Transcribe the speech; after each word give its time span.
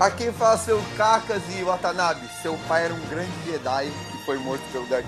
Aqui 0.00 0.32
fala 0.32 0.56
seu 0.56 0.82
Kakas 0.96 1.42
e 1.54 1.62
Watanabe. 1.62 2.26
Seu 2.40 2.58
pai 2.66 2.86
era 2.86 2.94
um 2.94 3.00
grande 3.10 3.30
Jedi 3.44 3.88
e 3.88 4.24
foi 4.24 4.38
morto 4.38 4.62
pelo 4.72 4.86
Darth 4.86 5.04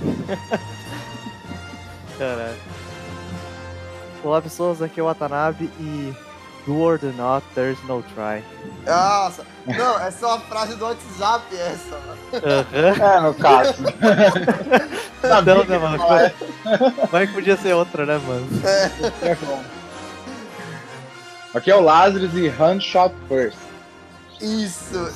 Vader. 0.00 0.38
Caralho. 2.16 2.56
Olá 4.22 4.40
pessoas, 4.40 4.80
aqui 4.80 5.00
é 5.00 5.02
o 5.02 5.06
Watanabe 5.06 5.64
e 5.80 6.14
do 6.64 6.78
or 6.78 6.96
do 6.96 7.12
not, 7.14 7.44
there's 7.56 7.82
no 7.88 8.02
try. 8.14 8.44
Nossa, 8.86 9.44
não, 9.66 9.98
essa 9.98 10.26
é 10.26 10.28
uma 10.28 10.40
frase 10.40 10.76
do 10.76 10.84
WhatsApp 10.84 11.56
essa, 11.56 11.98
mano. 11.98 12.18
Aham. 12.34 13.16
É, 13.16 13.20
no 13.20 13.34
caso. 13.34 13.74
Sabia 15.20 15.54
Não, 15.56 15.64
que 15.64 15.70
né, 15.70 15.78
mano? 15.78 15.96
ia 15.96 16.06
falar 16.06 17.08
Mas 17.10 17.30
podia 17.32 17.56
ser 17.56 17.74
outra, 17.74 18.06
né, 18.06 18.18
mano? 18.18 18.46
É 19.22 19.34
bom. 19.34 19.64
Aqui 21.52 21.70
é 21.70 21.74
o 21.74 21.80
Lazarus 21.80 22.32
e 22.34 22.48
Handshot 22.48 23.12
First. 23.26 23.67
Isso, 24.40 25.12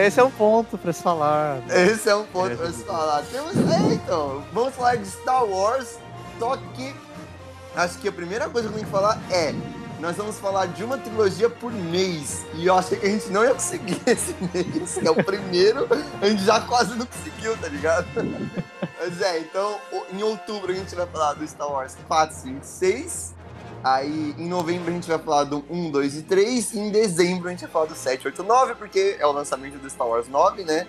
Esse 0.00 0.20
é 0.20 0.24
um 0.24 0.30
ponto 0.30 0.78
pra 0.78 0.92
se 0.92 1.02
falar. 1.02 1.58
esse 1.68 2.08
é 2.08 2.14
um 2.14 2.24
ponto 2.24 2.56
pra 2.56 2.72
se 2.72 2.84
falar. 2.84 3.22
Temos, 3.22 3.54
é, 3.56 3.94
então, 3.94 4.44
vamos 4.52 4.74
falar 4.74 4.96
de 4.96 5.06
Star 5.06 5.44
Wars, 5.44 5.98
só 6.38 6.56
que 6.74 6.94
acho 7.76 7.98
que 7.98 8.08
a 8.08 8.12
primeira 8.12 8.48
coisa 8.48 8.68
que 8.68 8.74
eu 8.74 8.78
tenho 8.78 8.86
que 8.86 8.92
falar 8.92 9.20
é 9.30 9.54
nós 10.00 10.16
vamos 10.16 10.38
falar 10.38 10.66
de 10.66 10.84
uma 10.84 10.98
trilogia 10.98 11.48
por 11.48 11.72
mês. 11.72 12.44
E 12.54 12.66
eu 12.66 12.76
achei 12.76 12.98
que 12.98 13.06
a 13.06 13.08
gente 13.10 13.28
não 13.30 13.42
ia 13.42 13.54
conseguir 13.54 13.98
esse 14.06 14.34
mês, 14.52 14.94
que 14.98 15.06
é 15.06 15.10
o 15.10 15.24
primeiro, 15.24 15.88
a 16.20 16.26
gente 16.28 16.44
já 16.44 16.60
quase 16.60 16.94
não 16.94 17.06
conseguiu, 17.06 17.56
tá 17.56 17.68
ligado? 17.68 18.06
Mas 19.00 19.20
é, 19.22 19.38
então 19.38 19.78
em 20.12 20.22
outubro 20.22 20.72
a 20.72 20.74
gente 20.74 20.94
vai 20.94 21.06
falar 21.06 21.34
do 21.34 21.46
Star 21.48 21.70
Wars 21.70 21.96
4, 22.06 22.36
5, 22.36 22.58
6. 22.62 23.34
Aí 23.84 24.34
em 24.38 24.48
novembro 24.48 24.90
a 24.90 24.94
gente 24.94 25.06
vai 25.06 25.18
falar 25.18 25.44
do 25.44 25.62
1, 25.68 25.90
2 25.90 26.16
e 26.16 26.22
3. 26.22 26.72
E 26.72 26.78
em 26.78 26.90
dezembro 26.90 27.48
a 27.48 27.50
gente 27.50 27.60
vai 27.60 27.70
falar 27.70 27.84
do 27.84 27.94
7, 27.94 28.26
8, 28.26 28.42
9, 28.42 28.74
porque 28.76 29.16
é 29.18 29.26
o 29.26 29.32
lançamento 29.32 29.76
do 29.76 29.90
Star 29.90 30.08
Wars 30.08 30.26
9, 30.26 30.64
né? 30.64 30.86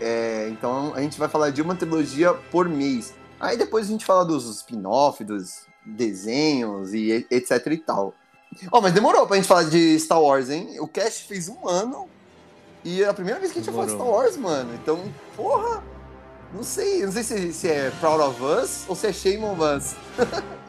É, 0.00 0.48
então 0.50 0.92
a 0.94 1.00
gente 1.00 1.18
vai 1.18 1.28
falar 1.28 1.50
de 1.50 1.60
uma 1.60 1.74
trilogia 1.74 2.32
por 2.52 2.68
mês. 2.68 3.14
Aí 3.40 3.56
depois 3.56 3.86
a 3.86 3.90
gente 3.90 4.04
fala 4.04 4.24
dos 4.24 4.48
spin-off, 4.58 5.24
dos 5.24 5.66
desenhos 5.84 6.94
e 6.94 7.26
etc 7.30 7.66
e 7.66 7.78
tal. 7.78 8.14
Ó, 8.70 8.80
mas 8.80 8.92
demorou 8.92 9.26
pra 9.26 9.36
gente 9.36 9.48
falar 9.48 9.64
de 9.64 9.98
Star 9.98 10.22
Wars, 10.22 10.48
hein? 10.48 10.78
O 10.78 10.86
cast 10.86 11.24
fez 11.24 11.48
um 11.48 11.68
ano 11.68 12.08
e 12.84 13.02
é 13.02 13.08
a 13.08 13.14
primeira 13.14 13.40
vez 13.40 13.52
que 13.52 13.58
a 13.58 13.62
gente 13.62 13.72
falar 13.72 13.86
de 13.86 13.92
Star 13.92 14.04
Demorou. 14.04 14.24
Wars, 14.24 14.36
mano. 14.36 14.72
Então, 14.74 15.02
porra, 15.34 15.82
não 16.54 16.62
sei. 16.62 17.04
Não 17.04 17.10
sei 17.10 17.24
se, 17.24 17.52
se 17.52 17.68
é 17.68 17.90
Proud 17.98 18.22
of 18.22 18.40
Us 18.40 18.84
ou 18.86 18.94
se 18.94 19.08
é 19.08 19.12
Shame 19.12 19.44
on 19.44 19.56
Us. 19.58 19.96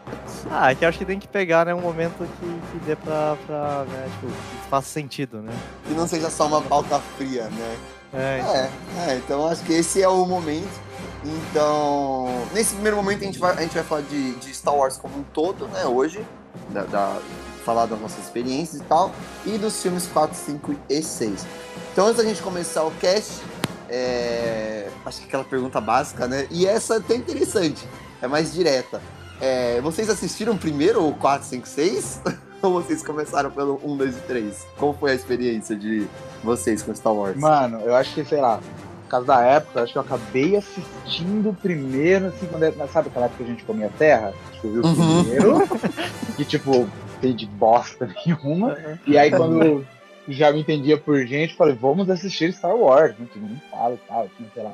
Ah, 0.50 0.72
é 0.72 0.76
que 0.76 0.86
acho 0.86 0.98
que 0.98 1.06
tem 1.06 1.20
que 1.20 1.28
pegar, 1.28 1.66
né, 1.66 1.74
um 1.74 1.82
momento 1.82 2.18
que, 2.40 2.62
que 2.72 2.86
dê 2.86 2.96
pra, 2.96 3.36
pra 3.46 3.86
né, 3.86 4.08
tipo, 4.14 4.28
que 4.28 4.70
faça 4.70 4.88
sentido, 4.88 5.42
né? 5.42 5.52
Que 5.86 5.94
não 5.94 6.08
seja 6.08 6.30
só 6.30 6.48
uma 6.48 6.62
pauta 6.62 7.00
fria, 7.18 7.44
né? 7.50 7.78
É, 8.14 8.40
É, 8.40 9.12
é, 9.12 9.16
então 9.18 9.46
acho 9.48 9.62
que 9.64 9.74
esse 9.74 10.02
é 10.02 10.08
o 10.08 10.26
momento. 10.26 10.88
Então, 11.26 12.28
nesse 12.54 12.74
primeiro 12.74 12.96
momento 12.98 13.22
a 13.22 13.26
gente 13.26 13.40
vai, 13.40 13.54
a 13.58 13.62
gente 13.62 13.74
vai 13.76 13.84
falar 13.84 14.02
de, 14.02 14.36
de 14.36 14.54
Star 14.54 14.74
Wars 14.76 14.98
como 14.98 15.18
um 15.20 15.24
todo, 15.24 15.68
né, 15.68 15.86
hoje. 15.86 16.26
Da, 16.70 16.84
da- 16.84 17.20
falar 17.66 17.86
das 17.86 18.00
nossas 18.00 18.24
experiências 18.24 18.80
e 18.82 18.84
tal. 18.86 19.12
E 19.46 19.58
dos 19.58 19.82
filmes 19.82 20.08
4, 20.08 20.38
5 20.38 20.74
e 20.90 21.04
6. 21.04 21.46
Então, 21.92 22.06
antes 22.08 22.18
da 22.18 22.24
gente 22.24 22.42
começar 22.42 22.84
o 22.86 22.92
cast, 22.92 23.42
é, 23.90 24.88
acho 25.06 25.20
que 25.20 25.26
aquela 25.26 25.44
pergunta 25.44 25.82
básica, 25.82 26.28
né? 26.28 26.48
E 26.50 26.66
essa 26.66 26.94
é 26.96 26.98
até 26.98 27.16
interessante, 27.16 27.86
é 28.22 28.28
mais 28.28 28.54
direta. 28.54 29.02
É, 29.40 29.80
vocês 29.82 30.10
assistiram 30.10 30.58
primeiro 30.58 31.08
o 31.08 31.14
4, 31.16 31.48
5, 31.48 31.68
6? 31.68 32.22
Ou 32.62 32.72
vocês 32.82 33.04
começaram 33.06 33.52
pelo 33.52 33.80
1, 33.84 33.98
2 33.98 34.18
e 34.18 34.22
3? 34.22 34.68
Como 34.78 34.94
foi 34.94 35.12
a 35.12 35.16
experiência 35.16 35.76
de 35.76 36.08
vocês 36.44 36.82
com 36.82 36.94
Star 36.96 37.14
Wars? 37.14 37.38
Mano, 37.38 37.80
eu 37.82 37.96
acho 37.96 38.16
que, 38.16 38.26
sei 38.26 38.42
lá, 38.42 38.58
por 39.04 39.10
causa 39.10 39.28
da 39.28 39.42
época, 39.42 39.80
eu 39.80 39.84
acho 39.84 39.94
que 39.94 39.98
eu 40.00 40.02
acabei 40.02 40.56
assistindo 40.58 41.56
primeiro, 41.62 42.28
assim, 42.28 42.48
quando 42.48 42.64
era, 42.64 42.88
sabe 42.88 43.10
aquela 43.10 43.26
época 43.28 43.44
que 43.44 43.50
a 43.50 43.54
gente 43.54 43.64
comia 43.64 43.92
terra? 43.98 44.34
Acho 44.52 44.62
que 44.62 44.68
eu 44.68 44.72
vi 44.74 44.80
o 44.80 44.86
Uhum. 44.88 45.24
primeiro, 45.24 45.60
que 46.36 46.44
tipo, 46.46 46.90
tem 47.22 47.36
de 47.36 47.46
bosta 47.46 48.10
nenhuma. 48.26 48.76
E 49.06 49.18
aí 49.20 49.30
quando 49.30 49.86
já 50.28 50.52
me 50.52 50.62
entendia 50.62 50.98
por 50.98 51.24
gente, 51.28 51.56
falei, 51.56 51.76
vamos 51.80 52.10
assistir 52.10 52.52
Star 52.54 52.76
Wars, 52.76 53.14
né? 53.20 53.28
Todo 53.32 53.44
mundo 53.44 53.62
fala 53.70 53.94
e 53.94 54.00
tal, 54.08 54.28
tinha, 54.36 54.50
sei 54.52 54.64
lá. 54.64 54.74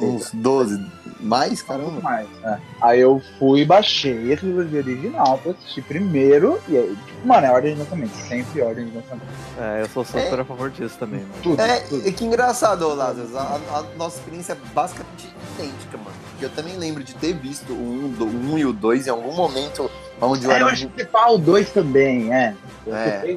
Uns 0.00 0.30
12 0.32 0.80
mais? 1.20 1.62
Um 1.62 1.66
Caramba. 1.66 2.00
mais, 2.00 2.28
né? 2.42 2.60
Aí 2.80 3.00
eu 3.00 3.20
fui 3.38 3.62
e 3.62 3.64
baixei 3.64 4.32
a 4.32 4.36
trilogia 4.36 4.78
original 4.80 5.38
pra 5.38 5.52
assistir 5.52 5.82
primeiro, 5.82 6.60
e 6.68 6.76
aí, 6.76 6.96
tipo, 7.06 7.26
mano, 7.26 7.46
é 7.46 7.50
ordem 7.50 7.74
de 7.74 7.80
lançamento, 7.80 8.14
sempre 8.28 8.62
ordem 8.62 8.86
de 8.86 8.96
lançamento. 8.96 9.26
é, 9.58 9.82
eu 9.82 9.88
sou 9.88 10.04
super 10.04 10.40
a 10.40 10.44
favor 10.44 10.70
disso 10.70 10.96
também, 10.98 11.20
mano. 11.20 11.32
Tudo, 11.42 11.60
É, 11.60 11.80
tudo. 11.80 12.06
e 12.06 12.12
que 12.12 12.24
engraçado, 12.24 12.86
Lázaro. 12.94 13.36
A, 13.36 13.60
a 13.78 13.82
nossa 13.96 14.18
experiência 14.18 14.52
é 14.52 14.56
basicamente 14.72 15.28
idêntica, 15.56 15.96
mano. 15.98 16.16
Porque 16.30 16.44
eu 16.44 16.50
também 16.50 16.76
lembro 16.76 17.02
de 17.02 17.14
ter 17.14 17.32
visto 17.32 17.72
o 17.72 18.04
1 18.04 18.08
do, 18.12 18.24
o 18.24 18.52
um 18.52 18.58
e 18.58 18.64
o 18.64 18.72
2 18.72 19.08
em 19.08 19.10
algum 19.10 19.34
momento 19.34 19.90
onde 20.20 20.44
eu 20.44 20.52
É, 20.52 20.54
era. 20.54 20.64
eu 20.64 20.68
acho 20.68 20.88
que 20.88 21.02
o 21.02 21.38
2 21.38 21.70
também, 21.70 22.32
é. 22.32 22.54
Eu 22.86 22.94
É. 22.94 23.36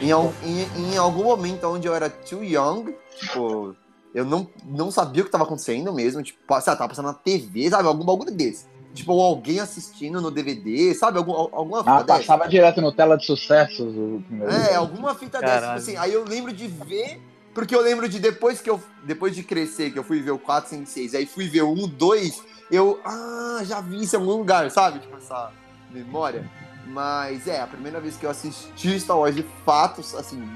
Em, 0.00 0.12
em, 0.44 0.94
em 0.94 0.96
algum 0.96 1.24
momento 1.24 1.66
onde 1.66 1.88
eu 1.88 1.94
era 1.94 2.08
too 2.08 2.42
young, 2.44 2.94
tipo, 3.18 3.74
eu 4.14 4.24
não, 4.24 4.48
não 4.64 4.90
sabia 4.90 5.22
o 5.22 5.24
que 5.26 5.30
tava 5.32 5.44
acontecendo 5.44 5.92
mesmo. 5.92 6.22
Tipo, 6.22 6.38
sei 6.60 6.70
lá, 6.72 6.76
tava 6.76 6.88
passando 6.88 7.06
na 7.06 7.14
TV, 7.14 7.70
sabe? 7.70 7.88
Algum 7.88 8.04
bagulho 8.04 8.30
desse. 8.30 8.66
Tipo, 8.94 9.12
alguém 9.20 9.58
assistindo 9.58 10.20
no 10.20 10.30
DVD, 10.30 10.92
sabe? 10.94 11.16
Algum, 11.18 11.32
al- 11.32 11.50
alguma 11.52 11.78
Ah, 11.80 11.82
fita 12.00 12.04
dessa. 12.04 12.18
passava 12.18 12.48
direto 12.48 12.80
no 12.82 12.92
tela 12.92 13.16
de 13.16 13.24
sucessos 13.24 13.80
o 13.96 14.22
primeiro. 14.26 14.52
É, 14.52 14.74
alguma 14.74 15.14
fita 15.14 15.40
dessa, 15.40 15.52
tipo 15.54 15.60
Caralho. 15.62 15.78
assim. 15.78 15.96
Aí 15.96 16.12
eu 16.12 16.24
lembro 16.24 16.52
de 16.52 16.66
ver, 16.66 17.18
porque 17.54 17.74
eu 17.74 17.80
lembro 17.80 18.06
de 18.08 18.18
depois 18.18 18.60
que 18.60 18.68
eu. 18.68 18.78
Depois 19.04 19.34
de 19.34 19.42
crescer, 19.42 19.90
que 19.92 19.98
eu 19.98 20.04
fui 20.04 20.20
ver 20.20 20.32
o 20.32 20.38
4, 20.38 20.68
5, 20.70 20.86
6, 20.86 21.14
aí 21.14 21.24
fui 21.24 21.48
ver 21.48 21.62
o 21.62 21.72
1, 21.72 21.88
2, 21.88 22.42
eu. 22.70 23.00
Ah, 23.02 23.60
já 23.64 23.80
vi 23.80 24.02
isso 24.02 24.14
em 24.14 24.18
algum 24.18 24.32
lugar, 24.36 24.70
sabe? 24.70 24.98
Tipo, 24.98 25.16
essa 25.16 25.50
memória. 25.90 26.48
Mas 26.86 27.46
é, 27.48 27.60
a 27.62 27.66
primeira 27.66 27.98
vez 28.00 28.16
que 28.16 28.26
eu 28.26 28.30
assisti 28.30 29.00
Star 29.00 29.16
Wars 29.18 29.34
de 29.34 29.46
fato, 29.64 30.00
assim, 30.18 30.46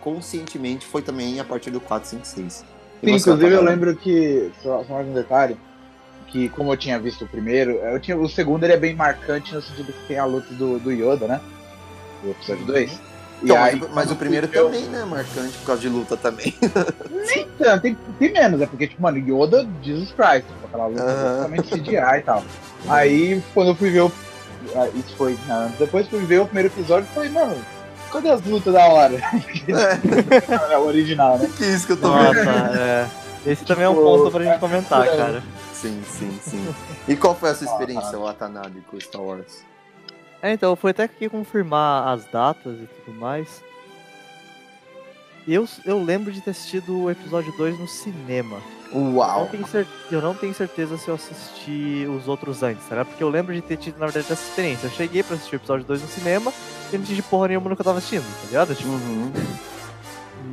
conscientemente, 0.00 0.84
foi 0.86 1.02
também 1.02 1.38
a 1.40 1.44
partir 1.44 1.70
do 1.70 1.80
4, 1.80 2.08
5, 2.10 2.26
6. 2.26 2.64
Sim, 3.02 3.18
você, 3.18 3.30
inclusive 3.30 3.54
eu 3.54 3.62
lembro 3.62 3.96
que, 3.96 4.50
só, 4.62 4.84
só 4.84 4.94
mais 4.94 5.06
um 5.08 5.12
detalhe, 5.14 5.56
que 6.28 6.48
como 6.48 6.72
eu 6.72 6.76
tinha 6.76 6.98
visto 6.98 7.24
o 7.24 7.28
primeiro, 7.28 7.72
eu 7.72 8.00
tinha, 8.00 8.16
o 8.16 8.28
segundo 8.28 8.64
ele 8.64 8.72
é 8.72 8.76
bem 8.76 8.94
marcante 8.94 9.54
no 9.54 9.62
sentido 9.62 9.92
que 9.92 10.06
tem 10.08 10.18
a 10.18 10.24
luta 10.24 10.52
do, 10.54 10.78
do 10.78 10.90
Yoda, 10.90 11.26
né? 11.26 11.40
Do 12.22 12.30
episódio 12.30 12.64
2. 12.66 13.00
Então, 13.42 13.56
mas, 13.56 13.74
aí, 13.74 13.80
o- 13.80 13.88
mas 13.94 14.04
quando 14.06 14.10
o 14.12 14.16
primeiro 14.16 14.48
eu- 14.52 14.64
também, 14.66 14.84
né? 14.86 15.04
Marcante 15.04 15.58
por 15.58 15.66
causa 15.66 15.82
de 15.82 15.88
luta 15.88 16.16
também. 16.16 16.54
Nem 17.10 17.46
tanto, 17.58 17.82
tem, 17.82 17.98
tem 18.18 18.32
menos, 18.32 18.60
é 18.60 18.66
porque, 18.66 18.86
tipo, 18.86 19.02
mano, 19.02 19.18
Yoda, 19.18 19.68
Jesus 19.82 20.12
Christ, 20.12 20.46
tipo, 20.48 20.66
aquela 20.66 20.86
luta 20.86 21.02
totalmente 21.02 21.68
CGI 21.68 22.18
e 22.18 22.22
tal. 22.22 22.42
Aí, 22.88 23.42
quando 23.52 23.68
eu 23.68 23.74
fui 23.74 23.90
ver 23.90 24.00
o. 24.02 24.12
ah, 24.76 24.88
Isso 24.94 25.14
foi. 25.16 25.36
Não, 25.46 25.68
depois 25.78 26.08
fui 26.08 26.20
ver 26.24 26.40
o 26.40 26.46
primeiro 26.46 26.68
episódio 26.68 27.06
e 27.10 27.14
falei, 27.14 27.30
mano, 27.30 27.54
cadê 28.14 28.30
as 28.30 28.42
lutas 28.44 28.72
da 28.72 28.86
hora? 28.86 29.14
É, 29.16 30.72
É 30.74 30.78
o 30.78 30.86
original, 30.86 31.38
né? 31.38 31.50
que 31.56 31.64
isso 31.64 31.86
que 31.86 31.92
eu 31.92 31.96
tô 32.00 32.08
Nossa, 32.08 32.32
vendo. 32.32 32.76
é. 32.78 33.06
Esse 33.46 33.64
também 33.64 33.84
é 33.84 33.88
um 33.88 33.94
Tipo, 33.94 34.04
ponto 34.04 34.30
pra 34.30 34.44
gente 34.44 34.58
comentar, 34.58 35.06
é. 35.06 35.16
cara. 35.16 35.42
Sim, 35.72 36.02
sim, 36.06 36.38
sim. 36.42 36.74
E 37.06 37.14
qual 37.14 37.34
foi 37.34 37.50
a 37.50 37.54
sua 37.54 37.68
Ah, 37.68 37.72
experiência, 37.72 38.18
Watanabe, 38.18 38.80
com 38.90 38.98
Star 38.98 39.20
Wars? 39.20 39.62
É, 40.40 40.52
então, 40.52 40.70
eu 40.70 40.76
fui 40.76 40.92
até 40.92 41.02
aqui 41.04 41.28
confirmar 41.28 42.08
as 42.08 42.24
datas 42.26 42.74
e 42.80 42.86
tudo 43.04 43.18
mais. 43.18 43.62
E 45.46 45.52
eu, 45.54 45.68
eu 45.84 46.02
lembro 46.02 46.32
de 46.32 46.40
ter 46.40 46.50
assistido 46.50 47.02
o 47.04 47.10
episódio 47.10 47.52
2 47.56 47.78
no 47.78 47.86
cinema. 47.86 48.56
Eu 48.90 49.00
não, 49.00 49.16
Uau! 49.16 49.48
tenho 49.50 49.66
cer- 49.66 49.86
eu 50.10 50.22
não 50.22 50.34
tenho 50.34 50.54
certeza 50.54 50.96
se 50.96 51.08
eu 51.08 51.14
assisti 51.16 52.06
os 52.08 52.28
outros 52.28 52.62
antes, 52.62 52.86
tá? 52.86 53.04
Porque 53.04 53.22
eu 53.22 53.28
lembro 53.28 53.52
de 53.52 53.60
ter 53.60 53.76
tido, 53.76 53.98
na 53.98 54.06
verdade, 54.06 54.26
essa 54.32 54.42
experiência. 54.48 54.86
Eu 54.86 54.90
cheguei 54.92 55.22
pra 55.22 55.34
assistir 55.36 55.56
o 55.56 55.58
episódio 55.58 55.84
2 55.84 56.00
no 56.00 56.08
cinema 56.08 56.52
e 56.92 56.96
não 56.96 57.04
entendi 57.04 57.20
porra 57.22 57.48
nenhuma 57.48 57.68
no 57.68 57.76
que 57.76 57.82
eu 57.82 57.84
tava 57.84 57.98
assistindo, 57.98 58.22
tá 58.40 58.46
ligado? 58.46 58.74
Tipo, 58.74 58.88
Uhum. 58.90 59.32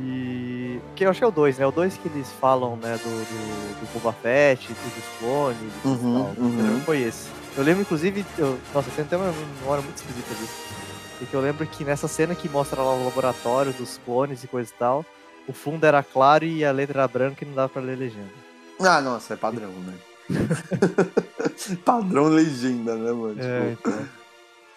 e. 0.02 0.80
Que 0.96 1.04
eu 1.06 1.10
acho 1.10 1.20
que 1.20 1.24
é 1.24 1.28
o 1.28 1.30
2, 1.32 1.58
né? 1.58 1.66
O 1.66 1.70
2 1.70 1.96
que 1.96 2.08
eles 2.08 2.28
falam, 2.40 2.76
né, 2.76 2.98
do, 3.02 3.08
do, 3.08 3.80
do 3.80 3.92
Boba 3.94 4.12
Fett, 4.12 4.70
e 4.70 4.74
dos 4.74 5.18
clones 5.18 5.58
e 5.84 5.88
Uhum, 5.88 6.14
tal. 6.14 6.34
Eu 6.36 6.44
lembro 6.50 6.74
uhum. 6.74 6.80
foi 6.84 7.00
esse. 7.02 7.28
Eu 7.56 7.62
lembro, 7.64 7.82
inclusive, 7.82 8.24
eu, 8.38 8.58
nossa, 8.74 8.90
tem 8.90 9.04
até 9.04 9.16
uma 9.16 9.32
memória 9.60 9.82
muito 9.82 9.96
esquisita 9.96 10.34
disso. 10.34 10.72
Porque 11.22 11.36
eu 11.36 11.40
lembro 11.40 11.64
que 11.68 11.84
nessa 11.84 12.08
cena 12.08 12.34
que 12.34 12.48
mostra 12.48 12.82
lá 12.82 12.92
o 12.94 13.04
laboratório 13.04 13.72
dos 13.72 13.96
clones 14.04 14.42
e 14.42 14.48
coisa 14.48 14.68
e 14.74 14.78
tal, 14.78 15.06
o 15.46 15.52
fundo 15.52 15.84
era 15.86 16.02
claro 16.02 16.44
e 16.44 16.64
a 16.64 16.72
letra 16.72 16.98
era 17.02 17.06
branca 17.08 17.44
e 17.44 17.46
não 17.48 17.54
dava 17.54 17.68
pra 17.68 17.80
ler 17.80 17.96
legenda. 17.96 18.32
Ah, 18.80 19.00
nossa, 19.00 19.34
é 19.34 19.36
padrão, 19.36 19.70
né? 19.70 19.94
padrão 21.84 22.24
legenda, 22.24 22.96
né, 22.96 23.12
mano? 23.12 23.36
É, 23.40 23.70
Tipo, 23.70 23.88
então. 23.88 24.08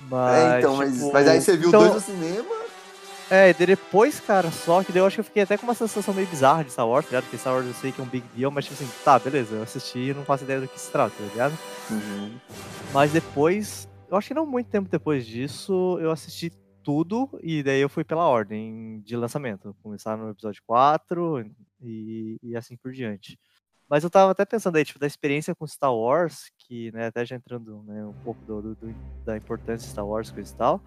Mas, 0.07 0.35
é, 0.53 0.59
então, 0.59 0.75
mas, 0.75 0.93
tipo, 0.93 1.13
mas 1.13 1.27
aí 1.27 1.41
você 1.41 1.57
viu 1.57 1.69
então- 1.69 1.79
dois 1.79 1.93
no 1.95 1.99
cinema? 2.01 2.55
É, 3.27 3.49
e 3.49 3.53
depois, 3.55 4.19
cara, 4.19 4.51
só 4.51 4.83
que 4.83 4.91
daí 4.91 5.01
eu 5.01 5.07
acho 5.07 5.15
que 5.15 5.21
eu 5.21 5.25
fiquei 5.25 5.41
até 5.41 5.57
com 5.57 5.63
uma 5.65 5.73
sensação 5.73 6.13
meio 6.13 6.27
bizarra 6.27 6.63
de 6.63 6.71
Star 6.71 6.87
Wars, 6.87 7.05
tá 7.05 7.09
ligado? 7.09 7.23
Porque 7.23 7.37
Star 7.39 7.55
Wars 7.55 7.65
eu 7.65 7.73
sei 7.73 7.91
que 7.91 7.99
é 7.99 8.03
um 8.03 8.07
big 8.07 8.23
deal, 8.35 8.51
mas 8.51 8.65
tipo 8.65 8.75
assim, 8.75 8.87
tá, 9.03 9.17
beleza, 9.17 9.55
eu 9.55 9.63
assisti 9.63 9.97
e 10.09 10.13
não 10.13 10.23
faço 10.23 10.43
ideia 10.43 10.61
do 10.61 10.67
que 10.67 10.79
se 10.79 10.91
trata, 10.91 11.11
tá 11.17 11.23
ligado? 11.23 11.57
Uhum. 11.89 12.35
Mas 12.93 13.11
depois, 13.11 13.87
eu 14.09 14.17
acho 14.17 14.27
que 14.27 14.33
não 14.33 14.45
muito 14.45 14.69
tempo 14.69 14.89
depois 14.89 15.25
disso, 15.25 15.97
eu 15.99 16.11
assisti 16.11 16.51
tudo 16.83 17.27
e 17.41 17.63
daí 17.63 17.81
eu 17.81 17.89
fui 17.89 18.03
pela 18.03 18.27
ordem 18.27 19.01
de 19.01 19.17
lançamento. 19.17 19.75
Começar 19.81 20.15
no 20.15 20.29
episódio 20.29 20.61
4 20.67 21.45
e, 21.81 22.37
e 22.41 22.55
assim 22.55 22.77
por 22.77 22.91
diante. 22.91 23.39
Mas 23.89 24.03
eu 24.03 24.09
tava 24.09 24.31
até 24.31 24.45
pensando 24.45 24.77
aí, 24.77 24.85
tipo, 24.85 24.99
da 24.99 25.07
experiência 25.07 25.53
com 25.53 25.67
Star 25.67 25.93
Wars, 25.93 26.51
que, 26.57 26.91
né, 26.91 27.07
até 27.07 27.25
já 27.25 27.35
entrando 27.35 27.83
né, 27.83 28.05
um 28.05 28.13
pouco 28.23 28.43
do, 28.45 28.75
do, 28.75 28.95
da 29.23 29.37
importância 29.37 29.85
de 29.85 29.91
Star 29.91 30.05
Wars, 30.05 30.31
coisa 30.31 30.51
e 30.51 30.57
tal, 30.57 30.81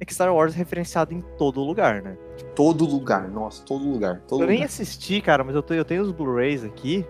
é 0.00 0.04
que 0.04 0.12
Star 0.12 0.34
Wars 0.34 0.54
é 0.54 0.56
referenciado 0.56 1.14
em 1.14 1.20
todo 1.36 1.60
lugar, 1.60 2.02
né? 2.02 2.16
Todo 2.56 2.84
lugar, 2.84 3.28
nossa, 3.28 3.64
todo 3.64 3.84
lugar. 3.84 4.20
Todo 4.22 4.40
eu 4.40 4.46
lugar. 4.46 4.54
nem 4.54 4.64
assisti, 4.64 5.20
cara, 5.20 5.44
mas 5.44 5.54
eu, 5.54 5.62
tô, 5.62 5.74
eu 5.74 5.84
tenho 5.84 6.02
os 6.02 6.10
Blu-rays 6.10 6.64
aqui, 6.64 7.06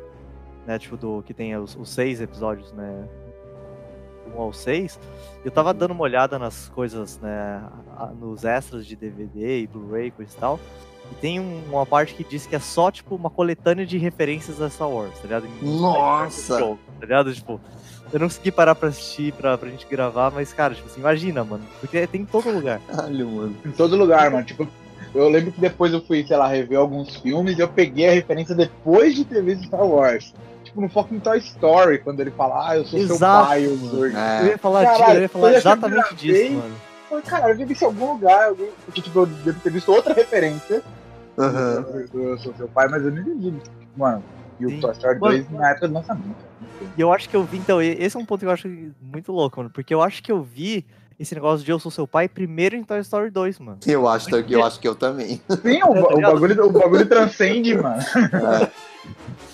né, 0.67 0.79
tipo, 0.79 0.97
do, 0.97 1.23
que 1.23 1.33
tem 1.33 1.56
os, 1.56 1.75
os 1.75 1.89
seis 1.89 2.21
episódios, 2.21 2.73
né, 2.73 3.09
1 4.37 4.41
ao 4.41 4.53
6, 4.53 4.99
eu 5.44 5.50
tava 5.50 5.73
dando 5.73 5.93
uma 5.93 6.03
olhada 6.03 6.38
nas 6.38 6.69
coisas, 6.69 7.19
né, 7.21 7.62
nos 8.19 8.44
extras 8.44 8.87
de 8.87 8.97
DVD 8.97 9.61
e 9.61 9.67
Blu-ray, 9.67 10.11
coisa 10.11 10.32
e 10.35 10.41
tal, 10.41 10.61
e 11.11 11.15
tem 11.17 11.41
um, 11.41 11.62
uma 11.69 11.85
parte 11.85 12.15
que 12.15 12.25
diz 12.25 12.47
que 12.47 12.55
é 12.55 12.61
só, 12.61 12.91
tipo, 12.91 13.15
uma 13.15 13.31
coletânea 13.31 13.85
de 13.85 13.99
referências 13.99 14.61
a 14.61 14.71
Star 14.71 14.88
Wars, 14.88 15.15
tá 15.15 15.23
ligado? 15.23 15.47
Nossa! 15.62 16.59
Jogo, 16.59 16.79
tá 16.99 17.06
ligado? 17.06 17.35
Tipo, 17.35 17.61
eu 18.12 18.19
não 18.21 18.27
consegui 18.27 18.50
parar 18.50 18.75
pra 18.75 18.88
assistir, 18.88 19.32
pra, 19.32 19.56
pra 19.56 19.69
gente 19.69 19.87
gravar, 19.87 20.31
mas, 20.31 20.53
cara, 20.53 20.75
tipo 20.75 20.88
assim, 20.88 21.00
imagina, 21.00 21.44
mano. 21.44 21.65
Porque 21.81 22.06
tem 22.06 22.23
em 22.23 22.27
todo 22.27 22.50
lugar. 22.50 22.81
Caralho, 22.87 23.29
mano. 23.29 23.56
Em 23.65 23.71
todo 23.71 23.97
lugar, 23.97 24.31
mano. 24.31 24.44
Tipo, 24.44 24.69
eu 25.15 25.29
lembro 25.29 25.53
que 25.53 25.61
depois 25.61 25.93
eu 25.93 26.00
fui, 26.05 26.25
sei 26.27 26.37
lá, 26.37 26.47
rever 26.47 26.79
alguns 26.79 27.17
filmes 27.17 27.59
e 27.59 27.61
eu 27.61 27.69
peguei 27.69 28.09
a 28.09 28.12
referência 28.12 28.55
depois 28.55 29.15
de 29.15 29.25
ter 29.25 29.43
visto 29.43 29.67
Star 29.67 29.85
Wars. 29.85 30.32
Tipo, 30.70 30.82
no 30.82 30.88
fucking 30.88 31.19
Toy 31.19 31.38
Story, 31.38 31.99
quando 31.99 32.20
ele 32.20 32.31
fala, 32.31 32.70
ah, 32.70 32.76
eu 32.76 32.84
sou 32.84 32.99
seu 33.00 33.17
Exato, 33.17 33.49
pai, 33.49 33.67
o 33.67 33.76
mano. 33.76 33.88
Zorg. 33.88 34.17
É. 34.17 34.40
Eu 34.40 34.46
ia 34.46 34.58
falar, 34.58 34.84
Caralho, 34.84 35.02
disso, 35.02 35.17
eu 35.17 35.22
ia 35.22 35.28
falar 35.28 35.50
eu 35.50 35.56
exatamente 35.56 36.14
disso, 36.14 36.52
mano. 36.52 36.75
Falei, 37.08 37.25
Cara, 37.25 37.50
eu 37.50 37.56
vi 37.56 37.72
isso 37.72 37.82
em 37.82 37.87
algum 37.88 38.12
lugar, 38.12 38.49
alguém, 38.49 38.70
porque, 38.84 39.02
tipo, 39.02 39.19
eu 39.19 39.26
devo 39.26 39.61
ter 39.61 39.72
visto 39.72 39.90
outra 39.90 40.14
referência. 40.14 40.81
Aham. 41.37 41.84
Eu, 42.14 42.22
eu 42.22 42.38
sou 42.38 42.55
seu 42.55 42.69
pai, 42.69 42.87
mas 42.87 43.05
eu 43.05 43.11
não 43.11 43.20
entendi. 43.20 43.52
Mano, 43.96 44.22
e 44.61 44.67
o 44.67 44.70
Sim. 44.70 44.81
Toy 44.81 44.93
Story 44.93 45.19
Mano, 45.19 45.34
2 45.38 45.50
na 45.50 45.70
época 45.70 45.88
do 45.88 45.94
lançamento. 45.94 46.37
E 46.96 47.00
eu 47.00 47.12
acho 47.12 47.28
que 47.28 47.37
eu 47.37 47.43
vi, 47.43 47.58
então, 47.58 47.82
esse 47.82 48.17
é 48.17 48.20
um 48.20 48.25
ponto 48.25 48.38
que 48.40 48.46
eu 48.46 48.50
acho 48.52 48.69
muito 49.02 49.32
louco, 49.32 49.58
mano. 49.58 49.70
Porque 49.70 49.93
eu 49.93 50.00
acho 50.00 50.22
que 50.22 50.31
eu 50.31 50.40
vi 50.40 50.87
esse 51.20 51.34
negócio 51.34 51.64
de 51.64 51.70
eu 51.70 51.78
sou 51.78 51.93
seu 51.93 52.06
pai 52.06 52.28
primeiro 52.28 52.75
em 52.75 52.82
Toy 52.82 52.99
Story 53.00 53.31
2, 53.31 53.58
mano. 53.58 53.78
Eu 53.87 54.08
acho, 54.08 54.34
eu 54.34 54.64
acho 54.64 54.81
que 54.81 54.88
eu 54.88 54.94
também. 54.94 55.40
Sim, 55.62 55.82
o, 55.84 55.93
ba- 55.94 56.14
o 56.17 56.20
bagulho, 56.22 56.67
o 56.67 56.70
bagulho 56.72 57.06
transcende, 57.06 57.75
mano. 57.76 58.02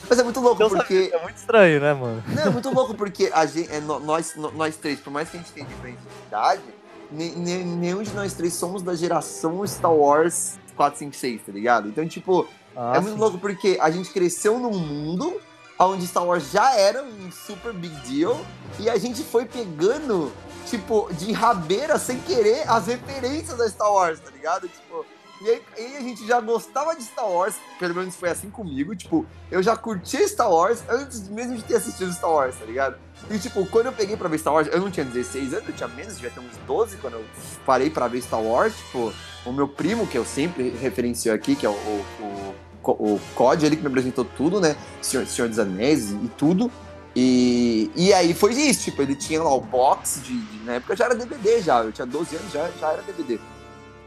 Mas 0.08 0.18
é 0.18 0.22
muito 0.22 0.40
louco 0.40 0.62
Eu 0.62 0.68
porque. 0.70 1.10
é 1.12 1.22
muito 1.22 1.36
estranho, 1.36 1.80
né, 1.80 1.92
mano? 1.92 2.22
Não, 2.28 2.42
é 2.44 2.50
muito 2.50 2.70
louco 2.72 2.94
porque 2.96 3.30
a 3.34 3.44
gente, 3.46 3.70
é, 3.72 3.80
nós, 3.80 4.34
nós 4.54 4.76
três, 4.76 5.00
por 5.00 5.12
mais 5.12 5.28
que 5.28 5.36
a 5.36 5.40
gente 5.40 5.52
tenha 5.52 5.66
diferença 5.66 5.98
de 5.98 6.26
idade, 6.28 6.62
ne- 7.10 7.34
ne- 7.34 7.64
nenhum 7.64 8.02
de 8.02 8.12
nós 8.14 8.32
três 8.32 8.54
somos 8.54 8.80
da 8.82 8.94
geração 8.94 9.66
Star 9.66 9.92
Wars 9.92 10.58
4, 10.76 10.98
5, 11.00 11.16
6, 11.16 11.42
tá 11.46 11.52
ligado? 11.52 11.88
Então, 11.88 12.06
tipo, 12.06 12.46
Ah, 12.76 12.92
é 12.96 13.00
muito 13.00 13.14
sim. 13.14 13.20
louco 13.20 13.38
porque 13.38 13.76
a 13.80 13.90
gente 13.90 14.10
cresceu 14.10 14.60
num 14.60 14.78
mundo 14.78 15.40
onde 15.78 16.06
Star 16.06 16.24
Wars 16.24 16.52
já 16.52 16.72
era 16.78 17.02
um 17.02 17.30
super 17.32 17.72
big 17.72 17.94
deal 18.08 18.38
e 18.78 18.88
a 18.88 18.96
gente 18.96 19.22
foi 19.24 19.44
pegando, 19.44 20.30
tipo, 20.66 21.08
de 21.14 21.32
rabeira, 21.32 21.98
sem 21.98 22.18
querer, 22.20 22.68
as 22.68 22.86
referências 22.86 23.56
da 23.56 23.68
Star 23.68 23.92
Wars, 23.92 24.20
tá 24.20 24.30
ligado? 24.30 24.68
Tipo, 24.68 25.06
e 25.40 25.50
aí, 25.50 25.96
a 25.96 26.00
gente 26.00 26.26
já 26.26 26.40
gostava 26.40 26.96
de 26.96 27.02
Star 27.04 27.28
Wars, 27.28 27.56
pelo 27.78 27.94
menos 27.94 28.16
foi 28.16 28.30
assim 28.30 28.48
comigo, 28.48 28.96
tipo, 28.96 29.26
eu 29.50 29.62
já 29.62 29.76
curtia 29.76 30.26
Star 30.26 30.50
Wars 30.50 30.82
antes 30.88 31.28
mesmo 31.28 31.56
de 31.56 31.62
ter 31.62 31.76
assistido 31.76 32.12
Star 32.12 32.30
Wars, 32.30 32.56
tá 32.56 32.64
ligado? 32.64 32.96
E 33.30 33.38
tipo, 33.38 33.66
quando 33.66 33.86
eu 33.86 33.92
peguei 33.92 34.16
pra 34.16 34.28
ver 34.28 34.38
Star 34.38 34.54
Wars, 34.54 34.68
eu 34.68 34.80
não 34.80 34.90
tinha 34.90 35.04
16 35.04 35.52
anos, 35.52 35.68
eu 35.68 35.74
tinha 35.74 35.88
menos, 35.88 36.14
devia 36.14 36.30
ter 36.30 36.40
uns 36.40 36.56
12 36.66 36.96
quando 36.96 37.14
eu 37.14 37.24
parei 37.66 37.90
pra 37.90 38.08
ver 38.08 38.22
Star 38.22 38.40
Wars, 38.40 38.74
tipo, 38.76 39.12
o 39.44 39.52
meu 39.52 39.68
primo, 39.68 40.06
que 40.06 40.16
eu 40.16 40.24
sempre 40.24 40.70
referencio 40.70 41.32
aqui, 41.32 41.54
que 41.54 41.66
é 41.66 41.68
o, 41.68 41.72
o, 41.72 42.54
o, 42.82 43.14
o 43.14 43.20
COD, 43.34 43.66
ele 43.66 43.76
que 43.76 43.82
me 43.82 43.88
apresentou 43.88 44.24
tudo, 44.24 44.58
né? 44.58 44.74
Senhor, 45.02 45.26
Senhor 45.26 45.48
dos 45.48 45.58
Anéis 45.58 46.12
e 46.12 46.30
tudo. 46.36 46.70
E, 47.18 47.90
e 47.96 48.12
aí 48.12 48.34
foi 48.34 48.52
isso, 48.52 48.84
tipo, 48.84 49.00
ele 49.00 49.16
tinha 49.16 49.42
lá 49.42 49.54
o 49.54 49.60
box 49.62 50.20
de, 50.22 50.38
de- 50.38 50.64
Na 50.64 50.74
época 50.74 50.94
já 50.94 51.06
era 51.06 51.14
DVD 51.14 51.62
já, 51.62 51.82
eu 51.82 51.90
tinha 51.90 52.06
12 52.06 52.36
anos, 52.36 52.52
já, 52.52 52.70
já 52.72 52.92
era 52.92 53.00
DVD. 53.02 53.40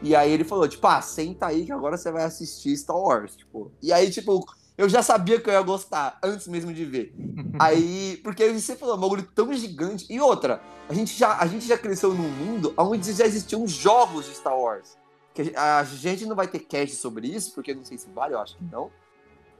E 0.00 0.14
aí 0.14 0.30
ele 0.30 0.44
falou, 0.44 0.68
tipo, 0.68 0.86
ah, 0.86 1.02
senta 1.02 1.46
aí 1.46 1.66
que 1.66 1.72
agora 1.72 1.96
você 1.96 2.10
vai 2.12 2.22
assistir 2.22 2.76
Star 2.76 2.96
Wars, 2.96 3.34
tipo. 3.36 3.72
E 3.82 3.92
aí, 3.92 4.08
tipo, 4.10 4.46
eu 4.78 4.88
já 4.88 5.02
sabia 5.02 5.40
que 5.40 5.50
eu 5.50 5.52
ia 5.54 5.60
gostar, 5.60 6.18
antes 6.22 6.46
mesmo 6.46 6.72
de 6.72 6.84
ver. 6.84 7.12
Aí, 7.58 8.18
porque 8.22 8.42
aí 8.44 8.58
você 8.58 8.74
falou, 8.74 8.94
é 8.94 8.96
um 8.96 9.00
bagulho 9.00 9.28
tão 9.34 9.52
gigante. 9.52 10.06
E 10.08 10.18
outra, 10.18 10.62
a 10.88 10.94
gente 10.94 11.14
já, 11.18 11.36
a 11.36 11.46
gente 11.46 11.66
já 11.66 11.76
cresceu 11.76 12.14
num 12.14 12.30
mundo 12.30 12.72
onde 12.78 13.12
já 13.12 13.26
existiam 13.26 13.66
jogos 13.68 14.24
de 14.24 14.34
Star 14.34 14.56
Wars. 14.58 14.96
Que 15.34 15.52
a 15.54 15.84
gente- 15.84 16.24
não 16.24 16.34
vai 16.34 16.46
ter 16.48 16.60
cast 16.60 16.96
sobre 16.96 17.26
isso, 17.28 17.52
porque 17.54 17.74
não 17.74 17.84
sei 17.84 17.98
se 17.98 18.08
vale, 18.14 18.32
eu 18.34 18.38
acho 18.40 18.56
que 18.56 18.64
não. 18.72 18.90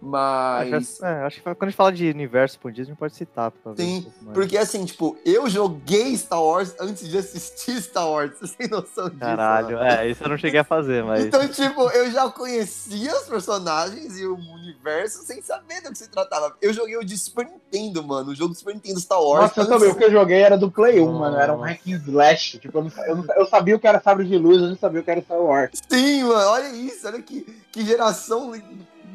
Mas. 0.01 0.73
Acho 0.73 0.99
que, 0.99 1.05
é, 1.05 1.09
acho 1.25 1.37
que 1.37 1.43
quando 1.43 1.63
a 1.63 1.67
gente 1.67 1.77
fala 1.77 1.93
de 1.93 2.11
universo 2.11 2.55
expandido, 2.57 2.83
a 2.83 2.91
gente 2.91 2.99
pode 2.99 3.15
citar. 3.15 3.51
Pra 3.51 3.73
ver 3.73 3.83
Sim, 3.83 4.07
um. 4.27 4.33
Porque 4.33 4.57
assim, 4.57 4.85
tipo, 4.85 5.17
eu 5.25 5.49
joguei 5.49 6.17
Star 6.17 6.43
Wars 6.43 6.75
antes 6.81 7.09
de 7.09 7.19
assistir 7.19 7.81
Star 7.83 8.09
Wars. 8.09 8.33
Vocês 8.41 8.55
têm 8.55 8.69
noção 8.69 9.09
disso? 9.09 9.21
Caralho, 9.21 9.77
mano? 9.77 9.91
é, 9.91 10.09
isso 10.09 10.23
eu 10.25 10.29
não 10.29 10.39
cheguei 10.39 10.61
a 10.61 10.65
fazer, 10.65 11.05
mas. 11.05 11.25
Então, 11.27 11.47
tipo, 11.49 11.83
eu 11.91 12.11
já 12.11 12.29
conhecia 12.31 13.15
os 13.15 13.25
personagens 13.25 14.19
e 14.19 14.27
o 14.27 14.35
universo 14.37 15.23
sem 15.25 15.43
saber 15.43 15.83
do 15.83 15.91
que 15.91 15.99
se 15.99 16.09
tratava. 16.09 16.55
Eu 16.63 16.73
joguei 16.73 16.97
o 16.97 17.05
de 17.05 17.17
Super 17.19 17.47
Nintendo, 17.47 18.03
mano. 18.03 18.31
O 18.31 18.35
jogo 18.35 18.55
do 18.55 18.59
Super 18.59 18.75
Nintendo 18.75 19.01
Star 19.01 19.21
Wars. 19.23 19.43
Nossa, 19.43 19.61
eu 19.61 19.65
antes- 19.65 19.75
também. 19.79 19.91
O 19.93 19.95
que 19.97 20.05
eu 20.05 20.11
joguei 20.11 20.41
era 20.41 20.57
do 20.57 20.71
Play 20.71 21.01
1, 21.01 21.13
mano. 21.13 21.37
Era 21.37 21.53
um 21.53 21.61
hack 21.61 21.81
and 21.87 22.01
slash. 22.07 22.59
Tipo, 22.59 22.79
eu, 22.79 22.85
não, 22.85 23.05
eu, 23.05 23.17
não- 23.17 23.35
eu 23.37 23.47
sabia 23.47 23.77
o 23.77 23.79
que 23.79 23.87
era 23.87 24.01
sabre 24.01 24.25
de 24.27 24.39
luz, 24.39 24.63
eu 24.63 24.69
não 24.69 24.77
sabia 24.77 25.01
o 25.01 25.05
que 25.05 25.11
era 25.11 25.21
Star 25.21 25.39
Wars. 25.39 25.71
Sim, 25.91 26.25
mano, 26.25 26.49
olha 26.51 26.69
isso, 26.69 27.07
olha 27.07 27.21
que, 27.21 27.43
que 27.71 27.85
geração 27.85 28.55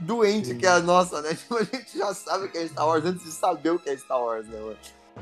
doente 0.02 0.50
Sim. 0.50 0.58
que 0.58 0.66
é 0.66 0.70
a 0.70 0.80
nossa, 0.80 1.22
né? 1.22 1.34
Tipo, 1.36 1.56
a 1.58 1.64
gente 1.64 1.98
já 1.98 2.14
sabe 2.14 2.46
o 2.46 2.52
que 2.52 2.58
é 2.58 2.68
Star 2.68 2.88
Wars 2.88 3.06
antes 3.06 3.24
de 3.24 3.32
saber 3.32 3.72
o 3.72 3.80
que 3.80 3.90
é 3.90 3.98
Star 3.98 4.22
Wars, 4.22 4.48
né, 4.48 4.60
mano? 4.60 4.78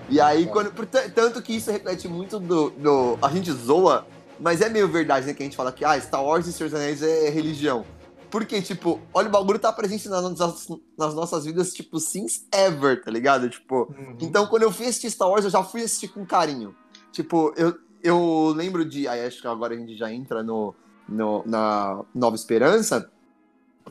E 0.10 0.20
aí, 0.20 0.48
quando. 0.48 0.72
Tanto 1.14 1.42
que 1.42 1.56
isso 1.56 1.72
reflete 1.72 2.08
muito 2.08 2.40
do, 2.40 2.72
do. 2.72 3.18
A 3.22 3.30
gente 3.30 3.52
zoa, 3.52 4.06
mas 4.40 4.60
é 4.62 4.70
meio 4.70 4.88
verdade, 4.88 5.28
né? 5.28 5.34
Que 5.34 5.44
a 5.44 5.46
gente 5.46 5.56
fala 5.56 5.72
que 5.72 5.86
ah, 5.86 6.00
Star 6.02 6.24
Wars 6.24 6.48
e 6.48 6.54
Senhor 6.54 6.70
dos 6.70 6.80
Anéis 6.80 7.02
é 7.04 7.30
religião. 7.30 7.86
Porque, 8.32 8.60
tipo, 8.64 9.00
olha, 9.14 9.28
o 9.28 9.32
bagulho 9.32 9.60
tá 9.60 9.72
presente 9.72 10.10
nas 10.10 10.24
nossas, 10.24 10.68
nas 10.98 11.14
nossas 11.14 11.46
vidas, 11.46 11.72
tipo, 11.72 12.00
since 12.00 12.48
ever, 12.52 13.04
tá 13.04 13.12
ligado? 13.12 13.48
Tipo, 13.48 13.84
Uhum. 13.96 14.18
então, 14.20 14.48
quando 14.48 14.64
eu 14.64 14.72
fui 14.72 14.88
assistir 14.88 15.12
Star 15.12 15.30
Wars, 15.30 15.46
eu 15.46 15.52
já 15.52 15.64
fui 15.64 15.84
assistir 15.84 16.08
com 16.08 16.26
carinho. 16.26 16.76
Tipo, 17.12 17.54
eu, 17.56 17.76
eu 18.02 18.52
lembro 18.56 18.84
de. 18.84 19.08
Aí 19.08 19.24
acho 19.24 19.40
que 19.40 19.48
agora 19.48 19.76
a 19.76 19.78
gente 19.78 19.96
já 19.96 20.12
entra 20.12 20.42
no, 20.42 20.74
no, 21.08 21.44
na 21.46 22.04
Nova 22.16 22.36
Esperança. 22.36 23.08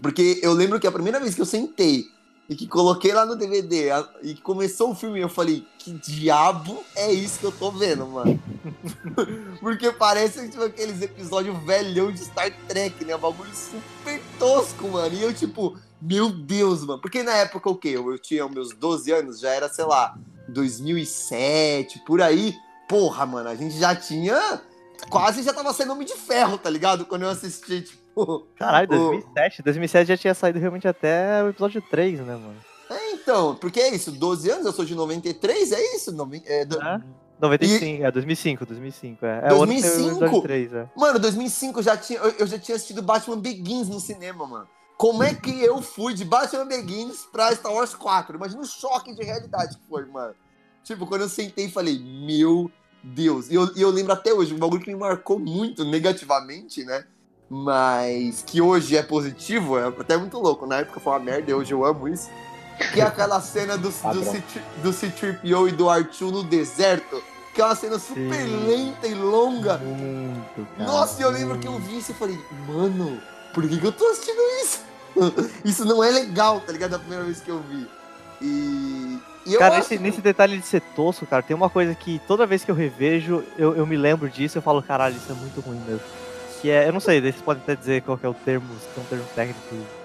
Porque 0.00 0.40
eu 0.42 0.52
lembro 0.52 0.80
que 0.80 0.86
a 0.86 0.92
primeira 0.92 1.20
vez 1.20 1.34
que 1.34 1.40
eu 1.40 1.46
sentei 1.46 2.06
e 2.48 2.56
que 2.56 2.66
coloquei 2.66 3.12
lá 3.12 3.24
no 3.24 3.36
DVD 3.36 3.90
a- 3.90 4.08
e 4.22 4.34
que 4.34 4.40
começou 4.42 4.90
o 4.90 4.94
filme, 4.94 5.20
eu 5.20 5.28
falei: 5.28 5.66
que 5.78 5.92
diabo 5.92 6.82
é 6.96 7.12
isso 7.12 7.38
que 7.38 7.44
eu 7.46 7.52
tô 7.52 7.70
vendo, 7.70 8.06
mano? 8.06 8.40
porque 9.60 9.90
parece 9.92 10.48
tipo, 10.48 10.62
aqueles 10.62 11.00
episódios 11.02 11.56
velhão 11.64 12.10
de 12.10 12.20
Star 12.24 12.50
Trek, 12.68 13.04
né? 13.04 13.14
Um 13.14 13.18
bagulho 13.18 13.50
super 13.54 14.20
tosco, 14.38 14.88
mano. 14.88 15.14
E 15.14 15.22
eu, 15.22 15.32
tipo, 15.32 15.76
meu 16.00 16.30
Deus, 16.30 16.84
mano. 16.84 17.00
Porque 17.00 17.22
na 17.22 17.34
época 17.34 17.70
o 17.70 17.76
quê? 17.76 17.90
Eu, 17.90 18.10
eu 18.10 18.18
tinha 18.18 18.48
meus 18.48 18.74
12 18.74 19.12
anos, 19.12 19.38
já 19.40 19.50
era, 19.50 19.68
sei 19.68 19.84
lá, 19.84 20.16
2007, 20.48 22.00
por 22.06 22.20
aí. 22.20 22.54
Porra, 22.88 23.24
mano, 23.26 23.48
a 23.48 23.54
gente 23.54 23.78
já 23.78 23.94
tinha. 23.94 24.60
Quase 25.08 25.42
já 25.42 25.52
tava 25.52 25.72
sendo 25.72 25.92
Homem 25.92 26.06
de 26.06 26.14
Ferro, 26.14 26.58
tá 26.58 26.70
ligado? 26.70 27.04
Quando 27.06 27.22
eu 27.22 27.30
assisti, 27.30 27.82
tipo. 27.82 28.01
Caralho, 28.56 28.86
o- 28.92 29.10
2007. 29.10 29.62
2007 29.62 30.08
já 30.08 30.16
tinha 30.16 30.34
saído 30.34 30.58
realmente 30.58 30.86
até 30.88 31.42
o 31.42 31.48
episódio 31.48 31.82
3, 31.90 32.20
né, 32.20 32.34
mano? 32.36 32.56
É, 32.90 33.12
então, 33.12 33.54
porque 33.56 33.80
é 33.80 33.94
isso, 33.94 34.10
12 34.12 34.50
anos, 34.50 34.66
eu 34.66 34.72
sou 34.72 34.84
de 34.84 34.94
93, 34.94 35.72
é 35.72 35.96
isso? 35.96 36.12
noven- 36.12 36.42
é, 36.46 36.64
do- 36.64 36.80
É? 36.82 37.00
95, 37.40 38.04
é 38.04 38.10
2005, 38.10 38.66
2005, 38.66 39.26
é. 39.26 39.38
É 39.44 39.48
2005? 39.48 39.56
o 39.58 39.62
ano 39.62 39.74
que 39.74 39.80
saiu 39.82 40.04
o 40.04 40.10
episódio 40.10 40.42
3, 40.42 40.72
é. 40.74 40.88
Mano, 40.96 41.18
2005 41.18 41.78
eu 41.78 41.82
já 41.82 41.96
tinha, 41.96 42.18
eu, 42.20 42.30
eu 42.40 42.46
já 42.46 42.58
tinha 42.58 42.76
assistido 42.76 43.02
Batman 43.02 43.38
Begins 43.38 43.88
no 43.88 43.98
cinema, 43.98 44.46
mano. 44.46 44.68
Como 44.96 45.22
é 45.24 45.34
que 45.34 45.50
eu 45.62 45.82
fui 45.82 46.14
de 46.14 46.24
Batman 46.24 46.66
Begins 46.66 47.24
pra 47.32 47.52
Star 47.52 47.72
Wars 47.72 47.94
4? 47.94 48.36
Imagina 48.36 48.60
o 48.60 48.66
choque 48.66 49.12
de 49.14 49.24
realidade 49.24 49.76
que 49.76 49.82
foi, 49.88 50.04
mano. 50.06 50.34
Tipo, 50.84 51.06
quando 51.06 51.22
eu 51.22 51.28
sentei 51.28 51.66
e 51.66 51.70
falei, 51.70 51.98
meu 51.98 52.70
Deus. 53.02 53.50
E 53.50 53.54
eu, 53.56 53.68
e 53.74 53.82
eu 53.82 53.90
lembro 53.90 54.12
até 54.12 54.32
hoje, 54.32 54.54
um 54.54 54.58
bagulho 54.58 54.80
que 54.82 54.92
me 54.92 54.98
marcou 55.00 55.38
muito 55.40 55.84
negativamente, 55.84 56.84
né? 56.84 57.04
Mas 57.54 58.42
que 58.46 58.62
hoje 58.62 58.96
é 58.96 59.02
positivo, 59.02 59.78
é 59.78 59.86
até 59.86 60.16
muito 60.16 60.38
louco. 60.38 60.66
Na 60.66 60.76
época 60.76 60.98
foi 60.98 61.12
uma 61.12 61.18
merda, 61.18 61.50
e 61.50 61.54
hoje 61.54 61.74
eu 61.74 61.84
amo 61.84 62.08
isso. 62.08 62.30
Que 62.94 63.02
é 63.02 63.04
aquela 63.04 63.38
cena 63.44 63.76
do, 63.76 63.90
do, 63.90 63.94
Padrão. 63.94 64.24
C- 64.24 64.42
do 64.82 64.90
C-3PO 64.90 65.68
e 65.68 65.72
do 65.72 65.84
R2 65.84 66.30
no 66.30 66.42
deserto. 66.44 67.22
Que 67.52 67.60
é 67.60 67.64
uma 67.66 67.74
cena 67.74 67.98
super 67.98 68.40
Sim. 68.40 68.66
lenta 68.66 69.06
e 69.06 69.12
longa. 69.14 69.76
Muito, 69.76 70.66
cara. 70.78 70.90
Nossa, 70.90 71.22
eu 71.22 71.28
lembro 71.28 71.58
que 71.58 71.68
eu 71.68 71.78
vi 71.78 71.98
isso 71.98 72.12
e 72.12 72.14
falei, 72.14 72.40
mano, 72.66 73.20
por 73.52 73.68
que, 73.68 73.78
que 73.78 73.86
eu 73.86 73.92
tô 73.92 74.06
assistindo 74.06 74.40
isso? 74.62 74.80
isso 75.62 75.84
não 75.84 76.02
é 76.02 76.10
legal, 76.10 76.58
tá 76.62 76.72
ligado? 76.72 76.94
A 76.94 76.98
primeira 76.98 77.22
vez 77.22 77.40
que 77.42 77.50
eu 77.50 77.60
vi. 77.60 77.86
E. 78.40 79.18
e 79.44 79.52
eu 79.52 79.58
Cara, 79.58 79.76
acho 79.76 79.90
nesse, 79.90 80.02
nesse 80.02 80.20
detalhe 80.22 80.56
de 80.56 80.66
ser 80.66 80.80
tosco, 80.96 81.26
cara, 81.26 81.42
tem 81.42 81.54
uma 81.54 81.68
coisa 81.68 81.94
que 81.94 82.18
toda 82.26 82.46
vez 82.46 82.64
que 82.64 82.70
eu 82.70 82.74
revejo, 82.74 83.44
eu, 83.58 83.76
eu 83.76 83.86
me 83.86 83.98
lembro 83.98 84.30
disso 84.30 84.56
e 84.56 84.58
eu 84.58 84.62
falo, 84.62 84.82
caralho, 84.82 85.14
isso 85.14 85.30
é 85.30 85.34
muito 85.34 85.60
ruim 85.60 85.78
mesmo. 85.86 86.21
Que 86.62 86.70
é. 86.70 86.88
Eu 86.88 86.92
não 86.92 87.00
sei, 87.00 87.20
vocês 87.20 87.36
podem 87.42 87.62
até 87.62 87.76
dizer 87.76 88.02
qual 88.02 88.16
que 88.16 88.24
é 88.24 88.28
o 88.28 88.34
termo, 88.34 88.66
se 88.80 88.86
tem 88.94 89.02
um 89.02 89.06
termo 89.06 89.24
técnico 89.34 89.60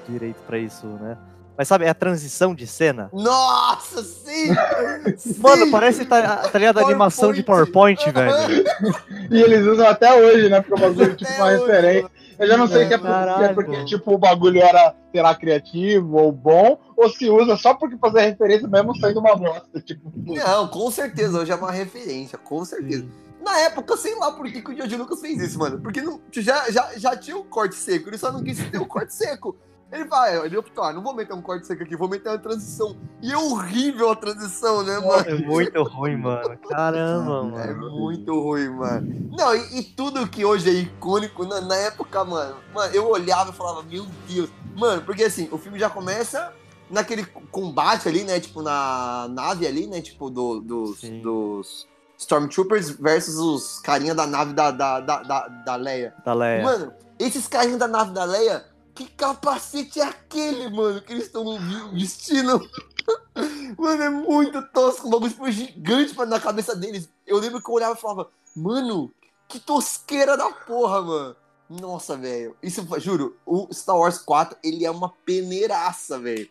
direito 0.09 0.37
pra 0.45 0.57
isso, 0.57 0.85
né? 0.87 1.15
Mas 1.57 1.67
sabe, 1.67 1.85
é 1.85 1.89
a 1.89 1.93
transição 1.93 2.53
de 2.53 2.67
cena. 2.67 3.09
Nossa, 3.11 4.03
sim! 4.03 4.49
Mano, 5.41 5.65
Sim! 5.65 5.71
parece 5.71 6.05
tá, 6.05 6.37
tá 6.49 6.59
ligado 6.59 6.77
a 6.79 6.83
animação 6.83 7.33
de 7.33 7.41
PowerPoint. 7.41 7.99
Velho. 8.11 8.63
E 9.31 9.41
eles 9.41 9.65
usam 9.65 9.87
até 9.87 10.13
hoje, 10.13 10.49
né? 10.49 10.61
Porque 10.61 10.73
o 10.75 10.77
bagulho 10.87 11.11
é 11.11 11.15
tipo 11.15 11.31
uma 11.33 11.47
hoje, 11.47 11.59
referência. 11.59 12.11
Eu 12.39 12.47
já 12.47 12.57
não 12.57 12.67
sei 12.67 12.83
É, 12.83 12.87
se 12.87 12.93
é 12.93 12.97
porque, 12.97 13.43
é 13.43 13.53
porque, 13.53 13.85
tipo, 13.85 14.13
o 14.13 14.17
bagulho 14.17 14.61
era, 14.61 14.93
sei 15.11 15.21
lá, 15.21 15.33
criativo 15.35 16.17
ou 16.17 16.31
bom, 16.31 16.79
ou 16.95 17.09
se 17.09 17.27
usa 17.29 17.57
só 17.57 17.73
porque 17.73 17.97
fazer 17.97 18.21
referência 18.21 18.67
mesmo 18.67 18.95
saindo 18.97 19.19
uma 19.19 19.35
bosta. 19.35 19.81
Tipo, 19.81 20.13
Não, 20.15 20.67
com 20.67 20.89
certeza, 20.91 21.39
hoje 21.39 21.51
é 21.51 21.55
uma 21.55 21.71
referência, 21.71 22.37
com 22.37 22.63
certeza. 22.63 23.07
Na 23.41 23.57
época, 23.59 23.95
sei 23.97 24.15
lá 24.15 24.31
por 24.31 24.45
que, 24.51 24.61
que 24.61 24.71
o 24.71 24.75
George 24.75 24.95
Lucas 24.97 25.21
fez 25.21 25.39
isso, 25.41 25.59
mano. 25.59 25.79
Porque 25.79 26.01
não, 26.01 26.19
já, 26.31 26.69
já, 26.71 26.97
já 26.97 27.15
tinha 27.15 27.37
o 27.37 27.43
corte 27.45 27.75
seco, 27.75 28.09
ele 28.09 28.17
só 28.17 28.31
não 28.31 28.43
quis 28.43 28.57
ter 28.69 28.77
o 28.79 28.85
corte 28.85 29.13
seco. 29.15 29.55
Ele 29.89 30.03
vai, 30.03 30.37
ele 30.45 30.57
optou, 30.57 30.83
ah, 30.83 30.91
não 30.91 31.01
vou 31.01 31.13
meter 31.13 31.33
um 31.33 31.41
corte 31.41 31.65
seco 31.65 31.81
aqui, 31.81 31.95
vou 31.95 32.09
meter 32.09 32.27
uma 32.27 32.37
transição. 32.37 32.97
E 33.21 33.31
é 33.31 33.37
horrível 33.37 34.09
a 34.11 34.15
transição, 34.17 34.83
né, 34.83 34.99
mano? 34.99 35.29
É 35.29 35.35
muito 35.35 35.81
ruim, 35.83 36.17
mano. 36.17 36.57
Caramba, 36.67 37.61
É 37.61 37.73
mano. 37.73 37.91
muito 37.91 38.37
ruim, 38.37 38.67
mano. 38.67 39.29
Não, 39.31 39.55
e, 39.55 39.79
e 39.79 39.83
tudo 39.83 40.27
que 40.27 40.43
hoje 40.43 40.69
é 40.69 40.73
icônico, 40.73 41.45
na, 41.45 41.61
na 41.61 41.75
época, 41.75 42.25
mano, 42.25 42.57
mano, 42.73 42.93
eu 42.93 43.07
olhava 43.09 43.51
e 43.51 43.53
falava, 43.53 43.81
meu 43.83 44.05
Deus. 44.27 44.49
Mano, 44.75 45.03
porque 45.03 45.23
assim, 45.23 45.47
o 45.53 45.57
filme 45.57 45.79
já 45.79 45.89
começa 45.89 46.51
naquele 46.89 47.25
combate 47.49 48.09
ali, 48.09 48.25
né? 48.25 48.41
Tipo, 48.41 48.61
na 48.61 49.27
nave 49.29 49.65
ali, 49.65 49.87
né? 49.87 50.01
Tipo, 50.01 50.29
do, 50.29 50.59
dos, 50.59 50.99
Sim. 50.99 51.21
dos 51.21 51.87
Stormtroopers 52.17 52.89
versus 52.89 53.37
os 53.37 53.79
carinha 53.79 54.15
da 54.15 54.25
nave 54.25 54.53
da, 54.53 54.71
da, 54.71 54.99
da, 54.99 55.23
da, 55.23 55.47
da 55.47 55.75
Leia. 55.75 56.13
Da 56.25 56.33
Leia. 56.33 56.63
Mano, 56.63 56.93
esses 57.19 57.47
carinhas 57.47 57.79
da 57.79 57.87
nave 57.87 58.11
da 58.11 58.23
Leia, 58.23 58.65
que 58.95 59.05
capacete 59.05 59.99
é 59.99 60.03
aquele, 60.03 60.69
mano, 60.69 61.01
que 61.01 61.13
eles 61.13 61.25
estão 61.25 61.45
vestindo? 61.93 62.67
mano, 63.77 64.03
é 64.03 64.09
muito 64.09 64.61
tosco, 64.69 65.07
o 65.07 65.11
bagulho 65.11 65.31
foi 65.31 65.51
gigante 65.51 66.15
na 66.25 66.39
cabeça 66.39 66.75
deles. 66.75 67.09
Eu 67.25 67.37
lembro 67.37 67.61
que 67.61 67.69
eu 67.69 67.75
olhava 67.75 67.93
e 67.93 68.01
falava, 68.01 68.29
mano, 68.55 69.11
que 69.47 69.59
tosqueira 69.59 70.35
da 70.35 70.49
porra, 70.49 71.01
mano. 71.01 71.35
Nossa, 71.69 72.15
velho. 72.15 72.55
Isso, 72.63 72.85
juro, 72.99 73.37
o 73.45 73.67
Star 73.73 73.97
Wars 73.97 74.17
4, 74.17 74.57
ele 74.63 74.85
é 74.85 74.91
uma 74.91 75.09
peneiraça, 75.25 76.17
velho. 76.17 76.49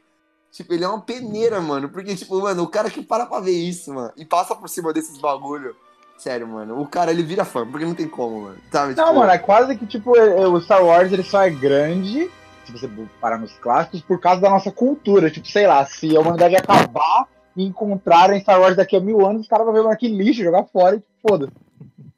Tipo, 0.56 0.72
ele 0.72 0.84
é 0.84 0.88
uma 0.88 1.00
peneira, 1.02 1.60
mano. 1.60 1.88
Porque, 1.90 2.14
tipo, 2.16 2.40
mano, 2.40 2.62
o 2.62 2.68
cara 2.68 2.88
que 2.88 3.02
para 3.02 3.26
pra 3.26 3.40
ver 3.40 3.52
isso, 3.52 3.92
mano, 3.92 4.10
e 4.16 4.24
passa 4.24 4.54
por 4.56 4.68
cima 4.70 4.90
desses 4.90 5.18
bagulho. 5.18 5.76
Sério, 6.16 6.48
mano, 6.48 6.80
o 6.80 6.86
cara 6.86 7.10
ele 7.10 7.22
vira 7.22 7.44
fã, 7.44 7.66
porque 7.66 7.84
não 7.84 7.94
tem 7.94 8.08
como, 8.08 8.40
mano. 8.44 8.56
Sabe? 8.72 8.94
Não, 8.94 9.04
Tipo, 9.08 9.18
mano, 9.18 9.30
é 9.32 9.38
quase 9.38 9.76
que, 9.76 9.84
tipo, 9.86 10.16
é- 10.16 10.40
é- 10.42 10.46
o 10.48 10.58
Star 10.62 10.82
Wars 10.82 11.12
ele 11.12 11.22
só 11.22 11.42
é 11.42 11.50
grande, 11.50 12.30
se 12.64 12.72
você 12.72 12.88
parar 13.20 13.36
nos 13.36 13.52
clássicos, 13.58 14.00
por 14.00 14.18
causa 14.18 14.40
da 14.40 14.48
nossa 14.48 14.72
cultura. 14.72 15.30
Tipo, 15.30 15.46
sei 15.46 15.66
lá, 15.66 15.84
se 15.84 16.16
a 16.16 16.20
humanidade 16.20 16.56
acabar 16.56 17.28
e 17.54 17.62
encontrarem 17.66 18.40
Star 18.40 18.58
Wars 18.58 18.76
daqui 18.76 18.96
a 18.96 19.00
mil 19.00 19.26
anos, 19.26 19.42
os 19.42 19.48
caras 19.48 19.66
vão 19.66 19.74
ver, 19.74 19.82
mano, 19.82 19.96
que 19.98 20.08
lixo, 20.08 20.42
jogar 20.42 20.64
fora 20.64 20.96
e 20.96 21.00
tipo, 21.00 21.28
foda. 21.28 21.52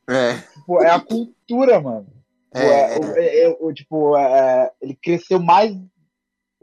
É. 0.09 0.35
Tipo, 0.55 0.81
é 0.81 0.91
a 0.91 1.01
cultura, 1.01 1.81
mano. 1.81 2.07
Tipo, 2.55 2.67
É, 2.67 2.95
é- 2.95 2.99
o- 3.01 3.17
é- 3.17 3.39
é- 3.41 3.57
o- 3.61 3.73
tipo, 3.75 4.17
é- 4.17 4.71
ele 4.81 4.97
cresceu 5.03 5.41
mais. 5.43 5.77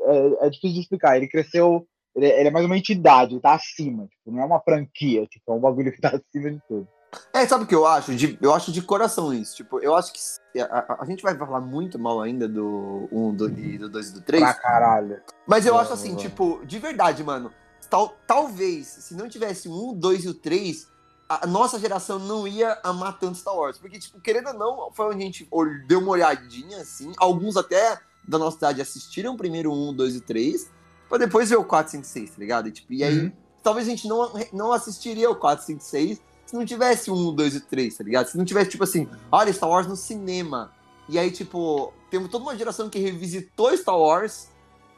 É, 0.06 0.48
é 0.48 0.50
difícil 0.50 0.76
de 0.76 0.82
explicar. 0.82 1.18
Ele 1.18 1.28
cresceu. 1.28 1.88
Ele, 2.16 2.28
ele 2.28 2.48
é 2.48 2.52
mais 2.52 2.66
uma 2.66 2.78
entidade, 2.78 3.34
ele 3.34 3.42
tá 3.42 3.54
acima. 3.56 4.08
Tipo, 4.08 4.32
não 4.32 4.42
é 4.42 4.46
uma 4.46 4.62
franquia, 4.62 5.26
tipo, 5.28 5.52
é 5.52 5.56
um 5.56 5.60
bagulho 5.60 5.92
que 5.92 6.00
tá 6.00 6.10
acima 6.10 6.52
de 6.52 6.62
tudo. 6.68 6.88
É, 7.34 7.46
sabe 7.48 7.64
o 7.64 7.68
que 7.68 7.76
eu 7.76 7.86
acho? 7.86 8.14
De, 8.16 8.38
eu 8.42 8.54
acho 8.54 8.72
de 8.72 8.82
coração 8.82 9.34
isso. 9.34 9.56
Tipo, 9.56 9.80
eu 9.80 9.96
acho 9.96 10.12
que 10.14 10.60
a, 10.62 10.66
a- 10.80 10.98
a 11.02 11.06
gente 11.06 11.22
vai 11.24 11.38
falar 11.38 11.62
muito 11.62 11.98
mal 12.00 12.22
ainda 12.22 12.48
do 12.48 13.08
1, 13.12 13.36
do, 13.36 13.50
e 13.50 13.78
do 13.78 13.90
2 13.90 14.10
e 14.10 14.14
do 14.14 14.22
3. 14.22 14.44
Pra 14.44 14.54
caralho. 14.54 15.22
Mas 15.48 15.66
eu 15.66 15.74
Boa, 15.74 15.84
acho 15.84 15.94
assim, 15.94 16.10
boa. 16.12 16.22
tipo, 16.22 16.62
de 16.66 16.80
verdade, 16.80 17.24
mano. 17.24 17.52
Tal, 17.90 18.16
talvez, 18.26 18.88
se 18.88 19.14
não 19.16 19.30
tivesse 19.30 19.70
1, 19.70 19.94
2 19.94 20.26
e 20.26 20.30
o 20.30 20.34
3, 20.34 20.88
a 21.30 21.46
nossa 21.48 21.80
geração 21.80 22.18
não 22.20 22.48
ia 22.48 22.78
amar 22.84 23.18
tanto 23.20 23.38
Star 23.38 23.56
Wars. 23.56 23.78
Porque, 23.78 24.00
tipo, 24.00 24.20
querendo 24.20 24.48
ou 24.50 24.54
não, 24.54 24.92
foi 24.94 25.06
onde 25.08 25.18
a 25.22 25.26
gente 25.26 25.48
deu 25.88 26.00
uma 26.00 26.12
olhadinha, 26.12 26.78
assim. 26.82 27.12
Alguns 27.18 27.56
até 27.58 27.98
da 28.28 28.38
nossa 28.38 28.58
idade 28.58 28.82
assistiram 28.82 29.36
primeiro 29.38 29.72
1, 29.72 29.94
2 29.94 30.16
e 30.16 30.22
3, 30.22 30.70
pra 31.10 31.18
depois 31.18 31.50
ver 31.50 31.58
o 31.58 31.64
4, 31.64 31.92
5, 31.92 32.04
6, 32.06 32.30
tá 32.32 32.36
ligado? 32.40 32.68
E, 32.68 32.72
tipo, 32.72 32.92
e 32.94 33.04
aí, 33.04 33.20
Uhum. 33.20 33.32
talvez 33.64 33.88
a 33.88 33.90
gente 33.92 34.08
não, 34.08 34.32
não 34.54 34.72
assistiria 34.72 35.30
o 35.30 35.36
4, 35.36 35.66
5, 35.66 35.84
6 35.84 36.22
se 36.46 36.56
não 36.56 36.64
tivesse 36.66 37.10
1, 37.10 37.34
2 37.34 37.56
e 37.56 37.60
3, 37.62 37.98
tá 37.98 38.04
ligado? 38.04 38.28
Se 38.28 38.38
não 38.38 38.46
tivesse, 38.46 38.70
tipo 38.70 38.84
assim, 38.84 39.08
olha, 39.32 39.52
Star 39.52 39.68
Wars 39.70 39.88
no 39.88 39.96
cinema. 39.96 40.72
E 41.10 41.18
aí, 41.18 41.32
tipo, 41.32 41.92
temos 42.12 42.30
toda 42.30 42.44
uma 42.44 42.56
geração 42.56 42.88
que 42.90 43.00
revisitou 43.00 43.76
Star 43.76 43.98
Wars 43.98 44.48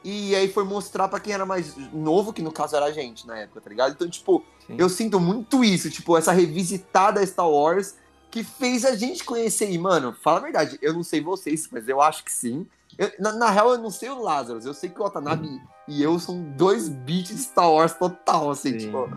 e 0.03 0.35
aí 0.35 0.47
foi 0.51 0.63
mostrar 0.65 1.07
pra 1.07 1.19
quem 1.19 1.33
era 1.33 1.45
mais 1.45 1.73
novo, 1.93 2.31
que 2.33 2.41
no 2.41 2.51
caso 2.51 2.75
era 2.75 2.85
a 2.85 2.91
gente 2.91 3.25
na 3.25 3.37
época, 3.39 3.61
tá 3.61 3.69
ligado? 3.69 3.91
Então, 3.93 4.09
tipo, 4.09 4.43
Sim. 4.65 4.75
eu 4.77 4.89
sinto 4.89 5.19
muito 5.19 5.63
isso, 5.63 5.89
tipo, 5.89 6.17
essa 6.17 6.31
revisitada 6.33 7.25
Star 7.25 7.49
Wars 7.49 7.95
que 8.29 8.43
fez 8.43 8.83
a 8.85 8.95
gente 8.95 9.23
conhecer. 9.23 9.69
E, 9.71 9.77
mano, 9.77 10.13
fala 10.21 10.37
a 10.37 10.41
verdade, 10.41 10.77
eu 10.81 10.93
não 10.93 11.03
sei 11.03 11.21
vocês, 11.21 11.67
mas 11.71 11.87
eu 11.87 12.01
acho 12.01 12.23
que 12.23 12.31
sim. 12.31 12.65
Eu- 12.97 13.11
na, 13.19 13.31
na 13.33 13.49
real, 13.49 13.71
eu 13.71 13.77
não 13.77 13.91
sei 13.91 14.09
o 14.09 14.21
Lazarus, 14.21 14.65
eu 14.65 14.73
sei 14.73 14.89
que 14.89 14.99
o 14.99 15.03
Watanabe 15.03 15.47
e 15.87 16.01
eu 16.01 16.19
são 16.19 16.41
dois 16.57 16.89
beats 16.89 17.29
de 17.35 17.37
Star 17.43 17.71
Wars 17.71 17.93
total, 17.93 18.49
assim, 18.49 18.71
Sim. 18.79 18.85
tipo. 18.87 19.09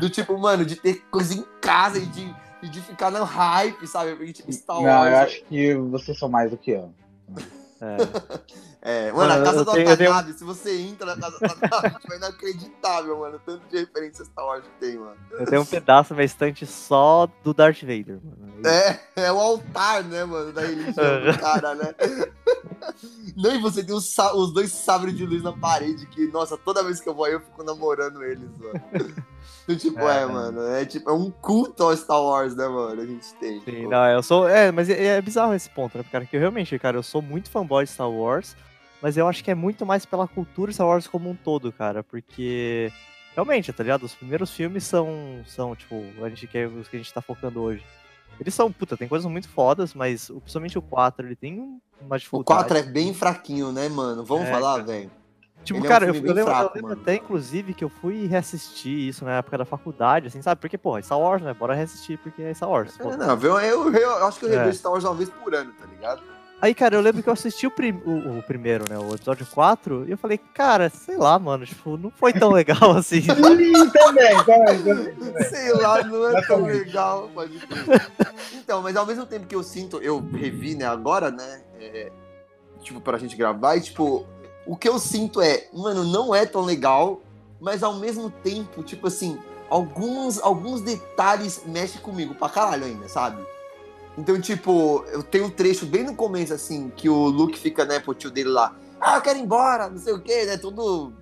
Do 0.00 0.08
tipo, 0.08 0.38
mano, 0.38 0.64
de 0.64 0.76
ter 0.76 1.02
coisa 1.10 1.34
em 1.34 1.42
casa 1.60 1.98
e 1.98 2.06
de, 2.06 2.34
e 2.62 2.68
de 2.68 2.80
ficar 2.80 3.10
no 3.10 3.24
hype, 3.24 3.86
sabe? 3.86 4.14
Porque, 4.14 4.32
tipo, 4.32 4.52
Star 4.52 4.76
Não, 4.76 4.84
Wars. 4.84 5.10
eu 5.12 5.16
acho 5.18 5.44
que 5.44 5.74
vocês 5.74 6.18
são 6.18 6.28
mais 6.28 6.50
do 6.50 6.56
que 6.56 6.70
eu. 6.70 6.92
É. 7.84 9.06
É, 9.06 9.12
mano, 9.12 9.28
Mano, 9.30 9.42
a 9.42 9.44
casa 9.44 9.64
do 9.64 9.72
tenho- 9.72 9.96
tenho- 9.96 10.34
se 10.34 10.44
você 10.44 10.78
entra 10.80 11.14
na 11.16 11.20
casa 11.20 11.38
do 11.38 11.48
Watanabe, 11.48 11.96
é 12.12 12.16
inacreditável, 12.16 13.18
mano. 13.18 13.40
Tanto 13.44 13.66
de 13.68 13.78
referência 13.78 14.24
Star 14.24 14.44
Wars 14.44 14.62
que 14.64 14.70
tem, 14.86 14.98
mano. 14.98 15.16
Eu 15.32 15.46
tenho 15.46 15.62
um 15.62 15.66
pedaço 15.66 16.12
na 16.12 16.16
minha 16.16 16.26
estante 16.26 16.66
só 16.66 17.26
do 17.42 17.54
Darth 17.54 17.80
Vader, 17.80 18.18
mano. 18.22 18.66
É, 18.68 19.00
é 19.16 19.32
o 19.32 19.38
altar, 19.38 20.04
né, 20.04 20.24
mano, 20.24 20.52
da 20.52 20.62
religião 20.62 20.94
do 20.94 21.38
cara, 21.38 21.74
né? 21.74 21.94
Não, 23.36 23.54
e 23.54 23.58
você 23.60 23.82
tem 23.82 23.94
os, 23.94 24.16
os 24.18 24.52
dois 24.52 24.70
sabres 24.70 25.16
de 25.16 25.24
luz 25.26 25.42
na 25.42 25.52
parede 25.52 26.06
que, 26.06 26.26
nossa, 26.28 26.56
toda 26.56 26.82
vez 26.84 27.00
que 27.00 27.08
eu 27.08 27.14
vou 27.14 27.24
aí 27.24 27.32
eu 27.32 27.40
fico 27.40 27.62
namorando 27.64 28.22
eles, 28.22 28.48
mano. 28.58 28.80
Então, 29.66 29.76
tipo, 29.76 29.98
é, 30.00 30.22
É, 30.22 30.26
mano, 30.26 30.60
é 30.60 30.84
tipo, 30.84 31.08
é 31.08 31.12
um 31.12 31.30
culto 31.30 31.82
ao 31.84 31.96
Star 31.96 32.20
Wars, 32.22 32.54
né, 32.54 32.68
mano, 32.68 33.00
a 33.00 33.06
gente 33.06 33.32
tem. 33.36 33.60
Sim, 33.60 33.64
tipo. 33.64 33.88
não, 33.90 34.04
eu 34.10 34.22
sou. 34.22 34.46
É, 34.48 34.70
mas 34.70 34.90
é, 34.90 35.16
é 35.16 35.22
bizarro 35.22 35.54
esse 35.54 35.70
ponto, 35.70 35.96
né? 35.96 36.04
Cara, 36.12 36.26
que 36.26 36.36
eu 36.36 36.40
realmente, 36.40 36.78
cara, 36.78 36.98
eu 36.98 37.02
sou 37.02 37.22
muito 37.22 37.50
fanboy 37.50 37.84
de 37.84 37.90
Star 37.90 38.10
Wars, 38.10 38.54
mas 39.00 39.16
eu 39.16 39.26
acho 39.26 39.42
que 39.42 39.50
é 39.50 39.54
muito 39.54 39.86
mais 39.86 40.04
pela 40.04 40.28
cultura 40.28 40.70
Star 40.70 40.86
Wars 40.86 41.06
como 41.06 41.30
um 41.30 41.34
todo, 41.36 41.72
cara, 41.72 42.02
porque. 42.04 42.92
Realmente, 43.34 43.72
tá 43.72 43.82
ligado? 43.82 44.04
Os 44.04 44.14
primeiros 44.14 44.50
filmes 44.52 44.84
são, 44.84 45.42
são 45.46 45.74
tipo, 45.74 46.04
a 46.22 46.28
gente 46.28 46.46
quer 46.46 46.68
os 46.68 46.86
que 46.86 46.94
a 46.96 46.98
gente 47.00 47.12
tá 47.12 47.20
focando 47.20 47.60
hoje. 47.62 47.82
Eles 48.38 48.54
são, 48.54 48.70
puta, 48.70 48.96
tem 48.96 49.08
coisas 49.08 49.28
muito 49.30 49.48
fodas, 49.48 49.92
mas 49.94 50.30
o- 50.30 50.40
principalmente 50.40 50.78
o 50.78 50.82
4, 50.82 51.26
ele 51.26 51.34
tem 51.34 51.58
um- 51.58 51.80
uma 52.00 52.14
O 52.14 52.18
dificuldade. 52.18 52.60
4 52.60 52.76
é 52.78 52.82
bem 52.82 53.12
fraquinho, 53.12 53.72
né, 53.72 53.88
mano? 53.88 54.24
Vamos 54.24 54.46
É, 54.46 54.50
falar, 54.52 54.78
velho? 54.84 55.10
Tipo, 55.64 55.78
Ele 55.78 55.86
é 55.86 55.88
um 55.88 55.92
cara, 55.92 56.04
eu, 56.06 56.12
filme 56.14 56.28
eu 56.28 56.34
bem 56.34 56.44
lembro, 56.44 56.52
eu 56.52 56.56
fraco, 56.58 56.74
lembro 56.76 56.90
mano. 56.90 57.02
até, 57.02 57.14
inclusive, 57.14 57.72
que 57.74 57.82
eu 57.82 57.88
fui 57.88 58.26
reassistir 58.26 58.92
isso 59.08 59.24
na 59.24 59.38
época 59.38 59.56
da 59.58 59.64
faculdade, 59.64 60.26
assim, 60.28 60.42
sabe? 60.42 60.60
Porque, 60.60 60.76
porra, 60.76 60.98
é 60.98 61.02
Star 61.02 61.18
Wars, 61.18 61.42
né? 61.42 61.54
Bora 61.54 61.74
reassistir, 61.74 62.18
porque 62.18 62.42
é 62.42 62.52
Star 62.52 62.68
Wars. 62.68 62.96
pô. 62.98 63.10
É, 63.10 63.16
não, 63.16 63.40
eu, 63.40 63.58
eu, 63.60 63.92
eu 63.94 64.26
acho 64.26 64.38
que 64.38 64.44
eu 64.44 64.52
É. 64.52 64.56
revejo 64.58 64.78
Star 64.78 64.92
Wars 64.92 65.04
uma 65.04 65.14
vez 65.14 65.30
por 65.30 65.54
ano, 65.54 65.72
tá 65.72 65.86
ligado? 65.86 66.22
Aí, 66.62 66.74
cara, 66.74 66.94
eu 66.94 67.00
lembro 67.00 67.22
que 67.22 67.28
eu 67.28 67.32
assisti 67.32 67.66
o, 67.66 67.70
prim- 67.70 68.00
o- 68.06 68.38
o 68.38 68.42
primeiro, 68.42 68.84
né? 68.88 68.96
O 68.98 69.14
episódio 69.14 69.44
4, 69.46 70.04
e 70.06 70.12
eu 70.12 70.16
falei, 70.16 70.38
cara, 70.38 70.88
sei 70.88 71.16
lá, 71.16 71.38
mano, 71.38 71.66
tipo, 71.66 71.96
não 71.98 72.10
foi 72.10 72.32
tão 72.32 72.50
legal 72.52 72.92
assim. 72.96 73.20
Sim, 73.22 73.28
também, 73.90 74.44
também. 74.44 75.44
Sei 75.50 75.72
lá, 75.72 76.02
não 76.04 76.26
é 76.36 76.40
tão 76.46 76.62
legal, 76.64 77.28
pode 77.34 77.58
crer. 77.58 78.10
Então, 78.54 78.80
mas 78.82 78.96
ao 78.96 79.04
mesmo 79.04 79.26
tempo 79.26 79.46
que 79.46 79.54
eu 79.54 79.62
sinto, 79.62 79.98
eu 79.98 80.20
revi, 80.32 80.74
né, 80.74 80.86
agora, 80.86 81.30
né, 81.30 81.62
é, 81.78 82.10
tipo, 82.82 83.00
pra 83.00 83.18
gente 83.18 83.36
gravar, 83.36 83.76
e 83.76 83.82
tipo, 83.82 84.26
o 84.66 84.76
que 84.76 84.88
eu 84.88 84.98
sinto 84.98 85.40
é, 85.40 85.68
mano, 85.72 86.04
não 86.04 86.34
é 86.34 86.46
tão 86.46 86.62
legal, 86.62 87.20
mas 87.60 87.82
ao 87.82 87.94
mesmo 87.94 88.30
tempo, 88.30 88.82
tipo 88.82 89.06
assim, 89.06 89.38
alguns, 89.68 90.40
alguns 90.40 90.80
detalhes 90.80 91.62
mexem 91.66 92.00
comigo 92.00 92.34
pra 92.34 92.48
caralho 92.48 92.84
ainda, 92.84 93.08
sabe? 93.08 93.42
Então, 94.16 94.40
tipo, 94.40 95.04
eu 95.08 95.22
tenho 95.22 95.46
um 95.46 95.50
trecho 95.50 95.86
bem 95.86 96.04
no 96.04 96.14
começo, 96.14 96.54
assim, 96.54 96.90
que 96.96 97.08
o 97.08 97.26
Luke 97.26 97.58
fica, 97.58 97.84
né, 97.84 97.98
pro 97.98 98.14
tio 98.14 98.30
dele 98.30 98.50
lá, 98.50 98.74
ah, 99.00 99.16
eu 99.16 99.22
quero 99.22 99.38
ir 99.38 99.42
embora, 99.42 99.88
não 99.88 99.98
sei 99.98 100.12
o 100.12 100.20
quê, 100.20 100.44
né, 100.44 100.56
todo 100.56 101.12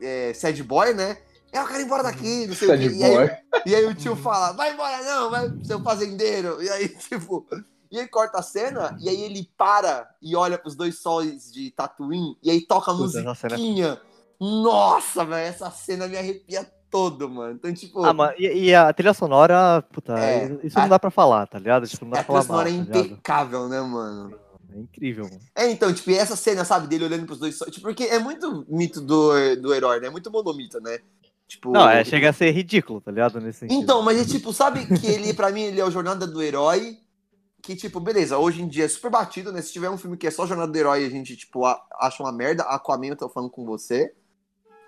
é, 0.00 0.32
sad 0.32 0.62
boy, 0.62 0.94
né? 0.94 1.18
Eu 1.52 1.66
quero 1.66 1.80
ir 1.80 1.84
embora 1.84 2.02
daqui, 2.02 2.46
não 2.46 2.54
sei 2.54 2.68
o 2.68 2.70
Sad 2.72 2.88
quê. 2.88 2.94
E 2.96 3.04
aí, 3.04 3.16
boy. 3.16 3.30
e 3.66 3.74
aí 3.74 3.86
o 3.86 3.94
tio 3.94 4.14
fala, 4.14 4.52
vai 4.52 4.72
embora 4.72 5.02
não, 5.02 5.30
vai 5.30 5.50
seu 5.64 5.82
fazendeiro. 5.82 6.62
E 6.62 6.68
aí, 6.68 6.88
tipo, 7.08 7.46
e 7.90 7.98
aí 7.98 8.06
corta 8.08 8.38
a 8.38 8.42
cena, 8.42 8.96
e 9.00 9.08
aí 9.08 9.20
ele 9.22 9.48
para 9.56 10.08
e 10.22 10.34
olha 10.36 10.58
pros 10.58 10.74
dois 10.76 11.00
sóis 11.00 11.50
de 11.52 11.70
Tatooine, 11.70 12.36
e 12.42 12.50
aí 12.50 12.60
toca 12.60 12.90
a 12.90 12.94
é 12.94 12.96
musiquinha. 12.96 14.00
Nossa, 14.40 15.24
velho, 15.24 15.46
essa 15.48 15.70
cena 15.70 16.06
me 16.06 16.16
arrepia 16.16 16.64
todo, 16.90 17.28
mano. 17.28 17.54
Então, 17.54 17.72
tipo. 17.74 18.04
Ah, 18.04 18.12
mas 18.12 18.34
e, 18.38 18.46
e 18.46 18.74
a 18.74 18.92
trilha 18.92 19.12
sonora, 19.12 19.82
puta, 19.92 20.16
É, 20.18 20.58
isso 20.62 20.78
a- 20.78 20.82
não 20.82 20.88
dá 20.88 20.98
pra 20.98 21.10
falar, 21.10 21.46
tá 21.46 21.58
ligado? 21.58 21.86
Tipo, 21.86 22.04
não 22.04 22.12
dá 22.12 22.20
a 22.20 22.24
pra 22.24 22.34
trilha 22.34 22.46
falar 22.46 22.62
mal, 22.64 22.66
sonora 22.66 22.70
é 22.70 22.86
tá 22.92 22.98
ligado? 23.00 23.12
impecável, 23.14 23.68
né, 23.68 23.80
mano? 23.80 24.38
É 24.72 24.78
incrível, 24.78 25.24
mano. 25.24 25.40
É, 25.56 25.70
então, 25.70 25.92
tipo, 25.92 26.10
e 26.10 26.14
essa 26.14 26.36
cena, 26.36 26.64
sabe, 26.64 26.86
dele 26.86 27.04
olhando 27.06 27.26
pros 27.26 27.38
dois. 27.38 27.56
só- 27.56 27.64
Tipo, 27.66 27.82
porque 27.88 28.04
é 28.04 28.18
muito 28.18 28.64
mito 28.68 29.00
do, 29.00 29.32
do 29.56 29.74
herói, 29.74 29.98
né? 30.00 30.06
É 30.06 30.10
muito 30.10 30.30
monomito, 30.30 30.78
né? 30.80 30.98
Tipo. 31.48 31.72
Não, 31.72 31.88
é, 31.88 32.04
chega 32.04 32.30
a 32.30 32.32
ser 32.32 32.50
ridículo, 32.52 33.00
tá 33.00 33.10
ligado? 33.10 33.40
Nesse 33.40 33.60
sentido. 33.60 33.82
Então, 33.82 34.02
mas 34.02 34.20
é 34.20 34.24
tipo, 34.24 34.52
sabe 34.52 34.86
que 34.98 35.06
ele, 35.06 35.32
pra 35.34 35.50
mim, 35.50 35.62
ele 35.62 35.80
é 35.80 35.84
o 35.84 35.90
jornada 35.90 36.26
do 36.26 36.42
herói. 36.42 36.98
Que, 37.68 37.76
tipo, 37.76 38.00
beleza, 38.00 38.38
hoje 38.38 38.62
em 38.62 38.66
dia 38.66 38.86
é 38.86 38.88
super 38.88 39.10
batido, 39.10 39.52
né? 39.52 39.60
Se 39.60 39.70
tiver 39.70 39.90
um 39.90 39.98
filme 39.98 40.16
que 40.16 40.26
é 40.26 40.30
só 40.30 40.46
jornada 40.46 40.72
do 40.72 40.78
herói, 40.78 41.04
a 41.04 41.10
gente, 41.10 41.36
tipo, 41.36 41.66
acha 41.66 42.22
uma 42.22 42.32
merda. 42.32 42.62
Aquaman, 42.62 43.08
eu 43.08 43.16
tô 43.16 43.28
falando 43.28 43.50
com 43.50 43.62
você. 43.66 44.14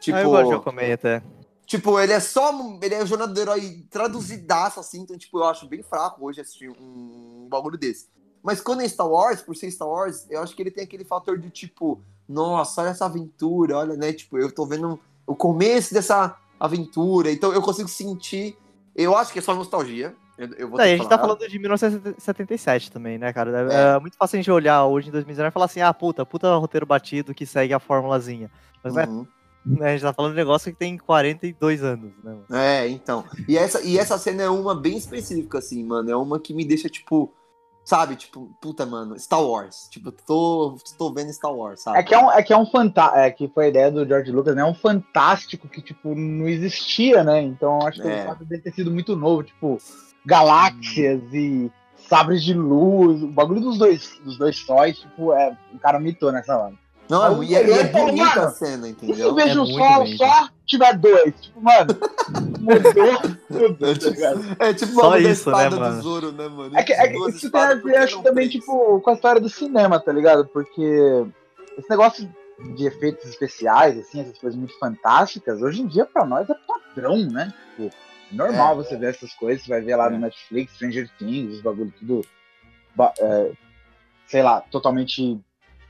Tipo, 0.00 0.16
Ah, 0.16 0.22
eu 0.22 0.30
gosto 0.30 0.48
de 0.48 0.54
Aquaman 0.54 0.94
até. 0.94 1.22
tipo, 1.66 2.00
ele 2.00 2.14
é 2.14 2.20
só. 2.20 2.58
Ele 2.80 2.94
é 2.94 3.04
jornada 3.04 3.34
do 3.34 3.38
herói 3.38 3.84
traduzidaço, 3.90 4.80
assim. 4.80 5.02
Então, 5.02 5.18
tipo, 5.18 5.40
eu 5.40 5.44
acho 5.44 5.68
bem 5.68 5.82
fraco 5.82 6.24
hoje 6.24 6.40
assistir 6.40 6.70
um, 6.70 7.46
bagulho 7.50 7.76
desse. 7.76 8.08
Mas 8.42 8.62
quando 8.62 8.80
é 8.80 8.88
Star 8.88 9.06
Wars, 9.06 9.42
por 9.42 9.54
ser 9.54 9.70
Star 9.70 9.86
Wars, 9.86 10.26
eu 10.30 10.40
acho 10.40 10.56
que 10.56 10.62
ele 10.62 10.70
tem 10.70 10.84
aquele 10.84 11.04
fator 11.04 11.36
de, 11.36 11.50
tipo, 11.50 12.00
nossa, 12.26 12.80
olha 12.80 12.88
essa 12.88 13.04
aventura, 13.04 13.76
olha, 13.76 13.94
né? 13.94 14.10
Tipo, 14.14 14.38
eu 14.38 14.50
tô 14.50 14.64
vendo 14.64 14.98
o 15.26 15.36
começo 15.36 15.92
dessa 15.92 16.34
aventura. 16.58 17.30
Então 17.30 17.52
eu 17.52 17.60
consigo 17.60 17.90
sentir. 17.90 18.56
Eu 18.96 19.14
acho 19.14 19.34
que 19.34 19.38
é 19.38 19.42
só 19.42 19.54
nostalgia. 19.54 20.16
Eu, 20.40 20.48
eu 20.56 20.68
vou 20.68 20.78
Não, 20.78 20.84
a 20.84 20.88
gente 20.88 21.02
tá 21.08 21.18
falar. 21.18 21.36
falando 21.36 21.48
de 21.48 21.58
1977 21.58 22.90
também, 22.90 23.18
né, 23.18 23.32
cara? 23.32 23.72
É, 23.72 23.96
É. 23.96 24.00
muito 24.00 24.16
fácil 24.16 24.36
a 24.36 24.38
gente 24.38 24.50
olhar 24.50 24.84
hoje 24.86 25.08
em 25.08 25.12
2019 25.12 25.50
e 25.50 25.52
falar 25.52 25.66
assim, 25.66 25.80
ah, 25.80 25.92
puta, 25.92 26.24
puta 26.24 26.54
roteiro 26.56 26.86
batido 26.86 27.34
que 27.34 27.44
segue 27.44 27.74
a 27.74 27.78
formulazinha. 27.78 28.50
Mas 28.82 28.96
é, 28.96 29.04
Uhum. 29.06 29.26
né, 29.66 29.88
a 29.88 29.92
gente 29.92 30.02
tá 30.02 30.12
falando 30.12 30.32
de 30.32 30.38
negócio 30.38 30.72
que 30.72 30.78
tem 30.78 30.96
42 30.96 31.82
anos, 31.84 32.12
né, 32.24 32.32
mano? 32.32 32.46
É, 32.62 32.88
então. 32.88 33.24
E 33.46 33.58
essa, 33.58 33.82
e 33.82 33.98
essa 33.98 34.16
cena 34.16 34.42
é 34.44 34.48
uma 34.48 34.74
bem 34.74 34.96
específica, 34.96 35.58
assim, 35.58 35.84
mano. 35.84 36.10
É 36.10 36.16
uma 36.16 36.40
que 36.40 36.54
me 36.54 36.64
deixa, 36.64 36.88
tipo. 36.88 37.32
Sabe, 37.82 38.14
tipo, 38.14 38.48
puta, 38.60 38.84
mano, 38.86 39.18
Star 39.18 39.42
Wars. 39.42 39.88
Tipo, 39.90 40.12
tô, 40.12 40.76
tô 40.98 41.12
vendo 41.12 41.32
Star 41.32 41.52
Wars, 41.52 41.82
sabe? 41.82 41.98
É 41.98 42.02
que 42.02 42.14
é 42.14 42.18
um, 42.18 42.30
é 42.30 42.42
que 42.42 42.52
é 42.52 42.56
um 42.56 42.66
fanta 42.66 43.10
é 43.16 43.30
que 43.30 43.48
foi 43.48 43.64
a 43.64 43.68
ideia 43.68 43.90
do 43.90 44.06
George 44.06 44.30
Lucas, 44.30 44.54
né? 44.54 44.60
É 44.62 44.64
um 44.64 44.74
fantástico 44.74 45.66
que, 45.66 45.80
tipo, 45.82 46.14
não 46.14 46.46
existia, 46.46 47.24
né? 47.24 47.40
Então 47.42 47.78
acho 47.86 48.00
que 48.00 48.06
É. 48.08 48.22
o 48.22 48.26
fato 48.28 48.44
dele 48.44 48.62
ter 48.62 48.72
sido 48.74 48.90
muito 48.92 49.16
novo, 49.16 49.42
tipo, 49.42 49.78
galáxias 50.24 51.20
e 51.32 51.70
sabres 52.08 52.42
de 52.42 52.54
luz, 52.54 53.22
o 53.22 53.28
bagulho 53.28 53.60
dos 53.60 53.78
dois, 53.78 54.18
dos 54.24 54.36
dois 54.38 54.56
sóis, 54.58 54.98
tipo, 54.98 55.32
é, 55.32 55.56
o 55.72 55.78
cara 55.78 56.00
mitou 56.00 56.32
nessa 56.32 56.56
hora. 56.56 56.74
Não, 57.08 57.42
e 57.42 57.56
é, 57.56 57.66
e 57.66 57.72
é 57.72 57.84
bonita 57.84 58.24
mano, 58.36 58.42
a 58.42 58.50
cena, 58.50 58.86
E 58.88 58.90
se 58.94 59.04
entendeu? 59.04 59.32
em 59.32 59.34
vez 59.34 59.50
de 59.50 59.58
É 59.58 59.60
um 59.60 60.04
bem, 60.04 60.16
só 60.16 60.48
tiver 60.64 60.96
dois? 60.96 61.34
Tipo, 61.40 61.60
mano, 61.60 61.96
mudou 62.60 63.36
tudo, 63.48 63.98
tá 63.98 64.10
ligado? 64.10 64.56
É 64.60 64.72
tipo 64.72 64.92
Só 64.92 65.16
isso, 65.16 65.50
né, 65.50 65.56
espada 65.56 65.76
mano? 65.76 65.96
do 65.96 66.02
Zoro, 66.02 66.32
né, 66.32 66.46
mano? 66.48 66.78
É 66.78 66.82
que, 66.84 66.92
é 66.92 67.08
que 67.08 67.28
isso 67.30 67.50
tem 67.50 67.60
a 67.60 67.74
ver, 67.74 67.96
acho 67.96 68.22
também, 68.22 68.48
três. 68.48 68.52
tipo, 68.52 69.00
com 69.00 69.10
a 69.10 69.14
história 69.14 69.40
do 69.40 69.48
cinema, 69.48 69.98
tá 69.98 70.12
ligado? 70.12 70.46
Porque 70.46 71.26
esse 71.76 71.90
negócio 71.90 72.32
de 72.76 72.86
efeitos 72.86 73.28
especiais, 73.28 73.98
assim, 73.98 74.20
essas 74.20 74.38
coisas 74.38 74.56
muito 74.56 74.78
fantásticas, 74.78 75.60
hoje 75.60 75.82
em 75.82 75.88
dia 75.88 76.04
pra 76.06 76.24
nós 76.24 76.48
é 76.48 76.54
padrão, 76.94 77.16
né? 77.28 77.52
Tipo, 77.76 77.88
é 77.88 77.90
normal 78.32 78.72
É. 78.72 78.76
você 78.76 78.96
ver 78.96 79.10
essas 79.10 79.32
coisas, 79.34 79.62
você 79.64 79.68
vai 79.70 79.80
ver 79.80 79.96
lá 79.96 80.06
É. 80.06 80.10
no 80.10 80.18
Netflix, 80.18 80.74
Stranger 80.74 81.08
Things, 81.18 81.54
os 81.56 81.60
bagulho 81.62 81.92
tudo, 81.98 82.24
é, 83.20 83.52
sei 84.26 84.42
lá, 84.42 84.60
totalmente... 84.60 85.38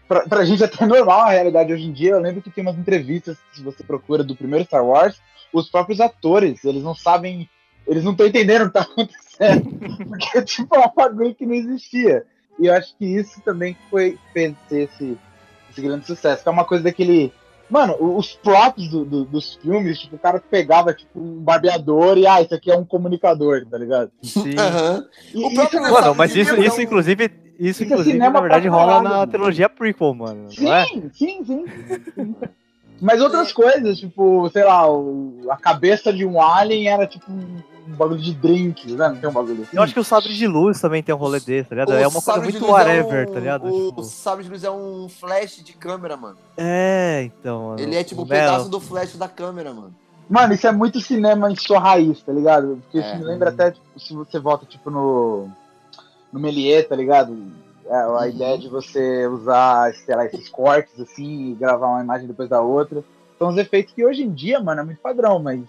Pra, 0.09 0.29
pra 0.29 0.45
gente 0.45 0.65
até 0.65 0.85
normal 0.87 1.21
a 1.21 1.31
realidade 1.31 1.73
hoje 1.73 1.85
em 1.85 1.93
dia. 1.93 2.13
Eu 2.13 2.21
lembro 2.21 2.43
que 2.43 2.51
tem 2.51 2.63
umas 2.63 2.77
entrevistas, 2.77 3.39
se 3.53 3.63
você 3.63 3.85
procura, 3.85 4.25
do 4.25 4.35
primeiro 4.35 4.65
Star 4.65 4.85
Wars, 4.85 5.21
os 5.53 5.69
próprios 5.69 6.01
atores, 6.01 6.65
eles 6.65 6.83
não 6.83 6.95
sabem, 6.95 7.49
eles 7.87 8.03
não 8.05 8.13
estão 8.13 8.27
entendendo 8.27 8.63
o 8.63 8.67
que 8.67 8.73
tá 8.73 8.81
acontecendo. 8.91 10.07
Porque, 10.09 10.43
tipo, 10.43 10.75
é 10.75 10.81
um 10.81 10.95
bagulho 10.95 11.35
que 11.35 11.47
não 11.47 11.55
existia. 11.55 12.25
E 12.59 12.67
eu 12.67 12.75
acho 12.75 12.97
que 12.99 13.05
isso 13.07 13.41
também 13.43 13.77
foi 13.89 14.19
fez 14.33 14.55
esse, 14.71 15.17
esse 15.71 15.81
grande 15.81 16.07
sucesso. 16.07 16.43
Que 16.43 16.49
é 16.49 16.53
uma 16.53 16.65
coisa 16.65 16.85
daquele. 16.85 17.33
Mano, 17.71 17.97
os 18.17 18.33
props 18.35 18.89
do- 18.91 19.05
do- 19.05 19.25
dos 19.25 19.55
filmes, 19.57 20.01
tipo, 20.01 20.17
o 20.17 20.19
cara 20.19 20.43
pegava, 20.51 20.93
tipo, 20.93 21.21
um 21.21 21.39
barbeador 21.41 22.19
e, 22.19 22.27
ah, 22.27 22.43
isso 22.43 22.55
aqui 22.55 22.71
é 22.71 22.77
um 22.77 22.85
comunicador, 22.85 23.65
tá 23.71 23.79
ligado? 23.79 24.11
Sim. 24.23 24.55
Aham. 24.59 25.07
E, 25.33 25.45
O 25.45 25.55
próprio 25.55 25.81
isso 25.81 25.89
é- 25.89 25.91
Mano, 25.93 26.15
mas 26.17 26.35
isso, 26.35 26.55
isso 26.61 26.83
inclusive, 26.83 27.25
isso, 27.25 27.83
Isso 27.83 27.83
é 27.83 27.87
inclusive, 27.87 28.19
na 28.19 28.29
verdade, 28.31 28.67
rola 28.69 28.87
caralho, 28.87 29.05
na 29.05 29.11
mano. 29.19 29.31
trilogia 29.31 29.69
prequel, 29.69 30.15
mano. 30.15 30.49
Não 30.59 30.75
é? 30.75 30.85
Sim, 30.87 31.11
sim, 31.15 31.45
sim. 31.45 31.65
sim. 32.15 32.35
Mas 33.01 33.21
outras 33.23 33.53
coisas, 33.53 33.99
tipo, 33.99 34.51
sei 34.51 34.65
lá, 34.65 34.91
o- 34.91 35.47
a 35.49 35.57
cabeça 35.57 36.13
de 36.13 36.27
um 36.27 36.43
alien 36.43 36.89
era 36.89 37.07
tipo 37.07 37.25
um, 37.91 37.97
bagulho 37.97 38.21
de 38.21 38.35
drink, 38.35 38.93
né? 38.93 39.09
Não 39.09 39.17
tem 39.17 39.29
um 39.29 39.33
bagulho 39.33 39.63
assim. 39.63 39.77
Eu 39.77 39.83
acho 39.83 39.93
que 39.95 40.01
o 40.01 40.05
Sabre 40.05 40.33
de 40.35 40.47
Luz 40.47 40.81
também 40.81 41.03
tem 41.03 41.15
um 41.15 41.19
rolê 41.19 41.41
desse, 41.41 41.69
tá 41.69 41.75
ligado? 41.75 41.91
O 41.91 41.95
É 41.95 42.07
uma 42.07 42.23
coisa 42.23 42.41
muito 42.41 42.65
é 42.65 42.69
whatever, 42.71 43.29
um- 43.29 43.33
tá 43.33 43.41
ligado? 43.41 43.67
O, 43.67 43.89
Tipo, 43.89 44.01
o 44.01 44.05
sabre 44.05 44.45
de 44.45 44.51
luz 44.51 44.65
é 44.65 44.71
um 44.71 45.09
flash 45.09 45.63
de 45.65 45.73
câmera, 45.73 46.17
mano. 46.17 46.37
É, 46.57 47.23
então. 47.25 47.69
mano. 47.69 47.81
Ele 47.81 47.97
é 47.97 48.05
tipo 48.05 48.23
um 48.23 48.27
pedaço 48.27 48.69
do 48.69 48.81
flash 48.81 49.17
da 49.17 49.29
câmera, 49.29 49.73
mano. 49.73 49.95
Mano, 50.29 50.55
isso 50.55 50.67
é 50.67 50.73
muito 50.73 51.01
cinema 51.01 51.51
em 51.51 51.57
sua 51.57 51.81
raiz, 51.81 52.23
tá 52.23 52.33
ligado? 52.33 52.81
Porque 52.85 52.99
É. 52.99 53.01
isso 53.01 53.19
me 53.19 53.25
lembra 53.25 53.49
até, 53.51 53.73
tipo, 53.73 53.85
se 53.99 54.15
você 54.15 54.39
volta, 54.39 54.65
tipo, 54.65 54.91
no. 54.91 55.49
No 56.33 56.39
Melier, 56.39 56.87
tá 56.89 56.95
ligado? 56.95 57.37
É, 57.87 57.95
a 58.03 58.09
Uhum. 58.09 58.29
ideia 58.29 58.57
de 58.57 58.69
você 58.69 59.27
usar, 59.27 59.93
sei 59.95 60.15
lá, 60.15 60.25
esses 60.25 60.49
cortes, 60.49 61.01
assim, 61.01 61.51
e 61.51 61.55
gravar 61.55 61.89
uma 61.89 62.01
imagem 62.05 62.29
depois 62.29 62.49
da 62.49 62.61
outra. 62.61 63.03
São 63.37 63.49
os 63.49 63.57
efeitos 63.57 63.93
que 63.93 64.05
hoje 64.05 64.23
em 64.23 64.31
dia, 64.31 64.61
mano, 64.61 64.83
é 64.83 64.85
muito 64.85 65.01
padrão, 65.01 65.41
mas. 65.41 65.61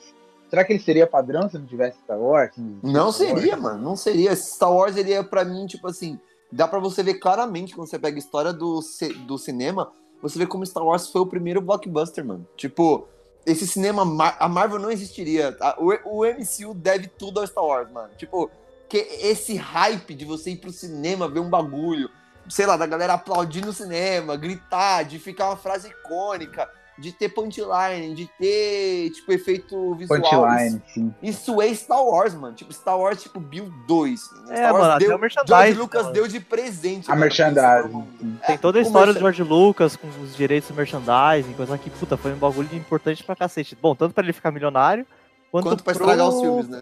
Será 0.52 0.66
que 0.66 0.74
ele 0.74 0.84
seria 0.84 1.08
padrão 1.08 1.50
se 1.50 1.58
não 1.58 1.66
tivesse 1.66 1.98
Star 2.00 2.20
Wars? 2.20 2.52
Não 2.58 3.10
Star 3.10 3.30
Wars? 3.30 3.40
seria, 3.40 3.56
mano. 3.56 3.82
Não 3.82 3.96
seria. 3.96 4.36
Star 4.36 4.70
Wars, 4.70 4.98
ele 4.98 5.14
é 5.14 5.24
pra 5.24 5.46
mim, 5.46 5.66
tipo 5.66 5.88
assim. 5.88 6.20
Dá 6.52 6.68
pra 6.68 6.78
você 6.78 7.02
ver 7.02 7.14
claramente 7.14 7.74
quando 7.74 7.88
você 7.88 7.98
pega 7.98 8.18
a 8.18 8.20
história 8.20 8.52
do, 8.52 8.82
do 9.26 9.38
cinema. 9.38 9.94
Você 10.22 10.38
vê 10.38 10.46
como 10.46 10.66
Star 10.66 10.84
Wars 10.84 11.08
foi 11.08 11.22
o 11.22 11.26
primeiro 11.26 11.62
blockbuster, 11.62 12.26
mano. 12.26 12.46
Tipo, 12.58 13.08
esse 13.46 13.66
cinema. 13.66 14.04
A 14.38 14.50
Marvel 14.50 14.78
não 14.78 14.92
existiria. 14.92 15.56
O, 15.78 16.20
o 16.20 16.26
MCU 16.26 16.74
deve 16.74 17.08
tudo 17.08 17.40
ao 17.40 17.48
Star 17.48 17.64
Wars, 17.64 17.90
mano. 17.90 18.10
Tipo, 18.18 18.52
que 18.90 18.98
esse 18.98 19.56
hype 19.56 20.14
de 20.14 20.26
você 20.26 20.52
ir 20.52 20.58
pro 20.58 20.70
cinema 20.70 21.30
ver 21.30 21.40
um 21.40 21.50
bagulho. 21.50 22.10
Sei 22.50 22.66
lá, 22.66 22.76
da 22.76 22.86
galera 22.86 23.14
aplaudir 23.14 23.66
no 23.66 23.72
cinema, 23.72 24.36
gritar, 24.36 25.04
de 25.04 25.18
ficar 25.18 25.46
uma 25.46 25.56
frase 25.56 25.88
icônica, 25.88 26.70
de 27.00 27.12
ter 27.12 27.30
punchline, 27.30 28.14
de 28.14 28.28
ter, 28.38 29.10
tipo, 29.12 29.32
efeito 29.32 29.96
visual. 29.96 30.20
Punchline, 30.22 30.82
sim. 30.94 31.14
Isso 31.24 31.62
é 31.62 31.74
Star 31.74 32.04
Wars, 32.04 32.34
mano. 32.36 32.54
Tipo, 32.56 32.72
Star 32.74 33.00
Wars, 33.00 33.22
tipo, 33.24 33.40
Bill 33.40 33.72
2. 33.88 34.20
É, 34.50 34.56
Star 34.58 34.74
Wars 34.74 34.82
mano, 34.84 34.94
até 34.94 35.06
deu, 35.08 35.16
o 35.16 35.20
merchandising. 35.20 35.56
George 35.64 35.80
Lucas 35.80 36.02
mano. 36.04 36.14
deu 36.14 36.28
de 36.28 36.40
presente. 36.40 37.06
A 37.08 37.10
mano, 37.16 37.22
merchandising. 37.22 38.08
Tem 38.46 38.58
toda 38.58 38.78
a 38.78 38.82
o 38.82 38.84
história 38.84 39.14
do 39.14 39.20
George 39.20 39.42
Lucas 39.44 39.96
com 39.96 40.08
os 40.22 40.36
direitos 40.36 40.70
do 40.70 40.76
merchandising, 40.76 41.54
coisa 41.54 41.78
que, 41.78 41.90
puta, 41.90 42.18
foi 42.18 42.34
um 42.34 42.38
bagulho 42.38 42.70
importante 42.74 43.24
pra 43.24 43.36
cacete. 43.36 43.76
Bom, 43.82 43.96
tanto 43.96 44.14
pra 44.14 44.24
ele 44.24 44.34
ficar 44.34 44.52
milionário, 44.52 45.06
quanto, 45.52 45.64
Quanto 45.70 45.84
pra 45.84 45.94
pro- 45.94 46.04
estragar 46.04 46.28
os 46.28 46.40
filmes, 46.42 46.68
né? 46.68 46.82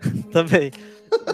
Também. 0.32 0.70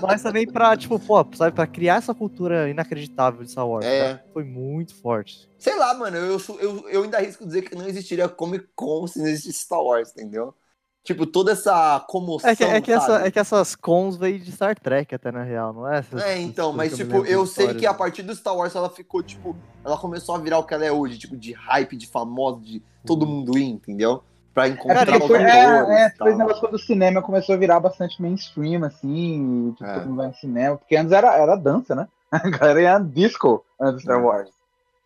Mas 0.03 0.23
também 0.23 0.47
pra, 0.47 0.77
tipo, 0.77 0.99
pô, 0.99 1.27
sabe, 1.35 1.55
pra 1.55 1.67
criar 1.67 1.97
essa 1.97 2.15
cultura 2.15 2.69
inacreditável 2.69 3.43
de 3.45 3.51
Star 3.51 3.67
Wars. 3.69 3.85
É. 3.87 3.99
cara, 4.01 4.25
foi 4.33 4.45
muito 4.45 4.95
forte. 4.95 5.49
Sei 5.59 5.77
lá, 5.77 5.95
mano, 5.95 6.17
eu, 6.17 6.39
eu, 6.61 6.89
eu 6.89 7.03
ainda 7.03 7.19
arrisco 7.19 7.45
dizer 7.47 7.62
que 7.62 7.75
não 7.75 7.87
existiria 7.87 8.29
Comic 8.29 8.67
Con 8.75 9.07
se 9.07 9.19
não 9.19 9.27
existisse 9.27 9.61
Star 9.65 9.81
Wars, 9.83 10.11
entendeu? 10.11 10.55
Tipo, 11.03 11.25
toda 11.25 11.53
essa 11.53 12.01
comoção, 12.09 12.51
É 12.51 12.57
que, 12.57 12.65
é, 12.65 12.81
que 12.81 12.91
essa, 12.91 13.27
é 13.27 13.31
que 13.31 13.39
essas 13.39 13.77
cons 13.77 14.17
veio 14.17 14.41
de 14.41 14.51
Star 14.51 14.77
Trek 14.79 15.15
até, 15.15 15.31
na 15.31 15.45
real, 15.45 15.73
não 15.73 15.89
é? 15.89 15.99
Essas- 16.01 16.21
É, 16.21 16.37
então, 16.41 16.73
mas 16.73 16.97
tipo, 16.97 17.25
eu 17.25 17.47
sei 17.47 17.75
que 17.75 17.87
a 17.87 17.95
partir 17.95 18.23
do 18.23 18.35
Star 18.35 18.57
Wars 18.57 18.75
ela 18.75 18.91
ficou, 18.91 19.23
tipo, 19.23 19.57
ela 19.85 19.97
começou 19.97 20.35
a 20.35 20.39
virar 20.39 20.59
o 20.59 20.65
que 20.65 20.75
ela 20.75 20.85
é 20.85 20.91
hoje, 20.91 21.17
tipo, 21.17 21.37
de 21.37 21.53
hype, 21.53 21.97
de 21.97 22.09
famoso, 22.09 22.61
de 22.61 22.83
todo 23.05 23.25
mundo 23.25 23.57
ir, 23.57 23.62
entendeu? 23.67 24.25
Pra 24.57 24.64
É 24.69 24.71
encontrar 24.71 25.05
porque 25.05 25.19
os 25.19 25.27
foi, 25.27 25.37
atores 25.37 25.55
é, 25.55 25.92
e 25.92 25.97
é, 25.99 26.09
depois 26.09 26.35
o 26.35 26.38
negócio 26.38 26.61
quando 26.62 26.75
o 26.75 26.79
cinema 26.79 27.21
começou 27.21 27.55
a 27.55 27.59
virar 27.59 27.79
bastante 27.79 28.23
mainstream, 28.23 28.85
assim, 28.85 29.69
e, 29.69 29.73
tipo, 29.73 29.85
É. 29.85 29.95
todo 29.99 30.07
mundo 30.09 30.16
vai 30.16 30.29
no 30.29 30.35
cinema, 30.35 30.79
porque 30.79 30.97
antes 30.97 31.12
era, 31.12 31.37
era 31.37 31.57
dança, 31.57 31.95
né? 31.95 32.09
A 32.33 32.49
galera 32.49 32.81
ia 32.81 32.99
disco 32.99 33.62
antes 33.79 33.97
do 33.97 34.01
Star 34.01 34.19
É. 34.19 34.23
Wars. 34.23 34.51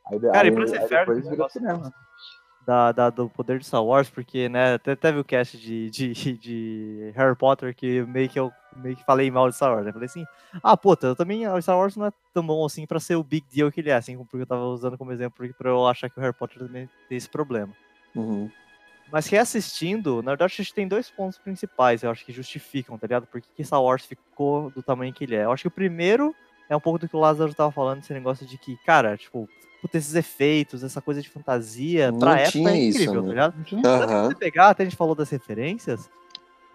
Aí, 0.07 0.21
Cara, 0.21 0.47
e 0.47 0.51
aí, 0.51 0.55
pra 0.55 0.67
ser 0.69 0.79
aí 0.79 0.87
fair, 0.89 1.01
depois 1.01 1.29
virou 1.29 1.49
cinema. 1.51 1.93
da, 2.65 2.93
da- 2.93 3.11
do 3.11 3.29
poder 3.29 3.59
de 3.59 3.67
Star 3.67 3.85
Wars, 3.85 4.09
porque, 4.09 4.49
né, 4.49 4.75
até 4.75 4.95
teve 4.95 5.19
o 5.19 5.25
cast 5.25 5.59
de, 5.59 5.91
de, 5.91 6.13
de 6.39 7.13
Harry 7.17 7.35
Potter 7.35 7.75
que 7.75 8.03
meio 8.03 8.29
que 8.29 8.39
eu 8.39 8.53
meio 8.77 8.95
que 8.95 9.05
falei 9.05 9.33
mal 9.33 9.49
de 9.51 9.57
Star 9.57 9.73
Wars. 9.75 9.85
Eu 9.85 9.93
falei 9.93 10.07
assim, 10.07 10.25
ah, 10.63 10.77
puta, 10.77 11.09
eu 11.09 11.17
também, 11.17 11.45
o 11.49 11.61
Star 11.61 11.77
Wars 11.77 11.97
não 11.97 12.07
é 12.07 12.13
tão 12.33 12.47
bom 12.47 12.65
assim 12.65 12.87
pra 12.87 13.01
ser 13.01 13.17
o 13.17 13.25
big 13.25 13.45
deal 13.53 13.73
que 13.73 13.81
ele 13.81 13.91
é, 13.91 13.95
assim, 13.95 14.17
porque 14.17 14.37
eu 14.37 14.47
tava 14.47 14.63
usando 14.63 14.97
como 14.97 15.11
exemplo 15.11 15.45
pra 15.59 15.71
eu 15.71 15.89
achar 15.89 16.09
que 16.09 16.21
o 16.21 16.23
Harry 16.23 16.33
Potter 16.37 16.59
também 16.65 16.89
tem 17.09 17.19
esse 17.19 17.29
problema. 17.29 17.73
Uhum. 18.15 18.49
Mas 19.12 19.27
reassistindo, 19.27 20.23
na 20.23 20.33
verdade, 20.33 20.55
a 20.55 20.62
gente 20.62 20.75
tem 20.75 20.87
dois 20.87 21.11
pontos 21.11 21.38
principais, 21.38 22.03
eu 22.03 22.11
acho 22.11 22.25
que 22.25 22.33
justificam, 22.33 22.96
tá 22.96 23.07
ligado? 23.07 23.27
Por 23.27 23.40
que 23.40 23.64
Star 23.64 23.83
Wars 23.83 24.05
ficou 24.05 24.70
do 24.70 24.83
tamanho 24.83 25.12
que 25.12 25.25
ele 25.25 25.35
é. 25.35 25.44
Eu 25.44 25.53
acho 25.53 25.62
que 25.62 25.68
o 25.68 25.73
primeiro 25.73 26.35
é 26.68 26.77
um 26.77 26.81
pouco 26.81 26.99
do 26.99 27.09
que 27.09 27.16
o 27.16 27.20
Lázaro 27.20 27.53
tava 27.53 27.73
falando, 27.73 28.01
esse 28.01 28.12
negócio 28.12 28.46
de 28.46 28.57
que, 28.57 28.77
cara, 28.85 29.16
tipo, 29.16 29.49
puta, 29.81 29.99
esses 29.99 30.14
efeitos, 30.14 30.85
essa 30.85 31.01
coisa 31.01 31.20
de 31.20 31.29
fantasia, 31.29 32.12
Não 32.12 32.20
pra 32.20 32.38
época 32.38 32.70
é 32.70 32.79
isso, 32.79 33.03
incrível, 33.03 33.23
né? 33.23 33.27
tá 33.27 33.29
ligado? 33.29 33.64
Tinha? 33.64 33.83
Tanto 33.83 34.07
que 34.07 34.12
se 34.12 34.27
você 34.27 34.35
pegar, 34.37 34.68
até 34.68 34.83
a 34.85 34.87
gente 34.87 34.96
falou 34.96 35.14
das 35.14 35.31
referências, 35.31 36.09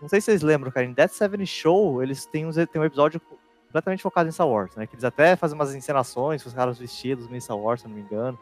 não 0.02 0.10
sei 0.10 0.20
se 0.20 0.26
vocês 0.26 0.42
lembram, 0.42 0.72
cara, 0.72 0.86
em 0.86 0.92
Death 0.92 1.12
Seven 1.12 1.46
Show, 1.46 2.04
eles 2.04 2.26
têm, 2.26 2.46
uns, 2.46 2.56
têm 2.56 2.82
um 2.82 2.86
episódio 2.86 3.22
completamente 3.68 4.04
focado 4.04 4.28
em 4.28 4.32
Star 4.32 4.48
Wars, 4.48 4.76
né? 4.76 4.86
Que 4.86 4.96
eles 4.96 5.04
até 5.06 5.36
fazem 5.36 5.58
umas 5.58 5.74
encenações 5.74 6.44
com 6.44 6.50
os 6.50 6.56
caras 6.56 6.78
vestidos 6.78 7.28
meio 7.28 7.42
Star 7.42 7.58
Wars, 7.58 7.82
se 7.82 7.88
eu 7.88 7.90
não 7.90 7.98
me 7.98 8.04
engano. 8.04 8.38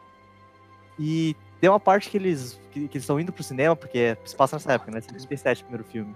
E 0.98 1.36
tem 1.64 1.70
uma 1.70 1.80
parte 1.80 2.10
que 2.10 2.18
eles 2.18 2.60
que, 2.70 2.88
que 2.88 2.96
eles 2.98 3.04
estão 3.04 3.18
indo 3.18 3.32
pro 3.32 3.42
cinema, 3.42 3.74
porque 3.74 4.18
se 4.22 4.36
passa 4.36 4.56
nessa 4.56 4.74
época, 4.74 4.92
né? 4.92 5.00
77, 5.00 5.62
o 5.62 5.64
primeiro 5.64 5.84
filme. 5.90 6.14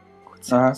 Aham. 0.52 0.74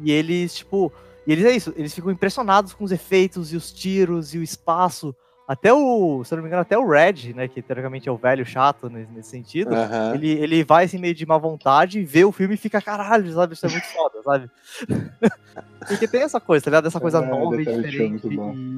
E 0.00 0.12
eles, 0.12 0.54
tipo. 0.54 0.92
E 1.26 1.32
eles 1.32 1.44
é 1.44 1.50
isso, 1.50 1.74
eles 1.76 1.92
ficam 1.92 2.12
impressionados 2.12 2.72
com 2.72 2.84
os 2.84 2.92
efeitos 2.92 3.52
e 3.52 3.56
os 3.56 3.72
tiros 3.72 4.32
e 4.32 4.38
o 4.38 4.42
espaço. 4.44 5.12
Até 5.48 5.72
o, 5.72 6.22
se 6.22 6.32
eu 6.32 6.36
não 6.36 6.44
me 6.44 6.48
engano, 6.48 6.62
até 6.62 6.78
o 6.78 6.88
Red, 6.88 7.32
né? 7.34 7.48
Que 7.48 7.60
teoricamente 7.60 8.08
é 8.08 8.12
o 8.12 8.16
velho 8.16 8.46
chato 8.46 8.88
nesse, 8.88 9.10
nesse 9.10 9.30
sentido. 9.30 9.74
Aham. 9.74 10.14
Ele, 10.14 10.30
ele 10.30 10.62
vai 10.62 10.84
assim 10.84 10.98
meio 10.98 11.16
de 11.16 11.26
má 11.26 11.36
vontade, 11.36 12.04
vê 12.04 12.24
o 12.24 12.30
filme 12.30 12.54
e 12.54 12.58
fica, 12.58 12.80
caralho, 12.80 13.28
sabe? 13.32 13.54
Isso 13.54 13.66
é 13.66 13.70
muito 13.70 13.86
foda, 13.86 14.22
sabe? 14.22 14.50
Porque 15.88 16.06
tem 16.06 16.22
essa 16.22 16.38
coisa, 16.38 16.64
tá 16.64 16.70
ligado? 16.70 16.86
Essa 16.86 17.00
coisa 17.00 17.18
É, 17.18 17.26
nova 17.26 17.60
e 17.60 17.66
é 17.66 17.72
diferente 17.72 18.28
e 18.28 18.36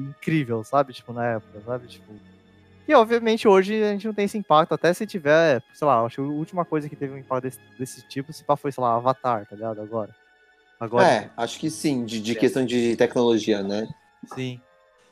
incrível, 0.09 0.63
sabe? 0.63 0.91
Tipo, 0.91 1.13
na 1.13 1.23
época, 1.33 1.61
sabe? 1.63 1.85
Tipo. 1.85 2.34
E 2.87 2.93
obviamente 2.93 3.47
hoje 3.47 3.81
a 3.83 3.91
gente 3.93 4.05
não 4.05 4.13
tem 4.13 4.25
esse 4.25 4.37
impacto, 4.37 4.73
até 4.73 4.93
se 4.93 5.07
tiver, 5.07 5.61
sei 5.73 5.87
lá, 5.87 6.01
acho 6.01 6.15
que 6.17 6.21
a 6.21 6.25
última 6.25 6.63
coisa 6.63 6.87
que 6.87 6.95
teve 6.95 7.13
um 7.13 7.17
impacto 7.17 7.43
desse, 7.43 7.59
desse 7.79 8.01
tipo, 8.07 8.31
se 8.31 8.43
pá, 8.43 8.55
foi, 8.55 8.71
sei 8.71 8.83
lá, 8.83 8.95
Avatar, 8.95 9.45
tá 9.47 9.55
ligado? 9.55 9.81
Agora. 9.81 10.15
Agora, 10.79 11.07
É, 11.07 11.29
acho 11.37 11.59
que 11.59 11.69
sim, 11.69 12.03
de, 12.05 12.19
de 12.19 12.35
questão 12.35 12.65
de 12.65 12.95
tecnologia, 12.95 13.63
né? 13.63 13.87
sim. 14.33 14.59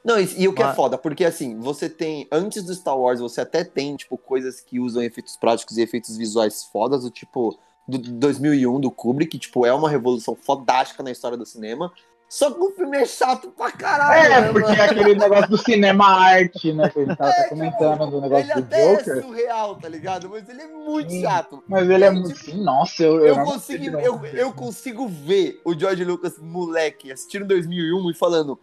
Não, 0.05 0.19
e, 0.19 0.41
e 0.41 0.47
o 0.49 0.53
que 0.53 0.61
é 0.61 0.65
Mas- 0.65 0.75
foda, 0.75 0.97
porque 0.97 1.23
assim, 1.23 1.57
você 1.57 1.89
tem, 1.89 2.27
antes 2.29 2.61
do 2.63 2.75
Star 2.75 2.97
Wars, 2.99 3.21
você 3.21 3.39
até 3.39 3.63
tem, 3.63 3.95
tipo, 3.95 4.17
coisas 4.17 4.59
que 4.59 4.77
usam 4.77 5.01
efeitos 5.01 5.37
práticos 5.37 5.77
e 5.77 5.81
efeitos 5.81 6.17
visuais 6.17 6.65
fodas, 6.65 7.05
o 7.05 7.09
tipo, 7.09 7.57
do 7.87 7.97
2001 7.97 8.81
do 8.81 8.91
Kubrick, 8.91 9.31
que, 9.31 9.39
tipo, 9.39 9.65
é 9.65 9.73
uma 9.73 9.89
revolução 9.89 10.35
fodástica 10.35 11.01
na 11.01 11.09
história 11.09 11.37
do 11.37 11.45
cinema. 11.45 11.89
Só 12.33 12.49
que 12.49 12.59
o 12.59 12.71
filme 12.71 12.97
é 12.97 13.05
chato 13.05 13.51
pra 13.51 13.71
caralho, 13.71 14.25
É, 14.25 14.41
né, 14.41 14.51
porque 14.51 14.61
mano? 14.69 14.81
é 14.81 14.85
aquele 14.85 15.13
negócio 15.13 15.49
do 15.51 15.57
cinema 15.59 16.03
arte, 16.07 16.73
né? 16.73 16.89
Que 16.89 16.97
ele 16.97 17.15
tava 17.15 17.29
É, 17.29 17.33
até 17.33 17.43
tipo, 17.43 17.55
comentando 17.55 18.09
do 18.09 18.21
negócio 18.21 18.43
Ele 18.45 18.53
do 18.55 18.59
até 18.59 18.93
é 18.93 19.21
surreal, 19.21 19.75
tá 19.75 19.87
ligado? 19.87 20.29
Mas 20.31 20.49
ele 20.49 20.63
é 20.63 20.67
muito 20.67 21.11
Sim. 21.11 21.21
chato. 21.21 21.63
Mas 21.67 21.87
ele 21.87 22.03
é 22.03 22.07
Eu, 22.07 22.13
muito. 22.13 22.33
tipo, 22.33 22.45
Sim, 22.49 22.63
nossa, 22.63 23.03
eu. 23.03 23.23
Eu 23.23 23.35
não 23.35 23.45
consigo, 23.45 23.85
eu, 23.99 24.15
não. 24.17 24.25
eu 24.25 24.51
consigo 24.51 25.07
ver 25.07 25.61
o 25.63 25.77
George 25.77 26.03
Lucas, 26.03 26.39
moleque, 26.39 27.11
assistindo 27.11 27.45
2001 27.45 28.09
e 28.09 28.13
falando: 28.15 28.59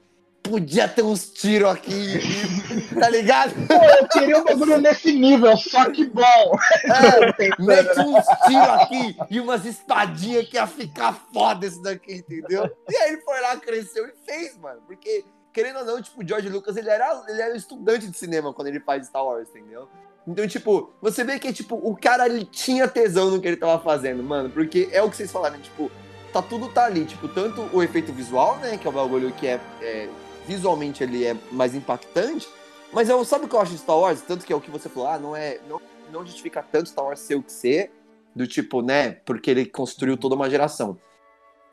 podia 0.51 0.89
ter 0.89 1.03
uns 1.03 1.31
tiros 1.31 1.71
aqui, 1.71 2.19
tá 2.99 3.09
ligado? 3.09 3.55
Pô, 3.69 3.75
eu 3.75 4.09
queria 4.09 4.39
um 4.39 4.45
bagulho 4.45 4.79
nesse 4.79 5.13
nível, 5.13 5.57
só 5.57 5.89
que 5.91 6.05
bom. 6.07 6.59
É, 6.85 7.55
mete 7.63 7.97
né? 7.97 8.05
uns 8.05 8.27
tiros 8.47 8.69
aqui 8.69 9.17
e 9.31 9.39
umas 9.39 9.65
espadinhas 9.65 10.49
que 10.49 10.57
ia 10.57 10.67
ficar 10.67 11.13
foda 11.33 11.67
esse 11.67 11.81
daqui, 11.81 12.15
entendeu? 12.15 12.69
E 12.89 12.97
aí 12.97 13.13
ele 13.13 13.23
foi 13.23 13.41
lá, 13.41 13.57
cresceu 13.57 14.09
e 14.09 14.13
fez, 14.27 14.59
mano. 14.59 14.83
Porque, 14.87 15.25
querendo 15.53 15.79
ou 15.79 15.85
não, 15.85 16.03
tipo, 16.03 16.21
o 16.21 16.27
George 16.27 16.49
Lucas, 16.49 16.77
ele 16.77 16.91
era, 16.91 17.23
ele 17.29 17.41
era 17.41 17.57
estudante 17.57 18.09
de 18.09 18.19
cinema 18.19 18.53
quando 18.53 18.69
ele 18.69 18.81
faz 18.81 19.07
Star 19.07 19.25
Wars, 19.25 19.49
entendeu? 19.51 19.89
Então, 20.27 20.47
tipo, 20.49 20.93
você 21.01 21.23
vê 21.23 21.39
que, 21.39 21.53
tipo, 21.53 21.77
o 21.77 21.97
cara, 21.97 22.27
ele 22.27 22.45
tinha 22.45 22.89
tesão 22.89 23.31
no 23.31 23.41
que 23.41 23.47
ele 23.47 23.57
tava 23.57 23.83
fazendo, 23.83 24.23
mano. 24.23 24.51
Porque 24.51 24.89
é 24.93 25.01
o 25.01 25.09
que 25.09 25.17
vocês 25.17 25.31
falaram, 25.31 25.61
tipo, 25.61 25.91
tá 26.33 26.43
tudo 26.43 26.69
tá 26.69 26.87
ali. 26.87 27.05
Tipo, 27.05 27.29
tanto 27.29 27.69
o 27.73 27.83
efeito 27.83 28.13
visual, 28.13 28.57
né, 28.59 28.77
que 28.77 28.87
é 28.87 28.91
o 28.91 28.93
bagulho 28.93 29.33
que 29.33 29.47
é, 29.47 29.61
é 29.81 30.09
visualmente 30.47 31.03
ele 31.03 31.25
é 31.25 31.37
mais 31.53 31.75
impactante, 31.75 32.49
mas 32.93 33.09
eu, 33.09 33.25
sabe 33.25 33.45
o 33.45 33.49
que 33.49 33.55
eu 33.55 33.61
acho 33.61 33.73
de 33.73 33.79
Star 33.79 33.99
Wars? 33.99 34.21
Tanto 34.21 34.45
que 34.45 34.53
é 34.53 34.57
o 34.57 34.61
que 34.61 34.71
você 34.71 34.89
falou, 34.89 35.09
ah, 35.09 35.19
não 35.19 35.37
é... 35.37 35.61
Não 35.69 35.81
não 36.11 36.27
justifica 36.27 36.63
tanto 36.63 36.89
Star 36.89 37.05
Wars 37.05 37.21
ser 37.21 37.37
o 37.37 37.43
que 37.43 37.53
ser, 37.53 37.93
do 38.35 38.47
tipo, 38.47 38.83
né, 38.83 39.13
porque 39.13 39.51
ele 39.51 39.67
construiu 39.67 40.17
toda 40.17 40.35
uma 40.35 40.51
geração. 40.51 40.99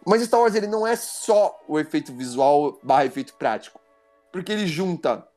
Mas 0.05 0.23
Star 0.23 0.39
Wars, 0.39 0.55
ele 0.55 0.67
não 0.67 0.87
é 0.87 0.95
só 0.95 1.59
o 1.67 1.79
efeito 1.79 2.13
visual 2.13 2.79
barra 2.81 3.05
efeito 3.05 3.33
prático. 3.33 3.79
Porque 4.31 4.51
ele 4.51 4.65
junta 4.65 5.27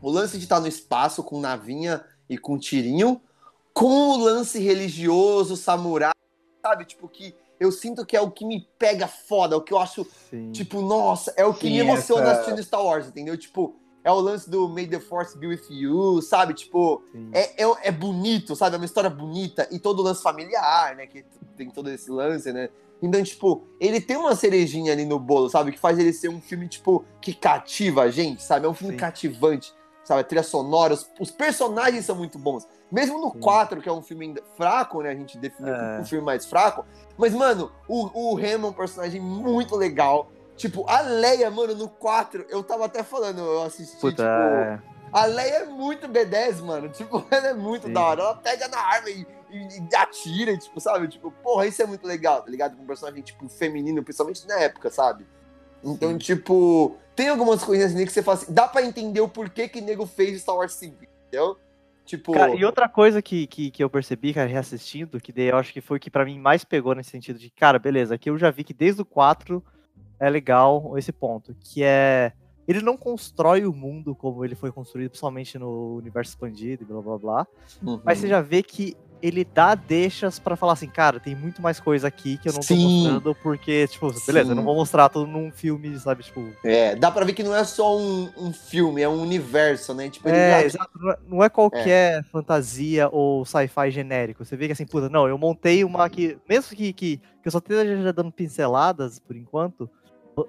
o 0.00 0.10
lance 0.10 0.36
de 0.36 0.44
estar 0.44 0.60
no 0.60 0.66
espaço 0.66 1.22
com 1.22 1.40
navinha 1.40 2.04
e 2.28 2.36
com 2.36 2.58
tirinho, 2.58 3.20
com 3.72 4.10
o 4.10 4.16
lance 4.16 4.58
religioso, 4.58 5.56
samurai, 5.56 6.12
sabe? 6.62 6.84
Tipo, 6.84 7.08
que 7.08 7.34
eu 7.58 7.72
sinto 7.72 8.04
que 8.04 8.16
é 8.16 8.20
o 8.20 8.30
que 8.30 8.44
me 8.44 8.68
pega 8.78 9.06
foda, 9.06 9.56
o 9.56 9.60
que 9.60 9.72
eu 9.72 9.78
acho 9.78 10.06
Sim. 10.30 10.52
Tipo, 10.52 10.80
nossa, 10.82 11.32
é 11.36 11.44
o 11.44 11.54
que 11.54 11.66
Sim, 11.68 11.72
me 11.74 11.78
emociona 11.80 12.22
essa- 12.30 12.32
assistindo 12.40 12.62
Star 12.62 12.82
Wars, 12.84 13.06
entendeu? 13.08 13.36
Tipo, 13.36 13.74
é 14.04 14.10
o 14.10 14.20
lance 14.20 14.48
do 14.48 14.68
May 14.68 14.86
the 14.86 15.00
Force 15.00 15.36
be 15.36 15.46
with 15.48 15.62
you, 15.70 16.20
sabe? 16.22 16.54
Tipo, 16.54 17.02
é, 17.32 17.64
é, 17.64 17.88
é 17.88 17.90
bonito, 17.92 18.54
sabe? 18.54 18.76
É 18.76 18.78
uma 18.78 18.84
história 18.84 19.10
bonita 19.10 19.66
e 19.70 19.78
todo 19.78 20.00
o 20.00 20.02
lance 20.02 20.22
familiar, 20.22 20.94
né? 20.96 21.06
Que 21.06 21.24
tem 21.56 21.70
todo 21.70 21.90
esse 21.90 22.10
lance, 22.10 22.52
né? 22.52 22.68
Então, 23.02 23.22
tipo, 23.22 23.64
ele 23.78 24.00
tem 24.00 24.16
uma 24.16 24.34
cerejinha 24.34 24.92
ali 24.92 25.04
no 25.04 25.18
bolo, 25.18 25.50
sabe? 25.50 25.70
Que 25.72 25.78
faz 25.78 25.98
ele 25.98 26.12
ser 26.12 26.28
um 26.28 26.40
filme, 26.40 26.66
tipo, 26.68 27.04
que 27.20 27.34
cativa 27.34 28.02
a 28.02 28.10
gente, 28.10 28.42
sabe? 28.42 28.64
É 28.64 28.68
um 28.68 28.74
filme 28.74 28.94
Sim. 28.94 28.98
cativante, 29.00 29.74
sabe? 30.06 30.20
A 30.20 30.24
trilha 30.24 30.42
sonora, 30.42 30.94
os, 30.94 31.10
os 31.20 31.30
personagens 31.30 32.04
são 32.06 32.14
muito 32.16 32.38
bons. 32.38 32.66
Mesmo 32.90 33.18
no 33.20 33.32
Sim. 33.32 33.40
4, 33.40 33.80
que 33.82 33.88
é 33.88 33.92
um 33.92 34.02
filme 34.02 34.34
fraco, 34.56 35.02
né? 35.02 35.10
A 35.10 35.14
gente 35.14 35.36
definiu 35.36 35.74
É. 35.74 35.98
um 36.00 36.04
filme 36.04 36.24
mais 36.24 36.46
fraco. 36.46 36.84
Mas, 37.18 37.34
mano, 37.34 37.72
o, 37.88 38.32
o 38.34 38.38
Ham 38.38 38.42
é 38.46 38.56
um 38.66 38.72
personagem 38.72 39.20
muito 39.20 39.74
legal. 39.74 40.30
Tipo, 40.56 40.88
a 40.88 41.00
Leia, 41.00 41.50
mano, 41.50 41.74
no 41.74 41.88
4, 41.88 42.46
eu 42.48 42.62
tava 42.62 42.84
até 42.86 43.02
falando, 43.02 43.40
eu 43.40 43.62
assisti, 43.64 43.96
Puta, 44.00 44.22
tipo... 44.22 44.24
é. 44.24 44.82
A 45.12 45.24
Leia 45.26 45.54
é 45.58 45.64
muito 45.66 46.08
B10, 46.08 46.62
mano. 46.62 46.88
Tipo, 46.94 47.24
ela 47.30 47.48
é 47.48 47.54
muito 47.54 47.86
Sim. 47.88 47.92
da 47.92 48.00
hora. 48.02 48.22
Ela 48.22 48.34
pega 48.36 48.68
na 48.68 48.78
arma 48.78 49.08
e, 49.10 49.26
e- 49.50 49.78
e 49.90 49.96
atira, 49.96 50.56
tipo, 50.56 50.80
sabe? 50.80 51.08
Tipo, 51.08 51.30
porra, 51.42 51.66
isso 51.66 51.82
é 51.82 51.86
muito 51.86 52.06
legal, 52.06 52.42
tá 52.42 52.50
ligado? 52.50 52.76
Com 52.76 52.82
um 52.82 52.86
personagem, 52.86 53.22
tipo, 53.22 53.48
feminino, 53.48 54.02
principalmente 54.02 54.46
na 54.46 54.58
época, 54.60 54.90
sabe? 54.90 55.26
Então, 55.84 56.10
Sim. 56.12 56.18
tipo, 56.18 56.96
tem 57.16 57.30
algumas 57.30 57.64
coisinhas 57.64 57.94
ali 57.94 58.04
que 58.04 58.12
você 58.12 58.22
fala 58.22 58.36
assim, 58.36 58.52
dá 58.52 58.68
pra 58.68 58.84
entender 58.84 59.20
o 59.22 59.28
porquê 59.28 59.66
que 59.66 59.80
nego 59.80 60.06
fez 60.06 60.42
Star 60.42 60.54
Wars 60.54 60.74
5, 60.74 60.96
entendeu? 61.28 61.56
Tipo, 62.04 62.34
Cara, 62.34 62.54
e 62.54 62.64
outra 62.64 62.88
coisa 62.88 63.20
que, 63.20 63.48
que, 63.48 63.70
que 63.70 63.82
eu 63.82 63.90
percebi, 63.90 64.32
cara, 64.32 64.48
reassistindo, 64.48 65.20
que 65.20 65.32
daí 65.32 65.46
eu 65.46 65.56
acho 65.56 65.72
que 65.72 65.80
foi 65.80 65.96
o 65.96 66.00
que 66.00 66.10
pra 66.10 66.24
mim 66.24 66.38
mais 66.38 66.62
pegou 66.62 66.94
nesse 66.94 67.10
sentido 67.10 67.36
de, 67.36 67.50
cara, 67.50 67.80
beleza, 67.80 68.14
aqui 68.14 68.30
eu 68.30 68.38
já 68.38 68.48
vi 68.48 68.62
que 68.62 68.72
desde 68.72 69.02
o 69.02 69.04
4 69.04 69.64
é 70.20 70.30
legal 70.30 70.96
esse 70.96 71.10
ponto, 71.10 71.56
que 71.58 71.82
é. 71.82 72.32
Ele 72.68 72.80
não 72.80 72.96
constrói 72.96 73.64
o 73.64 73.72
mundo 73.72 74.12
como 74.14 74.44
ele 74.44 74.56
foi 74.56 74.72
construído, 74.72 75.10
principalmente 75.10 75.56
no 75.56 75.96
universo 75.96 76.32
expandido 76.32 76.82
e 76.82 76.86
blá 76.86 77.00
blá 77.00 77.18
blá. 77.18 77.46
uhum. 77.80 78.00
Mas 78.04 78.18
você 78.18 78.26
já 78.26 78.40
vê 78.40 78.60
que 78.60 78.96
ele 79.22 79.44
dá 79.44 79.74
deixas 79.74 80.38
pra 80.38 80.56
falar 80.56 80.74
assim, 80.74 80.88
cara, 80.88 81.18
tem 81.18 81.34
muito 81.34 81.60
mais 81.62 81.80
coisa 81.80 82.08
aqui 82.08 82.36
que 82.38 82.48
eu 82.48 82.52
não 82.52 82.60
tô 82.60 82.66
Sim. 82.74 82.82
mostrando, 82.82 83.34
porque, 83.42 83.86
tipo, 83.88 84.12
beleza, 84.26 84.44
Sim. 84.46 84.50
eu 84.50 84.56
não 84.56 84.62
vou 84.64 84.74
mostrar 84.74 85.08
tudo 85.08 85.26
num 85.26 85.50
filme, 85.50 85.98
sabe, 85.98 86.22
tipo. 86.22 86.52
É, 86.64 86.94
dá 86.94 87.10
pra 87.10 87.24
ver 87.24 87.32
que 87.32 87.42
não 87.42 87.54
é 87.54 87.64
só 87.64 87.96
um, 87.98 88.30
um 88.36 88.52
filme, 88.52 89.02
é 89.02 89.08
um 89.08 89.20
universo, 89.20 89.94
né? 89.94 90.08
Tipo, 90.10 90.28
ele 90.28 90.36
É, 90.38 90.50
já- 90.60 90.64
exato, 90.64 90.90
não 91.28 91.42
é, 91.42 91.46
é 91.46 91.48
qualquer 91.48 92.24
fantasia 92.24 93.08
ou 93.10 93.44
sci-fi 93.44 93.90
genérico. 93.90 94.44
Você 94.44 94.56
vê 94.56 94.66
que 94.66 94.72
assim, 94.72 94.86
puta, 94.86 95.08
não, 95.08 95.26
eu 95.28 95.38
montei 95.38 95.82
uma 95.84 96.08
que, 96.10 96.38
mesmo 96.48 96.76
que, 96.76 96.92
que, 96.92 97.16
que 97.18 97.46
eu 97.46 97.52
só 97.52 97.58
esteja 97.58 98.12
dando 98.12 98.32
pinceladas 98.32 99.18
por 99.18 99.36
enquanto, 99.36 99.90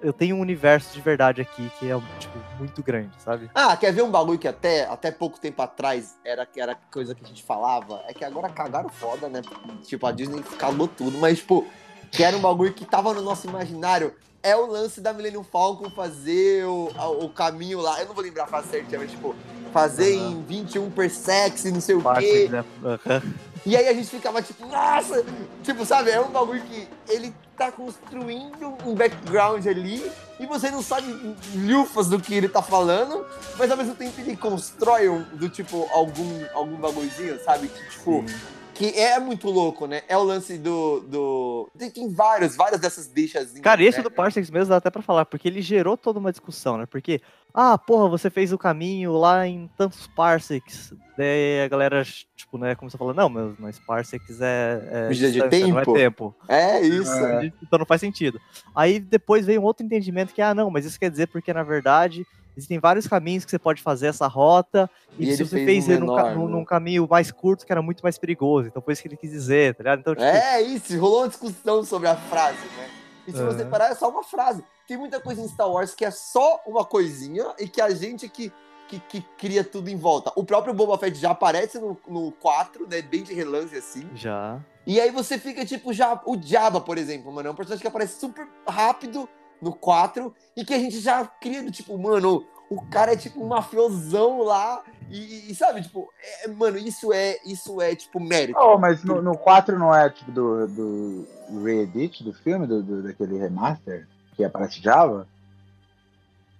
eu- 0.02 0.12
tenho 0.12 0.36
um 0.36 0.40
universo 0.40 0.92
de 0.92 1.00
verdade 1.00 1.40
aqui 1.40 1.70
que 1.78 1.90
é, 1.90 1.94
tipo, 2.18 2.38
muito 2.58 2.82
grande, 2.82 3.10
sabe? 3.22 3.50
Ah, 3.54 3.76
quer 3.76 3.92
ver 3.92 4.02
um 4.02 4.10
bagulho 4.10 4.38
que 4.38 4.46
até, 4.48 4.84
até 4.84 5.10
pouco 5.10 5.40
tempo 5.40 5.62
atrás 5.62 6.18
era, 6.24 6.46
era 6.56 6.74
coisa 6.92 7.14
que 7.14 7.24
a 7.24 7.26
gente 7.26 7.42
falava? 7.42 8.02
É 8.06 8.12
que 8.12 8.24
agora 8.24 8.48
cagaram 8.50 8.88
foda, 8.90 9.28
né? 9.28 9.40
Tipo, 9.84 10.06
a 10.06 10.12
Disney 10.12 10.42
calou 10.58 10.86
tudo, 10.88 11.16
mas, 11.18 11.38
tipo, 11.38 11.66
que 12.12 12.22
era 12.22 12.36
um 12.36 12.40
bagulho 12.40 12.74
que 12.74 12.84
tava 12.84 13.14
no 13.14 13.22
nosso 13.22 13.46
imaginário. 13.46 14.14
É 14.42 14.54
o 14.54 14.66
lance 14.66 15.00
da 15.00 15.12
Millennium 15.12 15.42
Falcon 15.42 15.90
fazer 15.90 16.64
o, 16.64 16.90
o 17.24 17.28
caminho 17.30 17.80
lá. 17.80 18.00
Eu 18.00 18.06
não 18.06 18.14
vou 18.14 18.22
lembrar 18.22 18.44
a 18.44 18.46
frase 18.46 18.68
certinha, 18.68 19.00
mas, 19.00 19.10
tipo, 19.10 19.34
fazer 19.72 20.14
Aham. 20.16 20.30
em 20.30 20.42
21 20.44 20.90
per 20.90 21.10
sex 21.10 21.64
e 21.64 21.72
não 21.72 21.80
sei 21.80 21.94
o 21.96 22.02
Parte, 22.02 22.22
quê. 22.28 22.48
né? 22.48 22.64
Aham. 22.84 23.22
E 23.68 23.76
aí 23.76 23.86
a 23.86 23.92
gente 23.92 24.08
ficava 24.08 24.40
tipo, 24.40 24.66
nossa! 24.66 25.22
Tipo, 25.62 25.84
sabe, 25.84 26.10
é 26.10 26.18
um 26.18 26.30
bagulho 26.30 26.62
que 26.62 26.88
ele 27.06 27.34
tá 27.54 27.70
construindo 27.70 28.74
um 28.86 28.94
background 28.94 29.66
ali 29.66 30.10
e 30.40 30.46
você 30.46 30.70
não 30.70 30.82
sabe 30.82 31.36
lufas 31.54 32.08
do 32.08 32.18
que 32.18 32.32
ele 32.32 32.48
tá 32.48 32.62
falando, 32.62 33.26
mas 33.58 33.70
ao 33.70 33.76
mesmo 33.76 33.94
tempo 33.94 34.18
ele 34.22 34.34
constrói 34.38 35.10
um, 35.10 35.22
do 35.34 35.50
tipo 35.50 35.86
algum, 35.92 36.46
algum 36.54 36.76
bagulhozinho, 36.76 37.38
sabe? 37.44 37.68
Que 37.68 37.90
tipo, 37.90 38.24
Sim. 38.26 38.57
Que 38.78 38.96
é 38.96 39.18
muito 39.18 39.50
louco, 39.50 39.88
né? 39.88 40.02
É 40.08 40.16
o 40.16 40.22
lance 40.22 40.56
do. 40.56 41.00
do... 41.00 41.68
Tem, 41.76 41.90
tem 41.90 42.08
vários, 42.08 42.54
várias 42.54 42.80
dessas 42.80 43.08
deixas. 43.08 43.52
Cara, 43.58 43.82
esse 43.82 43.98
né? 43.98 44.04
do 44.04 44.10
Parsecs 44.10 44.50
mesmo 44.50 44.68
dá 44.68 44.76
até 44.76 44.88
pra 44.88 45.02
falar, 45.02 45.26
porque 45.26 45.48
ele 45.48 45.60
gerou 45.60 45.96
toda 45.96 46.20
uma 46.20 46.30
discussão, 46.30 46.78
né? 46.78 46.86
Porque, 46.86 47.20
ah, 47.52 47.76
porra, 47.76 48.08
você 48.08 48.30
fez 48.30 48.52
o 48.52 48.58
caminho 48.58 49.12
lá 49.14 49.48
em 49.48 49.68
tantos 49.76 50.06
Parsecs. 50.06 50.94
Daí 51.16 51.64
a 51.64 51.68
galera, 51.68 52.04
tipo, 52.36 52.56
né, 52.56 52.76
começou 52.76 52.96
a 52.96 53.00
falar, 53.00 53.14
não, 53.14 53.28
mas, 53.28 53.54
mas 53.58 53.78
Parsecs 53.80 54.40
é, 54.40 54.88
é 54.92 55.08
Medida 55.08 55.26
de 55.26 55.40
distância, 55.40 55.66
não 55.66 55.80
é 55.80 55.84
tempo. 55.84 55.94
tempo. 55.94 56.36
É 56.46 56.80
isso. 56.80 57.10
É. 57.10 57.52
Então 57.60 57.80
não 57.80 57.86
faz 57.86 58.00
sentido. 58.00 58.40
Aí 58.72 59.00
depois 59.00 59.44
veio 59.44 59.60
um 59.60 59.64
outro 59.64 59.84
entendimento 59.84 60.32
que, 60.32 60.40
ah, 60.40 60.54
não, 60.54 60.70
mas 60.70 60.84
isso 60.84 61.00
quer 61.00 61.10
dizer 61.10 61.26
porque, 61.26 61.52
na 61.52 61.64
verdade, 61.64 62.24
existem 62.58 62.78
vários 62.78 63.06
caminhos 63.06 63.44
que 63.44 63.50
você 63.50 63.58
pode 63.58 63.82
fazer 63.82 64.08
essa 64.08 64.26
rota, 64.26 64.90
e, 65.18 65.28
E 65.28 65.36
se 65.36 65.44
você 65.44 65.56
fez 65.56 65.64
fez 65.64 65.88
um 65.88 65.92
ele 65.92 66.00
num, 66.00 66.06
menor, 66.06 66.34
num- 66.34 66.46
né? 66.46 66.52
num 66.52 66.64
caminho 66.64 67.06
mais 67.08 67.30
curto, 67.30 67.64
que 67.64 67.72
era 67.72 67.80
muito 67.80 68.00
mais 68.02 68.18
perigoso. 68.18 68.68
Então 68.68 68.82
foi 68.82 68.92
isso 68.92 69.02
que 69.02 69.08
ele 69.08 69.16
quis 69.16 69.30
dizer, 69.30 69.74
tá 69.74 69.82
ligado? 69.82 70.00
Então, 70.00 70.14
tipo, 70.14 70.26
É 70.26 70.60
isso, 70.60 70.98
rolou 70.98 71.20
uma 71.22 71.28
discussão 71.28 71.84
sobre 71.84 72.08
a 72.08 72.16
frase, 72.16 72.58
né? 72.76 72.88
E 73.26 73.32
se 73.32 73.42
você 73.42 73.62
Aham. 73.62 73.70
parar, 73.70 73.90
é 73.90 73.94
só 73.94 74.08
uma 74.08 74.22
frase. 74.22 74.64
Tem 74.86 74.96
muita 74.96 75.20
coisa 75.20 75.40
em 75.40 75.48
Star 75.48 75.70
Wars 75.70 75.94
que 75.94 76.04
é 76.04 76.10
só 76.10 76.60
uma 76.66 76.84
coisinha 76.84 77.44
e 77.58 77.68
que 77.68 77.80
a 77.80 77.90
gente 77.90 78.26
que, 78.28 78.50
que, 78.88 78.98
que 79.00 79.20
cria 79.36 79.62
tudo 79.62 79.90
em 79.90 79.96
volta. 79.96 80.32
O 80.34 80.42
próprio 80.44 80.72
Boba 80.72 80.96
Fett 80.96 81.18
já 81.18 81.32
aparece 81.32 81.78
no, 81.78 81.98
no 82.08 82.32
4, 82.32 82.88
né? 82.88 83.02
Bem 83.02 83.22
de 83.22 83.34
relance 83.34 83.76
assim. 83.76 84.08
Já. 84.14 84.58
E 84.86 84.98
aí 84.98 85.10
você 85.10 85.38
fica 85.38 85.66
tipo, 85.66 85.92
já. 85.92 86.18
O 86.24 86.40
Jabba, 86.40 86.80
por 86.80 86.96
exemplo, 86.96 87.30
mano, 87.30 87.48
é 87.48 87.52
um 87.52 87.54
personagem 87.54 87.82
que 87.82 87.88
aparece 87.88 88.18
super 88.18 88.48
rápido 88.66 89.28
no 89.60 89.72
4 89.72 90.34
e 90.56 90.64
que 90.64 90.74
a 90.74 90.78
gente 90.78 91.00
já 91.00 91.24
cria 91.26 91.62
do 91.62 91.70
tipo, 91.70 91.96
mano, 91.98 92.44
o 92.70 92.82
cara 92.82 93.12
é 93.12 93.16
tipo 93.16 93.42
um 93.42 93.48
mafiosão 93.48 94.42
lá. 94.42 94.82
E, 95.10 95.50
e, 95.50 95.54
sabe, 95.54 95.80
tipo, 95.80 96.06
é- 96.44 96.48
mano, 96.48 96.76
isso 96.76 97.12
é, 97.14 97.38
isso 97.46 97.80
é 97.80 97.96
tipo 97.96 98.20
mérito. 98.20 98.58
Oh, 98.60 98.76
mas 98.76 99.02
no, 99.02 99.22
no 99.22 99.38
4 99.38 99.78
não 99.78 99.94
é 99.94 100.10
tipo 100.10 100.30
do, 100.30 100.66
do 100.68 101.28
re-edit 101.64 102.22
do 102.22 102.32
filme, 102.34 102.66
do, 102.66 102.82
do- 102.82 103.02
daquele 103.02 103.38
remaster 103.38 104.06
que 104.36 104.44
aparece 104.44 104.82
Java? 104.82 105.26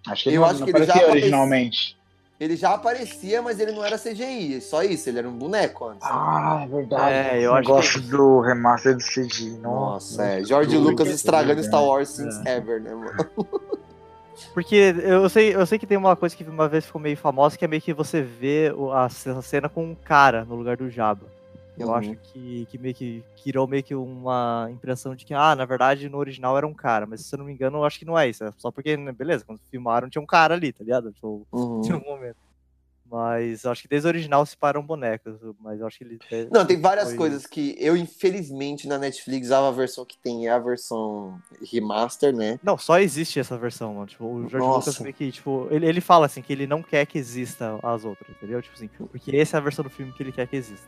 Acho 0.06 0.22
que 0.24 0.30
Eu 0.30 0.40
não, 0.40 0.48
acho 0.48 0.60
não 0.60 0.66
que 0.66 0.76
ele 0.76 0.86
já 0.86 1.06
originalmente. 1.06 1.97
Ele 2.40 2.54
já 2.54 2.72
aparecia, 2.74 3.42
mas 3.42 3.58
ele 3.58 3.72
não 3.72 3.84
era 3.84 3.98
CGI, 3.98 4.60
só 4.60 4.82
isso, 4.84 5.08
ele 5.08 5.18
era 5.18 5.28
um 5.28 5.32
boneco 5.36 5.86
antes. 5.88 6.06
Ah, 6.08 6.60
é 6.64 6.68
verdade. 6.68 7.12
É, 7.12 7.40
eu 7.42 7.52
acho 7.52 7.68
negócio 7.68 8.00
que- 8.02 8.08
do 8.10 8.40
remaster 8.40 8.94
do 8.96 9.02
CG. 9.02 9.50
Nossa, 9.60 9.62
Nossa, 9.62 10.24
é. 10.24 10.44
George 10.44 10.70
tudo 10.76 10.88
Lucas 10.88 11.08
é 11.08 11.12
estragando 11.12 11.46
verdade. 11.56 11.66
Star 11.66 11.82
Wars 11.84 12.08
since 12.10 12.40
É. 12.48 12.56
ever, 12.56 12.80
né, 12.80 12.94
mano? 12.94 13.16
Porque 14.54 14.94
eu 15.02 15.28
sei, 15.28 15.52
eu 15.54 15.66
sei 15.66 15.80
que 15.80 15.86
tem 15.86 15.98
uma 15.98 16.14
coisa 16.14 16.36
que 16.36 16.44
uma 16.44 16.68
vez 16.68 16.86
ficou 16.86 17.00
meio 17.00 17.16
famosa, 17.16 17.58
que 17.58 17.64
é 17.64 17.68
meio 17.68 17.82
que 17.82 17.92
você 17.92 18.22
vê 18.22 18.72
a, 18.94 19.06
essa 19.06 19.42
cena 19.42 19.68
com 19.68 19.84
um 19.84 19.94
cara 19.96 20.44
no 20.44 20.54
lugar 20.54 20.76
do 20.76 20.88
Jabba. 20.88 21.26
Eu 21.78 21.88
Uhum. 21.88 21.94
acho 21.94 22.16
que, 22.16 22.66
que 22.70 22.78
meio 22.78 22.94
que 22.94 23.22
criou 23.42 23.66
meio 23.66 23.82
que 23.82 23.94
uma 23.94 24.68
impressão 24.70 25.14
de 25.14 25.24
que, 25.24 25.32
ah, 25.34 25.54
na 25.54 25.64
verdade, 25.64 26.08
no 26.08 26.18
original 26.18 26.56
era 26.56 26.66
um 26.66 26.74
cara, 26.74 27.06
mas 27.06 27.20
se 27.24 27.34
eu 27.34 27.38
não 27.38 27.46
me 27.46 27.52
engano, 27.52 27.78
eu 27.78 27.84
acho 27.84 27.98
que 27.98 28.04
não 28.04 28.18
é 28.18 28.28
isso. 28.28 28.42
É 28.44 28.52
só 28.56 28.70
porque, 28.70 28.96
né, 28.96 29.12
beleza, 29.12 29.44
quando 29.44 29.60
filmaram 29.70 30.10
tinha 30.10 30.22
um 30.22 30.26
cara 30.26 30.54
ali, 30.54 30.72
tá 30.72 30.82
ligado? 30.82 31.12
Tipo, 31.12 31.46
Uhum. 31.52 31.80
tinha 31.82 31.96
um 31.96 32.04
momento. 32.04 32.36
Mas 33.10 33.64
eu 33.64 33.70
acho 33.70 33.80
que 33.80 33.88
desde 33.88 34.06
o 34.06 34.10
original 34.10 34.44
se 34.44 34.54
param 34.54 34.82
bonecos, 34.84 35.34
mas 35.60 35.80
eu 35.80 35.86
acho 35.86 35.96
que 35.96 36.04
ele. 36.04 36.18
Não, 36.52 36.66
tem 36.66 36.78
várias 36.78 37.14
coisas 37.14 37.46
que 37.46 37.74
eu, 37.78 37.96
infelizmente, 37.96 38.86
na 38.86 38.98
Netflix, 38.98 39.50
a 39.50 39.70
versão 39.70 40.04
que 40.04 40.18
tem 40.18 40.46
é 40.46 40.50
a 40.50 40.58
versão 40.58 41.40
remaster, 41.72 42.36
né? 42.36 42.60
Não, 42.62 42.76
só 42.76 42.98
existe 42.98 43.40
essa 43.40 43.56
versão, 43.56 43.94
mano. 43.94 44.06
Tipo, 44.06 44.26
o 44.26 44.40
George 44.46 44.58
Nossa. 44.58 44.90
Lucas 44.90 45.02
meio 45.02 45.14
que, 45.14 45.32
tipo, 45.32 45.68
ele, 45.70 45.86
ele 45.86 46.02
fala 46.02 46.26
assim 46.26 46.42
que 46.42 46.52
ele 46.52 46.66
não 46.66 46.82
quer 46.82 47.06
que 47.06 47.16
exista 47.16 47.78
as 47.82 48.04
outras, 48.04 48.28
entendeu? 48.36 48.60
Tipo 48.60 48.74
assim, 48.74 48.88
porque 49.10 49.34
essa 49.34 49.56
é 49.56 49.58
a 49.58 49.62
versão 49.62 49.82
do 49.82 49.88
filme 49.90 50.12
que 50.12 50.22
ele 50.22 50.32
quer 50.32 50.46
que 50.46 50.56
exista. 50.56 50.86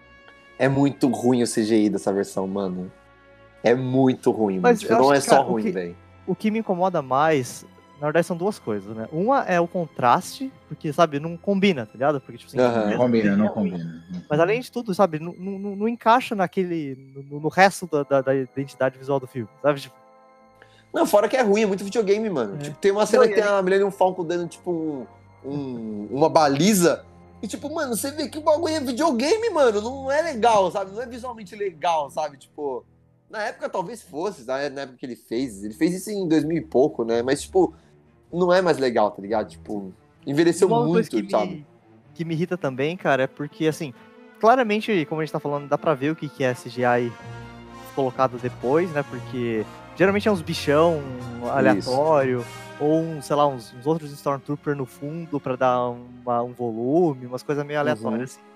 É 0.61 0.69
muito 0.69 1.09
ruim 1.09 1.43
o 1.43 1.47
CGI 1.47 1.89
dessa 1.89 2.13
versão, 2.13 2.47
mano. 2.47 2.93
É 3.65 3.75
muito 3.75 4.31
ruim, 4.31 4.57
mano. 4.57 4.63
Mas 4.65 4.81
Tipo, 4.81 4.93
não 4.93 5.13
é 5.13 5.17
que, 5.17 5.23
só 5.25 5.37
cara, 5.37 5.47
o 5.47 5.51
ruim, 5.53 5.63
que- 5.63 5.71
velho. 5.73 5.97
O 6.27 6.35
que 6.35 6.51
me 6.51 6.59
incomoda 6.59 7.01
mais, 7.01 7.65
na 7.99 8.07
verdade, 8.07 8.27
são 8.27 8.37
duas 8.37 8.59
coisas, 8.59 8.95
né? 8.95 9.09
Uma 9.11 9.43
é 9.45 9.59
o 9.59 9.67
contraste, 9.67 10.53
porque, 10.69 10.93
sabe, 10.93 11.19
não 11.19 11.35
combina, 11.35 11.87
tá 11.87 11.93
ligado? 11.95 12.21
Porque, 12.21 12.37
tipo 12.39 12.49
assim. 12.51 12.59
Não 12.59 12.87
mesmo 12.87 12.97
combina, 13.03 13.37
não 13.37 13.47
é 13.47 13.49
combina. 13.49 14.05
Mas 14.29 14.39
além 14.39 14.61
de 14.61 14.71
tudo, 14.71 14.95
sabe, 14.95 15.19
não, 15.19 15.33
não, 15.39 15.77
não- 15.77 15.89
encaixa 15.89 16.35
naquele. 16.35 17.15
No, 17.31 17.41
no 17.41 17.49
resto 17.49 17.87
da, 17.91 18.03
da- 18.03 18.21
da 18.21 18.35
identidade 18.35 18.99
visual 18.99 19.19
do 19.19 19.27
filme, 19.27 19.49
sabe? 19.63 19.81
Tipo, 19.81 19.95
Não, 20.93 21.07
fora 21.07 21.27
que 21.29 21.37
é 21.37 21.43
ruim, 21.43 21.63
é 21.63 21.67
muito 21.67 21.85
videogame, 21.85 22.29
mano. 22.29 22.57
É. 22.57 22.65
Tipo, 22.65 22.77
tem 22.79 22.93
uma 22.93 23.07
cena 23.07 23.23
Não, 23.23 23.29
que 23.31 23.35
tem 23.41 23.45
a 23.45 23.63
Millennium 23.63 23.91
Falcon 23.91 24.25
dando, 24.25 24.47
tipo, 24.49 25.07
um, 25.45 25.51
um- 25.51 26.09
uma 26.11 26.29
baliza. 26.29 27.05
E, 27.43 27.49
tipo, 27.49 27.73
mano, 27.73 27.97
você 27.97 28.11
vê 28.11 28.29
que 28.29 28.39
o 28.39 28.43
bagulho 28.43 28.75
é 28.75 28.81
videogame, 28.81 29.51
mano. 29.51 29.81
Não 29.81 30.13
é 30.13 30.21
legal, 30.23 30.71
sabe? 30.71 30.93
Não 30.93 31.03
é 31.03 31.07
visualmente 31.07 31.57
legal, 31.57 32.11
sabe? 32.11 32.37
Tipo, 32.37 32.85
na 33.31 33.45
época 33.45 33.69
talvez 33.69 34.03
fosse, 34.03 34.45
na 34.45 34.59
época 34.59 34.99
que 34.99 35.07
ele 35.07 35.17
fez. 35.17 35.65
Ele 35.65 35.73
fez 35.75 35.95
isso 35.95 36.11
em 36.11 36.29
2000 36.29 36.59
e 36.59 36.61
pouco, 36.61 37.05
né? 37.05 37.23
Mas, 37.23 37.43
tipo, 37.43 37.75
não 38.33 38.53
é 38.53 38.61
mais 38.61 38.79
legal, 38.79 39.11
tá 39.11 39.23
ligado? 39.23 39.49
Tipo, 39.49 39.93
envelheceu 40.27 40.69
Uma 40.69 40.85
muito, 40.85 41.09
que 41.09 41.31
sabe? 41.31 41.47
me, 41.47 41.67
que 42.15 42.25
me 42.25 42.35
irrita 42.35 42.59
também, 42.59 42.97
cara, 42.97 43.23
é 43.23 43.27
porque, 43.27 43.67
assim, 43.67 43.95
claramente, 44.39 45.07
como 45.07 45.21
a 45.21 45.25
gente 45.25 45.33
tá 45.33 45.41
falando, 45.41 45.69
dá 45.69 45.79
pra 45.79 45.95
ver 45.95 46.11
o 46.11 46.17
que, 46.17 46.29
que 46.29 46.45
é 46.45 46.55
CGI 46.55 47.13
colocado 47.95 48.39
depois, 48.39 48.91
né? 48.93 49.03
Porque 49.03 49.65
geralmente 49.97 50.29
é 50.29 50.33
uns 50.33 50.43
bichão 50.43 51.03
aleatório, 51.51 52.45
ou, 52.81 53.01
um, 53.01 53.21
sei 53.23 53.37
lá, 53.37 53.47
uns, 53.47 53.73
uns 53.79 53.87
outros 53.87 54.11
Stormtrooper 54.13 54.75
no 54.75 54.87
fundo 54.87 55.39
pra 55.39 55.55
dar 55.57 55.91
uma- 55.91 56.43
um 56.43 56.53
volume, 56.53 57.27
umas 57.27 57.43
coisas 57.43 57.65
meio 57.65 57.79
aleatórias, 57.79 58.33
assim. 58.33 58.41
É 58.41 58.51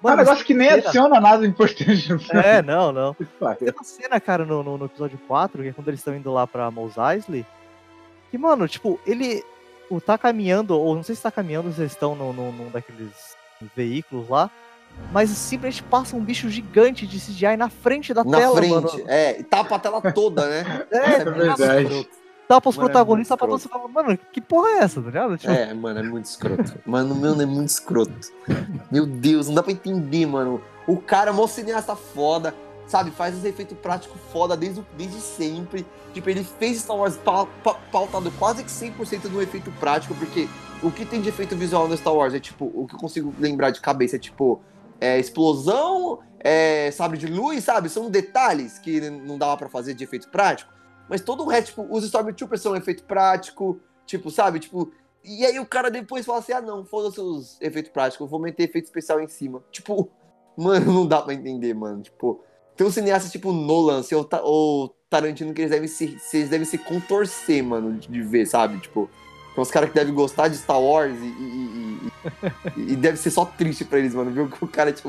um 0.00 0.10
Mano, 0.10 0.16
negócio 0.22 0.44
que 0.44 0.54
nem 0.54 0.68
cena- 0.68 0.80
adiciona 0.82 1.20
nada 1.20 1.44
importante. 1.46 2.08
É, 2.32 2.62
não, 2.62 2.92
não. 2.92 3.14
Tem 3.14 3.68
uma 3.74 3.82
cena, 3.84 4.20
cara, 4.20 4.44
no, 4.44 4.62
no, 4.62 4.78
no 4.78 4.84
episódio 4.86 5.18
4, 5.26 5.62
que 5.62 5.68
é 5.68 5.72
quando 5.72 5.88
eles 5.88 6.00
estão 6.00 6.14
indo 6.16 6.32
lá 6.32 6.46
pra 6.46 6.70
Mos 6.70 6.94
Eisley, 6.96 7.44
que, 8.30 8.38
mano, 8.38 8.68
tipo, 8.68 8.98
ele 9.06 9.42
o, 9.90 10.00
tá 10.00 10.16
caminhando, 10.16 10.78
ou 10.78 10.94
não 10.94 11.02
sei 11.02 11.14
se 11.16 11.22
tá 11.22 11.30
caminhando, 11.30 11.72
se 11.72 11.80
eles 11.80 11.92
estão 11.92 12.14
no, 12.14 12.32
no, 12.32 12.52
num 12.52 12.70
daqueles 12.70 13.36
veículos 13.74 14.28
lá, 14.28 14.48
mas 15.12 15.30
simplesmente 15.30 15.82
passa 15.82 16.14
um 16.14 16.20
bicho 16.20 16.48
gigante 16.48 17.06
de 17.06 17.18
CGI 17.18 17.56
na 17.56 17.68
frente 17.68 18.14
da 18.14 18.22
Na 18.22 18.38
tela, 18.38 18.56
frente. 18.56 18.70
mano. 18.72 18.90
É, 19.08 19.40
e 19.40 19.42
tapa 19.42 19.76
a 19.76 19.78
tela 19.78 20.00
toda, 20.12 20.46
né? 20.46 20.86
É, 20.92 21.10
Isso 21.10 21.20
é 21.20 21.24
verdade. 21.32 22.08
Tapa 22.48 22.68
os 22.70 22.76
Mano, 22.76 22.88
é 22.88 22.92
protagonistas 22.92 23.38
muito 23.38 23.38
pra 23.38 23.48
todo 23.48 23.82
mundo 23.82 23.92
fala, 23.92 24.06
mano, 24.06 24.18
que 24.32 24.40
porra 24.40 24.68
é 24.70 24.78
essa, 24.78 25.00
tá 25.00 25.06
ligado? 25.08 25.36
Tipo, 25.38 25.52
É, 25.52 25.72
mano, 25.74 26.00
é 26.00 26.02
muito 26.02 26.24
escroto. 26.24 26.74
Mano, 26.86 27.14
mano, 27.14 27.42
é 27.42 27.46
muito 27.46 27.68
escroto. 27.68 28.12
Meu 28.90 29.06
Deus, 29.06 29.46
não 29.48 29.54
dá 29.54 29.62
pra 29.62 29.70
entender, 29.72 30.26
mano. 30.26 30.60
O 30.86 30.96
cara, 30.96 31.32
mó 31.32 31.46
cineasta 31.46 31.94
foda, 31.94 32.54
sabe? 32.86 33.10
Faz 33.10 33.36
os 33.36 33.44
efeitos 33.44 33.76
práticos 33.78 34.18
foda 34.32 34.56
desde, 34.56 34.80
o- 34.80 34.86
desde 34.96 35.20
sempre. 35.20 35.86
Tipo, 36.14 36.30
ele 36.30 36.42
fez 36.42 36.78
Star 36.80 36.96
Wars 36.96 37.16
pa- 37.16 37.46
pa- 37.62 37.76
pautado 37.92 38.30
quase 38.38 38.64
que 38.64 38.70
100% 38.70 39.24
no 39.28 39.42
efeito 39.42 39.70
prático, 39.72 40.14
porque 40.14 40.48
o 40.82 40.90
que 40.90 41.04
tem 41.04 41.20
de 41.20 41.28
efeito 41.28 41.54
visual 41.54 41.86
no 41.86 41.96
Star 41.96 42.14
Wars 42.14 42.32
é 42.32 42.40
tipo, 42.40 42.64
o 42.74 42.86
que 42.86 42.94
eu 42.94 42.98
consigo 42.98 43.34
lembrar 43.38 43.70
de 43.70 43.80
cabeça 43.80 44.16
é 44.16 44.18
tipo, 44.18 44.60
é 44.98 45.18
explosão, 45.18 46.20
é 46.40 46.90
sabre 46.92 47.18
de 47.18 47.26
luz, 47.26 47.64
sabe? 47.64 47.88
São 47.90 48.10
detalhes 48.10 48.78
que 48.78 49.00
não 49.10 49.36
dava 49.36 49.56
pra 49.56 49.68
fazer 49.68 49.92
de 49.94 50.04
efeito 50.04 50.28
prático. 50.28 50.72
Mas 51.08 51.20
todo 51.20 51.44
o 51.44 51.48
resto, 51.48 51.68
tipo, 51.68 51.86
os 51.90 52.04
Stormtroopers 52.04 52.60
são 52.60 52.76
efeito 52.76 53.04
prático, 53.04 53.80
tipo, 54.06 54.30
sabe? 54.30 54.58
Tipo, 54.60 54.90
e 55.24 55.44
aí 55.44 55.58
o 55.58 55.66
cara 55.66 55.90
depois 55.90 56.26
fala 56.26 56.38
assim: 56.38 56.52
ah, 56.52 56.60
não, 56.60 56.84
foda-se 56.84 57.20
os 57.20 57.56
efeitos 57.60 57.90
práticos, 57.90 58.28
vou 58.30 58.38
meter 58.40 58.64
efeito 58.68 58.84
especial 58.86 59.20
em 59.20 59.28
cima. 59.28 59.62
Tipo, 59.70 60.10
mano, 60.56 60.92
não 60.92 61.06
dá 61.06 61.22
pra 61.22 61.34
entender, 61.34 61.74
mano. 61.74 62.02
Tipo, 62.02 62.40
tem 62.76 62.86
um 62.86 62.90
cineasta 62.90 63.28
tipo 63.28 63.52
Nolan 63.52 64.00
assim, 64.00 64.14
ou, 64.14 64.28
ou 64.42 64.96
Tarantino 65.10 65.52
que 65.54 65.62
eles 65.62 65.70
devem 65.70 65.88
se, 65.88 66.16
eles 66.34 66.48
devem 66.48 66.66
se 66.66 66.78
contorcer, 66.78 67.62
mano, 67.64 67.94
de, 67.98 68.08
de 68.08 68.22
ver, 68.22 68.46
sabe? 68.46 68.78
Tipo, 68.78 69.08
tem 69.54 69.62
uns 69.62 69.70
caras 69.70 69.88
que 69.88 69.94
devem 69.94 70.14
gostar 70.14 70.48
de 70.48 70.56
Star 70.56 70.80
Wars 70.80 71.16
e, 71.18 71.24
e, 71.24 71.98
e- 72.76 72.92
e- 72.92 72.96
deve 72.96 73.16
ser 73.16 73.30
só 73.30 73.44
triste 73.44 73.84
pra 73.84 73.98
eles, 73.98 74.14
mano, 74.14 74.30
ver 74.30 74.48
que 74.48 74.64
o 74.64 74.68
cara, 74.68 74.92
tipo, 74.92 75.08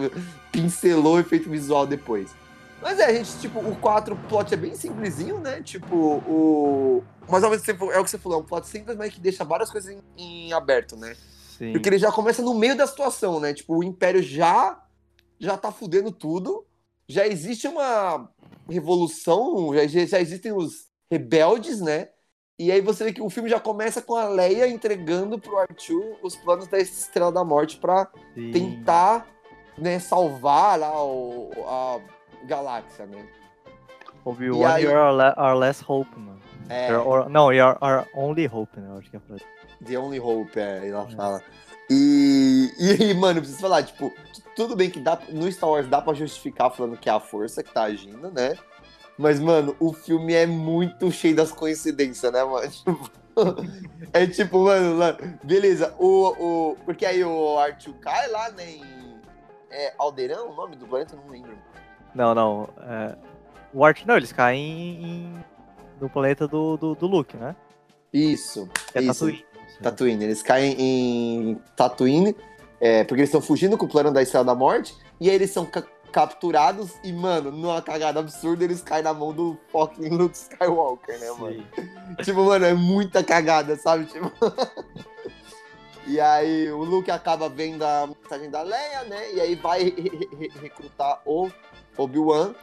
pincelou 0.52 1.16
o 1.16 1.20
efeito 1.20 1.50
visual 1.50 1.86
depois. 1.86 2.34
Mas 2.82 3.00
é, 3.00 3.06
a 3.06 3.14
gente, 3.14 3.40
tipo, 3.40 3.60
o 3.60 3.76
4 3.76 4.14
o 4.14 4.18
plot 4.28 4.54
é 4.54 4.58
bem 4.58 4.76
simplesinho, 4.76 5.40
né? 5.40 5.62
Tipo, 5.62 5.96
o. 5.96 7.04
Mas 7.30 7.44
ao 7.44 7.50
mesmo 7.50 7.66
tempo, 7.66 7.92
é 7.92 8.00
o 8.00 8.04
que 8.04 8.10
você 8.10 8.18
falou, 8.18 8.40
é 8.40 8.42
um 8.42 8.46
plot 8.46 8.68
simples, 8.68 8.98
mas 8.98 9.14
que 9.14 9.20
deixa 9.20 9.44
várias 9.44 9.70
coisas 9.70 9.92
em, 9.92 10.02
em 10.18 10.54
aberto, 10.54 10.96
né? 10.96 11.16
sim. 11.60 11.74
Porque 11.74 11.90
ele 11.90 12.00
já 12.00 12.12
começa 12.12 12.42
no 12.42 12.54
meio 12.54 12.76
da 12.76 12.88
situação, 12.88 13.40
né? 13.40 13.54
Tipo, 13.54 13.78
o 13.78 13.84
Império 13.84 14.24
já 14.24 14.82
já 15.38 15.58
tá 15.58 15.72
fudendo 15.72 16.12
tudo. 16.12 16.66
Já 17.08 17.28
existe 17.28 17.68
uma 17.68 18.30
revolução, 18.70 19.74
já, 19.74 20.06
já 20.06 20.20
existem 20.20 20.52
os 20.52 20.88
rebeldes, 21.12 21.82
né? 21.82 22.10
E 22.58 22.72
aí 22.72 22.82
você 22.82 23.06
vê 23.06 23.14
que 23.14 23.22
o 23.22 23.30
filme 23.30 23.50
já 23.50 23.60
começa 23.60 24.02
com 24.02 24.16
a 24.16 24.28
Leia 24.28 24.68
entregando 24.68 25.40
pro 25.40 25.58
Arthur 25.58 26.18
os 26.22 26.36
planos 26.36 26.68
da 26.68 26.78
Estrela 26.78 27.32
da 27.32 27.44
Morte 27.44 27.78
pra 27.78 28.12
sim. 28.34 28.52
tentar, 28.52 29.28
né, 29.78 29.98
salvar 29.98 30.78
lá 30.78 31.04
o, 31.04 31.52
a 31.66 32.02
galáxia, 32.46 33.06
né? 33.06 33.26
Obi-Wan, 34.26 34.60
E 34.60 34.66
aí- 34.74 34.84
you're 34.84 34.98
our, 35.00 35.14
la- 35.14 35.34
our 35.38 35.56
last 35.56 35.84
hope, 35.88 36.10
mano. 36.20 36.40
É, 36.70 36.92
our- 36.96 37.30
não, 37.30 37.52
you're 37.52 37.78
our 37.82 38.06
only 38.14 38.46
hope, 38.46 38.80
né? 38.80 38.88
Eu 38.90 38.98
acho 39.00 39.10
que 39.10 39.16
é 39.16 39.20
a 39.20 39.22
frase. 39.22 39.44
The 39.86 39.98
Only 39.98 40.20
Hope, 40.20 40.60
é, 40.60 40.88
ela 40.90 41.08
fala. 41.08 41.42
E, 41.90 42.70
e 42.78 43.14
mano, 43.14 43.40
preciso 43.40 43.62
falar, 43.62 43.82
tipo, 43.84 44.14
tudo 44.56 44.76
bem 44.76 44.90
que 44.90 45.00
dá, 45.00 45.18
no 45.30 45.50
Star 45.52 45.70
Wars 45.70 45.88
dá 45.88 46.02
pra 46.02 46.14
justificar 46.14 46.70
falando 46.70 46.98
que 46.98 47.10
é 47.10 47.14
a 47.14 47.20
força 47.20 47.64
que 47.64 47.72
tá 47.74 47.84
agindo, 47.84 48.30
né? 48.30 48.58
Mas, 49.18 49.40
mano, 49.40 49.76
o 49.80 49.94
filme 49.94 50.34
é 50.34 50.46
muito 50.46 51.10
cheio 51.12 51.36
das 51.36 51.52
coincidências, 51.52 52.32
né, 52.32 52.44
mano? 52.44 52.70
Tipo, 53.40 53.56
é 54.12 54.28
tipo, 54.28 54.60
mano, 54.66 54.98
beleza, 55.44 55.96
o, 55.98 56.34
o. 56.72 56.76
Porque 56.84 57.06
aí 57.06 57.24
o 57.24 57.58
Arthur 57.58 57.94
cai 58.02 58.28
lá, 58.28 58.50
né? 58.52 58.70
Em, 58.70 59.22
é 59.72 59.94
Alderan, 59.98 60.42
o 60.44 60.54
nome 60.54 60.76
do 60.76 60.86
planeta? 60.86 61.16
Não 61.16 61.32
lembro. 61.32 61.58
Não, 62.14 62.34
não. 62.34 62.70
É... 62.82 63.16
O 63.74 63.86
Art, 63.86 64.04
não, 64.06 64.18
eles 64.18 64.32
caem 64.32 65.04
em... 65.04 65.34
no 66.02 66.10
planeta 66.10 66.48
do, 66.48 66.76
do, 66.78 66.96
do 66.96 67.08
Luke, 67.08 67.38
né? 67.38 67.56
Isso. 68.12 68.68
É 68.96 69.02
isso. 69.02 69.14
Tatooine. 69.26 69.46
Tatooine. 69.82 70.24
Eles 70.24 70.42
caem 70.42 70.76
em 70.80 71.62
Tatooine, 71.76 72.36
é, 72.82 73.04
porque 73.04 73.22
eles 73.22 73.30
estão 73.30 73.42
fugindo 73.42 73.78
com 73.78 73.86
o 73.86 73.90
plano 73.90 74.12
da 74.12 74.22
Estrela 74.22 74.44
da 74.46 74.56
Morte, 74.56 74.96
e 75.22 75.30
aí 75.30 75.36
eles 75.36 75.52
são 75.52 75.66
ca- 75.66 75.84
capturados 76.12 76.96
e, 77.04 77.14
mano, 77.14 77.52
numa 77.52 77.82
cagada 77.82 78.20
absurda, 78.20 78.64
eles 78.64 78.82
caem 78.82 79.04
na 79.04 79.14
mão 79.14 79.32
do 79.32 79.56
fucking 79.72 80.10
Luke 80.10 80.36
Skywalker, 80.36 81.20
né, 81.20 81.32
mano? 81.38 81.64
Tipo, 82.24 82.44
mano, 82.46 82.66
é 82.66 82.74
muita 82.74 83.24
cagada, 83.24 83.76
sabe? 83.76 84.06
Tipo... 84.06 84.32
e 86.08 86.20
aí 86.20 86.72
o 86.72 86.84
Luke 86.84 87.12
acaba 87.12 87.48
vendo 87.48 87.84
a 87.84 88.08
mensagem 88.08 88.50
da 88.50 88.64
Leia, 88.64 89.04
né? 89.04 89.34
E 89.34 89.40
aí 89.40 89.56
vai 89.56 89.84
re- 89.84 90.28
re- 90.40 90.52
recrutar 90.62 91.22
o 91.26 91.50
Obi-Wan 92.04 92.54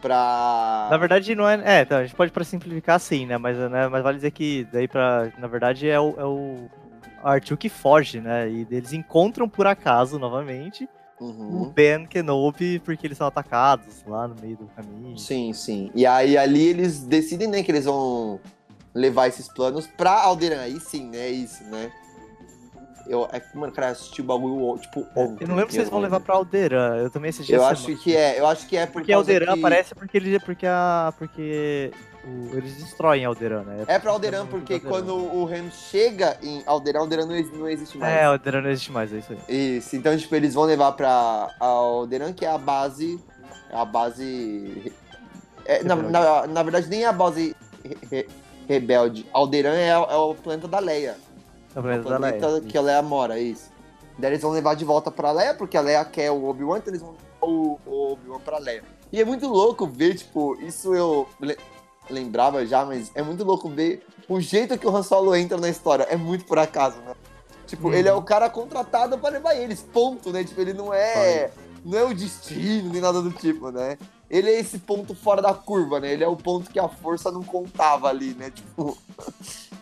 pra... 0.00 0.88
Na 0.90 0.96
verdade, 0.96 1.34
não 1.34 1.48
é. 1.48 1.78
É, 1.78 1.82
então, 1.82 1.98
a 1.98 2.02
gente 2.04 2.14
pode 2.16 2.32
pra 2.32 2.44
simplificar 2.44 2.96
assim, 2.96 3.24
né? 3.24 3.38
Mas, 3.38 3.56
né, 3.56 3.88
mas 3.88 4.02
vale 4.02 4.16
dizer 4.16 4.32
que 4.32 4.66
daí 4.72 4.88
pra. 4.88 5.30
Na 5.38 5.46
verdade, 5.46 5.88
é 5.88 5.98
o, 6.00 6.14
é 6.18 6.24
o 6.24 6.68
Arthur 7.22 7.56
que 7.56 7.68
foge, 7.68 8.20
né? 8.20 8.48
E 8.50 8.66
eles 8.70 8.92
encontram 8.92 9.48
por 9.48 9.66
acaso 9.66 10.18
novamente 10.18 10.88
o 11.20 11.24
Uhum. 11.24 11.70
Ben 11.70 12.04
Kenobi 12.06 12.80
porque 12.80 13.06
eles 13.06 13.16
são 13.16 13.28
atacados 13.28 14.02
lá 14.06 14.26
no 14.26 14.34
meio 14.40 14.56
do 14.56 14.66
caminho. 14.74 15.16
Sim, 15.16 15.52
sim. 15.52 15.90
E 15.94 16.04
aí 16.04 16.36
ali 16.36 16.66
eles 16.66 17.04
decidem, 17.04 17.46
né, 17.46 17.62
que 17.62 17.70
eles 17.70 17.84
vão 17.84 18.40
levar 18.92 19.28
esses 19.28 19.46
planos 19.48 19.86
pra 19.86 20.20
Alderan. 20.20 20.60
Aí 20.60 20.80
sim, 20.80 21.08
né? 21.08 21.18
É 21.18 21.30
isso, 21.30 21.62
né? 21.64 21.92
Eu, 23.06 23.28
é 23.32 23.40
que, 23.40 23.56
mano, 23.56 23.72
cara, 23.72 23.88
eu 23.88 23.92
assisti 23.92 24.20
o 24.20 24.24
bagulho, 24.24 24.78
tipo, 24.78 25.06
ontem. 25.16 25.44
Eu 25.44 25.48
não 25.48 25.56
lembro 25.56 25.72
se 25.72 25.78
eles 25.78 25.88
vão 25.90 26.00
levar 26.00 26.20
pra 26.20 26.34
Alderan. 26.36 26.96
Eu 26.98 27.10
também 27.10 27.30
assisti 27.30 27.52
Eu 27.52 27.64
acho 27.64 27.82
semana. 27.84 28.02
que 28.02 28.16
é, 28.16 28.38
eu 28.38 28.46
acho 28.46 28.66
que 28.66 28.76
é 28.76 28.86
por 28.86 28.92
Porque 28.94 29.12
causa 29.12 29.30
Alderan 29.32 29.52
que... 29.54 29.58
aparece 29.58 29.94
porque 29.94 30.16
ele 30.16 30.38
porque 30.40 30.66
a 30.66 31.12
porque 31.18 31.90
o- 32.24 32.56
eles 32.56 32.76
destroem 32.76 33.24
Alderan, 33.24 33.62
né? 33.64 33.84
É 33.88 33.98
pra 33.98 34.12
Alderan, 34.12 34.46
porque 34.46 34.78
quando 34.78 35.14
o 35.16 35.44
Ren 35.44 35.68
chega 35.70 36.38
em 36.42 36.62
Alderan, 36.66 37.00
Alderan 37.00 37.26
não, 37.26 37.40
não 37.58 37.68
existe 37.68 37.98
mais. 37.98 38.12
É, 38.14 38.24
Alderan 38.24 38.62
não 38.62 38.70
existe 38.70 38.92
mais, 38.92 39.12
é 39.12 39.18
isso 39.18 39.32
aí. 39.32 39.76
Isso, 39.78 39.96
então, 39.96 40.16
tipo, 40.16 40.34
eles 40.36 40.54
vão 40.54 40.64
levar 40.64 40.92
pra 40.92 41.48
Alderan, 41.58 42.32
que 42.32 42.44
é 42.44 42.50
a 42.50 42.58
base. 42.58 43.18
é 43.70 43.76
A 43.76 43.84
base. 43.84 44.92
é, 45.64 45.82
na, 45.82 45.96
na, 45.96 46.46
na 46.46 46.62
verdade, 46.62 46.88
nem 46.88 47.02
é 47.02 47.06
a 47.06 47.12
base 47.12 47.56
re- 47.84 47.98
re- 48.10 48.28
rebelde. 48.68 49.26
Alderan 49.32 49.74
é, 49.74 49.88
é 49.88 49.96
o 49.96 50.34
planeta 50.36 50.68
da 50.68 50.78
Leia. 50.78 51.16
É 51.74 51.78
O 51.78 51.82
planeta 51.82 52.08
da 52.10 52.16
planeta 52.18 52.46
Leia. 52.48 52.60
que 52.62 52.78
a 52.78 52.80
Leia 52.80 53.02
mora, 53.02 53.38
isso. 53.38 53.70
Daí 54.18 54.30
eles 54.32 54.42
vão 54.42 54.50
levar 54.52 54.74
de 54.74 54.84
volta 54.84 55.10
pra 55.10 55.32
Leia, 55.32 55.54
porque 55.54 55.76
a 55.76 55.80
Leia 55.80 56.04
quer 56.04 56.30
o 56.30 56.44
Obi-Wan, 56.44 56.78
então 56.78 56.90
eles 56.92 57.00
vão 57.02 57.12
levar 57.12 57.52
o, 57.52 57.78
o 57.86 58.12
Obi-Wan 58.12 58.40
pra 58.40 58.58
Leia. 58.58 58.84
E 59.12 59.20
é 59.20 59.24
muito 59.24 59.46
louco 59.48 59.86
ver, 59.86 60.14
tipo, 60.14 60.54
isso 60.62 60.94
eu 60.94 61.26
le- 61.40 61.58
lembrava 62.10 62.64
já, 62.66 62.84
mas 62.84 63.10
é 63.14 63.22
muito 63.22 63.42
louco 63.44 63.68
ver 63.68 64.04
o 64.28 64.40
jeito 64.40 64.76
que 64.78 64.86
o 64.86 64.94
Han 64.96 65.02
Solo 65.02 65.34
entra 65.34 65.58
na 65.58 65.68
história. 65.68 66.04
É 66.04 66.16
muito 66.16 66.44
por 66.44 66.58
acaso, 66.58 66.96
né? 66.98 67.14
Tipo, 67.66 67.88
Uhum. 67.88 67.94
ele 67.94 68.08
é 68.08 68.12
o 68.12 68.22
cara 68.22 68.50
contratado 68.50 69.16
pra 69.18 69.30
levar 69.30 69.54
eles, 69.54 69.80
ponto, 69.82 70.30
né? 70.30 70.44
Tipo, 70.44 70.60
ele 70.60 70.72
não 70.74 70.92
é. 70.92 71.50
Não 71.84 71.98
é 71.98 72.04
o 72.04 72.14
destino, 72.14 72.90
nem 72.92 73.00
nada 73.00 73.20
do 73.22 73.30
tipo, 73.32 73.70
né? 73.70 73.96
Ele 74.32 74.48
é 74.50 74.58
esse 74.58 74.78
ponto 74.78 75.14
fora 75.14 75.42
da 75.42 75.52
curva, 75.52 76.00
né? 76.00 76.10
Ele 76.12 76.24
é 76.24 76.28
o 76.28 76.34
ponto 76.36 76.70
que 76.70 76.78
a 76.80 76.88
força 76.88 77.30
não 77.30 77.42
contava 77.42 78.08
ali, 78.08 78.32
né? 78.34 78.50
Tipo, 78.50 78.96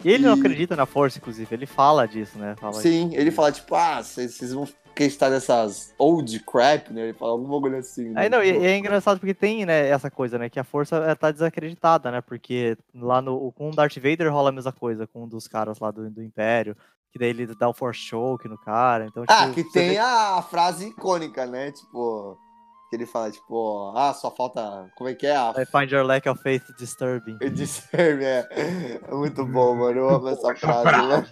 E 0.05 0.11
ele 0.11 0.25
não 0.27 0.35
E- 0.37 0.41
acredita 0.41 0.75
na 0.75 0.87
força, 0.87 1.19
inclusive. 1.19 1.55
Ele 1.55 1.67
fala 1.67 2.07
disso, 2.09 2.37
né? 2.37 2.57
Fala 2.59 2.73
Sim, 2.83 3.11
ele 3.15 3.31
fala, 3.31 3.53
tipo, 3.53 3.75
ah, 3.77 4.03
vocês 4.03 4.53
vão 4.53 4.67
acreditar 4.91 5.31
nessas 5.31 5.95
old 5.97 6.41
crap, 6.41 6.91
né? 6.93 7.03
Ele 7.05 7.13
fala 7.13 7.31
algum 7.33 7.49
bagulho 7.49 7.77
assim. 7.79 8.09
né? 8.09 8.23
Aí 8.23 8.29
não, 8.29 8.43
e, 8.43 8.53
Tipo, 8.53 8.65
e 8.65 8.67
é 8.67 8.77
engraçado 8.77 9.21
porque 9.21 9.35
tem, 9.35 9.65
né, 9.65 9.89
essa 9.89 10.11
coisa, 10.11 10.37
né, 10.37 10.49
que 10.51 10.59
a 10.59 10.65
força 10.65 10.97
eh, 10.97 11.15
tá 11.15 11.31
desacreditada, 11.31 12.11
né, 12.11 12.21
porque 12.21 12.77
lá 12.95 13.23
no, 13.23 13.53
com 13.53 13.71
o 13.71 13.75
Darth 13.75 13.97
Vader 13.99 14.33
rola 14.33 14.49
a 14.49 14.53
mesma 14.53 14.73
coisa, 14.73 15.07
com 15.07 15.25
um 15.25 15.29
dos 15.29 15.47
caras 15.47 15.79
lá 15.79 15.91
do, 15.93 16.11
do 16.11 16.23
Império, 16.23 16.77
que 17.13 17.19
daí 17.21 17.29
ele 17.31 17.47
dá 17.55 17.69
o 17.69 17.73
Force 17.73 18.01
Choke 18.01 18.49
no 18.49 18.59
cara, 18.59 19.07
então, 19.07 19.23
tipo, 19.25 19.33
Ah, 19.33 19.51
que 19.55 19.63
tem 19.73 19.91
vê- 19.91 19.99
a 19.99 20.43
frase 20.43 20.89
icônica, 20.89 21.47
né? 21.47 21.71
Tipo, 21.73 22.37
que 22.91 22.97
ele 22.97 23.07
fala, 23.07 23.31
tipo, 23.31 23.93
ah, 23.97 24.13
só 24.13 24.33
falta. 24.33 24.91
Como 24.97 25.09
é 25.09 25.15
que 25.15 25.25
é? 25.25 25.37
A 25.37 25.55
I 25.57 25.65
find 25.65 25.93
your 25.93 26.05
lack 26.05 26.29
of 26.29 26.43
faith 26.43 26.65
disturbing. 26.77 27.39
Disse, 27.55 27.89
é, 27.93 28.49
é 28.51 29.15
muito 29.15 29.47
bom, 29.47 29.77
mano. 29.77 29.97
Eu 29.97 30.09
amo 30.11 30.29
essa 30.29 30.53
frase, 30.57 31.07
né? 31.07 31.25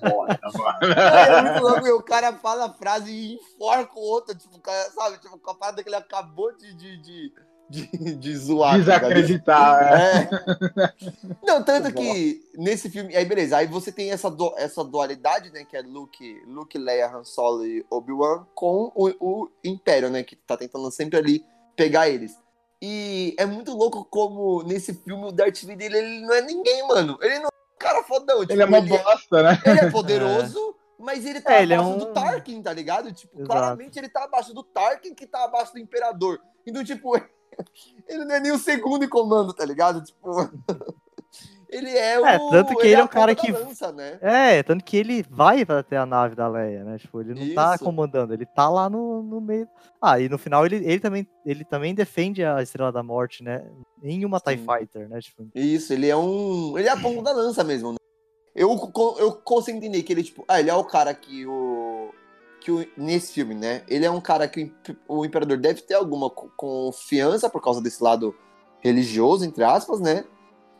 Foda, 0.00 0.40
mano. 0.58 0.92
É 0.92 1.42
muito 1.42 1.62
louco, 1.62 1.86
e 1.86 1.92
o 1.92 2.02
cara 2.02 2.32
fala 2.32 2.66
a 2.66 2.72
frase 2.72 3.12
e 3.12 3.34
enforca 3.34 3.92
o 3.94 4.02
outro, 4.02 4.36
tipo, 4.36 4.56
o 4.56 4.60
cara, 4.60 4.90
sabe? 4.90 5.18
Tipo, 5.18 5.38
com 5.38 5.50
a 5.52 5.54
parada 5.54 5.84
que 5.84 5.88
ele 5.88 5.94
acabou 5.94 6.52
de, 6.56 6.74
de, 6.74 6.96
de, 7.00 7.32
de, 7.68 8.14
de 8.14 8.36
zoar. 8.36 8.72
tá? 8.72 8.78
Desacreditar. 8.78 9.82
é. 9.82 10.28
É. 10.84 10.92
Não, 11.44 11.62
tanto 11.62 11.92
que 11.92 12.40
nesse 12.56 12.88
filme. 12.90 13.14
Aí, 13.16 13.24
beleza. 13.24 13.56
Aí 13.58 13.66
você 13.66 13.90
tem 13.92 14.10
essa, 14.10 14.30
du- 14.30 14.54
essa 14.56 14.82
dualidade, 14.84 15.50
né? 15.50 15.64
Que 15.64 15.76
é 15.76 15.82
Luke, 15.82 16.42
Luke, 16.46 16.76
Leia, 16.78 17.08
Han 17.14 17.24
Solo 17.24 17.64
e 17.66 17.84
Obi-Wan 17.90 18.46
com 18.54 18.92
o, 18.94 19.08
o 19.20 19.50
Império, 19.64 20.10
né? 20.10 20.22
Que 20.22 20.36
tá 20.36 20.56
tentando 20.56 20.90
sempre 20.90 21.18
ali 21.18 21.44
pegar 21.74 22.08
eles. 22.08 22.36
E 22.80 23.34
é 23.38 23.46
muito 23.46 23.72
louco 23.74 24.04
como 24.04 24.62
nesse 24.62 24.92
filme 24.94 25.24
o 25.26 25.32
Darth 25.32 25.62
Vader 25.64 25.92
ele 25.94 26.20
não 26.20 26.34
é 26.34 26.42
ninguém, 26.42 26.86
mano. 26.86 27.18
Ele 27.22 27.38
não 27.38 27.46
é 27.46 27.48
um 27.48 27.78
cara 27.78 28.02
fodão. 28.04 28.40
Tipo, 28.40 28.52
Ele 28.52 28.62
é 28.62 28.66
uma 28.66 28.80
bosta, 28.82 29.42
né? 29.42 29.58
ele 29.64 29.80
é 29.80 29.90
poderoso, 29.90 30.76
mas 30.98 31.24
ele 31.24 31.40
tá 31.40 31.54
É, 31.54 31.62
ele 31.62 31.72
é 31.72 31.76
abaixo 31.76 31.94
um- 31.94 31.98
do 31.98 32.06
Tarkin, 32.12 32.62
tá 32.62 32.72
ligado? 32.72 33.12
Tipo, 33.12 33.34
Exato. 33.38 33.50
claramente 33.50 33.98
ele 33.98 34.08
tá 34.10 34.24
abaixo 34.24 34.52
do 34.52 34.62
Tarkin, 34.62 35.14
que 35.14 35.26
tá 35.26 35.44
abaixo 35.44 35.72
do 35.72 35.78
Imperador. 35.78 36.38
Então, 36.66 36.84
tipo, 36.84 37.18
ele 38.08 38.24
não 38.24 38.34
é 38.34 38.40
nem 38.40 38.52
o 38.52 38.58
segundo 38.58 39.04
em 39.04 39.08
comando, 39.08 39.52
tá 39.52 39.64
ligado? 39.64 40.02
Tipo, 40.02 40.30
ele 41.68 41.90
é 41.90 42.18
o. 42.20 42.26
É, 42.26 42.38
tanto 42.50 42.76
que 42.76 42.86
ele 42.86 42.94
é 42.94 43.00
a 43.00 43.04
um 43.04 43.08
cara 43.08 43.34
que- 43.34 43.50
lança, 43.50 43.92
né? 43.92 44.18
É, 44.20 44.62
tanto 44.62 44.84
que 44.84 44.96
ele 44.96 45.24
vai 45.28 45.62
até 45.68 45.96
a 45.96 46.06
nave 46.06 46.34
da 46.34 46.48
Leia, 46.48 46.84
né, 46.84 46.98
tipo, 46.98 47.20
ele 47.20 47.34
não 47.34 47.54
tá 47.54 47.74
Isso. 47.74 47.84
comandando, 47.84 48.32
ele 48.32 48.46
tá 48.46 48.68
lá 48.68 48.88
no, 48.88 49.22
no 49.22 49.40
meio... 49.40 49.68
Ah, 50.00 50.20
e 50.20 50.28
no 50.28 50.38
final 50.38 50.64
ele, 50.64 50.76
ele, 50.76 51.00
também, 51.00 51.26
ele 51.44 51.64
também 51.64 51.94
defende 51.94 52.44
a 52.44 52.62
Estrela 52.62 52.92
da 52.92 53.02
Morte, 53.02 53.42
né, 53.42 53.64
em 54.02 54.24
uma 54.24 54.40
TIE 54.40 54.58
Sim. 54.58 54.64
Fighter, 54.66 55.08
né, 55.08 55.20
tipo, 55.20 55.48
Isso, 55.54 55.92
ele 55.92 56.08
é 56.08 56.16
um. 56.16 56.78
Ele 56.78 56.88
é 56.88 56.92
a 56.92 57.00
ponta 57.00 57.22
da 57.22 57.32
lança 57.32 57.64
mesmo, 57.64 57.92
né? 57.92 57.98
Eu, 58.54 58.70
eu 59.18 59.32
consigo 59.32 59.76
entender 59.76 60.02
que 60.02 60.10
ele, 60.14 60.22
tipo, 60.24 60.42
ah, 60.48 60.58
ele 60.58 60.70
é 60.70 60.74
o 60.74 60.82
cara 60.82 61.12
que 61.12 61.46
o. 61.46 62.10
Que 62.66 62.72
o, 62.72 62.84
nesse 62.96 63.32
filme, 63.32 63.54
né? 63.54 63.84
Ele 63.86 64.04
é 64.04 64.10
um 64.10 64.20
cara 64.20 64.48
que 64.48 64.58
o 64.58 64.62
imp- 64.64 64.98
o 65.06 65.24
imperador 65.24 65.56
deve 65.56 65.82
ter 65.82 65.94
alguma 65.94 66.28
co- 66.28 66.50
confiança 66.56 67.48
por 67.48 67.62
causa 67.62 67.80
desse 67.80 68.02
lado 68.02 68.34
religioso, 68.80 69.44
entre 69.44 69.62
aspas, 69.62 70.00
né? 70.00 70.24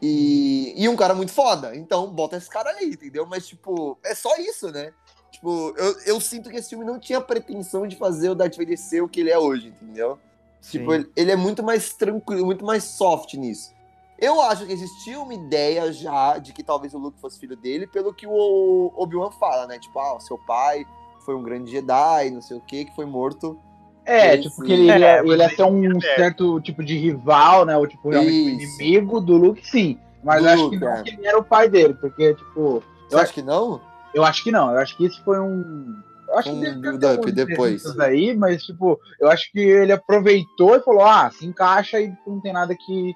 E, 0.02 0.74
e 0.76 0.88
um 0.88 0.96
cara 0.96 1.14
muito 1.14 1.30
foda. 1.30 1.76
Então, 1.76 2.10
bota 2.12 2.36
esse 2.36 2.50
cara 2.50 2.70
aí, 2.70 2.90
entendeu? 2.90 3.24
Mas, 3.24 3.46
tipo, 3.46 3.96
é 4.04 4.16
só 4.16 4.34
isso, 4.36 4.72
né? 4.72 4.92
Tipo, 5.30 5.72
eu, 5.76 6.00
eu 6.06 6.20
sinto 6.20 6.50
que 6.50 6.56
esse 6.56 6.70
filme 6.70 6.84
não 6.84 6.98
tinha 6.98 7.20
pretensão 7.20 7.86
de 7.86 7.94
fazer 7.94 8.30
o 8.30 8.34
Darth 8.34 8.56
Vader 8.56 8.76
ser 8.76 9.00
o 9.02 9.08
que 9.08 9.20
ele 9.20 9.30
é 9.30 9.38
hoje, 9.38 9.68
entendeu? 9.68 10.18
Tipo, 10.60 10.90
sim. 10.90 10.98
ele, 10.98 11.12
ele 11.14 11.30
é 11.30 11.36
muito 11.36 11.62
mais 11.62 11.92
tranquilo, 11.92 12.44
muito 12.44 12.64
mais 12.64 12.82
soft 12.82 13.32
nisso. 13.34 13.72
Eu 14.18 14.40
acho 14.40 14.66
que 14.66 14.72
existia 14.72 15.20
uma 15.20 15.34
ideia 15.34 15.92
já 15.92 16.36
de 16.38 16.52
que 16.52 16.64
talvez 16.64 16.94
o 16.94 16.98
Luke 16.98 17.20
fosse 17.20 17.38
filho 17.38 17.56
dele, 17.56 17.86
pelo 17.86 18.12
que 18.12 18.26
o 18.26 18.92
Obi-Wan 18.96 19.30
fala, 19.30 19.68
né? 19.68 19.78
Tipo, 19.78 20.00
ah, 20.00 20.16
o 20.16 20.20
seu 20.20 20.36
pai 20.36 20.84
foi 21.26 21.34
um 21.36 21.42
grande 21.42 21.70
Jedi, 21.70 22.30
não 22.30 22.40
sei 22.40 22.56
o 22.56 22.60
que, 22.60 22.86
que 22.86 22.94
foi 22.94 23.04
morto. 23.04 23.58
É, 24.04 24.38
tipo, 24.38 24.54
sim. 24.54 24.62
que 24.64 24.72
ele, 24.72 24.90
É, 24.90 24.98
ia, 24.98 25.22
mas 25.22 25.32
ele 25.32 25.42
ia 25.42 25.48
aí 25.48 25.56
ser 25.56 25.62
um 25.64 26.00
certo 26.00 26.60
tipo 26.60 26.82
de 26.84 26.96
rival, 26.96 27.64
né? 27.66 27.76
Ou 27.76 27.86
tipo, 27.86 28.08
realmente 28.08 28.32
um 28.54 28.58
Isso. 28.60 28.80
inimigo 28.80 29.20
do 29.20 29.36
Luke, 29.36 29.66
sim. 29.68 29.98
Mas 30.24 30.40
Do 30.42 30.48
eu 30.48 30.52
acho 30.54 30.62
Luke, 30.62 30.78
que 30.78 30.84
não 30.84 30.92
é. 30.92 31.02
que 31.02 31.10
ele 31.10 31.26
era 31.26 31.38
o 31.38 31.44
pai 31.44 31.68
dele, 31.68 31.94
porque, 31.94 32.34
tipo, 32.34 32.82
Você 33.08 33.14
Eu 33.16 33.18
acha 33.20 33.32
que 33.32 33.42
não? 33.42 33.80
eu 34.14 34.24
acho 34.24 34.42
que 34.44 34.50
não. 34.52 34.70
Eu 34.72 34.78
acho 34.78 34.96
que 34.96 35.04
isso 35.06 35.22
foi 35.24 35.38
um. 35.40 35.92
Eu 36.28 36.38
acho 36.38 36.50
Um 36.50 36.54
que 36.54 36.60
deve 36.60 36.74
ter 36.74 36.80
build-up 36.80 37.32
depois. 37.32 38.00
Aí, 38.00 38.34
mas, 38.36 38.62
tipo, 38.64 38.98
eu 39.20 39.28
acho 39.30 39.50
que 39.52 39.60
ele 39.60 39.92
aproveitou 39.92 40.74
e 40.76 40.80
falou: 40.80 41.04
ah, 41.04 41.30
se 41.30 41.44
encaixa 41.46 42.00
e 42.00 42.12
não 42.26 42.40
tem 42.40 42.52
nada 42.52 42.74
que, 42.74 43.14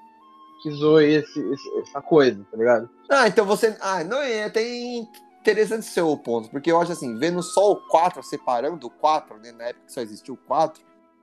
que 0.62 0.70
zoe 0.72 1.04
esse, 1.14 1.40
esse- 1.52 1.78
essa 1.80 2.00
coisa, 2.02 2.44
tá 2.50 2.56
ligado? 2.56 2.88
Ah, 3.08 3.26
então 3.26 3.44
você. 3.46 3.76
Ah, 3.80 4.04
não 4.04 4.18
é. 4.20 4.48
Tem 4.50 5.08
interessante 5.40 5.80
o 5.82 5.84
seu 5.92 6.16
ponto, 6.16 6.50
porque 6.50 6.70
eu 6.70 6.80
acho 6.80 6.92
assim, 6.92 7.16
vendo 7.18 7.42
só 7.42 7.72
o 7.72 7.76
4, 7.76 8.22
separando 8.22 8.86
o 8.86 8.90
4, 8.90 9.38
né? 9.38 9.52
Na 9.52 9.64
época 9.64 9.86
que 9.86 9.92
só 9.92 10.00
existiu 10.00 10.34
o 10.34 10.36
4, 10.36 10.82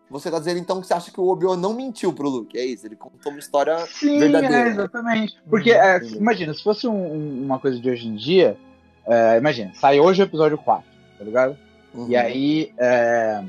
você 0.10 0.32
tá 0.32 0.40
dizendo 0.40 0.60
então 0.60 0.80
que 0.82 0.88
você 0.88 0.94
acha 0.94 1.12
que 1.12 1.20
o 1.20 1.28
Obi-Wan 1.28 1.58
não 1.58 1.74
mentiu 1.74 2.14
pro 2.14 2.30
Luke. 2.30 2.58
É 2.58 2.66
isso, 2.66 2.86
ele 2.88 2.96
contou 2.96 3.32
uma 3.32 3.40
história. 3.40 3.78
Sim, 3.88 4.20
verdadeiro. 4.20 4.54
é, 4.56 4.68
exatamente. 4.70 5.38
Porque, 5.50 5.72
Uhum, 5.74 5.78
é, 5.78 6.00
imagina, 6.16 6.54
se 6.54 6.64
fosse 6.64 6.88
um- 6.88 7.14
um- 7.14 7.44
uma 7.46 7.60
coisa 7.60 7.80
de 7.80 7.90
hoje 7.90 8.08
em 8.08 8.16
dia, 8.16 8.58
é, 9.06 9.38
imagina, 9.38 9.72
sai 9.76 10.00
hoje 10.00 10.22
o 10.22 10.24
episódio 10.24 10.58
4, 10.58 10.86
tá 11.18 11.24
ligado? 11.26 11.58
Uhum. 11.94 12.08
E 12.10 12.16
aí, 12.16 12.74
é, 12.78 13.44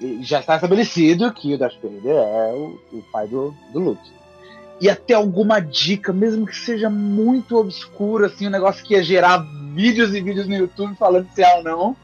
e 0.00 0.22
já 0.22 0.40
está 0.40 0.54
estabelecido 0.56 1.32
que 1.32 1.54
o 1.54 1.58
Darth 1.58 1.76
Vader 1.82 2.14
é 2.16 2.52
o, 2.54 2.78
o 2.98 3.02
pai 3.12 3.26
do, 3.26 3.54
do 3.72 3.78
Luke. 3.80 4.16
Ia 4.78 4.94
ter 4.94 5.14
alguma 5.14 5.58
dica, 5.58 6.12
mesmo 6.12 6.44
que 6.46 6.54
seja 6.54 6.90
muito 6.90 7.56
obscuro, 7.56 8.26
assim, 8.26 8.46
um 8.46 8.50
negócio 8.50 8.84
que 8.84 8.92
ia 8.94 9.02
gerar 9.02 9.38
vídeos 9.76 10.14
e 10.14 10.20
vídeos 10.22 10.48
no 10.48 10.54
YouTube 10.56 10.96
falando 10.96 11.28
se 11.34 11.42
é 11.42 11.56
ou 11.56 11.62
não. 11.62 11.96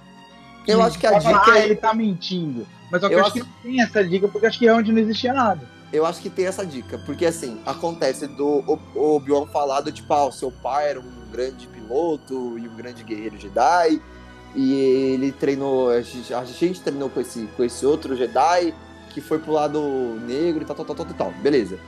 Eu 0.68 0.80
acho 0.82 0.98
que 0.98 1.06
a 1.06 1.12
vai 1.12 1.20
falar, 1.22 1.38
dica 1.40 1.52
"Ah, 1.52 1.58
é- 1.58 1.64
ele 1.64 1.74
tá 1.76 1.94
mentindo. 1.94 2.66
Mas 2.90 3.00
só 3.00 3.08
que 3.08 3.14
Eu 3.14 3.18
eu, 3.18 3.24
acho- 3.24 3.38
acho 3.38 3.44
que 3.46 3.50
não 3.50 3.62
tem 3.72 3.82
essa 3.82 4.04
dica, 4.04 4.28
porque 4.28 4.46
acho 4.46 4.58
que 4.58 4.64
realmente 4.66 4.92
não 4.92 4.98
existia 5.00 5.32
nada. 5.32 5.66
Eu 5.92 6.06
acho 6.06 6.20
que 6.20 6.30
tem 6.30 6.46
essa 6.46 6.64
dica, 6.64 6.98
porque 7.04 7.26
assim, 7.26 7.60
acontece 7.66 8.26
do 8.26 8.62
Obi-Wan 8.94 9.46
falar 9.46 9.80
do 9.80 9.90
tipo, 9.92 10.12
ah, 10.12 10.26
o 10.26 10.32
seu 10.32 10.50
pai 10.50 10.90
era 10.90 11.00
um 11.00 11.30
grande 11.30 11.66
piloto 11.66 12.58
e 12.58 12.68
um 12.68 12.76
grande 12.76 13.02
guerreiro 13.04 13.38
Jedi, 13.38 14.00
e 14.54 14.72
ele 14.74 15.32
treinou, 15.32 15.90
a 15.90 16.00
gente, 16.02 16.32
a 16.32 16.44
gente 16.44 16.80
treinou 16.80 17.08
com 17.10 17.20
esse, 17.20 17.46
com 17.56 17.64
esse 17.64 17.84
outro 17.84 18.14
Jedi, 18.16 18.74
que 19.10 19.20
foi 19.20 19.38
pro 19.38 19.52
lado 19.52 19.80
negro 20.26 20.62
e 20.62 20.66
tal, 20.66 20.76
tal, 20.76 20.84
tal, 20.86 20.96
tal, 20.96 21.06
tal, 21.06 21.14
tal. 21.16 21.30
Beleza. 21.42 21.78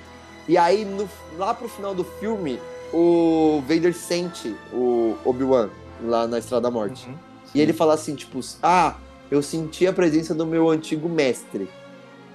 E 0.49 0.59
aí, 0.59 0.85
no- 0.85 1.09
lá 1.39 1.55
pro 1.55 1.69
final 1.69 1.95
do 1.95 2.05
filme, 2.05 2.59
o 2.95 3.61
Vader 3.63 3.93
sente 3.93 4.55
o 4.73 5.17
Obi-Wan 5.25 5.69
lá 6.05 6.29
na 6.29 6.39
Estrada 6.39 6.63
da 6.63 6.71
Morte. 6.71 7.09
Uhum. 7.09 7.15
E 7.53 7.61
ele 7.61 7.73
fala 7.73 7.95
assim, 7.95 8.15
tipo, 8.15 8.39
ah, 8.63 8.95
eu 9.31 9.43
senti 9.43 9.87
a 9.87 9.93
presença 9.93 10.35
do 10.35 10.47
meu 10.47 10.71
antigo 10.71 11.09
mestre. 11.09 11.69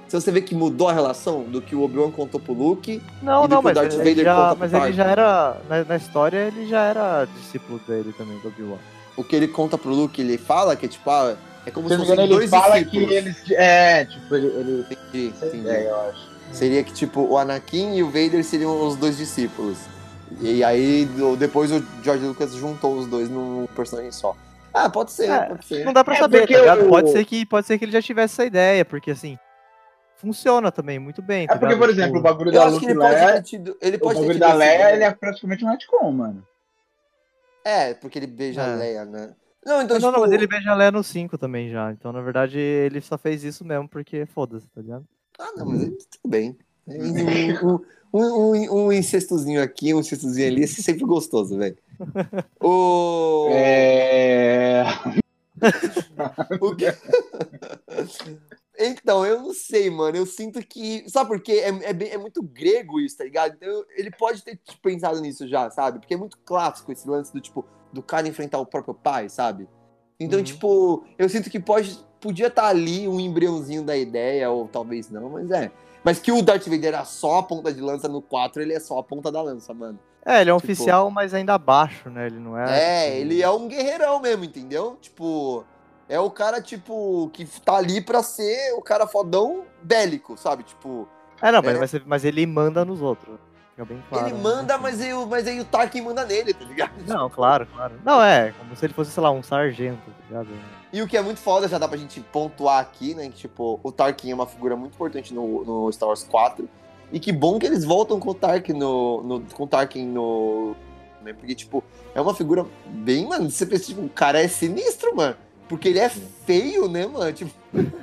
Então 0.05 0.19
você 0.19 0.31
vê 0.31 0.41
que 0.41 0.55
mudou 0.55 0.89
a 0.89 0.93
relação 0.93 1.43
do 1.43 1.61
que 1.61 1.75
o 1.75 1.83
Obi-Wan 1.83 2.11
contou 2.11 2.39
pro 2.41 2.53
Luke. 2.53 3.01
Não, 3.21 3.45
E 3.45 3.47
do 3.47 3.55
não, 3.55 3.61
que 3.61 3.61
o 3.61 3.63
mas, 3.63 3.75
Darth 3.75 3.93
ele 3.93 4.09
Vader 4.09 4.25
já, 4.25 4.35
conta 4.35 4.49
pro 4.49 4.59
mas 4.59 4.73
ele 4.73 4.93
já 4.93 5.03
era. 5.05 5.61
Na, 5.69 5.83
na 5.85 5.95
história, 5.95 6.37
ele 6.37 6.67
já 6.67 6.83
era 6.83 7.25
discípulo 7.25 7.79
dele 7.87 8.13
também, 8.17 8.37
do 8.39 8.47
Obi-Wan. 8.47 8.77
O 9.15 9.23
que 9.23 9.35
ele 9.35 9.47
conta 9.47 9.77
pro 9.77 9.91
Luke, 9.91 10.19
ele 10.19 10.37
fala 10.37 10.75
que 10.75 10.87
é 10.87 10.89
tipo, 10.89 11.09
ah, 11.09 11.37
é 11.65 11.71
como 11.71 11.87
Se 11.87 11.93
se 11.93 11.99
fossem 11.99 12.13
engano, 12.13 12.27
ele 12.27 12.35
dois 12.35 12.49
fala 12.49 12.79
discípulos. 12.81 13.07
que 13.07 13.13
eles. 13.13 13.51
É, 13.51 14.05
tipo, 14.05 14.35
ele. 14.35 14.47
ele... 14.47 14.85
Entendi, 14.89 15.27
entendi. 15.27 15.69
É, 15.69 15.89
eu 15.89 16.01
acho. 16.09 16.29
Seria 16.51 16.83
que, 16.83 16.91
tipo, 16.91 17.21
o 17.21 17.37
Anakin 17.37 17.95
e 17.95 18.01
o 18.03 18.07
Vader 18.07 18.43
seriam 18.43 18.87
os 18.87 18.95
dois 18.95 19.15
discípulos. 19.15 19.77
E 20.41 20.63
aí, 20.63 21.07
depois 21.37 21.71
o 21.71 21.83
George 22.03 22.25
Lucas 22.25 22.53
juntou 22.53 22.97
os 22.97 23.07
dois 23.07 23.29
num 23.29 23.65
personagem 23.75 24.11
só. 24.11 24.35
Ah, 24.73 24.89
pode 24.89 25.11
ser, 25.11 25.29
É, 25.29 25.41
pode 25.47 25.65
ser. 25.65 25.83
Não 25.85 25.91
dá 25.93 26.03
pra 26.03 26.15
É, 26.15 26.19
saber, 26.19 26.39
porque 26.41 26.53
tá 26.53 26.59
ligado? 26.61 26.85
o- 26.85 26.89
Pode, 26.89 27.11
ser 27.11 27.25
que, 27.25 27.45
pode 27.45 27.65
ser 27.65 27.79
que 27.79 27.85
ele 27.85 27.91
já 27.91 28.01
tivesse 28.01 28.35
essa 28.35 28.45
ideia, 28.45 28.85
porque 28.85 29.11
assim. 29.11 29.37
Funciona 30.17 30.69
também 30.71 30.99
muito 30.99 31.21
bem. 31.21 31.45
É 31.45 31.47
tá 31.47 31.53
porque, 31.53 31.67
ligado? 31.73 31.79
por 31.79 31.89
Tipo, 31.89 32.01
exemplo, 32.01 32.19
o 32.19 32.21
bagulho 32.21 32.49
Eu 32.49 32.53
da 32.53 32.65
Luke 32.65 32.79
que 32.85 32.91
ele 32.91 32.99
pode 32.99 33.15
Leia. 33.15 33.41
tido. 33.41 33.77
Ele 33.81 33.95
O 33.95 33.99
pode 34.01 34.19
bagulho 34.19 34.39
da 34.39 34.53
Leia, 34.53 34.91
ele 34.93 35.03
é 35.05 35.11
praticamente 35.13 35.63
um 35.63 35.69
retcon, 35.69 36.11
mano. 36.11 36.45
É, 37.63 37.93
porque 37.93 38.19
ele 38.19 38.27
beija 38.27 38.61
É. 38.61 38.73
a 38.73 38.75
Leia, 38.75 39.05
né? 39.05 39.33
Não, 39.65 39.81
então, 39.81 39.97
Não, 39.97 40.07
não, 40.07 40.19
tipo, 40.19 40.21
mas 40.21 40.31
ele 40.33 40.45
beija 40.47 40.71
a 40.71 40.75
Leia 40.75 40.91
no 40.91 41.03
5 41.03 41.37
também 41.37 41.69
já. 41.69 41.91
Então, 41.93 42.11
na 42.11 42.21
verdade, 42.21 42.59
ele 42.59 42.99
só 43.01 43.17
fez 43.17 43.43
isso 43.45 43.63
mesmo 43.65 43.87
porque 43.87 44.25
foda-se, 44.25 44.67
tá 44.69 44.81
ligado? 44.81 45.05
Ah, 45.39 45.51
não, 45.55 45.65
mas 45.65 45.79
tudo 45.87 46.27
bem. 46.29 46.57
Um, 46.89 47.79
um, 48.13 48.23
um, 48.53 48.85
um 48.87 48.91
incestozinho 48.91 49.61
aqui, 49.61 49.93
um 49.93 49.99
incestozinho 49.99 50.47
ali, 50.47 50.63
esse 50.63 50.81
é 50.81 50.83
sempre 50.83 51.05
gostoso, 51.05 51.57
velho. 51.57 51.77
O... 52.61 53.49
É. 53.51 54.83
o 56.61 56.75
que- 56.75 56.85
Então, 58.77 59.25
eu 59.25 59.41
não 59.41 59.53
sei, 59.53 59.89
mano. 59.89 60.15
Eu 60.17 60.25
sinto 60.25 60.59
que. 60.65 61.03
Sabe 61.09 61.29
por 61.29 61.41
quê? 61.41 61.53
É, 61.63 61.89
é, 61.89 61.93
bem- 61.93 62.09
é 62.11 62.17
muito 62.17 62.41
grego 62.41 62.99
isso, 62.99 63.17
tá 63.17 63.25
ligado? 63.25 63.55
Então, 63.55 63.83
ele 63.97 64.09
pode 64.09 64.41
ter 64.43 64.55
tipo, 64.55 64.81
pensado 64.81 65.19
nisso 65.19 65.47
já, 65.47 65.69
sabe? 65.69 65.99
Porque 65.99 66.13
é 66.13 66.17
muito 66.17 66.37
clássico 66.45 66.91
esse 66.91 67.07
lance 67.07 67.33
do 67.33 67.41
tipo, 67.41 67.65
do 67.91 68.01
cara 68.01 68.27
enfrentar 68.27 68.57
o 68.59 68.65
próprio 68.65 68.93
pai, 68.93 69.27
sabe? 69.29 69.67
Então, 70.19 70.39
Uhum. 70.39 70.45
tipo, 70.45 71.03
eu 71.17 71.27
sinto 71.29 71.49
que 71.49 71.59
pode, 71.59 71.97
podia 72.21 72.47
estar 72.47 72.67
ali 72.67 73.07
um 73.07 73.19
embriãozinho 73.19 73.83
da 73.83 73.97
ideia, 73.97 74.49
ou 74.49 74.67
talvez 74.67 75.09
não, 75.09 75.29
mas 75.29 75.51
é. 75.51 75.71
Mas 76.03 76.19
que 76.19 76.31
o 76.31 76.41
Darth 76.41 76.65
Vader 76.67 76.85
era 76.93 77.05
só 77.05 77.39
a 77.39 77.43
ponta 77.43 77.73
de 77.73 77.81
lança 77.81 78.07
no 78.07 78.21
4, 78.21 78.61
ele 78.61 78.73
é 78.73 78.79
só 78.79 78.97
a 78.99 79.03
ponta 79.03 79.31
da 79.31 79.41
lança, 79.41 79.73
mano. 79.73 79.99
É, 80.25 80.41
ele 80.41 80.49
é 80.49 80.53
um 80.53 80.57
Tipo- 80.59 80.71
oficial, 80.73 81.09
mas 81.11 81.33
ainda 81.33 81.53
abaixo, 81.53 82.09
né? 82.09 82.27
Ele 82.27 82.39
não 82.39 82.57
é. 82.57 82.63
É, 82.69 83.05
tipo, 83.11 83.17
ele 83.21 83.41
é 83.41 83.49
um 83.49 83.67
guerreirão 83.67 84.19
mesmo, 84.19 84.43
entendeu? 84.43 84.97
Tipo, 85.01 85.63
é 86.07 86.19
o 86.19 86.29
cara, 86.29 86.61
tipo, 86.61 87.29
que 87.33 87.45
tá 87.61 87.75
ali 87.77 88.01
pra 88.01 88.21
ser 88.23 88.73
o 88.73 88.81
cara 88.81 89.07
fodão 89.07 89.63
bélico, 89.81 90.37
sabe? 90.37 90.63
Tipo, 90.63 91.07
É, 91.41 91.51
não, 91.51 91.61
mas, 91.61 91.75
é. 91.75 91.79
mas, 91.79 92.05
mas 92.05 92.25
ele 92.25 92.45
manda 92.45 92.83
nos 92.85 93.01
outros. 93.01 93.37
Fica 93.71 93.85
bem 93.85 94.03
claro. 94.09 94.27
ele 94.27 94.35
né? 94.35 94.41
manda, 94.43 94.77
mas 94.77 94.99
aí, 95.01 95.13
o- 95.13 95.25
mas 95.25 95.47
aí 95.47 95.59
o 95.59 95.65
Tarkin 95.65 96.01
manda 96.01 96.25
nele, 96.25 96.53
tá 96.53 96.65
ligado? 96.65 96.91
Não, 97.07 97.29
claro, 97.29 97.65
claro. 97.73 97.93
Não, 98.03 98.21
é, 98.21 98.51
como 98.59 98.75
se 98.75 98.85
ele 98.85 98.93
fosse, 98.93 99.11
sei 99.11 99.23
lá, 99.23 99.31
um 99.31 99.41
sargento, 99.41 100.01
tá 100.05 100.23
ligado? 100.27 100.47
E 100.91 101.01
o 101.01 101.07
que 101.07 101.15
é 101.15 101.21
muito 101.21 101.39
foda, 101.39 101.67
já 101.67 101.77
dá 101.77 101.87
pra 101.87 101.97
gente 101.97 102.19
pontuar 102.19 102.79
aqui, 102.79 103.13
né? 103.13 103.25
Que, 103.29 103.37
tipo, 103.41 103.79
o 103.83 103.91
Tarkin 103.91 104.31
é 104.31 104.35
uma 104.35 104.47
figura 104.47 104.75
muito 104.75 104.93
importante 104.95 105.33
no, 105.33 105.63
no 105.63 105.91
Star 105.91 106.09
Wars 106.09 106.23
4. 106.23 106.67
E 107.11 107.19
que 107.19 107.31
bom 107.31 107.59
que 107.59 107.65
eles 107.65 107.83
voltam 107.83 108.19
com 108.19 108.29
o 108.31 108.33
Tarkin 108.33 108.73
no. 108.73 109.21
no 109.23 109.41
com 109.53 109.63
o 109.63 109.67
Tarkin 109.67 110.05
no. 110.05 110.75
Né? 111.23 111.33
Porque, 111.33 111.53
tipo, 111.53 111.83
é 112.15 112.21
uma 112.21 112.33
figura 112.33 112.65
bem, 112.87 113.27
mano. 113.27 113.49
Você 113.51 113.65
pensa, 113.65 113.85
tipo, 113.85 114.01
o 114.01 114.09
cara 114.09 114.41
é 114.41 114.47
sinistro, 114.47 115.15
mano. 115.15 115.35
Porque 115.67 115.89
ele 115.89 115.99
é 115.99 116.09
feio, 116.09 116.87
né, 116.87 117.05
mano? 117.05 117.31
Tipo. 117.33 117.51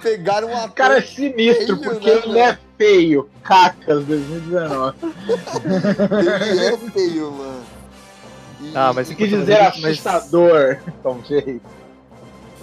pegaram 0.00 0.48
um 0.48 0.64
O 0.64 0.70
cara 0.70 0.98
é 0.98 1.02
sinistro, 1.02 1.78
Feio, 1.78 1.80
porque 1.80 2.10
né, 2.14 2.20
ele 2.26 2.38
é 2.38 2.58
feio. 2.76 3.28
Cacas 3.42 4.04
2019. 4.04 4.96
Ele 6.50 6.60
é 6.66 6.76
feio, 6.90 7.30
mano. 7.32 7.62
E- 8.60 8.72
Ah, 8.74 8.92
mas 8.94 9.10
O 9.10 9.16
que 9.16 9.22
Mas- 9.26 9.30
dizer 9.40 9.58
mas- 9.60 9.84
assustador, 9.84 10.78
Tom 11.02 11.20
Jay. 11.24 11.60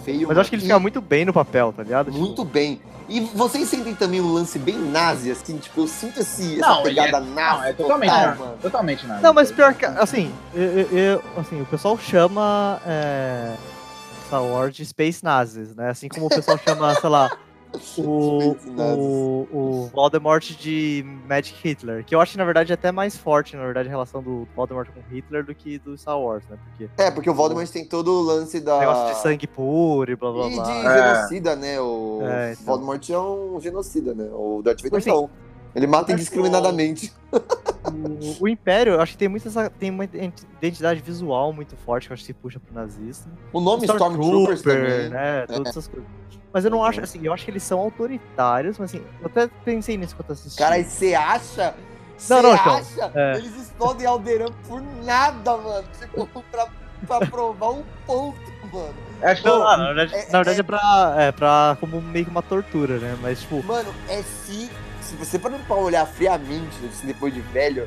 Feio, 0.04 0.28
Mas 0.28 0.36
eu 0.38 0.42
acho 0.42 0.50
que 0.50 0.56
ele 0.56 0.64
mano. 0.64 0.74
fica 0.74 0.80
E- 0.80 0.82
muito 0.82 1.02
bem 1.02 1.26
no 1.26 1.34
papel, 1.34 1.74
tá 1.76 1.84
ligado? 1.84 2.08
Tipo, 2.12 2.18
Muito 2.20 2.44
bem. 2.46 2.82
E 3.10 3.20
vocês 3.20 3.68
sentem 3.68 3.94
também 3.94 4.22
um 4.22 4.32
lance 4.34 4.58
bem 4.58 4.78
nazi, 4.78 5.32
assim, 5.32 5.58
tipo, 5.58 5.82
eu 5.82 5.88
sinto 5.88 6.20
esse, 6.22 6.58
essa 6.60 6.68
Não, 6.68 6.80
ele 6.86 6.90
pegada 6.96 7.18
é- 7.18 7.20
nazi. 7.20 7.58
Não, 7.60 7.64
é 7.66 7.74
totalmente 7.74 8.10
total, 8.10 8.26
nada. 8.28 8.40
mano. 8.40 8.58
Totalmente 8.62 9.08
nada. 9.08 9.22
Não, 9.22 9.34
mas 9.34 9.52
pior 9.52 9.74
que, 9.74 9.86
assim, 9.86 10.32
eu, 10.54 10.64
eu- 10.64 10.98
eu- 10.98 11.24
assim, 11.38 11.62
o 11.62 11.66
pessoal 11.66 11.98
chama 11.98 12.80
é, 12.86 13.54
Star 14.28 14.44
Wars 14.44 14.74
de 14.76 14.86
Space 14.86 15.24
Nazis, 15.24 15.76
né? 15.76 15.90
Assim 15.90 16.08
como 16.08 16.28
o 16.28 16.30
pessoal 16.30 16.58
chama, 16.58 16.96
sei 16.96 17.10
lá, 17.10 17.30
o, 17.98 18.56
o, 18.78 19.48
o 19.52 19.90
Voldemort 19.94 20.44
de 20.58 21.04
Magic 21.28 21.56
Hitler, 21.64 22.04
que 22.04 22.14
eu 22.14 22.22
acho 22.22 22.34
que 22.34 22.38
na 22.38 22.46
verdade 22.46 22.72
é 22.72 22.76
até 22.76 22.92
mais 22.92 23.18
forte, 23.18 23.56
na 23.56 23.64
verdade, 23.64 23.88
a 23.88 23.92
relação 23.92 24.22
do 24.22 24.48
Voldemort 24.56 24.90
com 24.90 25.02
Hitler 25.14 25.44
do 25.46 25.54
que 25.56 25.78
do 25.80 25.98
Star 25.98 26.20
Wars, 26.20 26.44
né? 26.50 26.58
Porque 26.70 26.90
É, 26.98 27.12
porque 27.12 27.30
o 27.30 27.34
Voldemort 27.34 27.70
tem 27.70 27.86
todo 27.86 28.12
o 28.12 28.22
lance 28.22 28.60
da. 28.60 28.80
negócio 28.80 29.14
de 29.16 29.22
sangue 29.22 29.48
puro 29.48 30.12
e 30.12 30.16
blá 30.16 30.32
blá 30.32 30.48
E 30.48 30.50
de 30.50 30.56
blá. 30.56 30.94
É. 30.94 31.16
genocida, 31.16 31.56
né? 31.56 31.80
O 31.80 32.20
É, 32.24 32.52
então. 32.54 32.66
Voldemort 32.66 33.10
é 33.10 33.20
um 33.20 33.60
genocida, 33.60 34.14
né? 34.14 34.30
O 34.34 34.62
Darth 34.64 34.82
Vader 34.82 35.00
Assim, 35.00 35.10
não. 35.10 35.30
Ele 35.76 35.88
mata 35.88 36.12
indiscriminadamente. 36.12 37.14
O, 37.32 38.44
o 38.44 38.48
Império, 38.48 38.94
eu 38.94 39.02
acho 39.02 39.14
que 39.14 39.18
tem, 39.18 39.28
muito 39.28 39.48
essa, 39.48 39.70
tem 39.70 39.90
uma 39.90 40.04
identidade 40.04 41.02
visual 41.02 41.52
muito 41.54 41.76
forte, 41.78 42.08
que 42.08 42.12
eu 42.12 42.14
acho 42.14 42.24
que 42.24 42.28
se 42.28 42.34
puxa 42.34 42.60
pro 42.60 42.74
nazismo. 42.74 43.32
O 43.52 43.60
nome 43.60 43.86
Stormtroopers 43.86 44.62
também. 44.62 45.10
né? 45.10 45.48
Todas 45.48 45.70
essas 45.70 45.88
coisas. 45.88 46.08
Mas 46.54 46.66
eu 46.66 46.72
não 46.72 46.84
acho, 46.84 47.00
assim, 47.02 47.20
eu 47.26 47.34
acho 47.34 47.46
que 47.46 47.52
eles 47.52 47.64
são 47.64 47.80
autoritários, 47.80 48.78
mas 48.78 48.94
assim, 48.94 49.04
eu 49.22 49.28
até 49.28 49.48
pensei 49.64 49.96
nisso 49.98 50.16
quando 50.16 50.32
assisti. 50.32 50.58
Cara, 50.58 50.78
e 50.78 50.84
você 50.84 51.14
acha? 51.14 51.74
Você 52.18 52.34
Não, 52.34 52.42
não, 52.44 52.54
então, 52.54 52.76
acha? 52.78 53.12
é. 53.16 53.38
Eles 53.38 53.56
explodem 53.56 54.06
Alderan 54.06 54.50
por 54.68 54.82
nada, 55.04 55.58
mano. 55.58 55.88
Tipo, 55.98 56.28
pra, 56.52 56.68
pra 57.08 57.26
provar 57.26 57.72
um 57.72 57.84
ponto, 58.06 58.38
mano. 58.72 58.94
Que 59.36 59.48
Não, 59.48 59.60
na 59.60 59.94
verdade, 59.94 60.14
é- 60.16 60.26
na 60.32 60.38
verdade 60.44 60.60
é, 60.60 60.64
pra, 60.64 61.16
é 61.18 61.32
pra 61.32 61.78
como 61.80 62.02
meio 62.02 62.26
que 62.26 62.32
uma 62.32 62.42
tortura, 62.44 63.00
né? 63.00 63.18
Mas, 63.22 63.40
tipo, 63.42 63.64
Mano, 63.64 63.92
é 64.10 64.22
se. 64.22 64.70
Se 65.12 65.18
você 65.18 65.38
parar 65.38 65.60
pra 65.68 65.76
olhar 65.76 66.06
friamente, 66.08 66.74
assim, 66.86 67.06
depois 67.06 67.34
de 67.34 67.42
velho, 67.42 67.86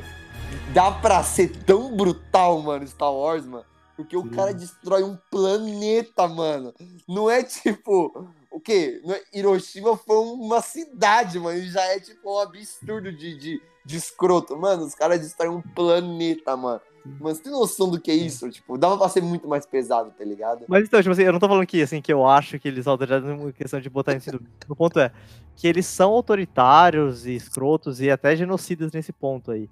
dá 0.74 0.90
pra 0.92 1.22
ser 1.24 1.48
tão 1.64 1.96
brutal, 1.96 2.60
mano, 2.60 2.86
Star 2.86 3.10
Wars, 3.10 3.46
mano. 3.46 3.64
Porque 3.96 4.14
o 4.14 4.24
Sim. 4.24 4.28
cara 4.28 4.52
destrói 4.52 5.02
um 5.02 5.16
planeta, 5.30 6.28
mano. 6.28 6.74
Não 7.08 7.30
é 7.30 7.42
tipo. 7.42 8.28
O 8.50 8.60
quê? 8.60 9.00
É- 9.06 9.38
Hiroshima 9.38 9.96
foi 9.96 10.18
uma 10.18 10.60
cidade, 10.60 11.38
mano. 11.38 11.58
E 11.58 11.70
já 11.70 11.80
é 11.84 11.98
tipo 11.98 12.30
um 12.30 12.38
absurdo 12.38 13.10
de, 13.10 13.38
de, 13.38 13.62
de 13.86 13.96
escroto. 13.96 14.54
Mano, 14.54 14.84
os 14.84 14.94
caras 14.94 15.18
destroem 15.20 15.50
um 15.50 15.62
planeta, 15.62 16.54
mano. 16.54 16.82
Mano, 17.04 17.34
você 17.34 17.42
tem 17.42 17.52
noção 17.52 17.90
do 17.90 18.00
que 18.00 18.10
é 18.10 18.14
isso? 18.14 18.48
Tipo, 18.50 18.78
dava 18.78 18.96
pra 18.96 19.08
ser 19.08 19.22
muito 19.22 19.46
mais 19.46 19.66
pesado, 19.66 20.10
tá 20.10 20.24
ligado? 20.24 20.64
Mas 20.66 20.84
então, 20.84 21.00
tipo 21.00 21.12
assim, 21.12 21.22
eu 21.22 21.32
não 21.32 21.38
tô 21.38 21.46
falando 21.46 21.66
que, 21.66 21.82
assim, 21.82 22.00
que 22.00 22.12
eu 22.12 22.26
acho 22.26 22.58
que 22.58 22.66
eles 22.66 22.86
autoritários 22.86 23.28
uma 23.28 23.52
questão 23.52 23.80
de 23.80 23.90
botar 23.90 24.14
isso. 24.14 24.30
O 24.68 24.74
ponto 24.76 24.98
é 24.98 25.12
que 25.54 25.68
eles 25.68 25.86
são 25.86 26.12
autoritários 26.12 27.26
e 27.26 27.34
escrotos 27.34 28.00
e 28.00 28.10
até 28.10 28.34
genocidas 28.34 28.90
nesse 28.92 29.12
ponto 29.12 29.50
aí. 29.50 29.68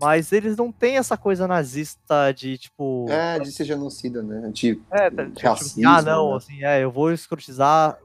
Mas 0.00 0.30
eles 0.30 0.56
não 0.56 0.70
têm 0.70 0.96
essa 0.96 1.16
coisa 1.16 1.48
nazista 1.48 2.30
de, 2.30 2.56
tipo. 2.56 3.06
É, 3.10 3.40
de 3.40 3.50
ser 3.50 3.64
genocida, 3.64 4.22
né? 4.22 4.48
De 4.52 4.80
É, 4.92 5.10
tá, 5.10 5.26
tipo, 5.26 5.48
racismo, 5.48 5.88
ah, 5.88 6.00
não, 6.00 6.30
né? 6.30 6.36
assim, 6.36 6.64
é, 6.64 6.84
eu 6.84 6.92
vou 6.92 7.12
escrotizar 7.12 7.98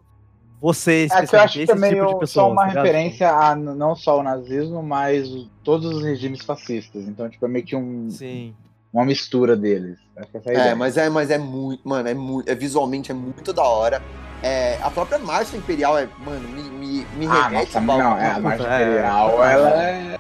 você, 0.64 1.10
É 1.12 1.28
que 1.28 1.36
eu 1.36 1.42
acho 1.42 1.54
que 1.56 1.64
esse 1.64 1.74
também 1.74 1.94
tipo 1.94 2.06
de 2.06 2.14
é 2.14 2.20
pessoa. 2.20 2.46
só 2.46 2.52
uma 2.54 2.62
tá 2.62 2.82
referência 2.82 3.30
a 3.30 3.54
não 3.54 3.98
só 3.98 4.18
o 4.18 4.24
nazismo, 4.24 4.82
mas 4.82 5.28
todos 5.62 5.94
os 5.94 6.02
regimes 6.02 6.42
fascistas. 6.42 7.06
Então, 7.06 7.30
tipo, 7.30 7.46
é 7.46 7.50
meio 7.50 7.66
que 7.66 7.76
um, 7.76 8.10
Sim. 8.10 8.56
uma 8.94 9.04
mistura 9.04 9.58
deles. 9.58 9.98
Acho 10.16 10.32
que 10.32 10.38
essa 10.38 10.52
é 10.54 10.56
a 10.56 10.66
É, 10.68 10.74
mas 10.74 10.96
é, 10.96 11.10
mas 11.10 11.30
é 11.30 11.38
muito, 11.38 11.86
mano, 11.86 12.08
é 12.08 12.14
muito, 12.14 12.50
é, 12.50 12.56
visualmente 12.56 13.12
é 13.12 13.14
muito 13.14 13.52
da 13.52 13.62
hora. 13.62 14.02
É, 14.42 14.80
a 14.82 14.90
própria 14.90 15.20
marcha 15.20 15.58
imperial 15.58 15.98
é, 15.98 16.08
mano, 16.26 16.48
me, 16.48 16.64
me, 16.64 17.06
me 17.18 17.28
Ah, 17.28 17.50
remete 17.50 17.76
nossa, 17.76 17.80
a 17.80 17.82
não, 17.82 18.18
é, 18.18 18.32
a 18.32 18.40
marcha 18.40 18.64
é, 18.64 18.84
imperial, 18.84 19.44
é. 19.44 19.54
ela 19.54 19.84
é... 19.84 20.20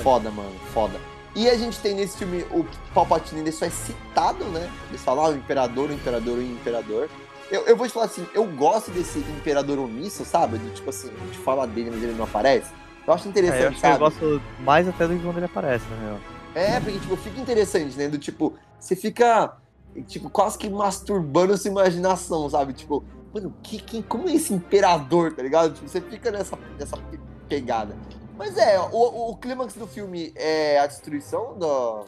foda, 0.00 0.30
mano, 0.30 0.54
foda. 0.72 0.94
E 1.34 1.48
a 1.48 1.56
gente 1.58 1.80
tem 1.80 1.94
nesse 1.96 2.18
filme 2.18 2.44
o 2.52 2.64
Palpatine, 2.94 3.40
ele 3.40 3.50
só 3.50 3.66
é 3.66 3.70
citado, 3.70 4.44
né? 4.44 4.70
Eles 4.90 5.02
falam, 5.02 5.24
ah, 5.24 5.28
o 5.30 5.34
imperador, 5.34 5.90
o 5.90 5.92
imperador, 5.92 6.38
o 6.38 6.42
imperador. 6.42 7.08
Eu, 7.52 7.66
eu 7.66 7.76
vou 7.76 7.86
te 7.86 7.92
falar 7.92 8.06
assim, 8.06 8.26
eu 8.32 8.46
gosto 8.46 8.90
desse 8.90 9.18
imperador 9.18 9.78
omisso, 9.78 10.24
sabe? 10.24 10.58
De, 10.58 10.70
tipo 10.70 10.88
assim, 10.88 11.10
a 11.14 11.24
gente 11.26 11.38
fala 11.38 11.66
dele, 11.66 11.90
mas 11.90 12.02
ele 12.02 12.14
não 12.14 12.24
aparece. 12.24 12.72
Eu 13.06 13.12
acho 13.12 13.26
É, 13.26 13.30
interessante, 13.30 13.62
eu 13.62 13.68
acho 13.68 13.82
que 13.84 13.90
eu 13.90 13.98
sabe? 13.98 13.98
gosto 13.98 14.42
mais 14.58 14.88
até 14.88 15.06
do 15.06 15.14
que 15.16 15.22
quando 15.22 15.36
ele 15.36 15.46
aparece, 15.46 15.84
na 15.90 15.96
real. 15.96 16.20
É, 16.54 16.80
porque, 16.80 16.98
tipo, 16.98 17.16
fica 17.16 17.40
interessante, 17.40 17.96
né? 17.98 18.08
Do 18.08 18.18
tipo, 18.18 18.54
você 18.78 18.96
fica, 18.96 19.54
tipo, 20.06 20.30
quase 20.30 20.56
que 20.56 20.68
masturbando 20.70 21.56
sua 21.58 21.70
imaginação, 21.70 22.48
sabe? 22.48 22.72
Tipo, 22.72 23.04
mano, 23.34 23.54
que, 23.62 23.78
que, 23.80 24.02
como 24.02 24.28
é 24.28 24.34
esse 24.34 24.54
imperador, 24.54 25.34
tá 25.34 25.42
ligado? 25.42 25.74
Tipo, 25.74 25.88
você 25.88 26.00
fica 26.00 26.30
nessa, 26.30 26.58
nessa 26.78 26.96
pegada. 27.48 27.96
Mas 28.38 28.56
é, 28.56 28.80
o, 28.80 29.30
o 29.30 29.36
clímax 29.36 29.74
do 29.74 29.86
filme 29.86 30.32
é 30.36 30.78
a 30.78 30.86
destruição 30.86 31.58
da, 31.58 32.04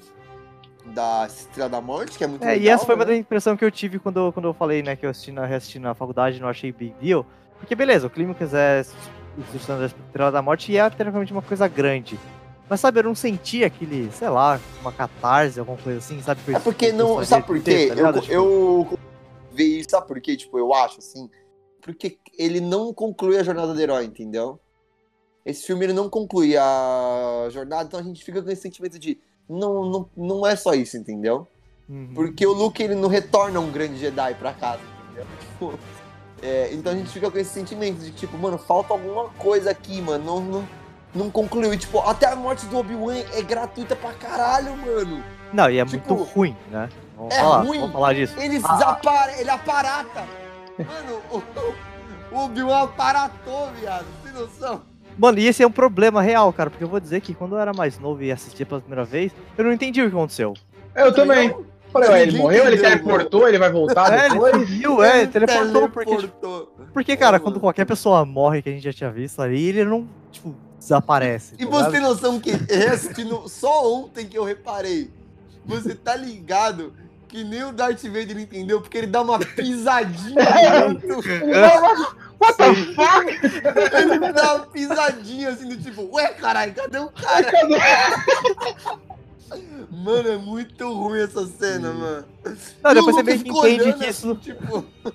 da 0.86 1.26
Estrela 1.26 1.68
da 1.68 1.80
Morte, 1.80 2.18
que 2.18 2.24
é 2.24 2.26
muito 2.26 2.42
É, 2.44 2.52
legal. 2.52 2.62
e 2.64 2.68
essa 2.68 2.84
foi 2.84 2.94
uma 2.94 3.04
né? 3.04 3.12
da 3.12 3.16
impressão 3.16 3.56
que 3.56 3.64
eu 3.64 3.70
tive 3.70 3.98
quando, 3.98 4.18
eu- 4.18 4.32
quando 4.32 4.46
eu 4.46 4.54
falei, 4.54 4.82
né, 4.82 4.96
que 4.96 5.06
eu 5.06 5.10
assisti 5.10 5.32
na, 5.32 5.46
reassisti 5.46 5.78
na 5.78 5.94
faculdade 5.94 6.40
não 6.40 6.48
achei 6.48 6.70
big 6.72 6.94
deal. 7.00 7.24
Porque 7.58 7.74
beleza, 7.74 8.06
o 8.06 8.10
Clímax 8.10 8.52
é 8.52 8.84
destruição 9.38 9.78
da 9.78 9.86
Estrela 9.86 10.30
da 10.30 10.42
Morte 10.42 10.70
e 10.72 10.76
é 10.76 10.88
tecnicamente 10.90 11.32
uma 11.32 11.42
coisa 11.42 11.66
grande. 11.66 12.18
Mas 12.68 12.80
sabe, 12.80 13.00
eu 13.00 13.04
não 13.04 13.14
senti 13.14 13.62
aquele, 13.64 14.10
sei 14.12 14.28
lá, 14.28 14.60
uma 14.80 14.92
catarse, 14.92 15.58
alguma 15.60 15.76
coisa 15.78 15.98
assim, 15.98 16.20
sabe? 16.22 16.40
É 16.54 16.58
porque 16.58 16.92
não. 16.92 17.24
Sabe 17.24 17.46
por 17.46 17.60
quê? 17.60 17.88
Tá 17.88 17.94
eu, 17.94 18.12
Tipo, 18.20 18.32
eu 18.32 18.98
vi 19.52 19.80
isso, 19.80 19.90
sabe 19.90 20.06
por 20.06 20.20
quê? 20.20 20.36
Tipo, 20.36 20.58
eu 20.58 20.72
acho 20.72 20.98
assim. 20.98 21.28
Porque 21.82 22.18
ele 22.38 22.60
não 22.60 22.92
conclui 22.94 23.36
a 23.38 23.42
jornada 23.42 23.74
do 23.74 23.80
herói, 23.80 24.04
entendeu? 24.04 24.58
Esse 25.44 25.66
filme 25.66 25.84
ele 25.84 25.92
não 25.92 26.08
conclui 26.08 26.56
a 26.56 27.48
jornada, 27.50 27.84
então 27.84 28.00
a 28.00 28.02
gente 28.02 28.24
fica 28.24 28.42
com 28.42 28.50
esse 28.50 28.62
sentimento 28.62 28.98
de. 28.98 29.20
Não, 29.48 29.84
não, 29.84 30.08
não 30.16 30.46
é 30.46 30.56
só 30.56 30.74
isso, 30.74 30.96
entendeu? 30.96 31.46
uhum. 31.88 32.10
Porque 32.14 32.46
o 32.46 32.52
Luke 32.52 32.82
ele 32.82 32.94
não 32.94 33.08
retorna 33.08 33.60
um 33.60 33.70
grande 33.70 33.98
Jedi 33.98 34.34
pra 34.34 34.52
casa, 34.52 34.80
entendeu? 35.04 35.26
Tipo, 35.40 35.78
é, 36.42 36.70
então 36.72 36.92
a 36.92 36.96
gente 36.96 37.10
fica 37.10 37.30
com 37.30 37.38
esse 37.38 37.50
sentimento 37.50 38.00
de 38.00 38.10
tipo, 38.10 38.36
mano, 38.36 38.58
falta 38.58 38.92
alguma 38.92 39.30
coisa 39.30 39.70
aqui, 39.70 40.02
mano. 40.02 40.24
Não, 40.24 40.40
não, 40.40 40.68
não 41.14 41.30
concluiu. 41.30 41.72
E, 41.72 41.78
tipo, 41.78 42.00
até 42.00 42.26
a 42.26 42.36
morte 42.36 42.66
do 42.66 42.76
Obi-Wan 42.76 43.16
é 43.32 43.40
gratuita 43.40 43.96
pra 43.96 44.12
caralho, 44.12 44.76
mano. 44.76 45.24
Não, 45.52 45.70
e 45.70 45.78
é 45.78 45.84
tipo, 45.86 46.14
muito 46.14 46.30
ruim, 46.32 46.56
né? 46.70 46.88
Vamos 47.16 47.34
é 47.34 47.38
falar, 47.38 47.62
ruim. 47.62 47.78
Vamos 47.78 47.92
falar 47.92 48.12
disso. 48.14 48.38
Ele 48.38 48.60
Ah. 48.62 49.30
ele 49.38 49.50
aparata. 49.50 50.26
Mano, 50.76 51.22
o, 51.30 52.34
o 52.34 52.44
Obi-Wan 52.44 52.82
aparatou, 52.82 53.70
viado. 53.80 54.06
Tem 54.22 54.32
noção? 54.32 54.82
Mano, 55.18 55.38
e 55.38 55.46
esse 55.46 55.62
é 55.62 55.66
um 55.66 55.70
problema 55.70 56.20
real, 56.22 56.52
cara, 56.52 56.70
porque 56.70 56.82
eu 56.84 56.88
vou 56.88 57.00
dizer 57.00 57.20
que 57.20 57.34
quando 57.34 57.54
eu 57.54 57.58
era 57.60 57.72
mais 57.72 57.98
novo 57.98 58.22
e 58.22 58.32
assistia 58.32 58.66
pela 58.66 58.80
primeira 58.80 59.04
vez, 59.04 59.32
eu 59.56 59.64
não 59.64 59.72
entendi 59.72 60.02
o 60.02 60.10
que 60.10 60.16
aconteceu. 60.16 60.54
Eu 60.94 61.12
também. 61.12 61.54
Falei, 61.92 62.10
ué, 62.10 62.22
ele 62.22 62.38
morreu, 62.38 62.66
ele 62.66 62.76
teleportou, 62.78 63.46
ele 63.48 63.56
vai 63.58 63.70
voltar 63.70 64.12
É, 64.12 64.26
ele 64.26 64.34
depois. 64.34 64.52
subiu, 64.68 65.04
é, 65.04 65.18
ele 65.22 65.26
teleportou, 65.28 65.88
porque, 65.88 66.16
tipo, 66.16 66.32
teleportou. 66.40 66.86
porque, 66.92 67.16
cara, 67.16 67.36
É, 67.36 67.38
quando 67.38 67.60
qualquer 67.60 67.84
pessoa 67.84 68.24
morre 68.24 68.60
que 68.62 68.68
a 68.68 68.72
gente 68.72 68.82
já 68.82 68.92
tinha 68.92 69.10
visto 69.12 69.40
ali, 69.40 69.68
ele 69.68 69.84
não, 69.84 70.08
tipo, 70.32 70.56
desaparece. 70.76 71.54
E 71.56 71.64
tá 71.64 71.70
você 71.70 71.90
tem 71.92 72.00
noção 72.00 72.40
que 72.40 72.50
reassistindo 72.50 73.48
só 73.48 73.88
ontem 73.94 74.26
que 74.26 74.36
eu 74.36 74.42
reparei. 74.42 75.08
Você 75.66 75.94
tá 75.94 76.16
ligado 76.16 76.92
que 77.28 77.44
nem 77.44 77.62
o 77.62 77.72
Darth 77.72 78.02
Vader 78.02 78.38
entendeu, 78.38 78.80
porque 78.80 78.98
ele 78.98 79.06
dá 79.06 79.22
uma 79.22 79.38
pisadinha 79.38 80.34
muito. 80.88 81.22
What 82.44 82.56
the 82.58 82.74
fuck? 82.94 83.96
Ele 83.96 84.32
dá 84.32 84.54
uma 84.54 84.66
pisadinha 84.66 85.50
assim 85.50 85.68
do 85.68 85.76
tipo, 85.76 86.08
ué, 86.14 86.28
caralho, 86.28 86.74
cadê 86.74 86.98
o 86.98 87.08
cara? 87.08 87.52
Mano, 89.90 90.28
é 90.28 90.36
muito 90.36 90.92
ruim 90.92 91.20
essa 91.20 91.46
cena, 91.46 91.92
mano. 91.92 92.24
Não, 92.82 92.94
depois 92.94 93.16
você 93.16 93.22
meio 93.22 93.42
que 93.42 93.50
entende 93.50 93.92
que 93.94 94.06
isso. 94.06 94.34
Tipo, 94.36 94.84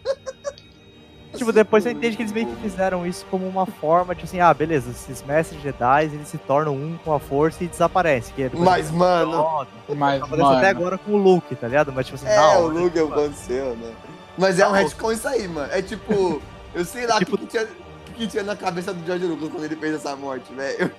Tipo, 1.36 1.54
depois 1.54 1.84
você 1.84 1.92
entende 1.92 2.18
que 2.18 2.24
eles 2.24 2.32
meio 2.32 2.48
que 2.48 2.56
fizeram 2.56 3.06
isso 3.06 3.26
como 3.30 3.48
uma 3.48 3.66
forma 3.66 4.16
de 4.16 4.24
assim, 4.24 4.40
ah, 4.40 4.54
beleza, 4.54 4.90
esses 4.90 5.24
mestres 5.24 5.62
Jedi, 5.62 6.06
eles 6.06 6.28
se 6.28 6.38
tornam 6.40 6.74
um 6.74 6.98
com 7.06 7.14
a 7.14 7.20
força 7.20 7.64
e 7.64 7.68
desaparecem. 7.68 8.34
Que 8.36 8.44
é 8.44 8.52
Mas, 8.54 8.90
mano, 8.90 9.66
Tá 9.88 9.96
Mas, 9.96 10.22
até 10.24 10.38
mano, 10.38 10.66
agora 10.66 10.98
com 10.98 11.12
o 11.12 11.18
Luke, 11.18 11.56
tá 11.56 11.68
ligado? 11.68 11.94
Mas 11.94 12.08
tipo 12.08 12.18
assim, 12.18 12.28
é, 12.28 12.36
não. 12.36 12.64
o 12.64 12.68
Luke 12.68 12.98
é 12.98 13.04
o 13.04 13.08
aconteceu, 13.08 13.76
né? 13.76 13.92
Mas 14.38 14.58
é 14.58 14.68
um 14.68 14.72
Não. 14.72 14.78
retcon 14.78 15.12
isso 15.12 15.28
aí, 15.28 15.48
mano. 15.48 15.72
É 15.72 15.82
tipo, 15.82 16.42
eu 16.74 16.86
sei 16.86 17.06
lá 17.08 17.16
o 17.16 17.20
Tipo- 17.20 17.38
que, 17.38 17.46
que 17.46 17.52
tinha, 17.52 17.68
que 18.16 18.28
tinha 18.28 18.44
na 18.44 18.56
cabeça 18.56 18.94
do 18.94 19.06
George 19.06 19.26
Lucas 19.26 19.50
quando 19.50 19.64
ele 19.64 19.76
fez 19.76 19.96
essa 19.96 20.16
morte, 20.16 20.54
velho. 20.54 20.92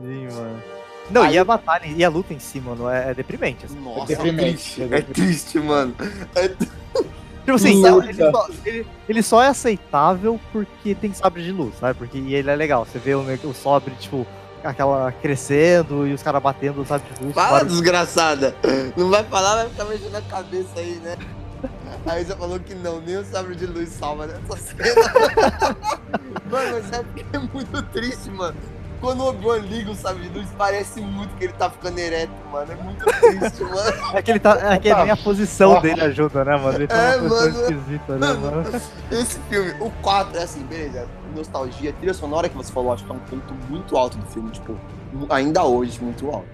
Sim, 0.00 0.28
mano. 0.32 0.62
Não, 1.10 1.22
Aí- 1.22 1.34
e 1.34 1.38
a 1.38 1.44
batalha 1.44 1.86
e 1.86 2.04
a 2.04 2.08
luta 2.08 2.32
em 2.32 2.38
si, 2.38 2.60
mano, 2.60 2.88
é, 2.88 3.10
é 3.10 3.14
deprimente. 3.14 3.66
Assim. 3.66 3.80
Nossa, 3.80 4.06
deprimente. 4.06 4.82
é 4.82 4.86
triste. 4.86 4.94
É 4.94 5.02
triste, 5.02 5.58
mano. 5.58 5.94
É 6.34 6.48
Tipo 7.40 7.56
assim, 7.56 7.82
ele 7.84 8.14
só, 8.14 8.46
ele, 8.64 8.86
ele 9.08 9.22
só 9.22 9.42
é 9.42 9.48
aceitável 9.48 10.38
porque 10.52 10.94
tem 10.94 11.12
sabre 11.12 11.42
de 11.42 11.50
luz, 11.50 11.74
sabe? 11.80 11.98
Porque 11.98 12.18
ele 12.18 12.48
é 12.50 12.54
legal. 12.54 12.84
Você 12.84 12.98
vê 12.98 13.14
o, 13.14 13.22
o 13.22 13.54
sabre, 13.54 13.92
tipo, 13.98 14.24
aquela 14.62 15.10
crescendo 15.10 16.06
e 16.06 16.12
os 16.12 16.22
caras 16.22 16.40
batendo 16.40 16.82
o 16.82 16.86
sabre 16.86 17.12
de 17.12 17.24
luz. 17.24 17.34
Fala, 17.34 17.48
claro. 17.48 17.66
desgraçada. 17.66 18.54
Não 18.96 19.08
vai 19.10 19.24
falar, 19.24 19.56
vai 19.56 19.68
ficar 19.70 19.84
mexendo 19.86 20.14
a 20.14 20.22
cabeça 20.22 20.68
aí, 20.76 21.00
né? 21.02 21.16
Aí 22.06 22.24
você 22.24 22.34
falou 22.34 22.58
que 22.58 22.74
não, 22.74 23.00
nem 23.00 23.16
o 23.18 23.24
sabre 23.24 23.54
de 23.54 23.66
luz 23.66 23.90
salva 23.90 24.26
nessa 24.26 24.56
cena. 24.56 25.76
mano, 26.50 26.72
mas 26.72 26.92
é 26.92 27.02
porque 27.02 27.24
é 27.32 27.38
muito 27.38 27.82
triste, 27.92 28.30
mano. 28.30 28.56
Quando 29.00 29.20
o 29.22 29.28
Obi-Wan 29.30 29.58
liga 29.60 29.90
o 29.90 29.94
sabre 29.94 30.28
de 30.28 30.38
luz, 30.38 30.46
parece 30.58 31.00
muito 31.00 31.34
que 31.36 31.44
ele 31.44 31.54
tá 31.54 31.70
ficando 31.70 31.98
ereto, 31.98 32.32
mano. 32.52 32.70
É 32.70 32.74
muito 32.74 33.02
triste, 33.04 33.62
mano. 33.64 33.92
É 34.12 34.20
que 34.20 34.30
ele 34.30 34.40
tá. 34.40 34.74
É 34.74 34.78
que 34.78 34.92
nem 34.94 35.10
a 35.10 35.16
posição 35.16 35.80
dele 35.80 36.02
ajuda, 36.02 36.44
né, 36.44 36.56
mano? 36.56 36.76
Ele 36.76 36.86
tá 36.86 36.96
É, 36.96 37.16
numa 37.16 37.28
mano. 37.30 37.48
esquisita, 37.60 38.16
né, 38.18 38.32
mano? 38.34 38.62
Esse 39.10 39.38
filme, 39.48 39.74
o 39.80 39.90
4, 40.02 40.38
é 40.38 40.42
assim, 40.42 40.62
beleza. 40.64 41.06
Nostalgia, 41.34 41.92
trilha 41.94 42.12
sonora 42.12 42.48
que 42.48 42.56
você 42.56 42.70
falou, 42.70 42.92
acho 42.92 43.04
que 43.04 43.10
é 43.10 43.14
um 43.14 43.18
ponto 43.20 43.54
muito 43.70 43.96
alto 43.96 44.18
do 44.18 44.26
filme, 44.26 44.50
tipo, 44.50 44.76
ainda 45.30 45.64
hoje, 45.64 45.98
muito 46.02 46.26
alto. 46.26 46.48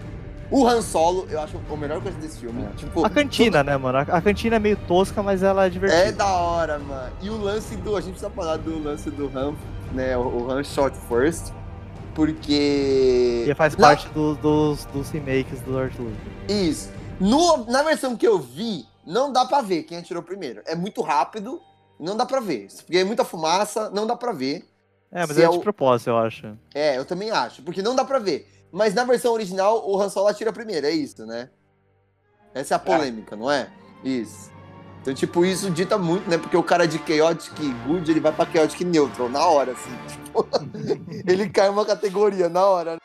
O 0.51 0.67
Han 0.67 0.81
Solo, 0.81 1.27
eu 1.29 1.41
acho 1.41 1.59
a 1.71 1.77
melhor 1.77 2.01
coisa 2.01 2.17
desse 2.19 2.39
filme. 2.39 2.67
Tipo, 2.77 3.05
A 3.05 3.11
cantina, 3.11 3.65
né, 3.65 3.77
mano? 3.77 3.99
A, 3.99 4.21
cantina 4.23 4.57
é 4.57 4.59
meio 4.59 4.77
tosca, 4.87 5.23
mas 5.23 5.43
ela 5.43 5.65
é 5.65 5.67
É 5.67 5.71
divertida. 5.71 6.13
da 6.13 6.27
hora, 6.37 6.79
mano. 6.79 7.13
E 7.21 7.29
o 7.31 7.37
lance 7.37 7.75
do. 7.77 7.97
A 7.97 8.01
gente 8.01 8.13
precisa 8.13 8.31
falar 8.31 8.57
do 8.59 8.79
lance 8.83 9.11
do 9.11 9.27
Han, 9.37 9.55
né? 9.93 10.17
O, 10.17 10.51
Han 10.51 10.63
Shot 10.63 10.97
First. 11.09 11.53
Porque. 12.15 13.45
E 13.49 13.55
faz 13.55 13.77
Na- 13.77 13.89
parte 13.89 14.09
do- 14.11 14.35
dos, 14.37 14.85
dos 14.87 15.11
remakes 15.11 15.61
do 15.61 15.73
Lord 15.73 15.97
Lucas. 16.01 16.17
Isso. 16.49 16.91
No, 17.21 17.65
na 17.71 17.83
versão 17.83 18.17
que 18.17 18.27
eu 18.27 18.39
vi, 18.39 18.85
não 19.07 19.33
dá 19.33 19.45
pra 19.45 19.61
ver 19.63 19.83
quem 19.83 19.99
atirou 19.99 20.23
primeiro. 20.23 20.63
É 20.67 20.75
muito 20.75 21.01
rápido, 21.03 21.61
não 21.99 22.17
dá 22.17 22.25
pra 22.27 22.41
ver. 22.41 22.69
Porque 22.85 22.99
é 22.99 23.05
muita 23.05 23.25
fumaça, 23.25 23.91
não 23.91 24.07
dá 24.07 24.17
pra 24.17 24.33
ver. 24.33 24.65
É, 25.13 25.21
mas 25.27 25.39
é 25.39 25.45
é 25.45 25.49
de 25.49 25.57
o- 25.57 25.61
propósito, 25.61 26.09
eu 26.11 26.19
acho. 26.19 26.57
É, 26.75 26.97
eu 26.99 27.05
também 27.05 27.31
acho. 27.31 27.63
Porque 27.63 27.83
não 27.83 27.95
dá 27.95 28.05
pra 28.05 28.19
ver. 28.19 28.51
Mas 28.77 28.93
na 28.93 29.05
versão 29.05 29.33
original, 29.33 29.89
o 29.89 29.99
Han 29.99 30.11
Solo 30.11 30.29
atira 30.29 30.53
primeiro, 30.53 30.87
é 30.87 30.91
isso, 30.91 31.25
né? 31.25 31.49
Essa 32.53 32.75
é 32.75 32.77
a 32.77 32.79
polêmica, 32.79 33.35
não 33.35 33.51
é? 33.51 33.71
Isso. 34.05 34.53
Então, 35.01 35.15
tipo, 35.15 35.47
isso 35.47 35.71
dita 35.71 35.97
muito, 35.97 36.29
né? 36.29 36.37
Porque 36.37 36.59
o 36.59 36.63
cara 36.63 36.87
de 36.87 36.99
Chaotic 36.99 37.55
Good, 37.87 38.11
ele 38.11 38.21
vai 38.21 38.33
pra 38.33 38.45
Chaotic 38.45 38.83
Neutral, 38.83 39.31
na 39.31 39.47
hora, 39.47 39.73
assim. 39.73 39.91
Tipo, 40.27 40.47
ele 41.27 41.49
cai 41.49 41.71
uma 41.71 41.87
categoria, 41.87 42.51
na 42.51 42.67
hora, 42.67 42.93
né? 42.97 42.99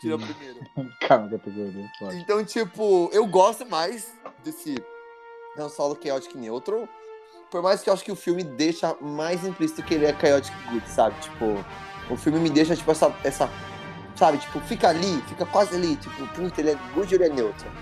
Tira 0.00 0.18
Sim. 0.18 0.24
primeiro. 0.26 0.60
calma, 1.06 1.30
categoria. 1.30 1.88
foda. 2.00 2.16
Então, 2.16 2.44
tipo, 2.44 3.08
eu 3.12 3.24
gosto 3.28 3.64
mais 3.64 4.12
desse 4.42 4.74
Han 5.56 5.68
Solo 5.68 5.96
Chaotic 6.02 6.34
Neutral. 6.34 6.88
Por 7.48 7.62
mais 7.62 7.80
que 7.80 7.90
eu 7.90 7.94
acho 7.94 8.04
que 8.04 8.10
o 8.10 8.16
filme 8.16 8.42
deixa 8.42 8.96
mais 9.00 9.44
implícito 9.44 9.84
que 9.84 9.94
ele 9.94 10.06
é 10.06 10.18
Chaotic 10.18 10.52
Good, 10.68 10.90
sabe? 10.90 11.14
Tipo, 11.20 11.64
o 12.10 12.16
filme 12.16 12.40
me 12.40 12.50
deixa, 12.50 12.74
tipo, 12.74 12.90
essa, 12.90 13.14
essa. 13.22 13.48
Sabe, 14.16 14.38
tipo, 14.38 14.58
fica 14.60 14.88
ali, 14.88 15.22
fica 15.28 15.44
quase 15.46 15.76
ali. 15.76 15.96
Tipo, 15.96 16.26
puta, 16.28 16.60
ele 16.60 16.70
é 16.70 16.78
good 16.94 17.14
ou 17.14 17.22
ele 17.22 17.30
é 17.30 17.34
neutral? 17.34 17.72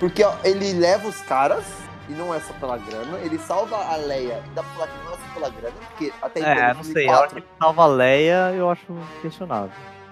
Porque 0.00 0.24
ó, 0.24 0.34
ele 0.42 0.72
leva 0.72 1.06
os 1.06 1.20
caras, 1.22 1.64
e 2.08 2.12
não 2.12 2.34
é 2.34 2.40
só 2.40 2.52
pela 2.54 2.76
grana, 2.76 3.18
ele 3.18 3.38
salva 3.38 3.76
a 3.76 3.96
Leia, 3.96 4.42
e 4.44 4.50
dá 4.50 4.62
pra 4.62 4.72
falar 4.72 4.86
que 4.88 5.04
não 5.04 5.12
é 5.12 5.16
só 5.16 5.34
pela 5.34 5.48
grana, 5.50 5.74
porque 5.88 6.12
até 6.20 6.40
então, 6.40 6.52
É, 6.52 6.68
no 6.68 6.74
não 6.74 6.84
sei. 6.84 7.08
A 7.08 7.12
hora 7.12 7.18
4 7.20 7.36
que 7.36 7.40
ele 7.42 7.48
salva 7.60 7.82
a 7.82 7.86
Leia, 7.86 8.52
eu 8.54 8.68
acho 8.68 8.84
questionável. 9.22 9.70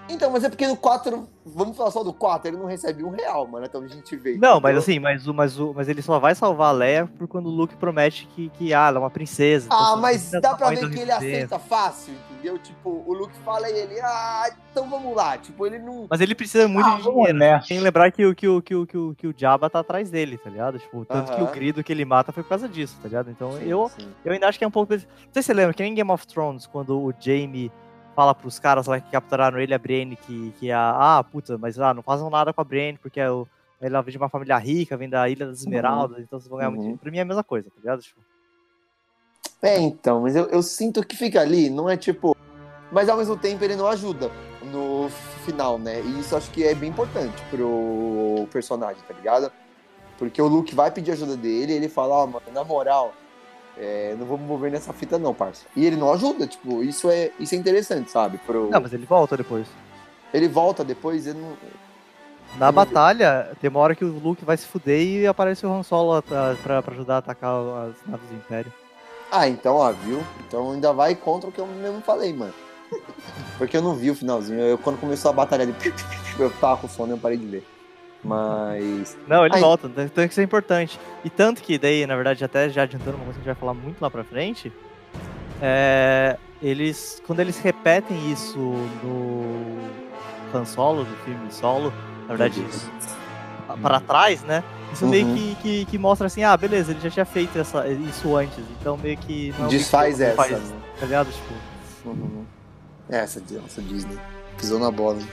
Então, 0.09 0.29
mas 0.29 0.43
é 0.43 0.49
porque 0.49 0.67
no 0.67 0.75
4, 0.75 1.27
vamos 1.45 1.77
falar 1.77 1.89
só 1.89 2.03
do 2.03 2.13
4, 2.13 2.49
ele 2.49 2.57
não 2.57 2.65
recebe 2.65 3.03
um 3.05 3.09
real, 3.09 3.47
mano, 3.47 3.65
então 3.65 3.81
a 3.81 3.87
gente 3.87 4.15
vê. 4.17 4.35
Não, 4.37 4.59
mas 4.59 4.75
entendeu? 4.75 4.79
assim, 4.79 4.99
mas, 4.99 5.27
o, 5.27 5.33
mas, 5.33 5.59
o, 5.59 5.73
mas 5.73 5.87
ele 5.87 6.01
só 6.01 6.19
vai 6.19 6.35
salvar 6.35 6.69
a 6.69 6.71
Leia 6.71 7.07
por 7.17 7.27
quando 7.27 7.47
o 7.47 7.49
Luke 7.49 7.75
promete 7.77 8.27
que, 8.27 8.49
que 8.49 8.73
ah, 8.73 8.87
ela 8.87 8.97
é 8.97 8.99
uma 8.99 9.09
princesa. 9.09 9.67
então 9.67 9.77
Ah, 9.93 9.95
mas 9.95 10.29
dá 10.31 10.55
pra 10.55 10.69
ver 10.69 10.77
que 10.77 10.85
ele 10.85 10.91
princesa. 11.11 11.15
aceita 11.15 11.59
fácil, 11.59 12.13
entendeu? 12.31 12.59
Tipo, 12.59 13.03
o 13.07 13.13
Luke 13.13 13.33
fala 13.45 13.69
e 13.69 13.77
ele, 13.79 13.99
ah, 14.01 14.51
então 14.71 14.89
vamos 14.89 15.15
lá. 15.15 15.37
Tipo, 15.37 15.65
ele 15.65 15.79
não. 15.79 16.05
Mas 16.09 16.19
ele 16.19 16.35
precisa 16.35 16.67
muito 16.67 16.85
Ah, 16.87 16.97
de 16.97 17.03
dinheiro. 17.03 17.37
nessa. 17.37 17.67
Tem 17.69 17.77
que 17.77 17.83
lembrar 17.83 18.11
que 18.11 18.25
o, 18.25 18.35
que, 18.35 18.47
o, 18.47 18.61
que, 18.61 18.75
o, 18.75 18.85
que, 18.85 18.97
o, 18.97 19.15
que 19.15 19.27
o 19.27 19.33
Jabba 19.35 19.69
tá 19.69 19.79
atrás 19.79 20.09
dele, 20.09 20.37
tá 20.37 20.49
ligado? 20.49 20.79
Tipo, 20.79 21.05
tanto 21.05 21.33
que 21.33 21.41
o 21.41 21.47
grido 21.47 21.81
que 21.83 21.93
ele 21.93 22.03
mata 22.03 22.31
foi 22.33 22.43
por 22.43 22.49
causa 22.49 22.67
disso, 22.67 22.97
tá 23.01 23.07
ligado? 23.07 23.31
Então 23.31 23.53
Sim, 23.53 23.67
eu, 23.69 23.89
sim. 23.97 24.07
eu 24.25 24.33
ainda 24.33 24.47
acho 24.49 24.57
que 24.59 24.65
é 24.65 24.67
um 24.67 24.71
pouco. 24.71 24.91
desse- 24.93 25.05
Não 25.07 25.31
sei 25.31 25.41
se 25.41 25.47
você 25.47 25.53
lembra, 25.53 25.73
que 25.73 25.81
nem 25.81 25.93
em 25.93 25.95
Game 25.95 26.11
of 26.11 26.27
Thrones, 26.27 26.67
quando 26.67 26.99
o 26.99 27.13
Jaime 27.17 27.71
fala 28.15 28.33
pros 28.35 28.59
caras 28.59 28.87
lá 28.87 28.99
que 28.99 29.11
capturaram 29.11 29.59
ele, 29.59 29.73
a 29.73 29.77
Brienne, 29.79 30.15
que, 30.15 30.53
que 30.59 30.71
a. 30.71 31.17
Ah, 31.17 31.23
puta, 31.23 31.57
mas 31.57 31.79
ah, 31.79 31.93
não 31.93 32.01
façam 32.03 32.29
nada 32.29 32.53
com 32.53 32.61
a 32.61 32.63
Brienne, 32.63 32.97
porque 33.01 33.19
é 33.19 33.29
o, 33.29 33.47
ela 33.81 34.01
vem 34.01 34.11
de 34.11 34.17
uma 34.17 34.29
família 34.29 34.57
rica, 34.57 34.95
vem 34.97 35.09
da 35.09 35.27
Ilha 35.27 35.47
das 35.47 35.59
Esmeraldas, 35.59 36.19
então 36.19 36.39
vocês 36.39 36.49
vão 36.49 36.57
ganhar 36.59 36.69
muito 36.69 36.79
Uhum. 36.79 36.83
dinheiro. 36.83 37.01
Pra 37.01 37.11
mim 37.11 37.17
é 37.17 37.21
a 37.21 37.25
mesma 37.25 37.43
coisa, 37.43 37.69
tá 37.69 37.75
ligado? 37.77 38.01
Tipo, 38.01 38.21
É, 39.61 39.79
então, 39.79 40.21
mas 40.21 40.35
eu, 40.35 40.45
eu 40.47 40.61
sinto 40.61 41.05
que 41.05 41.15
fica 41.15 41.41
ali, 41.41 41.69
não 41.69 41.89
é 41.89 41.95
tipo. 41.97 42.35
Mas 42.91 43.09
ao 43.09 43.17
mesmo 43.17 43.35
tempo 43.35 43.63
ele 43.63 43.75
não 43.75 43.87
ajuda 43.87 44.29
no 44.71 45.09
final, 45.45 45.79
né? 45.79 45.99
E 46.01 46.19
isso 46.19 46.35
acho 46.35 46.51
que 46.51 46.63
é 46.63 46.75
bem 46.75 46.89
importante 46.89 47.41
pro 47.49 48.47
personagem, 48.51 49.01
tá 49.07 49.13
ligado? 49.13 49.51
Porque 50.17 50.39
o 50.41 50.47
Luke 50.47 50.75
vai 50.75 50.91
pedir 50.91 51.11
ajuda 51.11 51.35
dele 51.35 51.73
e 51.73 51.75
ele 51.75 51.89
fala, 51.89 52.13
ó, 52.15 52.27
mano, 52.27 52.45
na 52.53 52.63
moral, 52.63 53.13
É, 53.77 54.15
não 54.19 54.25
vou 54.25 54.37
me 54.37 54.43
envolver 54.43 54.69
nessa 54.69 54.93
fita 54.93 55.17
não, 55.17 55.33
parça. 55.33 55.65
E 55.75 55.85
ele 55.85 55.95
não 55.95 56.11
ajuda, 56.13 56.45
tipo, 56.45 56.83
isso 56.83 57.09
é, 57.09 57.31
isso 57.39 57.55
é 57.55 57.57
interessante, 57.57 58.11
sabe? 58.11 58.37
Pro... 58.39 58.69
Não, 58.69 58.81
mas 58.81 58.93
ele 58.93 59.05
volta 59.05 59.35
depois. 59.35 59.67
Ele 60.33 60.47
volta 60.47 60.83
depois, 60.83 61.25
ele 61.25 61.39
não... 61.39 61.57
Na 62.57 62.67
não 62.67 62.67
vi. 62.67 62.75
batalha, 62.75 63.51
tem 63.59 63.69
uma 63.69 63.79
hora 63.79 63.95
que 63.95 64.05
o 64.05 64.19
Luke 64.19 64.45
vai 64.45 64.55
se 64.57 64.67
fuder 64.67 65.01
e 65.01 65.25
aparece 65.25 65.65
o 65.65 65.73
Han 65.73 65.81
Solo 65.81 66.21
pra, 66.21 66.55
pra 66.61 66.83
ajudar 66.91 67.15
a 67.15 67.17
atacar 67.17 67.55
as 67.55 67.95
naves 68.05 68.29
do 68.29 68.35
Império. 68.35 68.71
Ah, 69.31 69.47
então, 69.47 69.77
ó, 69.77 69.91
viu? 69.91 70.23
Então 70.47 70.71
ainda 70.71 70.93
vai 70.93 71.15
contra 71.15 71.49
o 71.49 71.51
que 71.51 71.59
eu 71.59 71.65
mesmo 71.65 72.01
falei, 72.01 72.31
mano. 72.31 72.53
Porque 73.57 73.75
eu 73.75 73.81
não 73.81 73.95
vi 73.95 74.11
o 74.11 74.15
finalzinho. 74.15 74.59
Eu, 74.59 74.77
quando 74.77 74.99
começou 74.99 75.29
a 75.29 75.33
batalha 75.33 75.63
ali, 75.63 75.73
eu 76.37 76.51
tava 76.51 76.81
com 76.81 76.87
sono 76.87 77.13
eu 77.13 77.17
parei 77.17 77.37
de 77.37 77.45
ver. 77.47 77.72
Mas. 78.23 79.17
Não, 79.27 79.45
ele 79.45 79.55
Ai. 79.55 79.61
volta, 79.61 79.87
então 79.87 80.03
então 80.03 80.23
isso 80.23 80.39
é 80.39 80.43
importante. 80.43 80.99
E 81.25 81.29
tanto 81.29 81.61
que 81.61 81.77
daí, 81.77 82.05
na 82.07 82.15
verdade, 82.15 82.43
até 82.43 82.69
já 82.69 82.83
adiantando 82.83 83.17
uma 83.17 83.25
coisa 83.25 83.39
que 83.39 83.49
a 83.49 83.51
gente 83.51 83.59
vai 83.59 83.59
falar 83.59 83.73
muito 83.73 84.01
lá 84.01 84.09
pra 84.09 84.23
frente, 84.23 84.71
é, 85.61 86.37
eles, 86.61 87.21
quando 87.27 87.39
eles 87.41 87.59
repetem 87.59 88.31
isso 88.31 88.57
no 89.03 89.77
Han 90.53 90.65
Solo, 90.65 91.03
no 91.03 91.15
filme 91.17 91.51
Solo, 91.51 91.93
na 92.21 92.35
verdade, 92.35 92.63
para 93.81 93.99
trás, 93.99 94.41
né? 94.43 94.63
Isso 94.93 95.05
meio 95.07 95.25
Uhum. 95.25 95.35
que, 95.35 95.55
que, 95.55 95.85
que 95.85 95.97
mostra 95.97 96.27
assim, 96.27 96.43
ah, 96.43 96.55
beleza, 96.55 96.91
ele 96.91 96.99
já 97.01 97.09
tinha 97.09 97.25
feito 97.25 97.57
essa, 97.57 97.87
isso 97.87 98.35
antes, 98.37 98.59
então 98.79 98.95
meio 98.95 99.17
que 99.17 99.53
não 99.57 99.65
é 99.65 99.69
Desfaz 99.69 100.17
deal, 100.19 100.29
essa. 100.29 100.37
faz, 100.37 100.51
né? 100.51 100.75
tá 100.99 101.05
ligado? 101.05 101.31
Tipo, 101.31 101.53
Uhum. 102.05 102.45
Essa, 103.09 103.41
essa 103.65 103.81
Disney. 103.81 104.17
Pisou 104.57 104.77
na 104.79 104.91
bola. 104.91 105.17
hein? 105.19 105.27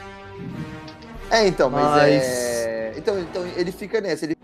É, 1.31 1.47
então, 1.47 1.69
mas, 1.69 1.85
Mas- 1.85 2.23
é. 2.25 2.80
Então, 2.97 3.19
então 3.21 3.47
ele 3.47 3.73
fica 3.73 4.01
nessa, 4.01 4.25
ele 4.25 4.35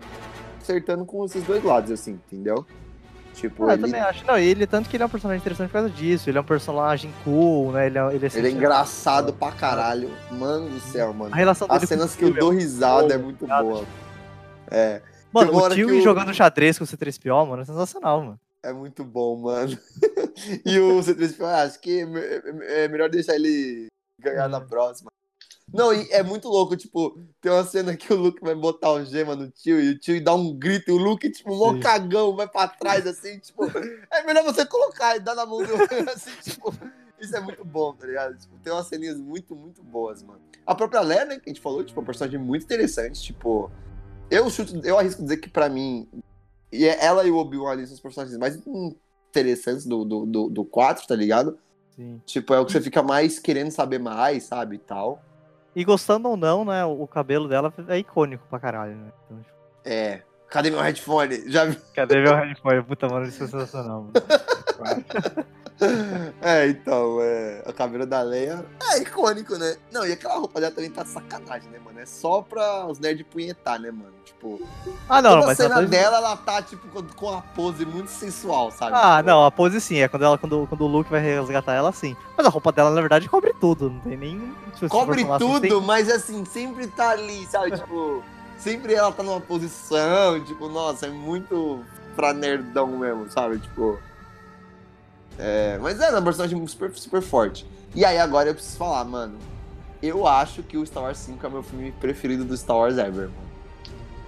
acertando 0.61 1.05
com 1.05 1.23
esses 1.25 1.43
dois 1.43 1.63
lados, 1.63 1.91
assim, 1.91 2.11
entendeu? 2.11 2.65
Tipo, 3.33 3.65
ah, 3.65 3.69
eu 3.69 3.73
ele, 3.73 3.81
também 3.83 4.01
acho. 4.01 4.25
Não, 4.25 4.37
ele, 4.37 4.65
tanto 4.65 4.89
que 4.89 4.95
ele 4.97 5.03
é 5.03 5.05
um 5.05 5.09
personagem 5.09 5.39
interessante 5.41 5.67
por 5.67 5.73
causa 5.73 5.89
disso, 5.89 6.29
ele 6.29 6.37
é 6.37 6.41
um 6.41 6.45
personagem 6.45 7.13
cool, 7.23 7.71
né? 7.71 7.85
Ele 7.85 7.97
é, 7.97 8.15
ele 8.15 8.25
é, 8.25 8.29
ele 8.37 8.47
é 8.47 8.51
engraçado 8.51 9.31
pra 9.33 9.51
caralho. 9.51 10.09
Mano 10.31 10.69
do 10.69 10.79
céu, 10.79 11.13
mano. 11.13 11.33
A 11.33 11.37
relação 11.37 11.67
As 11.69 11.83
cenas 11.83 12.15
que 12.15 12.23
eu 12.23 12.33
dou 12.33 12.51
é 12.51 12.55
risada 12.55 13.13
é 13.13 13.17
muito 13.17 13.45
boa. 13.45 13.85
É, 14.71 15.01
Mano, 15.31 15.51
Tem 15.51 15.59
uma 15.59 15.67
o 15.67 15.69
tio 15.69 15.97
o- 15.97 16.01
jogando 16.01 16.33
xadrez 16.33 16.77
com 16.77 16.83
o 16.83 16.87
C3PO, 16.87 17.45
mano, 17.45 17.61
é 17.61 17.65
sensacional, 17.65 18.21
mano. 18.21 18.39
é 18.63 18.73
muito 18.73 19.03
bom, 19.03 19.37
mano. 19.37 19.77
e 20.65 20.79
o 20.79 20.99
C3PO, 21.03 21.43
ah, 21.45 21.63
acho 21.63 21.79
que 21.79 21.99
é 22.01 22.05
me- 22.05 22.19
é 22.19 22.83
é 22.85 22.87
melhor 22.87 23.09
deixar 23.09 23.35
ele 23.35 23.87
ganhar 24.19 24.47
na 24.47 24.57
Uhum. 24.59 24.67
próxima. 24.67 25.09
Não, 25.73 25.93
e 25.93 26.09
é 26.11 26.23
muito 26.23 26.47
louco, 26.47 26.77
tipo, 26.77 27.19
tem 27.41 27.51
uma 27.51 27.63
cena 27.65 27.95
que 27.95 28.11
o 28.13 28.15
Luke 28.15 28.41
vai 28.41 28.55
botar 28.55 28.91
o 28.93 29.03
gema 29.03 29.35
no 29.35 29.49
tio 29.51 29.79
e 29.81 29.89
o 29.91 29.99
tio 29.99 30.23
dá 30.23 30.33
um 30.33 30.53
grito 30.53 30.89
e 30.89 30.93
o 30.93 30.97
Luke, 30.97 31.29
tipo, 31.29 31.53
mó 31.53 31.77
cagão, 31.81 32.35
vai 32.35 32.47
pra 32.47 32.67
trás, 32.69 33.05
assim, 33.05 33.37
tipo, 33.39 33.65
é 34.11 34.23
melhor 34.23 34.45
você 34.45 34.65
colocar 34.65 35.17
e 35.17 35.19
dar 35.19 35.35
na 35.35 35.45
mão 35.45 35.57
do 35.57 35.63
assim, 36.09 36.31
tipo, 36.41 36.73
isso 37.19 37.35
é 37.35 37.41
muito 37.41 37.65
bom, 37.65 37.93
tá 37.93 38.07
ligado? 38.07 38.37
Tipo, 38.37 38.57
tem 38.59 38.71
umas 38.71 38.87
ceninhas 38.87 39.19
muito, 39.19 39.55
muito 39.55 39.83
boas, 39.83 40.23
mano. 40.23 40.39
A 40.65 40.73
própria 40.73 41.01
Leia, 41.01 41.25
né, 41.25 41.35
que 41.35 41.49
a 41.49 41.53
gente 41.53 41.61
falou, 41.61 41.83
tipo, 41.83 41.99
é 41.99 42.03
um 42.03 42.05
personagem 42.05 42.39
muito 42.39 42.63
interessante, 42.63 43.21
tipo, 43.21 43.69
eu 44.31 44.49
chuto, 44.49 44.79
eu 44.85 44.97
arrisco 44.97 45.21
dizer 45.21 45.37
que 45.37 45.49
pra 45.49 45.67
mim, 45.67 46.07
e 46.71 46.85
é- 46.85 47.03
ela 47.03 47.25
e 47.25 47.31
o 47.31 47.37
Obi-Wan 47.37 47.71
ali 47.73 47.85
são 47.85 47.93
os 47.93 47.99
personagens 48.01 48.37
mais 48.37 48.57
interessantes 49.29 49.85
do, 49.85 50.05
do, 50.05 50.25
do, 50.25 50.49
do 50.49 50.65
4, 50.65 51.05
tá 51.05 51.15
ligado? 51.15 51.57
Sim. 51.93 52.21
Tipo, 52.25 52.53
é 52.53 52.59
o 52.59 52.65
que 52.65 52.71
você 52.71 52.81
fica 52.81 53.03
mais 53.03 53.37
querendo 53.37 53.71
saber 53.71 53.99
mais, 53.99 54.43
sabe, 54.43 54.75
e 54.75 54.79
tal. 54.79 55.21
E 55.75 55.83
gostando 55.83 56.27
ou 56.29 56.35
não, 56.37 56.65
né, 56.65 56.83
o 56.85 57.05
cabelo 57.07 57.47
dela 57.47 57.71
é 57.87 57.99
icônico 57.99 58.43
pra 58.49 58.59
caralho, 58.59 58.95
né? 58.95 59.11
Então, 59.25 59.37
tipo, 59.43 59.55
É. 59.85 60.21
Cadê 60.49 60.71
meu 60.71 60.79
headphone? 60.81 61.49
Já 61.51 61.65
vi. 61.65 61.75
cadê 61.93 62.21
meu 62.21 62.33
headphone? 62.35 62.81
Puta, 62.83 63.07
mano, 63.07 63.25
isso 63.27 63.43
é 63.43 63.47
sensacional, 63.47 64.03
mano. 64.03 64.13
É, 66.41 66.67
então, 66.67 67.19
é, 67.21 67.63
a 67.65 67.71
cabelo 67.73 68.05
da 68.05 68.21
Leia 68.21 68.65
é 68.93 68.99
icônico, 68.99 69.55
né? 69.57 69.75
Não, 69.91 70.05
e 70.07 70.11
aquela 70.11 70.35
roupa 70.35 70.59
dela 70.59 70.73
também 70.73 70.89
tá 70.89 71.05
sacanagem, 71.05 71.69
né, 71.69 71.79
mano? 71.83 71.99
É 71.99 72.05
só 72.05 72.41
pra 72.41 72.85
os 72.87 72.99
nerds 72.99 73.25
punhetar, 73.29 73.79
né, 73.79 73.91
mano? 73.91 74.13
Tipo, 74.25 74.59
Ah, 75.07 75.21
não, 75.21 75.31
toda 75.31 75.43
a 75.43 75.47
mas... 75.47 75.57
cena 75.57 75.75
dois- 75.75 75.89
dela, 75.89 76.17
ela 76.17 76.37
tá, 76.37 76.61
tipo, 76.61 76.87
com, 77.15 77.29
a 77.33 77.41
pose 77.41 77.85
muito 77.85 78.09
sensual, 78.09 78.71
sabe? 78.71 78.93
Ah, 78.95 79.17
Tipo, 79.17 79.29
não, 79.29 79.45
a 79.45 79.51
pose 79.51 79.79
sim, 79.79 79.97
é 79.97 80.07
quando, 80.07 80.23
ela, 80.23 80.37
quando, 80.37 80.65
quando 80.67 80.81
o 80.81 80.87
Luke 80.87 81.09
vai 81.11 81.21
resgatar 81.21 81.73
ela, 81.73 81.91
sim. 81.91 82.15
Mas 82.35 82.45
a 82.45 82.49
roupa 82.49 82.71
dela, 82.71 82.89
na 82.89 82.99
verdade, 83.01 83.29
cobre 83.29 83.53
tudo, 83.59 83.89
não 83.89 83.99
tem 84.01 84.17
nem... 84.17 84.55
for 84.79 84.89
Cobre 84.89 85.21
assim, 85.23 85.37
tudo, 85.37 85.61
tem- 85.61 85.81
mas 85.81 86.09
assim, 86.09 86.43
sempre 86.45 86.87
tá 86.87 87.11
ali, 87.11 87.45
sabe? 87.47 87.71
Tipo, 87.77 88.23
sempre 88.57 88.93
ela 88.95 89.11
tá 89.11 89.21
numa 89.21 89.39
posição, 89.41 90.43
tipo, 90.43 90.67
nossa, 90.69 91.05
é 91.05 91.09
muito 91.09 91.83
pra 92.15 92.33
nerdão 92.33 92.87
mesmo, 92.97 93.29
sabe? 93.29 93.59
Tipo. 93.59 93.99
É, 95.37 95.77
mas 95.81 95.99
é, 95.99 96.07
é 96.07 96.11
uma 96.11 96.21
personagem 96.21 96.65
super, 96.67 96.91
super 96.95 97.21
forte. 97.21 97.65
E 97.95 98.03
aí 98.03 98.17
agora 98.17 98.49
eu 98.49 98.53
preciso 98.55 98.77
falar, 98.77 99.03
mano. 99.05 99.37
Eu 100.01 100.27
acho 100.27 100.61
que 100.63 100.77
o 100.77 100.85
Star 100.85 101.03
Wars 101.03 101.17
5 101.17 101.45
é 101.45 101.49
o 101.49 101.51
meu 101.51 101.63
filme 101.63 101.91
preferido 101.91 102.43
do 102.45 102.55
Star 102.55 102.77
Wars 102.77 102.97
ever. 102.97 103.29
mano. 103.29 103.47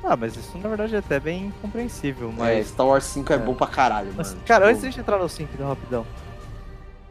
Ah, 0.03 0.15
mas 0.15 0.35
isso 0.37 0.57
na 0.57 0.69
verdade 0.69 0.95
é 0.95 0.99
até 0.99 1.19
bem 1.19 1.53
compreensível, 1.61 2.29
É, 2.29 2.33
mas... 2.37 2.67
Star 2.69 2.87
Wars 2.87 3.03
5 3.03 3.33
é, 3.33 3.35
é. 3.35 3.39
bom 3.39 3.53
pra 3.53 3.67
caralho, 3.67 4.13
Mas, 4.15 4.29
mano. 4.33 4.41
cara, 4.45 4.61
Tipo, 4.65 4.69
antes 4.69 4.81
de 4.81 4.87
a 4.87 4.91
gente 4.91 4.99
entrar 5.01 5.17
no 5.19 5.27
5, 5.29 5.49
então, 5.53 5.67
rapidão. 5.67 6.05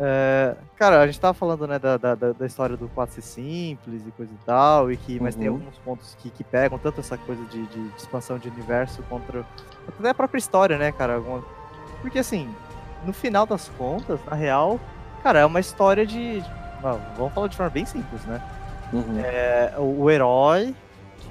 É, 0.01 0.55
cara, 0.77 1.01
a 1.03 1.07
gente 1.07 1.19
tava 1.19 1.35
falando, 1.35 1.67
né, 1.67 1.79
da, 1.79 1.97
da, 1.97 2.15
da 2.15 2.47
história 2.47 2.77
do 2.77 2.89
4 2.89 3.17
ser 3.17 3.23
simples 3.23 4.07
e 4.07 4.11
coisa 4.13 4.33
e 4.33 4.45
tal, 4.47 4.93
e 4.93 4.97
que, 4.97 5.19
mas 5.21 5.35
tem 5.35 5.49
Uhum. 5.49 5.57
alguns 5.57 5.77
pontos 5.79 6.17
que, 6.21 6.31
que 6.31 6.45
pegam 6.45 6.79
tanto 6.79 7.01
essa 7.01 7.19
coisa 7.19 7.45
de, 7.47 7.67
de 7.67 7.91
expansão 7.97 8.39
de 8.39 8.49
universo 8.49 9.03
contra 9.09 9.45
até 9.89 10.09
a 10.11 10.15
própria 10.15 10.39
história, 10.39 10.79
né, 10.79 10.93
cara? 10.93 11.17
Alguma- 11.17 11.45
Porque, 12.01 12.21
assim, 12.21 12.49
no 13.05 13.13
final 13.13 13.47
das 13.47 13.69
contas, 13.79 14.19
na 14.29 14.35
real, 14.37 14.79
cara, 15.23 15.41
é 15.41 15.47
uma 15.47 15.61
história 15.61 16.07
de... 16.07 16.43
ah, 16.83 16.97
vamos 17.17 17.33
falar 17.33 17.49
de 17.49 17.57
forma 17.57 17.71
bem 17.71 17.85
simples, 17.87 18.23
né? 18.25 18.41
uhum. 18.93 19.21
É, 19.23 19.73
o, 19.79 20.03
o 20.03 20.11
herói 20.11 20.75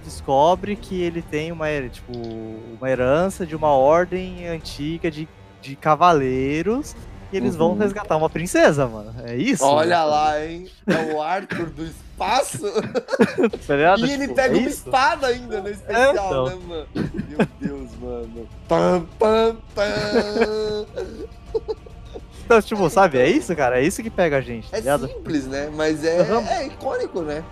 descobre 0.04 0.76
que 0.76 1.02
ele 1.02 1.22
tem 1.22 1.52
uma, 1.52 1.68
tipo, 1.90 2.12
uma 2.80 2.90
herança 2.90 3.46
de 3.46 3.56
uma 3.56 3.70
ordem 3.72 4.48
antiga 4.48 5.12
de, 5.12 5.28
de 5.62 5.76
cavaleiros 5.76 6.96
e 7.32 7.36
eles 7.36 7.58
vão 7.58 7.72
Uhum. 7.72 7.78
resgatar 7.78 8.16
uma 8.16 8.30
princesa, 8.30 8.88
mano. 8.88 9.14
É 9.26 9.36
isso? 9.36 9.66
Olha 9.66 10.04
lá, 10.06 10.42
hein? 10.42 10.70
É 10.88 11.14
o 11.14 11.22
Arthur 11.22 11.70
do 11.72 11.84
espaço. 11.84 12.64
Tá? 13.68 13.96
E 14.00 14.12
ele 14.12 14.24
Tipo, 14.24 14.36
pega 14.36 14.56
é 14.56 14.60
uma 14.60 14.68
isso? 14.68 14.86
espada 14.86 15.28
ainda 15.28 15.62
no 15.62 15.70
especial, 15.70 16.14
então. 16.14 16.46
né, 16.46 16.56
mano? 16.68 16.88
Meu 17.28 17.48
Deus, 17.60 17.92
mano. 18.02 18.48
Pam, 18.68 19.06
pam, 19.20 19.58
pam. 19.76 20.86
Então, 22.46 22.62
tipo, 22.62 22.90
sabe? 22.90 23.18
É 23.18 23.28
isso, 23.30 23.54
cara. 23.56 23.80
É 23.80 23.84
isso 23.84 24.02
que 24.02 24.10
pega 24.10 24.38
a 24.38 24.42
gente, 24.42 24.72
tá 24.72 24.78
É 24.78 24.80
ligado? 24.80 25.08
simples, 25.08 25.46
né? 25.48 25.70
Mas 25.76 26.04
é, 26.06 26.22
Aham. 26.22 26.48
é 26.48 26.68
icônico, 26.68 27.22
né? 27.22 27.44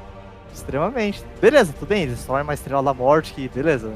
Extremamente. 0.54 1.22
Beleza, 1.42 1.74
tudo 1.78 1.90
bem. 1.90 2.04
Eles 2.04 2.24
tornam 2.24 2.44
uma 2.44 2.54
estrela 2.54 2.82
da 2.82 2.94
morte 2.94 3.34
que, 3.34 3.50
beleza. 3.50 3.92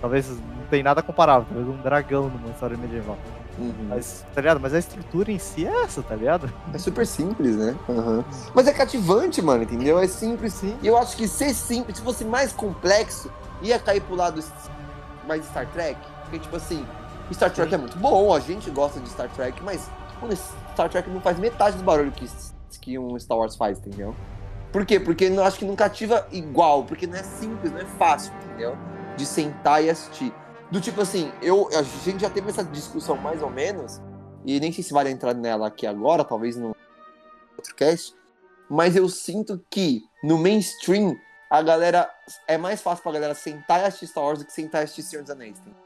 Talvez 0.00 0.28
não 0.28 0.64
tem 0.70 0.80
nada 0.82 1.02
comparável. 1.02 1.44
Talvez 1.52 1.66
um 1.68 1.82
dragão 1.82 2.28
numa 2.28 2.50
história 2.50 2.76
medieval. 2.76 3.18
Uhum. 3.58 3.72
Mas, 3.88 4.24
tá 4.32 4.40
ligado? 4.40 4.60
Mas 4.60 4.74
a 4.74 4.78
estrutura 4.78 5.32
em 5.32 5.38
si 5.40 5.66
é 5.66 5.82
essa, 5.82 6.02
tá 6.02 6.14
ligado? 6.14 6.48
É 6.72 6.78
super 6.78 7.04
simples, 7.06 7.56
né? 7.56 7.74
Aham. 7.88 8.24
Mas 8.54 8.68
é 8.68 8.72
cativante, 8.72 9.42
mano, 9.42 9.64
entendeu? 9.64 9.98
É 9.98 10.06
simples. 10.06 10.52
Sim. 10.54 10.76
E 10.82 10.86
eu 10.86 10.96
acho 10.96 11.16
que 11.16 11.26
ser 11.26 11.52
simples, 11.52 11.98
se 11.98 12.04
fosse 12.04 12.24
mais 12.24 12.52
complexo, 12.52 13.28
ia 13.60 13.78
cair 13.78 14.00
pro 14.02 14.14
lado 14.14 14.40
mais 15.26 15.44
Star 15.46 15.66
Trek. 15.72 15.98
Porque, 16.22 16.38
tipo 16.38 16.54
assim, 16.54 16.84
Star 17.32 17.50
Trek 17.50 17.74
é 17.74 17.78
muito 17.78 17.96
bom, 17.98 18.34
a 18.34 18.40
gente 18.40 18.70
gosta 18.70 19.00
de 19.00 19.08
Star 19.08 19.28
Trek, 19.30 19.62
mas 19.62 19.88
mano, 20.20 20.36
Star 20.72 20.88
Trek 20.88 21.08
não 21.08 21.20
faz 21.20 21.38
metade 21.38 21.76
do 21.76 21.82
barulho 21.82 22.12
que, 22.12 22.28
que 22.80 22.98
um 22.98 23.18
Star 23.18 23.38
Wars 23.38 23.56
faz, 23.56 23.78
entendeu? 23.78 24.14
Por 24.72 24.84
quê? 24.84 24.98
Porque 24.98 25.24
eu 25.24 25.44
acho 25.44 25.58
que 25.58 25.64
não 25.64 25.76
cativa 25.76 26.26
igual, 26.32 26.84
porque 26.84 27.06
não 27.06 27.16
é 27.16 27.22
simples, 27.22 27.72
não 27.72 27.78
é 27.78 27.84
fácil, 27.84 28.32
entendeu? 28.44 28.76
De 29.16 29.24
sentar 29.24 29.82
e 29.82 29.88
assistir. 29.88 30.34
Do 30.70 30.80
tipo 30.80 31.00
assim, 31.00 31.30
eu, 31.40 31.68
a 31.72 31.82
gente 31.82 32.20
já 32.20 32.30
teve 32.30 32.50
essa 32.50 32.64
discussão 32.64 33.16
mais 33.16 33.40
ou 33.40 33.50
menos, 33.50 34.00
e 34.44 34.58
nem 34.58 34.72
sei 34.72 34.82
se 34.82 34.92
vale 34.92 35.10
entrar 35.10 35.32
nela 35.32 35.68
aqui 35.68 35.86
agora, 35.86 36.24
talvez 36.24 36.56
no 36.56 36.74
outro 37.56 37.74
cast, 37.76 38.14
mas 38.68 38.96
eu 38.96 39.08
sinto 39.08 39.64
que 39.70 40.02
no 40.22 40.38
mainstream 40.38 41.16
a 41.48 41.62
galera 41.62 42.10
é 42.48 42.58
mais 42.58 42.80
fácil 42.80 43.02
pra 43.02 43.12
galera 43.12 43.34
sentar 43.34 43.80
e 43.80 43.84
assistir 43.84 44.08
Star 44.08 44.24
Wars 44.24 44.40
do 44.40 44.44
que 44.44 44.52
sentar 44.52 44.80
e 44.80 44.84
assistir 44.84 45.02
Senhor 45.02 45.22
dos 45.22 45.30
Anéis. 45.30 45.60
Tem. 45.60 45.83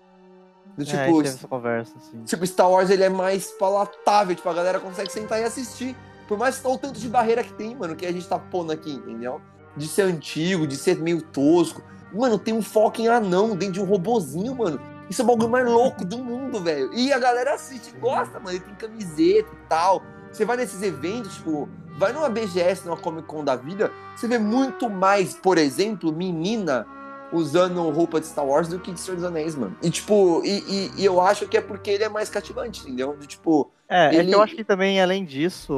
Do 0.79 0.85
é, 0.85 0.87
tipo, 0.87 1.23
teve 1.25 1.35
essa 1.35 1.49
conversa, 1.49 1.93
assim. 1.99 2.23
tipo, 2.23 2.47
Star 2.47 2.71
Wars 2.71 2.89
ele 2.89 3.03
é 3.03 3.09
mais 3.09 3.51
palatável, 3.51 4.37
tipo, 4.37 4.49
a 4.49 4.55
galera 4.55 4.79
consegue 4.79 5.11
sentar 5.11 5.41
e 5.41 5.45
assistir. 5.45 5.97
Por 6.29 6.39
mais 6.39 6.65
o 6.65 6.79
tanto 6.79 7.01
de 7.01 7.09
barreira 7.09 7.43
que 7.43 7.53
tem, 7.55 7.75
mano, 7.75 7.97
que 7.97 8.07
a 8.07 8.13
gente 8.13 8.29
tá 8.29 8.39
pondo 8.39 8.71
aqui, 8.71 8.93
entendeu? 8.93 9.41
De 9.77 9.89
ser 9.89 10.03
antigo, 10.03 10.69
de 10.69 10.77
ser 10.77 10.97
meio 10.99 11.21
tosco. 11.21 11.83
Mano, 12.15 12.39
tem 12.39 12.55
um 12.55 12.63
foco 12.63 13.01
em 13.01 13.09
anão 13.09 13.57
dentro 13.57 13.75
de 13.75 13.81
um 13.81 13.85
robozinho, 13.85 14.55
mano. 14.55 14.81
Isso 15.11 15.21
é 15.21 15.25
o 15.25 15.27
bagulho 15.27 15.49
mais 15.49 15.67
louco 15.67 16.05
do 16.05 16.19
mundo, 16.19 16.63
velho. 16.63 16.95
E 16.95 17.13
a 17.13 17.19
galera 17.19 17.55
assiste 17.55 17.91
gosta, 17.99 18.39
mano. 18.39 18.51
Ele 18.51 18.61
tem 18.61 18.75
camiseta 18.77 19.51
e 19.53 19.69
tal. 19.69 20.01
Você 20.31 20.45
vai 20.45 20.57
nesses 20.59 20.81
eventos, 20.81 21.35
tipo, 21.35 21.69
vai 21.99 22.13
numa 22.13 22.29
BGS, 22.29 22.87
numa 22.87 22.97
Comic 22.97 23.27
Con 23.27 23.43
da 23.43 23.57
vida, 23.57 23.91
você 24.15 24.29
vê 24.29 24.39
muito 24.39 24.89
mais, 24.89 25.35
por 25.35 25.59
exemplo, 25.59 26.13
menina 26.13 26.87
usando 27.33 27.89
roupa 27.91 28.21
de 28.21 28.27
Star 28.27 28.47
Wars 28.47 28.69
do 28.69 28.79
que 28.79 28.93
de 28.93 29.01
Senhor 29.01 29.17
dos 29.17 29.25
Anéis, 29.25 29.55
mano. 29.55 29.77
E, 29.83 29.91
tipo, 29.91 30.43
e, 30.45 30.59
e- 30.69 30.91
e 30.99 31.05
eu 31.05 31.21
acho 31.21 31.47
que 31.47 31.57
é 31.57 31.61
porque 31.61 31.91
ele 31.91 32.05
é 32.05 32.09
mais 32.09 32.29
cativante, 32.31 32.81
entendeu? 32.83 33.17
De, 33.19 33.27
tipo, 33.27 33.71
É, 33.91 34.15
é 34.15 34.19
Ele- 34.19 34.29
que 34.29 34.35
eu 34.35 34.43
acho 34.43 34.55
que 34.55 34.65
também, 34.65 35.01
além 35.01 35.25
disso, 35.25 35.73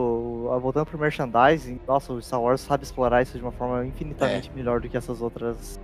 voltando 0.61 0.84
pro 0.86 0.98
merchandising, 0.98 1.78
nossa, 1.86 2.12
o 2.12 2.20
Star 2.20 2.42
Wars 2.42 2.61
sabe 2.61 2.82
explorar 2.82 3.22
isso 3.22 3.36
de 3.38 3.42
uma 3.44 3.53
forma 3.53 3.86
infinitamente 3.86 4.51
melhor 4.53 4.80
do 4.80 4.88
que 4.88 4.96
essas 4.96 5.20
outras 5.22 5.78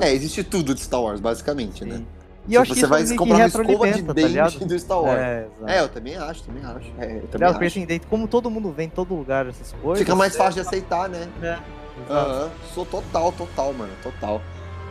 é, 0.00 0.12
existe 0.12 0.44
tudo 0.44 0.74
de 0.74 0.82
Star 0.82 1.02
Wars, 1.02 1.20
basicamente, 1.20 1.84
né? 1.84 1.96
Sim. 1.96 2.06
E 2.48 2.54
eu 2.54 2.62
acho 2.62 2.72
que 2.72 2.78
você 2.80 2.86
isso 2.86 2.88
vai 2.88 3.04
que 3.04 3.16
comprar 3.16 3.36
uma 3.36 3.46
escova 3.46 3.86
de 3.92 4.02
tá 4.02 4.12
dente 4.12 4.28
ligado? 4.28 4.58
do 4.66 4.78
Star 4.78 5.02
Wars. 5.02 5.20
É. 5.20 5.48
É, 5.66 5.80
eu 5.80 5.88
também 5.88 6.16
acho, 6.16 6.42
também 6.44 6.64
acho. 6.64 6.92
É, 6.98 7.16
eu 7.16 7.28
também 7.28 7.48
acho. 7.48 7.64
assim, 7.64 7.86
como 8.08 8.26
todo 8.28 8.50
mundo 8.50 8.70
vê 8.72 8.84
em 8.84 8.88
todo 8.88 9.14
lugar 9.14 9.46
essas 9.46 9.72
coisas. 9.80 9.98
Fica 10.00 10.14
mais 10.14 10.36
fácil 10.36 10.62
de 10.62 10.68
aceitar, 10.68 11.08
né? 11.08 11.28
É, 11.42 11.46
exato. 11.46 12.12
Aham, 12.30 12.50
sou 12.74 12.86
total, 12.86 13.32
total, 13.32 13.72
mano, 13.72 13.92
total. 14.02 14.40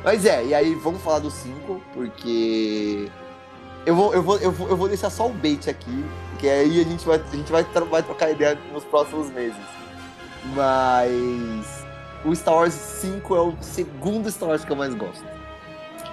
Mas 0.04 0.26
é, 0.26 0.44
e 0.46 0.54
aí 0.56 0.76
vamos 0.76 1.02
falar 1.02 1.20
do 1.20 1.30
5, 1.30 1.82
porque 1.94 3.10
eu 3.86 3.96
vou, 3.96 4.14
eu, 4.14 4.24
vou, 4.24 4.38
eu, 4.38 4.52
vou, 4.52 4.70
eu 4.70 4.78
vou 4.78 4.88
deixar 4.88 5.10
só 5.10 5.28
o 5.28 5.34
bait 5.34 5.70
aqui, 5.70 6.06
porque 6.32 6.48
aí 6.48 6.80
a 6.82 6.84
gente 6.84 7.06
vai, 7.06 7.18
a 7.32 7.36
gente 7.36 7.52
vai, 7.52 7.64
tro- 7.64 7.86
vai 7.86 8.02
trocar 8.04 8.32
ideia 8.32 8.58
nos 8.74 8.84
próximos 8.86 9.30
meses. 9.32 9.58
Mas 10.56 11.86
o 12.24 12.34
Star 12.36 12.56
Wars 12.56 12.74
5 12.74 13.36
é 13.36 13.42
o 13.42 13.54
segundo 13.62 14.30
Star 14.32 14.50
Wars 14.50 14.64
que 14.64 14.72
eu 14.72 14.76
mais 14.76 14.94
gosto. 14.94 15.24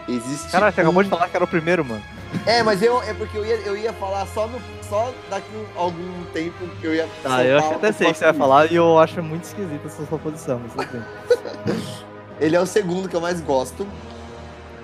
Existe. 0.08 0.50
Cara, 0.52 0.70
você 0.70 0.80
acabou 0.80 1.00
um- 1.00 1.04
de 1.04 1.10
falar 1.10 1.28
que 1.28 1.36
era 1.36 1.44
o 1.44 1.48
primeiro, 1.48 1.84
mano. 1.84 2.02
É, 2.44 2.62
mas 2.62 2.82
eu, 2.82 3.00
é 3.02 3.14
porque 3.14 3.36
eu 3.38 3.44
ia, 3.46 3.56
eu 3.58 3.76
ia 3.76 3.92
falar 3.92 4.26
só, 4.26 4.46
no, 4.46 4.60
só 4.88 5.12
daqui 5.30 5.46
a 5.76 5.80
algum 5.80 6.24
tempo 6.32 6.66
que 6.80 6.86
eu 6.86 6.94
ia. 6.94 7.08
Ah, 7.24 7.42
eu 7.44 7.58
acho 7.58 7.74
até 7.74 7.92
sei 7.92 8.08
o 8.08 8.12
que 8.12 8.18
você 8.18 8.24
vai 8.24 8.34
falar 8.34 8.70
e 8.70 8.74
eu 8.76 8.98
acho 8.98 9.22
muito 9.22 9.44
esquisita 9.44 9.86
essa 9.86 10.04
sua 10.06 10.18
posição, 10.18 10.60
mas 10.60 10.72
tudo 10.72 10.92
bem. 10.92 11.96
Ele 12.40 12.54
é 12.56 12.60
o 12.60 12.66
segundo 12.66 13.08
que 13.08 13.16
eu 13.16 13.20
mais 13.20 13.40
gosto. 13.40 13.86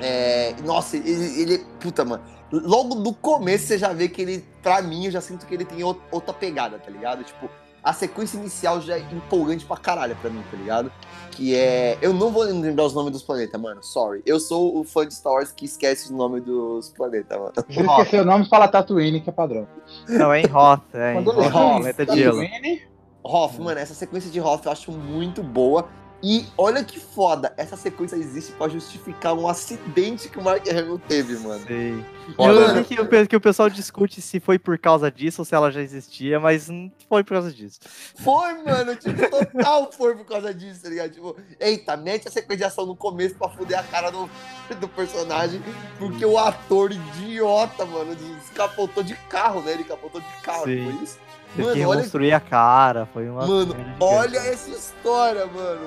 É, 0.00 0.55
nossa, 0.64 0.96
ele, 0.96 1.40
ele 1.40 1.55
é. 1.57 1.61
Puta, 1.80 2.05
mano. 2.05 2.22
Logo 2.50 2.96
do 2.96 3.14
começo 3.14 3.66
você 3.66 3.78
já 3.78 3.92
vê 3.92 4.09
que 4.09 4.20
ele, 4.20 4.44
pra 4.62 4.82
mim, 4.82 5.07
eu 5.07 5.11
já 5.11 5.20
sinto 5.20 5.46
que 5.46 5.55
ele 5.55 5.64
tem 5.64 5.82
ou- 5.82 5.98
outra 6.11 6.34
pegada, 6.34 6.78
tá 6.78 6.90
ligado? 6.90 7.24
Tipo, 7.24 7.48
a 7.82 7.92
sequência 7.94 8.36
inicial 8.36 8.80
já 8.80 8.96
é 8.98 9.00
empolgante 9.00 9.64
pra 9.64 9.76
caralho 9.76 10.14
pra 10.20 10.28
mim, 10.28 10.42
tá 10.50 10.57
ligado? 10.57 10.92
Que 11.30 11.55
é. 11.57 11.96
Eu 12.03 12.12
não 12.12 12.30
vou 12.30 12.42
lembrar 12.42 12.84
os 12.84 12.94
nomes 12.94 13.12
dos 13.12 13.22
planetas, 13.22 13.59
mano. 13.61 13.82
Sorry. 13.82 14.22
Eu 14.26 14.38
sou 14.38 14.78
o 14.78 14.84
fã 14.84 15.07
de 15.07 15.14
Star 15.14 15.32
Wars 15.34 15.50
que 15.53 15.64
esquece 15.64 16.12
o 16.12 16.16
nome 16.16 16.40
dos 16.40 16.90
planetas, 16.90 17.38
mano. 17.38 17.53
Se 17.57 17.74
você 17.74 17.80
esquecer 18.03 18.20
o 18.20 18.24
nome, 18.24 18.46
fala 18.48 18.68
Tatooine, 18.68 19.20
que 19.20 19.30
é 19.30 19.32
padrão. 19.32 19.66
Não, 20.09 20.32
é 20.32 20.40
em 20.42 20.46
Hoth, 20.53 20.82
é 20.94 21.14
em 21.14 21.26
Hoth, 21.26 21.50
planeta 21.80 22.07
de 22.07 22.18
gelo. 22.18 22.42
Hoth, 23.24 23.59
mano, 23.61 23.78
essa 23.78 23.94
sequência 23.94 24.30
de 24.30 24.40
Hoth 24.40 24.66
eu 24.66 24.72
acho 24.72 24.90
muito 24.92 25.42
boa. 25.42 25.88
E 26.23 26.47
olha 26.57 26.85
que 26.85 27.01
foda, 27.01 27.53
essa 27.57 27.77
sequência 27.77 28.14
existe 28.14 28.53
pra 28.53 28.68
justificar 28.68 29.35
um 29.35 29.49
acidente 29.49 30.29
que 30.29 30.39
o 30.39 30.43
Mark 30.43 30.64
Hamill 30.68 31.01
teve, 31.09 31.37
mano. 31.39 31.64
Sei. 31.66 32.05
Foda, 32.37 32.53
eu 32.53 32.75
né? 32.75 32.85
que 32.85 33.27
que 33.27 33.37
o 33.37 33.41
pessoal 33.41 33.68
discute 33.68 34.23
se 34.23 34.39
foi 34.39 34.57
por 34.57 34.79
causa 34.79 35.11
disso 35.11 35.43
ou 35.43 35.45
se 35.45 35.53
ela 35.53 35.73
já 35.73 35.81
existia, 35.81 36.39
mas 36.39 36.68
não 36.68 36.93
foi 37.09 37.25
por 37.25 37.35
causa 37.35 37.53
disso. 37.53 37.81
Foi, 38.16 38.55
mano, 38.62 38.95
tipo, 38.95 39.29
total 39.29 39.91
foi 39.91 40.14
por 40.14 40.25
causa 40.25 40.55
disso, 40.55 40.83
tá 40.83 40.89
ligado? 40.89 41.11
Tipo, 41.11 41.37
eita, 41.59 41.97
mete 41.97 42.29
a 42.29 42.31
sequência 42.31 42.59
de 42.59 42.64
ação 42.64 42.87
no 42.87 42.95
começo 42.95 43.35
pra 43.35 43.49
fuder 43.49 43.81
a 43.81 43.83
cara 43.83 44.11
do, 44.11 44.31
do 44.79 44.89
personagem, 44.89 45.61
porque 45.99 46.25
o 46.25 46.39
ator 46.39 46.93
idiota, 46.93 47.85
mano, 47.85 48.16
escapotou 48.45 49.03
de 49.03 49.16
carro, 49.29 49.61
né? 49.62 49.73
Ele 49.73 49.85
capotou 49.85 50.20
de 50.20 50.43
carro, 50.43 50.66
Sim. 50.66 50.85
foi 50.85 51.03
isso? 51.03 51.18
Teve 51.55 51.72
que 51.72 51.78
Mano, 51.80 51.88
olha, 51.90 51.96
reconstruir 51.98 52.32
a 52.32 52.40
cara, 52.40 53.07
foi 53.12 53.28
uma. 53.28 53.46
mano, 53.46 53.74
olha 54.00 54.38
essa 54.38 54.70
história, 54.70 55.46
mano. 55.46 55.80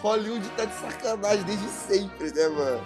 Hollywood 0.00 0.48
tá 0.56 0.64
de 0.64 0.74
sacanagem 0.74 1.44
desde 1.44 1.68
sempre, 1.68 2.32
né, 2.32 2.48
mano? 2.48 2.80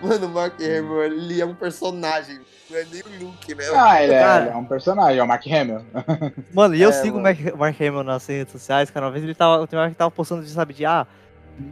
Mano, 0.00 0.26
o 0.26 0.30
Mark 0.30 0.54
Hamill, 0.60 1.02
ele 1.02 1.40
é 1.40 1.44
um 1.46 1.54
personagem, 1.54 2.40
não 2.70 2.78
é 2.78 2.84
nem 2.90 3.02
o 3.02 3.24
Luke, 3.26 3.54
né? 3.54 3.64
Ah, 3.74 4.02
ele 4.02 4.12
é, 4.14 4.50
é 4.52 4.56
um 4.56 4.64
personagem, 4.64 5.18
é 5.18 5.22
o 5.22 5.26
Mark 5.28 5.46
Hamill. 5.46 5.82
Mano, 6.54 6.74
e 6.74 6.82
eu 6.82 6.88
É, 6.88 6.92
sigo 6.92 7.18
o 7.18 7.22
mano. 7.22 7.36
Mark, 7.44 7.56
Mark 7.58 7.80
Hamill 7.80 8.02
nas 8.02 8.26
redes 8.26 8.52
sociais, 8.52 8.90
cara. 8.90 9.06
Uma 9.06 9.12
vez 9.12 9.22
ele 9.24 9.34
tava, 9.34 9.66
tem 9.66 9.78
uma 9.78 9.82
hora 9.82 9.90
que 9.90 9.96
tava 9.96 10.10
postando 10.10 10.42
de, 10.42 10.50
sabe, 10.50 10.72
de, 10.74 10.84
ah, 10.86 11.06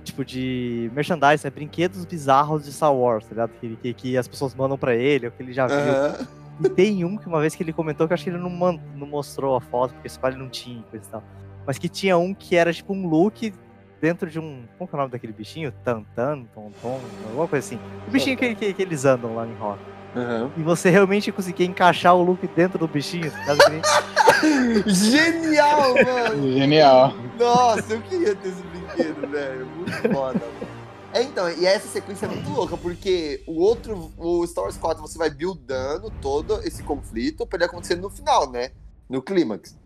tipo, 0.05 0.25
de 0.25 0.91
merchandise, 0.95 1.43
né, 1.45 1.51
brinquedos 1.51 2.05
bizarros 2.05 2.65
de 2.65 2.73
Star 2.73 2.95
Wars, 2.95 3.25
tá 3.25 3.31
ligado? 3.31 3.51
Que, 3.61 3.77
que, 3.77 3.95
que 3.95 4.17
as 4.19 4.29
pessoas 4.29 4.55
mandam 4.55 4.77
pra 4.79 4.95
ele, 4.95 5.27
ou 5.27 5.33
que 5.33 5.43
ele 5.43 5.53
já 5.55 5.67
viu. 5.67 5.77
Aham. 5.77 6.27
E 6.65 6.69
tem 6.69 7.05
um 7.05 7.17
que 7.17 7.27
uma 7.27 7.41
vez 7.41 7.55
que 7.55 7.63
ele 7.63 7.73
comentou, 7.73 8.07
que 8.07 8.13
eu 8.13 8.15
acho 8.15 8.25
que 8.25 8.31
ele 8.31 8.39
não, 8.39 8.51
man- 8.51 8.79
não 8.95 9.07
mostrou 9.07 9.57
a 9.57 9.61
foto, 9.61 9.93
porque 9.95 10.07
esse 10.07 10.19
pai 10.19 10.35
não 10.35 10.49
tinha 10.49 10.79
e 10.81 10.83
coisa 10.91 11.07
e 11.07 11.11
tal. 11.11 11.23
Mas 11.67 11.79
que 11.79 11.89
tinha 11.89 12.17
um 12.19 12.33
que 12.35 12.57
era 12.57 12.73
tipo 12.73 12.93
um 12.93 13.07
look 13.09 13.53
dentro 14.01 14.29
de 14.29 14.39
um. 14.41 14.65
Como 14.79 14.89
que 14.89 14.95
é 14.95 14.97
o 14.97 15.01
nome 15.01 15.13
daquele 15.13 15.33
bichinho? 15.33 15.73
Tantan, 15.85 16.45
Tonton, 16.55 17.01
alguma 17.29 17.47
coisa 17.49 17.67
assim. 17.67 17.79
O 18.07 18.11
bichinho 18.11 18.37
que, 18.37 18.55
que, 18.55 18.73
que 18.75 18.83
eles 18.83 19.05
andam 19.05 19.35
lá 19.37 19.47
em 19.47 19.55
Rock. 19.55 19.79
Aham. 20.17 20.51
E 20.57 20.63
você 20.63 20.91
realmente 20.91 21.31
conseguia 21.33 21.67
encaixar 21.67 22.15
o 22.15 22.23
look 22.23 22.47
dentro 22.49 22.79
do 22.79 22.87
bichinho. 22.89 23.31
Genial, 24.87 25.95
mano! 25.95 26.53
Genial. 26.53 27.15
Nossa, 27.39 27.95
eu 27.95 28.01
queria 28.03 28.35
ter 28.35 28.49
esse 28.49 28.63
brinquedo, 28.63 29.29
velho. 29.31 29.67
Muito 29.67 29.93
foda, 30.13 30.39
mano. 30.41 30.72
É, 31.13 31.23
então, 31.23 31.51
e 31.51 31.67
essa 31.67 31.89
sequência 31.89 32.25
é 32.25 32.29
muito 32.29 32.49
louca, 32.49 32.75
porque 32.77 33.43
o 33.47 33.61
outro, 33.61 34.11
o 34.17 34.47
Star 34.47 34.65
Wars 34.65 34.79
4, 34.79 35.03
você 35.03 35.19
vai 35.19 35.29
buildando 35.29 36.11
todo 36.23 36.59
esse 36.67 36.83
conflito 36.83 37.47
pra 37.47 37.59
ele 37.59 37.65
acontecer 37.65 37.97
no 37.97 38.09
final, 38.09 38.51
né? 38.51 38.71
No 39.11 39.21
clímax. 39.21 39.77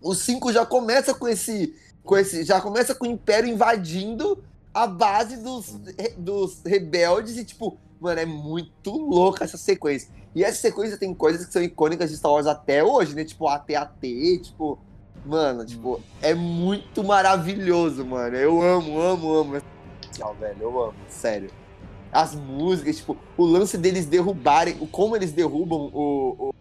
O 0.00 0.14
5 0.14 0.52
já 0.52 0.66
começa 0.66 1.14
com 1.14 1.28
esse, 1.28 1.76
com 2.02 2.16
esse. 2.16 2.42
Já 2.42 2.60
começa 2.60 2.92
com 2.92 3.06
o 3.06 3.10
Império 3.10 3.48
invadindo 3.48 4.42
a 4.74 4.86
base 4.86 5.36
dos, 5.36 5.76
dos 6.16 6.60
rebeldes 6.64 7.36
e, 7.36 7.44
tipo, 7.44 7.78
mano, 8.00 8.18
é 8.18 8.26
muito 8.26 8.90
louca 8.90 9.44
essa 9.44 9.56
sequência. 9.56 10.10
E 10.34 10.42
essa 10.42 10.60
sequência 10.60 10.98
tem 10.98 11.14
coisas 11.14 11.46
que 11.46 11.52
são 11.52 11.62
icônicas 11.62 12.10
de 12.10 12.16
Star 12.16 12.32
Wars 12.32 12.46
até 12.46 12.82
hoje, 12.82 13.14
né? 13.14 13.24
Tipo, 13.24 13.46
AT-AT, 13.46 14.00
tipo. 14.42 14.78
Mano, 15.24 15.64
tipo, 15.64 16.00
é 16.22 16.32
muito 16.32 17.04
maravilhoso, 17.04 18.04
mano. 18.04 18.36
Eu 18.36 18.62
amo, 18.62 19.00
amo, 19.00 19.34
amo. 19.34 19.62
Tchau, 20.18 20.34
velho, 20.38 20.56
eu 20.60 20.82
amo, 20.82 20.94
sério. 21.08 21.50
As 22.10 22.34
músicas, 22.34 22.96
tipo, 22.96 23.16
o 23.36 23.44
lance 23.44 23.78
deles 23.78 24.06
derrubarem, 24.06 24.76
o 24.80 24.86
como 24.86 25.14
eles 25.14 25.30
derrubam 25.30 25.90
o, 25.92 26.50
o, 26.50 26.54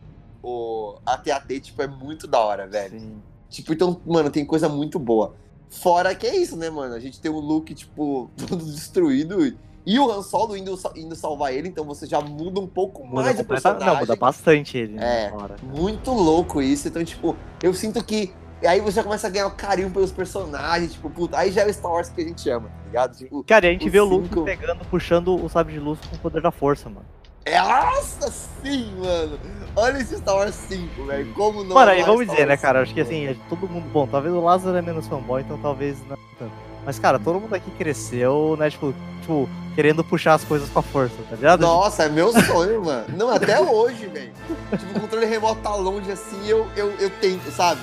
o 0.44 1.00
AT-AT, 1.06 1.60
tipo, 1.60 1.82
é 1.82 1.88
muito 1.88 2.28
da 2.28 2.40
hora, 2.40 2.68
velho. 2.68 3.00
Sim. 3.00 3.22
Tipo, 3.50 3.74
então, 3.74 4.00
mano, 4.06 4.30
tem 4.30 4.46
coisa 4.46 4.70
muito 4.70 5.00
boa. 5.00 5.36
Fora 5.70 6.14
que 6.14 6.28
é 6.28 6.36
isso, 6.36 6.56
né, 6.56 6.70
mano? 6.70 6.94
A 6.94 7.00
gente 7.00 7.20
tem 7.20 7.32
um 7.32 7.40
look, 7.40 7.74
tipo, 7.74 8.30
todo 8.48 8.64
destruído. 8.64 9.58
E 9.86 10.00
o 10.00 10.12
Han 10.12 10.22
Solo 10.22 10.58
indo, 10.58 10.78
indo 10.96 11.16
salvar 11.16 11.54
ele, 11.54 11.70
então 11.70 11.86
você 11.86 12.06
já 12.06 12.20
muda 12.20 12.60
um 12.60 12.68
pouco 12.68 13.06
Muda 13.06 13.22
mais 13.24 13.40
o 13.40 13.46
personagem. 13.46 13.88
Não, 13.88 14.00
muda 14.00 14.16
bastante 14.18 14.78
ele. 14.78 14.98
É. 14.98 15.32
né, 15.32 15.34
hora. 15.34 15.56
Muito 15.64 16.12
louco 16.12 16.62
isso. 16.62 16.90
Então, 16.90 17.04
tipo, 17.04 17.36
eu 17.64 17.74
sinto 17.74 18.04
que. 18.04 18.34
Aí 18.66 18.80
você 18.82 18.94
já 18.94 19.04
começa 19.04 19.28
a 19.28 19.30
ganhar 19.30 19.48
o 19.48 19.52
carinho 19.52 19.90
pelos 19.92 20.12
personagens, 20.12 20.94
tipo, 20.94 21.10
puta, 21.10 21.38
aí 21.38 21.52
já 21.52 21.62
é 21.62 21.68
o 21.68 21.74
Star 21.74 21.92
Wars 21.92 22.10
que 22.10 22.22
a 22.22 22.24
gente 22.26 22.50
ama, 22.50 22.70
tá 22.70 22.86
ligado? 22.88 23.18
Tipo, 23.18 23.44
Cara, 23.44 23.66
e 23.66 23.70
a 23.70 23.72
gente 23.74 23.88
O 23.88 23.92
vê 23.92 24.00
o 24.00 24.06
Luke 24.06 24.30
cinco- 24.30 24.44
pegando, 24.46 24.84
puxando 24.86 25.44
o 25.44 25.48
sabre 25.50 25.74
de 25.74 25.80
luz 25.80 26.00
com 26.10 26.16
o 26.16 26.20
poder 26.20 26.42
da 26.42 26.50
força, 26.52 26.90
mano. 26.90 27.06
é, 27.46 27.60
nossa, 27.62 28.32
sim, 28.64 28.92
mano. 28.98 29.38
Olha 29.76 30.00
esse 30.00 30.18
Star 30.18 30.36
Wars 30.36 30.56
5, 30.56 31.06
velho. 31.06 31.32
Como 31.34 31.64
não. 31.64 31.76
Mano, 31.76 31.92
aí 31.92 32.02
vamos 32.02 32.24
Star 32.24 32.36
dizer, 32.36 32.48
né, 32.48 32.58
cara? 32.58 32.80
5, 32.80 32.84
Acho 32.84 32.94
que 32.96 33.02
assim, 33.02 33.28
é 33.28 33.36
todo 33.48 33.70
mundo. 33.70 33.88
Bom, 33.94 34.08
talvez 34.08 34.34
o 34.34 34.42
Lázaro 34.42 34.76
é 34.76 34.82
menos 34.82 35.08
fanboy, 35.08 35.42
então 35.44 35.58
talvez 35.60 35.98
não 36.08 36.18
tanto. 36.40 36.52
Mas, 36.88 36.98
cara, 36.98 37.20
todo 37.20 37.38
mundo 37.38 37.54
aqui 37.54 37.70
cresceu, 37.72 38.56
né, 38.58 38.70
tipo, 38.70 38.96
tipo, 39.20 39.50
querendo 39.76 40.06
puxar 40.06 40.36
as 40.36 40.46
coisas 40.46 40.70
com 40.70 40.80
a 40.80 40.82
força, 40.82 41.18
tá 41.30 41.36
ligado? 41.36 41.60
Nossa, 41.60 42.04
é 42.04 42.10
meu 42.10 42.32
sonho, 42.32 42.86
mano. 42.86 43.06
Não, 43.10 43.30
até 43.30 43.60
hoje, 43.60 44.08
velho. 44.08 44.32
Tipo, 44.72 44.98
o 44.98 45.02
controle 45.02 45.26
remoto 45.26 45.60
tá 45.60 45.76
longe 45.76 46.10
assim, 46.10 46.48
eu, 46.48 46.66
eu, 46.78 46.90
eu 46.92 47.10
tento, 47.20 47.52
sabe? 47.52 47.82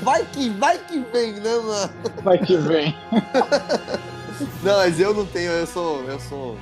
Vai 0.00 0.24
que, 0.26 0.48
vai 0.50 0.78
que 0.78 1.04
vem, 1.12 1.32
né, 1.32 1.56
mano? 1.56 1.92
Vai 2.22 2.38
que 2.38 2.56
vem. 2.56 2.96
Não, 4.62 4.76
mas 4.76 5.00
eu 5.00 5.12
não 5.12 5.26
tenho, 5.26 5.50
eu 5.50 5.66
sou. 5.66 6.04
Eu 6.04 6.20
sou. 6.20 6.56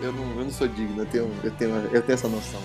Eu 0.00 0.12
não, 0.12 0.24
eu 0.40 0.44
não 0.44 0.50
sou 0.50 0.66
digno, 0.66 1.02
eu 1.02 1.06
tenho, 1.06 1.30
eu, 1.44 1.50
tenho, 1.52 1.76
eu 1.92 2.02
tenho 2.02 2.14
essa 2.14 2.28
noção. 2.28 2.60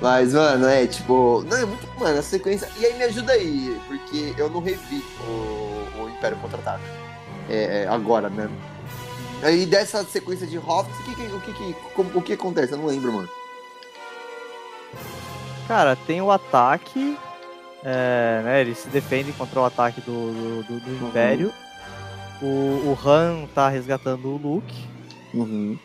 Mas, 0.00 0.32
mano, 0.32 0.66
é 0.66 0.86
tipo. 0.86 1.44
Não, 1.46 1.58
é 1.58 1.66
muito. 1.66 1.86
Mano, 1.98 2.20
a 2.20 2.22
sequência. 2.22 2.66
E 2.78 2.86
aí 2.86 2.94
me 2.96 3.04
ajuda 3.04 3.32
aí, 3.32 3.78
porque 3.86 4.34
eu 4.38 4.48
não 4.48 4.62
revi 4.62 5.04
o, 5.28 6.02
o 6.02 6.08
Império 6.08 6.38
Contra-Ataca. 6.38 6.99
É, 7.50 7.82
é, 7.82 7.88
agora, 7.88 8.28
né? 8.30 8.48
Aí 9.42 9.66
dessa 9.66 10.04
sequência 10.04 10.46
de 10.46 10.56
Hoth, 10.58 10.86
o 10.88 11.02
que, 11.14 11.22
o, 11.22 11.40
que, 11.40 12.18
o 12.18 12.22
que 12.22 12.32
acontece? 12.34 12.72
Eu 12.72 12.78
não 12.78 12.86
lembro, 12.86 13.12
mano. 13.12 13.28
Cara, 15.66 15.96
tem 16.06 16.20
o 16.20 16.30
ataque, 16.30 17.16
é, 17.84 18.42
né, 18.44 18.60
eles 18.60 18.78
se 18.78 18.88
defendem 18.88 19.32
contra 19.32 19.60
o 19.60 19.64
ataque 19.64 20.00
do, 20.00 20.62
do, 20.64 20.80
do- 20.80 20.90
Uhum. 20.90 21.08
Império. 21.08 21.52
O, 22.42 22.46
o 22.46 22.98
Han 23.04 23.46
tá 23.54 23.68
resgatando 23.68 24.28
o 24.28 24.36
Luke. 24.36 24.84
Uhum. 25.34 25.78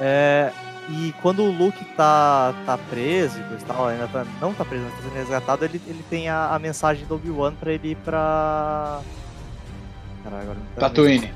É, 0.00 0.50
e 0.90 1.14
quando 1.22 1.42
o 1.42 1.50
Luke 1.50 1.82
tá, 1.96 2.52
tá 2.66 2.76
preso 2.90 3.38
e 3.38 3.54
e 3.54 3.64
tal, 3.66 3.86
ainda 3.88 4.06
tá, 4.08 4.26
não 4.40 4.52
tá 4.52 4.64
preso, 4.64 4.84
mas 4.84 4.94
tá 4.94 5.02
sendo 5.02 5.14
resgatado, 5.14 5.64
ele, 5.64 5.80
ele 5.86 6.04
tem 6.10 6.28
a, 6.28 6.54
a 6.54 6.58
mensagem 6.58 7.06
do 7.06 7.14
Obi-Wan 7.14 7.54
pra 7.54 7.72
ele 7.72 7.92
ir 7.92 7.96
pra. 7.96 9.00
Caralho, 10.24 10.42
agora 10.42 10.58
tá 10.74 10.80
Tatooine. 10.80 11.32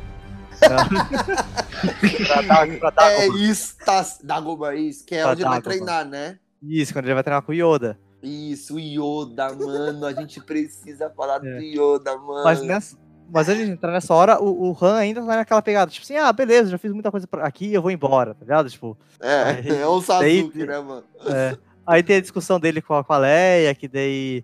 pra 2.80 2.90
dar 2.90 3.12
É 3.12 3.26
isso, 3.28 3.76
tá, 3.84 4.04
Dagobah, 4.24 4.74
isso, 4.74 5.04
que 5.04 5.14
é 5.14 5.22
Pra 5.22 5.32
onde 5.32 5.42
ele 5.42 5.48
vai 5.50 5.62
treinar, 5.62 6.04
né? 6.04 6.38
Isso, 6.62 6.92
quando 6.92 7.04
ele 7.04 7.14
vai 7.14 7.22
treinar 7.22 7.42
com 7.42 7.52
o 7.52 7.54
Yoda. 7.54 7.98
Isso, 8.22 8.74
o 8.74 8.80
Yoda, 8.80 9.54
mano. 9.54 10.04
A 10.06 10.12
gente 10.12 10.40
precisa 10.40 11.08
falar 11.10 11.36
É. 11.36 11.40
do 11.58 11.62
Yoda, 11.62 12.16
mano. 12.18 12.42
Mas 12.42 12.60
nessa. 12.62 12.96
Mas 13.30 13.46
antes 13.48 13.66
de 13.66 13.72
entrar 13.72 13.92
nessa 13.92 14.12
hora, 14.14 14.42
o, 14.42 14.70
o 14.72 14.76
Han 14.84 14.96
ainda 14.96 15.20
tá 15.20 15.36
naquela 15.36 15.60
pegada, 15.60 15.90
tipo 15.90 16.02
assim, 16.02 16.16
ah, 16.16 16.32
beleza, 16.32 16.70
já 16.70 16.78
fiz 16.78 16.90
muita 16.92 17.10
coisa 17.10 17.28
aqui, 17.42 17.72
eu 17.74 17.82
vou 17.82 17.90
embora, 17.90 18.32
tá 18.34 18.40
ligado? 18.40 18.70
Tipo, 18.70 18.96
É, 19.20 19.80
é 19.82 19.86
o 19.86 20.00
Sasuke, 20.00 20.50
Daí- 20.54 20.66
né, 20.66 20.78
mano? 20.80 21.04
é. 21.26 21.56
Aí 21.86 22.02
tem 22.02 22.16
a 22.16 22.20
discussão 22.22 22.58
dele 22.58 22.80
com 22.82 22.94
a, 22.94 23.04
com 23.04 23.12
a 23.12 23.18
Leia, 23.18 23.74
que 23.74 23.86
daí. 23.86 24.42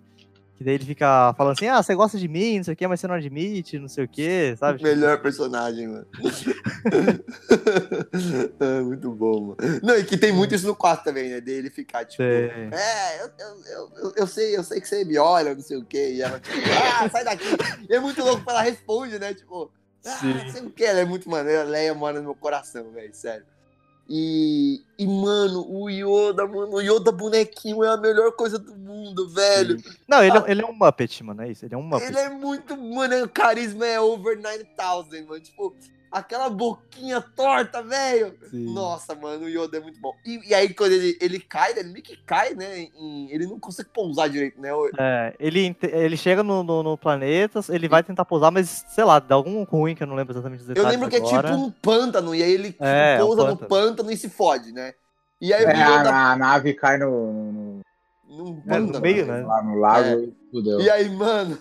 Que 0.57 0.63
daí 0.63 0.75
ele 0.75 0.85
fica 0.85 1.33
falando 1.37 1.53
assim, 1.53 1.67
ah, 1.67 1.83
você 1.83 1.93
gosta 1.93 2.17
de 2.17 2.29
mim, 2.29 2.57
não 2.57 2.63
sei 2.63 2.73
o 2.73 2.77
que, 2.77 2.87
mas 2.87 3.01
você 3.01 3.07
não 3.07 3.15
admite, 3.15 3.77
não 3.77 3.89
sei 3.89 4.05
o 4.05 4.07
que, 4.07 4.55
sabe? 4.57 4.81
Melhor 4.81 5.21
personagem, 5.21 5.85
mano. 5.85 6.07
é, 8.61 8.81
muito 8.81 9.11
bom, 9.11 9.47
mano. 9.47 9.57
Não, 9.83 9.97
e 9.97 10.05
que 10.05 10.17
tem 10.17 10.31
muito 10.31 10.55
isso 10.55 10.65
no 10.65 10.73
4 10.73 11.03
também, 11.03 11.29
né? 11.29 11.41
Dele 11.41 11.69
ficar, 11.69 12.05
tipo. 12.05 12.23
Sei. 12.23 12.49
É, 12.71 13.21
eu, 13.21 13.29
eu, 13.37 13.91
eu, 13.97 14.13
eu, 14.15 14.27
sei, 14.27 14.55
eu 14.55 14.63
sei 14.63 14.79
que 14.79 14.87
você 14.87 15.03
me 15.03 15.17
olha, 15.17 15.53
não 15.53 15.61
sei 15.61 15.75
o 15.75 15.83
quê. 15.83 16.13
E 16.13 16.21
ela, 16.21 16.39
tipo, 16.39 16.55
ah, 17.01 17.09
sai 17.09 17.25
daqui. 17.25 17.47
E 17.89 17.93
é 17.93 17.99
muito 17.99 18.23
louco, 18.23 18.37
porque 18.37 18.51
ela 18.51 18.61
responde, 18.61 19.19
né? 19.19 19.33
Tipo, 19.33 19.69
ah, 20.05 20.17
Sim. 20.21 20.35
não 20.35 20.49
sei 20.49 20.61
o 20.61 20.71
que, 20.71 20.85
ela 20.85 21.01
é 21.01 21.05
muito 21.05 21.29
maneira. 21.29 21.63
A 21.63 21.65
Leia 21.65 21.93
mora 21.93 22.19
no 22.19 22.23
meu 22.23 22.35
coração, 22.35 22.91
velho, 22.91 23.13
sério. 23.13 23.45
E, 24.07 24.83
e, 24.99 25.07
mano, 25.07 25.65
o 25.67 25.89
Yoda, 25.89 26.45
mano, 26.45 26.73
o 26.75 26.81
Yoda 26.81 27.11
bonequinho 27.11 27.83
é 27.83 27.89
a 27.89 27.97
melhor 27.97 28.31
coisa 28.33 28.59
do 28.59 28.75
mundo, 28.75 29.27
velho. 29.29 29.81
Não, 30.07 30.23
ele, 30.23 30.37
é- 30.37 30.51
ele 30.51 30.61
é 30.61 30.65
um 30.65 30.73
Muppet, 30.73 31.23
mano, 31.23 31.41
é 31.41 31.51
isso, 31.51 31.65
ele 31.65 31.73
é 31.73 31.77
um 31.77 31.81
Muppet. 31.83 32.07
Ele 32.09 32.19
é 32.19 32.29
muito, 32.29 32.77
mano, 32.77 33.23
o 33.23 33.29
carisma 33.29 33.85
é 33.85 33.99
over 33.99 34.39
9000, 34.39 35.25
mano. 35.27 35.39
Tipo, 35.41 35.75
aquela 36.11 36.49
boquinha 36.49 37.19
torta, 37.21 37.81
velho. 37.83 38.33
Nossa, 38.53 39.13
mano, 39.15 39.45
o 39.45 39.49
Yoda 39.49 39.77
é 39.77 39.79
muito 39.79 39.99
bom. 39.99 40.13
E, 40.25 40.49
e 40.49 40.53
aí, 40.53 40.73
quando 40.73 40.91
ele, 40.93 41.17
ele 41.21 41.39
cai, 41.39 41.71
ele 41.71 41.89
meio 41.89 42.03
que 42.03 42.15
cai, 42.17 42.53
né? 42.53 42.87
em- 42.95 43.29
ele 43.31 43.45
não 43.47 43.59
consegue 43.59 43.89
pousar 43.89 44.29
direito, 44.29 44.59
né? 44.61 44.69
É, 44.97 45.35
ele, 45.39 45.75
ele 45.81 46.17
chega 46.17 46.41
no, 46.43 46.63
no, 46.63 46.83
no 46.83 46.97
planeta, 46.97 47.59
ele 47.69 47.87
vai 47.87 48.03
tentar 48.03 48.25
pousar, 48.25 48.51
mas, 48.51 48.85
sei 48.89 49.03
lá, 49.03 49.19
dá 49.19 49.35
algum 49.35 49.63
ruim 49.63 49.95
que 49.95 50.03
eu 50.03 50.07
não 50.07 50.15
lembro 50.15 50.33
exatamente 50.33 50.61
os 50.63 50.69
Eu 50.69 50.87
lembro 50.87 51.09
que 51.09 51.15
é 51.15 51.19
agora. 51.19 51.49
tipo 51.49 51.61
um 51.61 51.71
pântano, 51.71 52.33
e 52.35 52.41
aí 52.43 52.51
ele 52.51 52.71
tipo, 52.71 52.83
É, 52.83 53.15
é 53.17 53.23
um 53.23 53.25
pousa 53.27 53.41
no 53.43 53.57
pântano. 53.57 53.69
pântano 53.69 54.11
e 54.11 54.17
se 54.17 54.29
fode, 54.29 54.71
né? 54.71 54.93
E 55.41 55.53
aí 55.53 55.63
É, 55.63 55.67
o 55.67 55.69
a, 55.69 55.73
Yoda 55.99 56.09
a 56.15 56.35
nave 56.37 56.73
cai 56.73 56.97
no, 56.97 57.11
no, 57.51 57.81
num 58.27 58.47
É, 58.67 58.79
no 58.79 58.85
pântano. 58.87 59.01
meio, 59.01 59.25
né? 59.25 59.41
né? 59.41 59.45
lá 59.45 59.61
no 59.61 59.75
lago 59.79 60.07
É. 60.07 60.23
e 60.23 60.33
fudeu. 60.51 60.79
E 60.79 60.89
aí, 60.89 61.09
mano, 61.09 61.57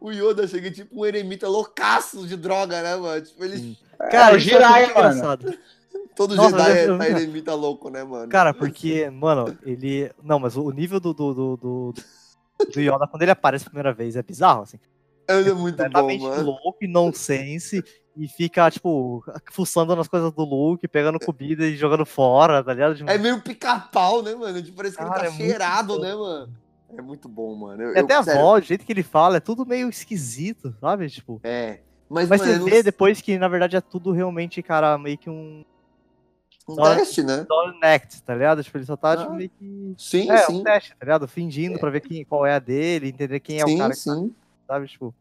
o 0.00 0.10
Yoda 0.12 0.46
chega 0.46 0.70
tipo 0.70 1.00
um 1.00 1.04
eremita 1.06 1.48
loucaço 1.48 2.26
de 2.26 2.36
droga, 2.36 2.82
né, 2.82 2.96
mano? 2.96 3.20
Tipo, 3.22 3.44
ele. 3.44 3.76
É, 4.00 4.08
Cara, 4.08 4.38
Jiraiya, 4.38 4.86
muito 4.86 4.96
mano. 4.98 5.14
engraçado. 5.16 5.58
Todo 6.16 6.34
Nossa, 6.34 6.50
Jedi 6.58 6.70
eu- 6.70 6.76
é 6.76 6.88
eu- 6.94 6.98
tá 6.98 7.08
eremita 7.08 7.54
louco, 7.54 7.88
né, 7.90 8.02
mano? 8.04 8.28
Cara, 8.28 8.52
porque, 8.52 9.08
mano, 9.10 9.56
ele. 9.64 10.10
Não, 10.22 10.38
mas 10.38 10.56
o 10.56 10.70
nível 10.70 10.98
do, 11.00 11.14
do, 11.14 11.34
do, 11.34 11.56
do, 11.56 11.94
do 12.72 12.80
Yoda, 12.80 13.06
quando 13.06 13.22
ele 13.22 13.30
aparece 13.30 13.64
a 13.66 13.70
primeira 13.70 13.92
vez, 13.92 14.16
é 14.16 14.22
bizarro, 14.22 14.62
assim. 14.62 14.78
Ele 15.28 15.50
é 15.50 15.52
muito 15.54 15.76
bom, 15.76 15.84
Completamente 15.84 16.22
mano. 16.22 16.42
louco 16.44 16.78
e 16.82 16.88
nonsense. 16.88 17.84
E 18.16 18.26
fica, 18.26 18.68
tipo, 18.68 19.22
fuçando 19.52 19.94
nas 19.94 20.08
coisas 20.08 20.32
do 20.32 20.42
Luke, 20.42 20.88
pegando 20.88 21.20
comida 21.20 21.64
e 21.64 21.76
jogando 21.76 22.04
fora, 22.04 22.64
tá 22.64 22.72
ligado? 22.74 22.96
Tipo, 22.96 23.08
É 23.08 23.16
meio 23.16 23.40
pica-pau, 23.40 24.22
né, 24.22 24.34
mano? 24.34 24.60
Tipo, 24.60 24.76
parece 24.76 24.96
que 24.96 25.04
Cara, 25.04 25.18
ele 25.18 25.26
é 25.26 25.30
tá 25.30 25.36
muito 25.36 25.48
cheirado, 25.50 25.94
bom. 25.94 26.00
né, 26.00 26.14
mano? 26.16 26.52
É 26.96 27.02
muito 27.02 27.28
bom, 27.28 27.54
mano. 27.54 27.82
Eu, 27.82 27.94
e 27.94 27.98
até 27.98 28.14
eu- 28.14 28.18
a 28.20 28.22
sério, 28.22 28.40
voz, 28.40 28.64
o 28.64 28.68
jeito 28.68 28.84
que 28.84 28.92
ele 28.92 29.02
fala, 29.02 29.36
é 29.36 29.40
tudo 29.40 29.66
meio 29.66 29.88
esquisito, 29.88 30.74
sabe? 30.80 31.08
Tipo. 31.08 31.40
É. 31.44 31.80
Mas, 32.08 32.28
Mas 32.28 32.40
mano, 32.40 32.52
você 32.64 32.70
vê 32.70 32.76
não- 32.76 32.82
depois 32.84 33.20
que, 33.20 33.36
na 33.38 33.48
verdade, 33.48 33.76
é 33.76 33.80
tudo 33.80 34.10
realmente, 34.12 34.62
cara, 34.62 34.96
meio 34.96 35.18
que 35.18 35.28
um 35.28 35.64
um 36.68 36.76
teste, 36.76 37.22
né? 37.22 37.46
Act, 37.82 38.22
tá 38.22 38.34
ligado? 38.34 38.62
Tipo, 38.62 38.76
ele 38.76 38.84
só 38.84 38.94
tá 38.96 39.16
tipo, 39.16 39.30
Ah, 39.32 39.34
meio 39.34 39.48
que. 39.50 39.94
Sim, 39.96 40.30
É, 40.30 40.38
sim. 40.38 40.60
um 40.60 40.62
teste, 40.62 40.90
tá 40.90 40.96
ligado? 41.00 41.26
Fingindo 41.26 41.78
pra 41.78 41.88
ver 41.90 42.00
quem, 42.00 42.24
qual 42.26 42.44
é 42.44 42.54
a 42.54 42.58
dele, 42.58 43.08
entender 43.08 43.40
quem 43.40 43.58
é 43.60 43.64
sim, 43.66 43.74
o 43.74 43.78
cara 43.78 43.92
que 43.94 43.98
sim. 44.00 44.34
sabe, 44.66 44.86
tipo. 44.86 45.14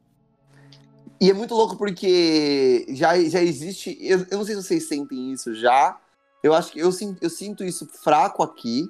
E 1.21 1.29
é 1.29 1.33
muito 1.33 1.55
louco 1.55 1.77
porque 1.77 2.85
já, 2.89 3.17
já 3.23 3.41
existe. 3.41 3.97
Eu, 4.01 4.25
eu 4.29 4.37
não 4.37 4.45
sei 4.45 4.55
se 4.55 4.63
vocês 4.63 4.87
sentem 4.87 5.31
isso 5.31 5.55
já. 5.55 5.97
Eu 6.43 6.53
acho 6.53 6.71
que 6.71 6.79
eu, 6.79 6.89
eu 7.21 7.29
sinto 7.29 7.63
isso 7.63 7.87
fraco 8.03 8.43
aqui. 8.43 8.83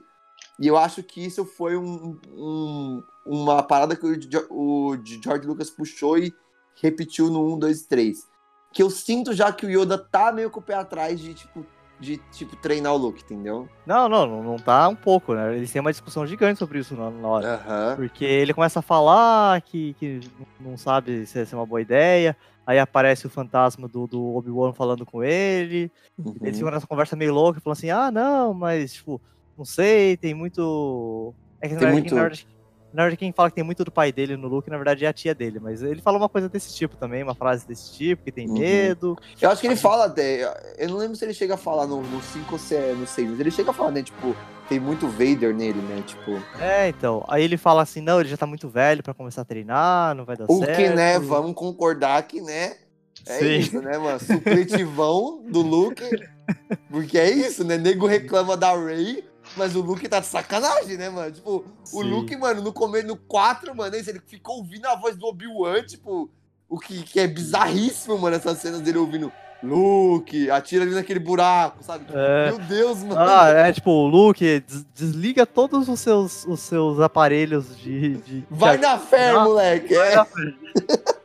E 0.59 0.67
eu 0.67 0.77
acho 0.77 1.03
que 1.03 1.23
isso 1.23 1.45
foi 1.45 1.77
um, 1.77 2.17
um- 2.35 3.03
uma 3.25 3.61
parada 3.61 3.95
que 3.95 4.05
o, 4.05 4.17
o 4.49 4.97
George 5.03 5.45
Lucas 5.47 5.69
puxou 5.69 6.17
e 6.17 6.33
repetiu 6.81 7.29
no 7.29 7.53
1, 7.55 7.59
2 7.59 7.81
3. 7.83 8.27
Que 8.73 8.81
eu 8.83 8.89
sinto 8.89 9.33
já 9.33 9.51
que 9.51 9.65
o 9.65 9.69
Yoda 9.69 9.97
tá 9.97 10.31
meio 10.31 10.49
com 10.49 10.59
o 10.59 10.63
pé 10.63 10.75
atrás 10.75 11.19
de, 11.19 11.33
tipo, 11.33 11.65
de, 11.99 12.17
tipo 12.31 12.55
treinar 12.55 12.93
o 12.93 12.97
Luke, 12.97 13.23
entendeu? 13.23 13.67
Não, 13.85 14.07
não, 14.09 14.25
não, 14.27 14.43
não 14.43 14.55
tá 14.57 14.87
um 14.87 14.95
pouco, 14.95 15.33
né? 15.33 15.55
Eles 15.55 15.71
têm 15.71 15.79
uma 15.79 15.91
discussão 15.91 16.25
gigante 16.27 16.59
sobre 16.59 16.79
isso 16.79 16.95
na, 16.95 17.09
na 17.09 17.27
hora. 17.27 17.55
Aham. 17.55 17.95
Porque 17.95 18.25
ele 18.25 18.53
começa 18.53 18.79
a 18.79 18.83
falar 18.83 19.61
que, 19.61 19.93
que 19.95 20.19
não 20.59 20.77
sabe 20.77 21.25
se 21.25 21.39
é 21.39 21.47
uma 21.55 21.65
boa 21.65 21.81
ideia. 21.81 22.35
Aí 22.65 22.77
aparece 22.79 23.25
o 23.25 23.29
fantasma 23.29 23.87
do, 23.87 24.05
do 24.07 24.35
Obi-Wan 24.35 24.73
falando 24.73 25.05
com 25.05 25.23
ele. 25.23 25.89
Uhum. 26.17 26.35
Eles 26.41 26.57
ficam 26.57 26.71
nessa 26.71 26.85
conversa 26.85 27.15
meio 27.15 27.33
louca, 27.33 27.61
falando 27.61 27.77
assim: 27.77 27.89
ah, 27.89 28.11
não, 28.11 28.53
mas, 28.53 28.93
tipo, 28.93 29.21
não 29.57 29.65
sei, 29.65 30.15
tem 30.17 30.33
muito. 30.33 31.33
É 31.61 31.67
que 31.67 31.73
na 31.73 31.79
Tem 31.79 31.87
verdade, 31.87 32.01
muito- 32.01 32.15
na 32.15 32.21
verdade, 32.21 32.47
na 32.93 33.03
verdade, 33.03 33.17
quem 33.17 33.33
fala 33.33 33.49
que 33.49 33.55
tem 33.55 33.63
muito 33.63 33.83
do 33.83 33.91
pai 33.91 34.11
dele 34.11 34.37
no 34.37 34.47
Luke, 34.47 34.69
na 34.69 34.77
verdade, 34.77 35.03
é 35.05 35.07
a 35.07 35.13
tia 35.13 35.35
dele. 35.35 35.59
Mas 35.59 35.81
ele 35.83 36.01
fala 36.01 36.17
uma 36.17 36.29
coisa 36.29 36.47
desse 36.47 36.73
tipo 36.73 36.95
também, 36.95 37.21
uma 37.21 37.35
frase 37.35 37.67
desse 37.67 37.91
tipo, 37.93 38.23
que 38.23 38.31
tem 38.31 38.47
Uhum. 38.47 38.57
medo. 38.59 39.17
Eu 39.41 39.49
acho 39.49 39.59
que 39.61 39.67
ele 39.67 39.75
fala 39.75 40.05
até. 40.05 40.43
Eu 40.77 40.89
não 40.89 40.97
lembro 40.97 41.15
se 41.15 41.25
ele 41.25 41.33
chega 41.33 41.55
a 41.55 41.57
falar 41.57 41.85
no 41.85 42.01
5 42.21 42.53
ou 42.53 42.59
se 42.59 42.75
é 42.75 42.93
no 42.93 43.05
6, 43.05 43.29
mas 43.29 43.39
ele 43.39 43.51
chega 43.51 43.71
a 43.71 43.73
falar, 43.73 43.91
né? 43.91 44.01
Tipo, 44.03 44.35
tem 44.69 44.79
muito 44.79 45.07
Vader 45.07 45.53
nele, 45.53 45.79
né? 45.81 46.01
Tipo. 46.07 46.41
É, 46.59 46.87
então. 46.87 47.23
Aí 47.27 47.43
ele 47.43 47.57
fala 47.57 47.81
assim: 47.81 47.99
não, 48.01 48.19
ele 48.21 48.29
já 48.29 48.37
tá 48.37 48.45
muito 48.47 48.69
velho 48.69 49.03
pra 49.03 49.13
começar 49.13 49.41
a 49.41 49.45
treinar, 49.45 50.15
não 50.15 50.23
vai 50.25 50.37
dar 50.37 50.45
O 50.49 50.57
certo. 50.59 50.75
que, 50.77 50.89
né? 50.89 51.19
Vamos 51.19 51.53
concordar 51.55 52.21
que, 52.23 52.39
né? 52.41 52.77
É 53.25 53.39
Sim. 53.39 53.57
isso, 53.57 53.81
né, 53.81 53.97
mano? 53.97 54.19
Supletivão 54.19 55.43
do 55.49 55.61
Luke. 55.61 56.03
Porque 56.89 57.17
é 57.17 57.29
isso, 57.29 57.63
né? 57.65 57.77
Nego 57.77 58.07
reclama 58.07 58.55
da 58.55 58.73
Ray, 58.73 59.23
mas 59.55 59.75
o 59.75 59.81
Luke 59.81 60.07
tá 60.09 60.19
de 60.19 60.25
sacanagem, 60.27 60.97
né, 60.97 61.09
mano? 61.09 61.31
Tipo, 61.31 61.63
o 61.93 62.01
Sim. 62.03 62.09
Luke, 62.09 62.35
mano, 62.35 62.61
no 62.61 62.73
começo, 62.73 63.07
no 63.07 63.15
4, 63.15 63.75
mano, 63.75 63.95
é 63.95 63.99
isso, 63.99 64.09
ele 64.09 64.21
ficou 64.25 64.57
ouvindo 64.57 64.85
a 64.87 64.95
voz 64.95 65.15
do 65.15 65.25
Obi-Wan, 65.27 65.83
tipo, 65.83 66.29
o 66.69 66.77
que, 66.79 67.01
que 67.03 67.19
é 67.19 67.27
bizarríssimo, 67.27 68.17
mano, 68.17 68.35
essas 68.35 68.57
cenas 68.59 68.81
dele 68.81 68.97
ouvindo 68.97 69.31
Luke, 69.63 70.51
atira 70.51 70.83
ali 70.83 70.93
naquele 70.93 71.19
buraco, 71.19 71.83
sabe? 71.83 72.05
Tipo, 72.05 72.17
É. 72.17 72.45
Meu 72.51 72.59
Deus, 72.59 72.99
mano. 72.99 73.15
Ah, 73.19 73.49
é 73.49 73.73
tipo, 73.73 73.89
Luke, 74.07 74.59
des- 74.59 74.85
desliga 74.93 75.47
todos 75.47 75.89
os 75.89 75.99
seus, 75.99 76.45
os 76.45 76.59
seus 76.59 76.99
aparelhos 76.99 77.75
de. 77.75 78.17
de 78.17 78.45
Vai 78.51 78.77
na 78.77 78.99
fé, 78.99 79.31
Ah, 79.31 79.43
moleque. 79.43 79.95
vai 79.95 80.11
É, 80.13 80.15
na 80.15 80.25
fé. 80.25 80.41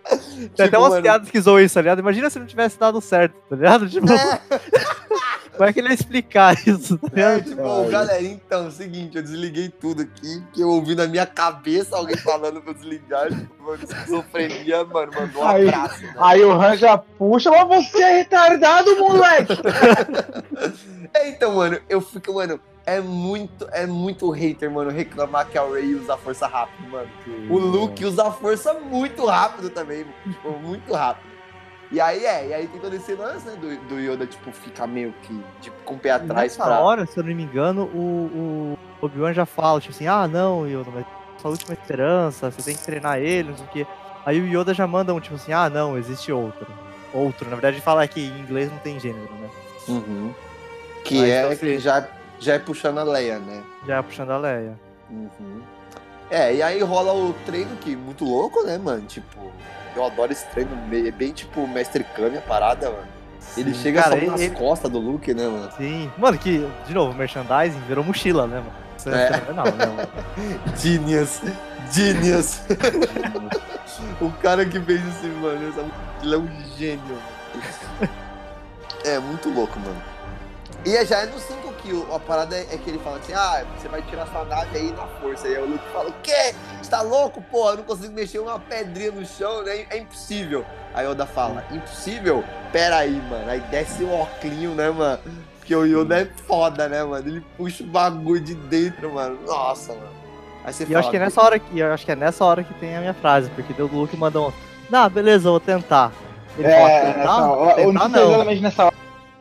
Tem 0.42 0.46
até 0.54 0.64
Tipo, 0.64 0.78
umas 0.78 0.90
mano, 0.90 1.02
piadas 1.02 1.30
que 1.30 1.40
zoam 1.40 1.60
isso, 1.60 1.74
tá 1.74 1.80
ligado? 1.82 1.98
Imagina 2.00 2.28
se 2.30 2.38
não 2.38 2.46
tivesse 2.46 2.78
dado 2.78 3.00
certo, 3.02 3.34
tá 3.48 3.54
ligado? 3.56 3.86
Tipo, 3.90 4.10
É. 4.10 4.40
como 5.56 5.68
é 5.68 5.72
que 5.72 5.80
ele 5.80 5.88
ia 5.88 5.94
explicar 5.94 6.56
isso, 6.66 6.98
tá 6.98 7.08
É, 7.20 7.40
tipo, 7.40 7.62
ô, 7.62 7.88
galera, 7.88 8.22
então, 8.22 8.64
é 8.64 8.68
o 8.68 8.70
seguinte, 8.70 9.16
eu 9.16 9.22
desliguei 9.22 9.68
tudo 9.68 10.02
aqui, 10.02 10.42
que 10.52 10.60
eu 10.60 10.68
ouvi 10.70 10.94
na 10.94 11.06
minha 11.06 11.26
cabeça 11.26 11.96
alguém 11.96 12.16
falando 12.16 12.60
pra 12.62 12.70
eu 12.70 12.74
desligar, 12.74 13.28
tipo, 13.28 13.62
mano, 13.62 13.82
esquizofrenia, 13.82 14.84
mano, 14.84 15.12
mandou 15.14 15.42
um 15.42 15.46
Aí- 15.48 15.68
abraço, 15.68 16.02
né? 16.02 16.14
Aí 16.18 16.42
o 16.44 16.52
Han 16.52 16.76
já 16.76 16.96
puxa, 16.98 17.50
mas 17.50 17.90
você 17.90 18.02
é 18.02 18.18
retardado, 18.18 18.96
moleque! 18.98 19.52
É, 21.14 21.28
então, 21.28 21.56
mano, 21.56 21.78
eu 21.90 22.00
fico, 22.00 22.32
mano, 22.32 22.58
é 22.86 22.98
muito, 23.00 23.68
é 23.72 23.86
muito 23.86 24.30
hater, 24.30 24.70
mano, 24.70 24.90
reclamar 24.90 25.46
que 25.46 25.58
a 25.58 25.62
Ray 25.62 25.94
usa 25.94 26.16
força 26.16 26.46
rápido, 26.46 26.88
mano. 26.88 27.08
O 27.50 27.58
Luke 27.58 28.04
usa 28.04 28.30
força 28.30 28.72
muito 28.74 29.26
rápido 29.26 29.68
também, 29.68 30.06
tipo, 30.24 30.50
muito 30.58 30.92
rápido. 30.94 31.31
E 31.92 32.00
aí 32.00 32.24
é, 32.24 32.48
e 32.48 32.54
aí 32.54 32.66
tem 32.66 32.80
todo 32.80 32.94
esse 32.96 33.14
lance, 33.14 33.46
né, 33.46 33.54
do, 33.54 33.76
do 33.86 34.00
Yoda, 34.00 34.26
tipo, 34.26 34.50
ficar 34.50 34.86
meio 34.86 35.12
que, 35.22 35.44
tipo, 35.60 35.76
com 35.84 35.94
o 35.94 35.98
pé 35.98 36.12
atrás 36.12 36.52
Nessa 36.56 36.64
pra... 36.64 36.80
hora, 36.80 37.04
se 37.04 37.18
eu 37.18 37.22
não 37.22 37.34
me 37.34 37.42
engano, 37.42 37.82
o, 37.94 38.76
o 39.02 39.04
Obi-Wan 39.04 39.34
já 39.34 39.44
fala, 39.44 39.78
tipo 39.78 39.92
assim, 39.94 40.06
ah, 40.06 40.26
não, 40.26 40.66
Yoda, 40.66 40.90
mas 40.90 41.04
sua 41.40 41.50
última 41.50 41.74
esperança, 41.74 42.50
você 42.50 42.62
tem 42.62 42.74
que 42.74 42.82
treinar 42.82 43.18
ele, 43.18 43.50
não 43.50 43.56
sei 43.58 43.66
o 43.66 43.68
quê. 43.68 43.86
Aí 44.24 44.40
o 44.40 44.46
Yoda 44.46 44.72
já 44.72 44.86
manda 44.86 45.12
um, 45.12 45.20
tipo 45.20 45.34
assim, 45.34 45.52
ah, 45.52 45.68
não, 45.68 45.98
existe 45.98 46.32
outro. 46.32 46.66
Outro, 47.12 47.44
na 47.50 47.56
verdade, 47.56 47.78
fala 47.82 48.08
que 48.08 48.20
em 48.20 48.40
inglês 48.40 48.70
não 48.70 48.78
tem 48.78 48.98
gênero, 48.98 49.30
né? 49.34 49.50
Uhum. 49.88 50.32
Que 51.04 51.18
Mas, 51.18 51.28
é, 51.28 51.38
então, 51.44 51.56
que 51.56 51.66
assim- 51.66 51.78
já, 51.78 52.08
já 52.38 52.54
é 52.54 52.58
puxando 52.58 52.98
a 52.98 53.02
Leia, 53.02 53.38
né? 53.38 53.62
Já 53.86 53.96
é 53.98 54.02
puxando 54.02 54.30
a 54.30 54.38
Leia. 54.38 54.78
Uhum. 55.10 55.60
É, 56.30 56.54
e 56.54 56.62
aí 56.62 56.80
rola 56.80 57.12
o 57.12 57.34
treino 57.44 57.76
que 57.76 57.94
muito 57.94 58.24
louco, 58.24 58.62
né, 58.62 58.78
mano? 58.78 59.02
Tipo, 59.02 59.52
eu 59.94 60.04
adoro 60.04 60.32
esse 60.32 60.46
treino, 60.46 60.70
é 60.92 61.10
bem 61.10 61.32
tipo 61.32 61.66
Mestre 61.66 62.04
Kami 62.04 62.38
a 62.38 62.40
parada, 62.40 62.90
mano. 62.90 63.06
Ele 63.56 63.74
Sim, 63.74 63.82
chega 63.82 64.02
cara, 64.02 64.20
só 64.20 64.26
nas 64.30 64.40
ele- 64.40 64.54
costas 64.54 64.90
do 64.90 64.98
Luke, 64.98 65.34
né, 65.34 65.46
mano? 65.46 65.70
Sim. 65.76 66.10
Mano, 66.16 66.38
que, 66.38 66.66
de 66.86 66.94
novo, 66.94 67.12
merchandising 67.16 67.80
virou 67.88 68.04
mochila, 68.04 68.46
né, 68.46 68.56
mano? 68.58 68.72
Isso 68.96 69.10
é, 69.10 69.26
É. 69.28 69.32
fenomenal, 69.32 69.66
né, 69.74 69.86
mano? 69.86 70.08
Genius! 70.78 71.40
Genius! 71.90 72.60
o 74.20 74.30
cara 74.40 74.64
que 74.64 74.80
fez 74.80 75.00
esse, 75.08 75.26
mano, 75.26 75.60
ele 76.22 76.34
é 76.34 76.38
um 76.38 76.48
gênio, 76.78 77.02
mano. 77.04 78.12
É 79.04 79.18
muito 79.18 79.50
louco, 79.50 79.78
mano. 79.80 80.00
E 80.84 80.96
é- 80.96 81.04
já 81.06 81.20
é 81.20 81.26
no 81.26 81.38
5 81.38 81.72
que 81.74 81.92
o- 81.92 82.12
a 82.14 82.18
parada 82.18 82.56
é, 82.56 82.62
é 82.72 82.76
que 82.78 82.90
ele 82.90 82.98
fala 82.98 83.18
assim: 83.18 83.32
ah, 83.32 83.64
você 83.76 83.88
vai 83.88 84.02
tirar 84.02 84.26
sua 84.26 84.44
nave 84.44 84.76
aí 84.76 84.92
na 84.92 85.06
força. 85.20 85.46
Aí 85.46 85.56
o 85.58 85.66
Luke 85.66 85.84
fala: 85.92 86.08
o 86.10 86.14
quê? 86.22 86.54
Você 86.80 86.90
tá 86.90 87.02
louco, 87.02 87.42
pô? 87.50 87.70
Eu 87.70 87.76
não 87.78 87.84
consigo 87.84 88.12
mexer 88.12 88.40
uma 88.40 88.58
pedrinha 88.58 89.12
no 89.12 89.24
chão, 89.24 89.62
né? 89.62 89.86
É 89.90 89.98
impossível. 89.98 90.64
Aí 90.94 91.06
Yoda 91.06 91.24
fala: 91.26 91.64
impossível? 91.70 92.42
Pera 92.72 92.96
aí, 92.98 93.12
mano. 93.30 93.48
Aí 93.48 93.60
desce 93.70 94.02
o 94.02 94.12
óculinho, 94.12 94.74
né, 94.74 94.90
mano? 94.90 95.18
Porque 95.58 95.74
o 95.76 95.84
Yoda 95.84 96.20
é 96.22 96.24
foda, 96.46 96.88
né, 96.88 97.04
mano? 97.04 97.28
Ele 97.28 97.40
puxa 97.56 97.84
o 97.84 97.86
bagulho 97.86 98.40
de 98.40 98.54
dentro, 98.54 99.12
mano. 99.12 99.38
Nossa, 99.46 99.92
mano. 99.94 100.08
Aí 100.64 100.72
você 100.72 100.82
E 100.82 100.86
eu 100.86 100.90
fala: 100.90 101.00
acho 101.00 101.10
que 101.10 101.16
é 101.16 101.20
nessa 101.20 101.42
hora 101.42 101.58
que 101.60 101.78
eu 101.78 101.92
acho 101.92 102.04
que 102.04 102.12
é 102.12 102.16
nessa 102.16 102.44
hora 102.44 102.64
que 102.64 102.74
tem 102.74 102.96
a 102.96 103.00
minha 103.00 103.14
frase, 103.14 103.48
porque 103.50 103.72
deu 103.72 103.86
o 103.86 103.94
Luke 104.00 104.16
mandou 104.16 104.48
um. 104.48 104.52
Não, 104.90 105.08
beleza, 105.08 105.46
eu 105.46 105.52
vou 105.52 105.60
tentar. 105.60 106.10
Ele 106.58 106.66
É, 106.68 106.76
fala, 106.76 106.88
nessa 106.88 107.12
tentar? 107.14 107.80
eu 107.80 107.92
não 107.92 108.00
Tentar 108.02 108.10
sei 108.10 108.24
não. 108.24 108.30
exatamente 108.34 108.62
nessa 108.62 108.84
hora. 108.86 108.94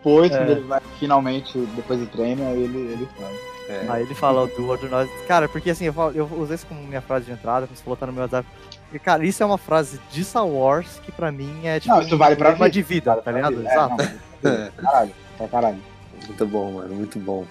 Depois, 0.03 0.31
É. 0.31 0.37
quando 0.37 0.49
ele 0.49 0.61
vai 0.61 0.81
finalmente, 0.99 1.57
depois 1.75 1.99
do 1.99 2.07
treino, 2.07 2.43
aí 2.47 2.63
ele, 2.63 2.77
ele 2.93 3.07
faz. 3.19 3.35
É. 3.69 3.85
Aí 3.87 4.01
ele 4.03 4.15
fala 4.15 4.47
do 4.47 4.67
Order 4.67 4.89
Nós. 4.89 5.09
Cara, 5.27 5.47
porque 5.47 5.69
assim, 5.69 5.85
eu, 5.85 5.93
falo- 5.93 6.11
eu 6.15 6.25
usei 6.37 6.55
isso 6.55 6.65
como 6.65 6.81
minha 6.81 7.01
frase 7.01 7.25
de 7.25 7.31
entrada, 7.31 7.67
como 7.67 7.77
você 7.77 7.83
falou, 7.83 7.95
tá 7.95 8.07
no 8.07 8.11
meu 8.13 8.23
WhatsApp. 8.23 8.47
E, 8.91 8.99
cara, 8.99 9.23
isso 9.23 9.41
é 9.41 9.45
uma 9.45 9.57
frase 9.59 9.99
de 10.11 10.23
Star 10.25 10.45
Wars 10.45 10.99
que 11.05 11.11
pra 11.11 11.31
mim 11.31 11.61
é 11.65 11.79
tipo 11.79 11.93
Não, 11.93 12.01
isso 12.01 12.17
vale 12.17 12.35
pra 12.35 12.49
uma 12.49 12.55
vida. 12.55 12.69
de 12.71 12.81
vida, 12.81 13.15
tá 13.17 13.31
ligado? 13.31 13.61
É, 13.65 13.71
Exato. 13.71 13.95
não, 14.43 14.51
É. 14.51 14.71
caralho, 14.75 15.11
pra 15.37 15.47
caralho. 15.47 15.79
Muito 16.27 16.45
bom, 16.47 16.71
mano. 16.73 16.95
Muito 16.95 17.19
bom. 17.19 17.45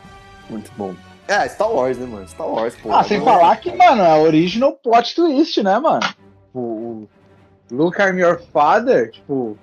Muito 0.50 0.70
bom. 0.76 0.94
É, 1.28 1.48
Star 1.48 1.70
Wars, 1.70 1.96
né, 1.96 2.06
mano? 2.06 2.28
Star 2.28 2.46
Wars, 2.48 2.74
pô. 2.82 2.92
Ah, 2.92 3.04
sem 3.04 3.18
Não- 3.18 3.24
falar 3.24 3.56
que, 3.58 3.72
mano, 3.74 4.02
é 4.02 4.18
original 4.18 4.72
plot 4.72 5.14
twist, 5.14 5.62
né, 5.62 5.78
mano? 5.78 6.00
O, 6.52 6.58
o 6.60 7.08
Luke, 7.70 7.96
I'm 8.02 8.18
your 8.18 8.40
father, 8.52 9.12
tipo. 9.12 9.56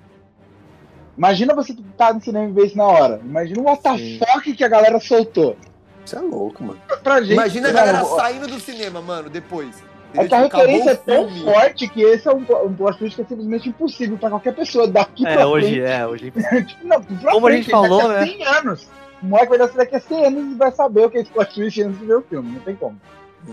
Imagina 1.18 1.52
você 1.54 1.76
tá 1.96 2.12
no 2.14 2.20
cinema 2.22 2.48
e 2.48 2.52
ver 2.52 2.66
isso 2.66 2.76
na 2.78 2.84
hora. 2.84 3.20
Imagina 3.24 3.60
o 3.60 3.64
what 3.64 3.82
the 3.82 3.98
Sim. 3.98 4.18
fuck 4.20 4.52
que 4.54 4.64
a 4.64 4.68
galera 4.68 4.98
soltou. 5.00 5.56
Você 6.04 6.16
é 6.16 6.20
louco, 6.20 6.62
mano. 6.64 6.80
Pra 7.02 7.20
gente. 7.20 7.32
Imagina 7.32 7.68
a 7.68 7.72
mano, 7.72 7.86
galera 7.86 8.04
saindo 8.04 8.46
do 8.46 8.60
cinema, 8.60 9.02
mano, 9.02 9.28
depois. 9.28 9.82
É 10.14 10.26
que 10.26 10.34
a? 10.34 10.44
Tipo, 10.44 10.56
referência 10.56 10.90
é 10.92 10.94
tão 10.94 11.28
forte 11.44 11.86
que 11.88 12.00
esse 12.00 12.26
é 12.26 12.32
um, 12.32 12.38
um 12.64 12.72
plot 12.74 12.98
twist 12.98 13.16
que 13.16 13.22
é 13.22 13.24
simplesmente 13.26 13.68
impossível 13.68 14.16
pra 14.16 14.30
qualquer 14.30 14.54
pessoa 14.54 14.86
daqui 14.88 15.26
É, 15.26 15.34
pra 15.34 15.46
hoje 15.48 15.80
é, 15.82 16.06
hoje. 16.06 16.30
frente. 16.30 16.68
Tipo, 16.78 16.86
não, 16.86 17.02
pra 17.02 17.32
Como 17.32 17.46
a 17.46 17.50
frente, 17.50 17.62
gente 17.64 17.70
falou, 17.72 18.08
daqui 18.08 18.14
a 18.14 18.20
né? 18.20 18.26
100 18.26 18.46
anos. 18.46 18.88
O 19.22 19.26
moleque 19.26 19.48
vai 19.50 19.58
nascer 19.58 19.76
daqui 19.76 19.96
a 19.96 20.00
100 20.00 20.24
anos 20.26 20.52
e 20.52 20.54
vai 20.54 20.70
saber 20.72 21.04
o 21.04 21.10
que 21.10 21.18
é 21.18 21.20
esse 21.22 21.30
plot 21.30 21.54
twist 21.54 21.82
antes 21.82 21.98
de 21.98 22.06
ver 22.06 22.16
o 22.16 22.22
filme. 22.22 22.52
Não 22.52 22.60
tem 22.60 22.76
como. 22.76 22.98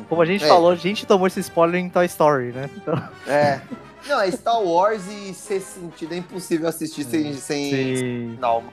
Como 0.08 0.22
a 0.22 0.26
gente 0.26 0.46
É. 0.46 0.48
falou, 0.48 0.70
a 0.72 0.76
gente 0.76 1.06
tomou 1.06 1.28
esse 1.28 1.40
spoiler 1.42 1.82
em 1.82 1.90
Toy 1.90 2.06
Story, 2.06 2.52
né? 2.54 2.70
Então, 2.78 3.02
É. 3.28 3.60
Não, 4.08 4.22
é 4.22 4.30
Star 4.32 4.62
Wars 4.62 5.08
e 5.08 5.34
ser 5.34 5.62
sentido. 5.62 6.14
É 6.14 6.18
impossível 6.18 6.68
assistir 6.68 7.04
sem. 7.04 7.34
sem... 7.34 7.72
sim. 7.72 8.38
Não. 8.40 8.64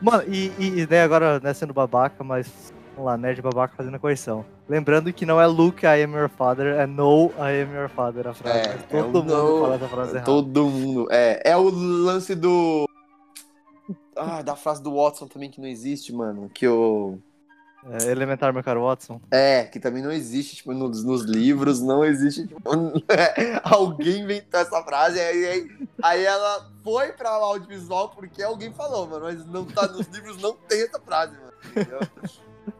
Mano, 0.00 0.24
e, 0.28 0.52
e, 0.58 0.80
e 0.80 0.86
daí 0.86 1.00
agora, 1.00 1.40
né, 1.40 1.52
sendo 1.54 1.72
babaca, 1.72 2.22
mas 2.22 2.72
vamos 2.94 3.06
lá, 3.06 3.16
nerd 3.16 3.40
babaca 3.42 3.74
fazendo 3.76 3.96
a 3.96 3.98
correção. 3.98 4.44
Lembrando 4.68 5.12
que 5.12 5.26
não 5.26 5.40
é 5.40 5.46
Luke, 5.46 5.84
I 5.84 6.02
am 6.02 6.14
your 6.14 6.28
father, 6.28 6.78
é 6.78 6.86
No, 6.86 7.30
I 7.38 7.62
am 7.62 7.74
your 7.74 7.88
father 7.88 8.28
a 8.28 8.34
frase. 8.34 8.58
É, 8.58 8.72
é 8.72 9.02
todo 9.02 9.20
o 9.20 9.22
mundo 9.22 9.36
no, 9.36 9.60
fala 9.60 9.74
essa 9.74 9.88
frase 9.88 10.10
errada. 10.12 10.24
Todo 10.24 10.66
mundo. 10.66 11.08
É, 11.10 11.42
é 11.44 11.56
o 11.56 11.68
lance 11.68 12.34
do. 12.34 12.88
Ah, 14.16 14.42
da 14.42 14.54
frase 14.54 14.82
do 14.82 14.94
Watson 14.94 15.26
também 15.26 15.50
que 15.50 15.60
não 15.60 15.68
existe, 15.68 16.12
mano. 16.12 16.50
Que 16.52 16.68
o. 16.68 17.18
É, 17.90 18.10
elementar, 18.10 18.52
meu 18.52 18.62
caro 18.62 18.82
Watson. 18.82 19.20
É, 19.30 19.64
que 19.64 19.78
também 19.78 20.02
não 20.02 20.10
existe, 20.10 20.56
tipo, 20.56 20.72
nos, 20.72 21.04
nos 21.04 21.22
livros, 21.22 21.80
não 21.80 22.04
existe, 22.04 22.46
tipo, 22.46 22.60
alguém 23.62 24.22
inventou 24.22 24.60
essa 24.60 24.82
frase, 24.82 25.20
aí, 25.20 25.46
aí, 25.46 25.70
aí 26.02 26.24
ela 26.24 26.70
foi 26.82 27.12
pra 27.12 27.30
audiovisual 27.30 28.10
porque 28.10 28.42
alguém 28.42 28.72
falou, 28.72 29.06
mano, 29.06 29.24
mas 29.26 29.44
não 29.46 29.64
tá, 29.66 29.86
nos 29.86 30.06
livros 30.08 30.40
não 30.40 30.54
tem 30.54 30.82
essa 30.82 30.98
frase, 30.98 31.34
mano, 31.34 31.52
entendeu? 31.70 32.00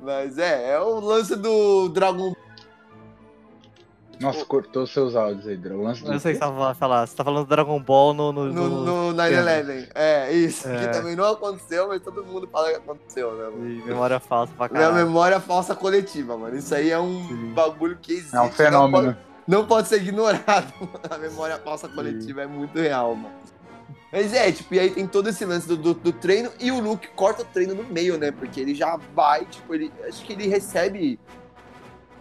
Mas 0.01 0.39
é, 0.39 0.71
é 0.71 0.81
o 0.81 0.99
lance 1.01 1.37
do 1.37 1.91
Dragon 1.91 2.35
Nossa, 4.21 4.45
cortou 4.45 4.87
seus 4.87 5.15
áudios 5.17 5.47
aí. 5.47 5.57
O 5.57 5.83
lance 5.83 6.05
Eu 6.05 6.13
não 6.13 6.19
sei 6.19 6.33
o 6.33 6.39
que 6.39 6.45
você 6.45 6.75
falando. 6.75 7.07
Você 7.07 7.17
tá 7.17 7.25
falando 7.25 7.45
do 7.45 7.49
Dragon 7.49 7.81
Ball 7.81 8.15
no. 8.15 8.33
no, 8.33 8.45
no, 8.53 8.69
no- 8.85 9.13
no 9.13 9.23
9-11. 9.23 9.89
É, 9.95 10.33
isso, 10.33 10.69
É. 10.69 10.79
que 10.87 10.93
também 10.93 11.15
não 11.17 11.25
aconteceu, 11.25 11.89
mas 11.89 12.01
todo 12.03 12.25
mundo 12.25 12.49
fala 12.51 12.71
que 12.71 12.77
aconteceu, 12.77 13.33
né, 13.35 13.45
mano? 13.45 13.67
de 13.81 13.87
memória 13.87 14.21
falsa 14.21 14.53
pra 14.57 14.69
caralho. 14.69 14.95
memória 14.95 15.41
falsa 15.41 15.75
coletiva, 15.75 16.37
mano. 16.37 16.57
Isso 16.57 16.75
aí 16.75 16.91
é 16.91 16.99
um 16.99 17.27
Sim. 17.29 17.53
bagulho 17.55 17.97
que 18.01 18.13
existe. 18.13 18.35
É 18.37 18.41
um 18.41 18.45
não 18.45 18.53
fenômeno. 18.53 19.05
pode- 19.15 19.19
não 19.47 19.67
pode 19.67 19.89
ser 19.89 19.97
ignorado. 20.03 20.73
A 21.11 21.19
memória 21.19 21.59
falsa 21.59 21.89
coletiva 21.89 22.43
é 22.43 22.47
muito 22.47 22.79
real, 22.79 23.15
mano. 23.15 23.35
Mas 24.11 24.33
é, 24.33 24.51
tipo, 24.53 24.73
e 24.75 24.79
aí 24.79 24.91
tem 24.91 25.07
todo 25.09 25.29
esse 25.29 25.45
lance 25.45 25.67
do, 25.67 25.77
do, 25.77 25.93
do 25.93 26.13
treino 26.13 26.49
e 26.61 26.71
o 26.71 26.79
Luke 26.81 27.09
corta 27.17 27.43
o 27.43 27.45
treino 27.45 27.75
no 27.75 27.83
meio, 27.85 28.17
né? 28.17 28.31
Porque 28.31 28.61
ele 28.61 28.73
já 28.75 28.97
vai, 29.13 29.45
tipo, 29.45 29.75
ele. 29.75 29.93
Acho 30.07 30.25
que 30.25 30.33
ele 30.33 30.47
recebe. 30.47 31.19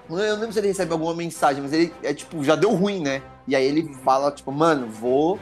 Eu 0.09 0.15
não 0.15 0.39
lembro 0.39 0.51
se 0.53 0.59
ele 0.59 0.67
recebe 0.67 0.91
alguma 0.91 1.13
mensagem, 1.13 1.61
mas 1.61 1.73
ele 1.73 1.93
é 2.03 2.13
tipo, 2.13 2.43
já 2.43 2.55
deu 2.55 2.71
ruim, 2.73 3.01
né? 3.01 3.21
E 3.47 3.55
aí 3.55 3.65
ele 3.65 3.93
fala, 4.03 4.31
tipo, 4.31 4.51
mano, 4.51 4.87
vou. 4.87 5.39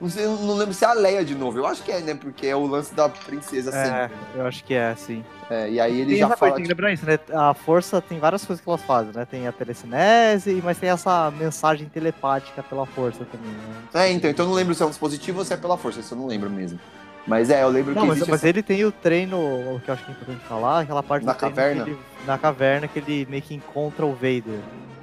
Não, 0.00 0.08
sei, 0.10 0.26
não 0.26 0.54
lembro 0.54 0.74
se 0.74 0.84
é 0.84 0.88
a 0.88 0.92
Leia 0.94 1.24
de 1.24 1.34
novo. 1.34 1.58
Eu 1.58 1.66
acho 1.66 1.80
que 1.82 1.92
é, 1.92 2.00
né? 2.00 2.14
Porque 2.14 2.46
é 2.48 2.56
o 2.56 2.66
lance 2.66 2.92
da 2.92 3.08
princesa 3.08 3.70
É, 3.70 3.84
sempre. 4.08 4.16
eu 4.34 4.44
acho 4.46 4.64
que 4.64 4.74
é, 4.74 4.92
sim. 4.96 5.24
É, 5.48 5.70
e 5.70 5.78
aí 5.78 6.00
ele 6.00 6.10
Tem 6.10 6.18
já 6.18 6.26
essa 6.26 6.36
fala. 6.36 6.50
coisa, 6.52 6.54
tem 6.56 6.64
que 6.64 6.68
lembrar 6.68 6.92
isso, 6.92 7.06
né? 7.06 7.18
A 7.32 7.54
força 7.54 8.00
tem 8.00 8.18
várias 8.18 8.44
coisas 8.44 8.62
que 8.62 8.68
elas 8.68 8.82
fazem, 8.82 9.12
né? 9.14 9.24
Tem 9.24 9.46
a 9.46 9.52
telecinese, 9.52 10.60
mas 10.64 10.76
tem 10.76 10.90
essa 10.90 11.30
mensagem 11.30 11.88
telepática 11.88 12.62
pela 12.64 12.84
força 12.84 13.24
também, 13.24 13.50
né? 13.50 13.82
É, 13.94 14.10
então, 14.10 14.28
então 14.28 14.44
eu 14.44 14.48
não 14.48 14.56
lembro 14.56 14.74
se 14.74 14.82
é 14.82 14.86
um 14.86 14.90
dispositivo 14.90 15.38
ou 15.38 15.44
se 15.44 15.54
é 15.54 15.56
pela 15.56 15.76
força, 15.78 16.00
isso 16.00 16.14
eu 16.14 16.18
não 16.18 16.26
lembro 16.26 16.50
mesmo. 16.50 16.80
Mas 17.26 17.50
é, 17.50 17.62
eu 17.62 17.68
lembro 17.68 17.94
Não, 17.94 18.02
que 18.02 18.08
mas, 18.08 18.18
mas 18.20 18.28
essa- 18.30 18.48
ele 18.48 18.62
tem 18.62 18.84
o 18.84 18.90
treino, 18.90 19.36
o 19.38 19.80
que 19.84 19.88
eu 19.88 19.94
acho 19.94 20.04
que 20.04 20.10
é 20.10 20.14
importante 20.14 20.40
falar, 20.44 20.80
aquela 20.80 21.02
parte 21.02 21.24
Na 21.24 21.34
caverna? 21.34 21.82
ele- 21.82 21.96
na 22.26 22.36
caverna 22.36 22.88
que 22.88 22.98
ele 22.98 23.26
meio 23.30 23.42
que 23.42 23.54
encontra 23.54 24.04
o 24.04 24.12
Vader. 24.12 24.58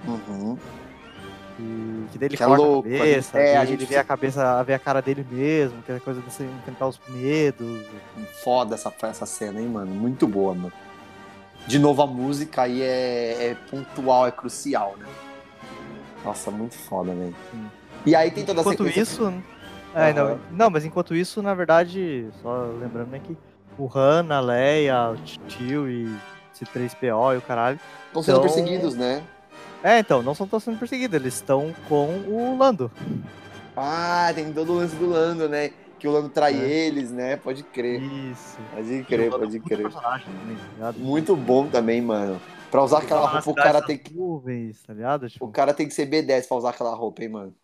Uhum. 0.06 0.58
E 1.60 2.06
que 2.12 2.18
daí 2.18 2.28
ele 2.30 2.38
Que 2.38 2.44
é 2.44 2.46
corta 2.46 2.62
louco, 2.64 2.88
a 2.88 2.92
cabeça, 2.98 3.38
é, 3.40 3.58
a 3.58 3.66
gente 3.66 3.80
ele 3.80 3.86
vê 3.86 3.98
a 3.98 4.04
cabeça, 4.04 4.64
vê 4.64 4.74
a 4.74 4.80
cara 4.80 5.02
dele 5.02 5.26
mesmo, 5.30 5.82
que 5.84 5.92
é 5.92 6.00
coisa 6.00 6.22
de 6.22 6.28
enfrentar 6.28 6.88
os 6.88 7.00
medos. 7.10 7.86
Foda 8.44 8.76
essa, 8.76 8.94
essa 9.04 9.26
cena, 9.26 9.60
hein, 9.60 9.68
mano? 9.68 9.92
Muito 9.94 10.26
boa, 10.28 10.54
mano. 10.54 10.72
De 11.68 11.78
novo, 11.78 12.02
a 12.02 12.08
música 12.08 12.62
aí 12.64 12.82
é, 12.82 13.50
é 13.52 13.58
pontual, 13.70 14.26
é 14.28 14.32
crucial, 14.32 14.96
né? 14.98 15.06
Nossa, 16.24 16.50
muito 16.50 16.76
foda, 16.76 17.12
velho. 17.14 17.36
E 18.06 18.16
aí 18.16 18.32
tem 18.32 18.46
toda 18.46 18.60
a 18.60 18.64
Enquanto 18.64 18.78
sequência... 18.86 19.02
isso. 19.02 19.34
É, 19.96 20.14
não, 20.14 20.26
Aham. 20.28 20.40
não, 20.52 20.70
mas 20.70 20.86
enquanto 20.86 21.16
isso, 21.16 21.42
na 21.42 21.54
verdade, 21.54 22.30
só 22.42 22.66
lembrando 22.80 23.10
né, 23.10 23.20
que 23.20 23.36
o 23.78 23.90
Han, 23.94 24.28
a 24.30 24.40
Leia, 24.40 25.10
o 25.12 25.16
tio 25.48 25.90
e 25.90 26.06
C3PO 26.54 27.36
e 27.36 27.38
o 27.38 27.42
caralho. 27.42 27.80
Estão 28.08 28.22
sendo 28.22 28.42
perseguidos, 28.42 28.96
né? 28.96 29.24
É, 29.84 30.00
então, 30.00 30.22
não 30.22 30.34
estão 30.34 30.60
sendo 30.60 30.78
perseguidos, 30.78 31.16
eles 31.20 31.36
estão 31.36 31.74
com 31.88 32.08
o 32.28 32.58
Lando. 32.58 32.92
Ah, 33.76 34.32
tem 34.36 34.52
todo 34.52 34.74
o 34.74 34.76
lance 34.76 34.96
do 34.96 35.08
Lando, 35.10 35.48
né? 35.48 35.72
Que 35.98 36.08
o 36.08 36.12
Lando 36.12 36.30
trai 36.30 36.54
É. 36.54 36.68
eles, 36.88 37.12
né? 37.12 37.38
Pode 37.38 37.64
crer. 37.64 38.02
Isso. 38.02 38.58
Pode 38.74 39.04
crer, 39.04 39.30
pode 39.30 39.58
é 39.58 39.60
crer. 39.60 39.92
tá? 39.92 40.22
Muito 40.98 41.36
bom 41.36 41.68
também, 41.68 42.02
mano. 42.02 42.40
Pra 42.70 42.84
usar 42.84 43.00
aquela 43.00 43.28
roupa, 43.28 43.50
o 43.50 43.56
cara 43.56 43.82
tem 43.82 43.98
que. 43.98 44.14
Nuvens, 44.14 44.84
tá 44.84 44.94
ligado? 44.94 45.30
Tipo, 45.30 45.46
O 45.46 45.52
cara 45.52 45.74
tem 45.74 45.88
que 45.88 45.94
ser 45.94 46.08
B10 46.10 46.48
pra 46.48 46.58
usar 46.58 46.70
aquela 46.70 46.94
roupa, 46.94 47.24
hein, 47.24 47.30
mano. 47.30 47.56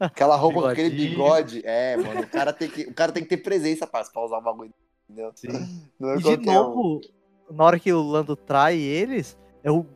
Aquela 0.00 0.36
roupa 0.36 0.60
com 0.62 0.66
aquele 0.68 0.90
bigode. 0.90 1.62
É, 1.64 1.96
mano. 1.96 2.20
O 2.22 2.26
cara 2.28 2.52
tem 2.52 2.68
que, 2.68 2.82
o 2.82 2.94
cara 2.94 3.12
tem 3.12 3.22
que 3.22 3.28
ter 3.28 3.38
presença 3.38 3.86
pra, 3.86 4.04
pra 4.04 4.24
usar 4.24 4.38
o 4.38 4.42
bagulho. 4.42 4.72
Entendeu? 5.08 5.32
Sim. 5.34 5.48
Não 5.98 6.10
é 6.10 6.14
E 6.14 6.18
de 6.18 6.22
qualquer 6.24 6.50
um. 6.50 6.54
novo, 6.64 7.00
na 7.50 7.64
hora 7.64 7.78
que 7.78 7.92
o 7.92 8.02
Lando 8.02 8.36
trai 8.36 8.78
eles, 8.78 9.36
é 9.62 9.70
o 9.70 9.86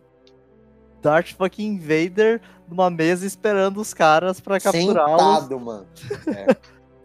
Darth 1.03 1.33
fucking 1.33 1.79
Vader 1.79 2.41
numa 2.69 2.89
mesa 2.89 3.27
esperando 3.27 3.81
os 3.81 3.93
caras 3.93 4.41
pra 4.41 4.61
capturá-los. 4.61 5.23
Sentado, 5.23 5.61
mano. 5.61 5.87
É. 6.29 6.55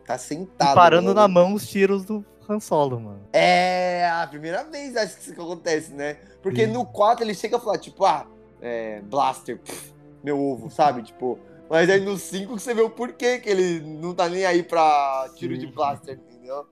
Tá 0.06 0.16
E 0.16 0.20
sentado. 0.20 0.76
parando 0.76 1.08
mano. 1.08 1.20
na 1.20 1.28
mão 1.28 1.54
os 1.54 1.68
tiros 1.68 2.06
do 2.06 2.24
Han 2.48 2.60
Solo, 2.62 3.00
mano. 3.00 3.22
É 3.34 4.10
a 4.10 4.26
primeira 4.28 4.64
vez, 4.64 4.96
acho 4.96 5.18
que 5.18 5.24
isso 5.24 5.34
acontece, 5.34 5.92
né? 5.94 6.14
Porque 6.42 6.66
Sim. 6.66 6.72
no 6.72 6.86
4 6.86 7.26
ele 7.26 7.34
chega 7.34 7.58
a 7.58 7.60
falar, 7.60 7.78
tipo, 7.78 8.06
ah, 8.06 8.26
é, 8.62 9.02
Blaster, 9.02 9.58
pff, 9.60 9.92
meu 10.24 10.40
ovo, 10.40 10.70
sabe? 10.70 11.02
Tipo. 11.04 11.38
Mas 11.70 11.90
aí 11.90 12.00
no 12.00 12.18
5 12.18 12.56
que 12.56 12.62
você 12.62 12.74
vê 12.74 12.82
o 12.82 12.90
porquê 12.90 13.40
que 13.40 13.50
ele 13.50 13.80
não 13.82 14.14
tá 14.14 14.30
nem 14.30 14.46
aí 14.46 14.64
pra 14.64 15.30
tiro 15.36 15.54
Sim. 15.56 15.60
de 15.62 15.68
Blaster, 15.68 16.18
entendeu? 16.18 16.66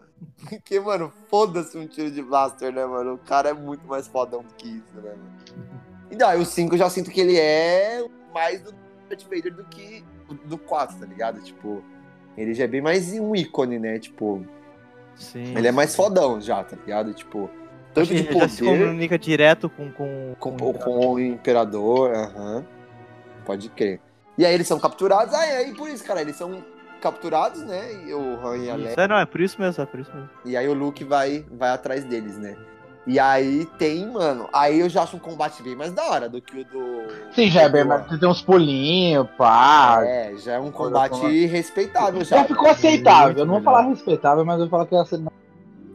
Porque, 0.50 0.80
mano, 0.80 1.12
foda-se 1.30 1.78
um 1.78 1.86
tiro 1.86 2.10
de 2.10 2.22
Blaster, 2.22 2.72
né, 2.74 2.86
mano? 2.86 3.14
O 3.16 3.18
cara 3.18 3.50
é 3.50 3.54
muito 3.54 3.86
mais 3.88 4.08
fodão 4.08 4.42
do 4.42 4.54
que 4.54 4.68
isso, 4.68 4.96
né, 4.96 5.10
mano? 5.12 5.36
Então, 6.10 6.30
aí 6.30 6.40
o 6.40 6.46
5 6.46 6.76
eu 6.76 6.80
já 6.80 6.90
sinto 6.90 7.12
que 7.12 7.20
ele 7.20 7.38
é 7.38 8.06
mais 8.34 8.62
do 8.62 8.74
Darth 9.10 9.24
Vader 9.24 9.54
do 9.54 9.64
que 9.66 10.04
do 10.46 10.58
4, 10.58 10.98
tá 10.98 11.06
ligado? 11.06 11.42
Tipo, 11.42 11.84
ele 12.38 12.54
já 12.54 12.64
é 12.64 12.68
bem 12.68 12.82
mais 12.82 13.12
um 13.14 13.36
ícone, 13.36 13.78
né? 13.80 14.00
Tipo, 14.00 14.46
Sim. 15.16 15.58
ele 15.58 15.68
é 15.68 15.72
mais 15.72 15.96
fodão 15.96 16.40
já, 16.40 16.64
tá 16.64 16.76
ligado? 16.78 17.14
Tipo, 17.14 17.50
tanto 17.94 18.08
de 18.08 18.22
Ele 18.22 18.40
já 18.40 18.48
se 18.48 18.64
poder 18.64 18.80
comunica 18.88 19.20
direto 19.20 19.70
com, 19.70 19.92
com, 19.92 20.36
com, 20.40 20.58
com- 20.58 20.74
com 20.74 21.08
o 21.14 21.20
imperador, 21.20 22.14
aham. 22.14 22.66
Pode 23.46 23.70
crer. 23.70 24.00
E 24.38 24.46
aí 24.46 24.54
eles 24.54 24.68
são 24.68 24.80
capturados, 24.80 25.34
aí, 25.34 25.50
aí 25.58 25.74
por 25.74 25.90
isso, 25.90 26.04
cara, 26.04 26.22
eles 26.22 26.36
são 26.36 26.64
capturados, 27.02 27.62
né? 27.62 27.94
E 28.06 28.14
o 28.14 28.40
Han 28.46 28.58
e 28.58 28.70
a 28.70 28.76
Leia. 28.76 28.90
Isso, 28.92 29.00
é, 29.00 29.08
não, 29.08 29.18
é 29.18 29.26
por 29.26 29.40
isso 29.42 29.60
mesmo, 29.62 29.82
é 29.82 29.86
por 29.86 30.00
isso 30.00 30.12
mesmo. 30.14 30.30
E 30.44 30.58
aí 30.58 30.68
o 30.68 30.74
Luke 30.74 31.04
vai, 31.04 31.46
vai 31.52 31.70
atrás 31.70 32.04
deles, 32.04 32.38
né? 32.38 32.56
E 33.08 33.20
aí 33.20 33.68
tem, 33.78 34.08
mano. 34.08 34.50
Aí 34.52 34.80
eu 34.80 34.90
já 34.90 35.04
acho 35.04 35.16
um 35.16 35.20
combate 35.20 35.62
bem 35.62 35.76
mais 35.76 35.94
da 35.94 36.04
hora 36.06 36.28
do 36.28 36.42
que 36.42 36.62
o 36.62 36.66
do. 36.66 37.04
Sim, 37.34 37.50
já 37.52 37.62
é 37.62 37.70
bem, 37.70 37.84
mas 37.84 38.08
tem 38.20 38.28
uns 38.28 38.42
pulinhos, 38.42 39.28
pá. 39.38 40.00
É, 40.04 40.36
já 40.38 40.54
é 40.54 40.60
um 40.60 40.72
combate 40.72 41.46
respeitável 41.46 42.24
Já 42.26 42.38
já. 42.38 42.46
ficou 42.46 42.68
aceitável. 42.68 43.28
Muito 43.28 43.40
Eu 43.40 43.46
não 43.46 43.54
vou 43.54 43.62
melhor. 43.62 43.76
falar 43.78 43.90
respeitável, 43.90 44.44
mas 44.44 44.56
eu 44.56 44.62
vou 44.62 44.70
falar 44.70 44.86
que 44.88 44.96
é 44.96 45.00
assim. 45.00 45.26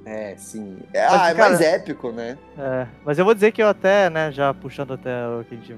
É, 0.07 0.35
sim. 0.37 0.79
É, 0.95 1.01
ah, 1.05 1.31
é 1.31 1.35
cara- 1.35 1.49
mais 1.51 1.61
épico, 1.61 2.13
né? 2.13 2.39
É, 2.57 2.87
mas 3.05 3.19
eu 3.19 3.25
vou 3.25 3.35
dizer 3.35 3.51
que 3.53 3.63
eu 3.63 3.69
até, 3.69 4.09
né, 4.09 4.31
já 4.31 4.55
puxando 4.55 4.93
até 4.95 5.11
o 5.29 5.45
que 5.45 5.55
a 5.55 5.59
gente, 5.59 5.77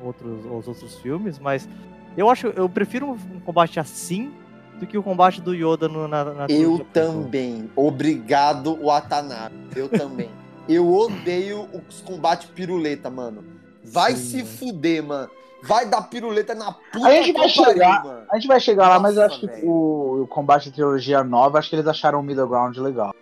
outros, 0.00 0.44
os 0.46 0.66
outros 0.66 0.98
filmes, 1.00 1.38
mas 1.38 1.68
eu 2.16 2.28
acho, 2.28 2.48
eu 2.48 2.68
prefiro 2.68 3.10
um, 3.10 3.40
combate 3.40 3.78
assim 3.80 4.32
do 4.78 4.86
que 4.86 4.96
o 4.96 5.02
combate 5.02 5.40
do 5.40 5.54
Yoda 5.54 5.88
no, 5.88 6.08
na, 6.08 6.24
na 6.24 6.46
Eu 6.48 6.86
também. 6.92 7.70
Obrigado, 7.76 8.78
Watanabe. 8.82 9.54
Eu 9.76 9.88
também. 9.88 10.30
Eu 10.68 10.92
odeio 10.92 11.68
os 11.88 12.00
combates 12.00 12.48
piruleta, 12.48 13.10
mano. 13.10 13.44
Vai 13.84 14.14
Sim, 14.14 14.22
se 14.24 14.36
mano. 14.38 14.48
fuder, 14.56 15.02
mano. 15.02 15.30
Vai 15.62 15.86
dar 15.86 16.02
piruleta 16.02 16.54
na 16.54 16.72
puta 16.72 17.06
A 17.06 17.10
gente 17.12 17.32
que 17.32 17.38
vai 17.38 17.48
chegar. 17.48 18.04
mano. 18.04 18.22
A 18.30 18.36
gente 18.36 18.48
vai 18.48 18.60
chegar 18.60 18.88
lá, 18.88 18.98
mas 18.98 19.16
eu 19.16 19.22
Nossa, 19.22 19.34
acho 19.34 19.40
que 19.40 19.46
velho. 19.46 19.68
o, 19.68 20.22
o 20.22 20.26
combate 20.26 20.70
da 20.70 20.74
trilogia 20.74 21.22
nova, 21.22 21.58
acho 21.58 21.68
que 21.68 21.76
eles 21.76 21.86
acharam 21.86 22.20
o 22.20 22.22
middle 22.22 22.48
ground 22.48 22.76
legal. 22.78 23.14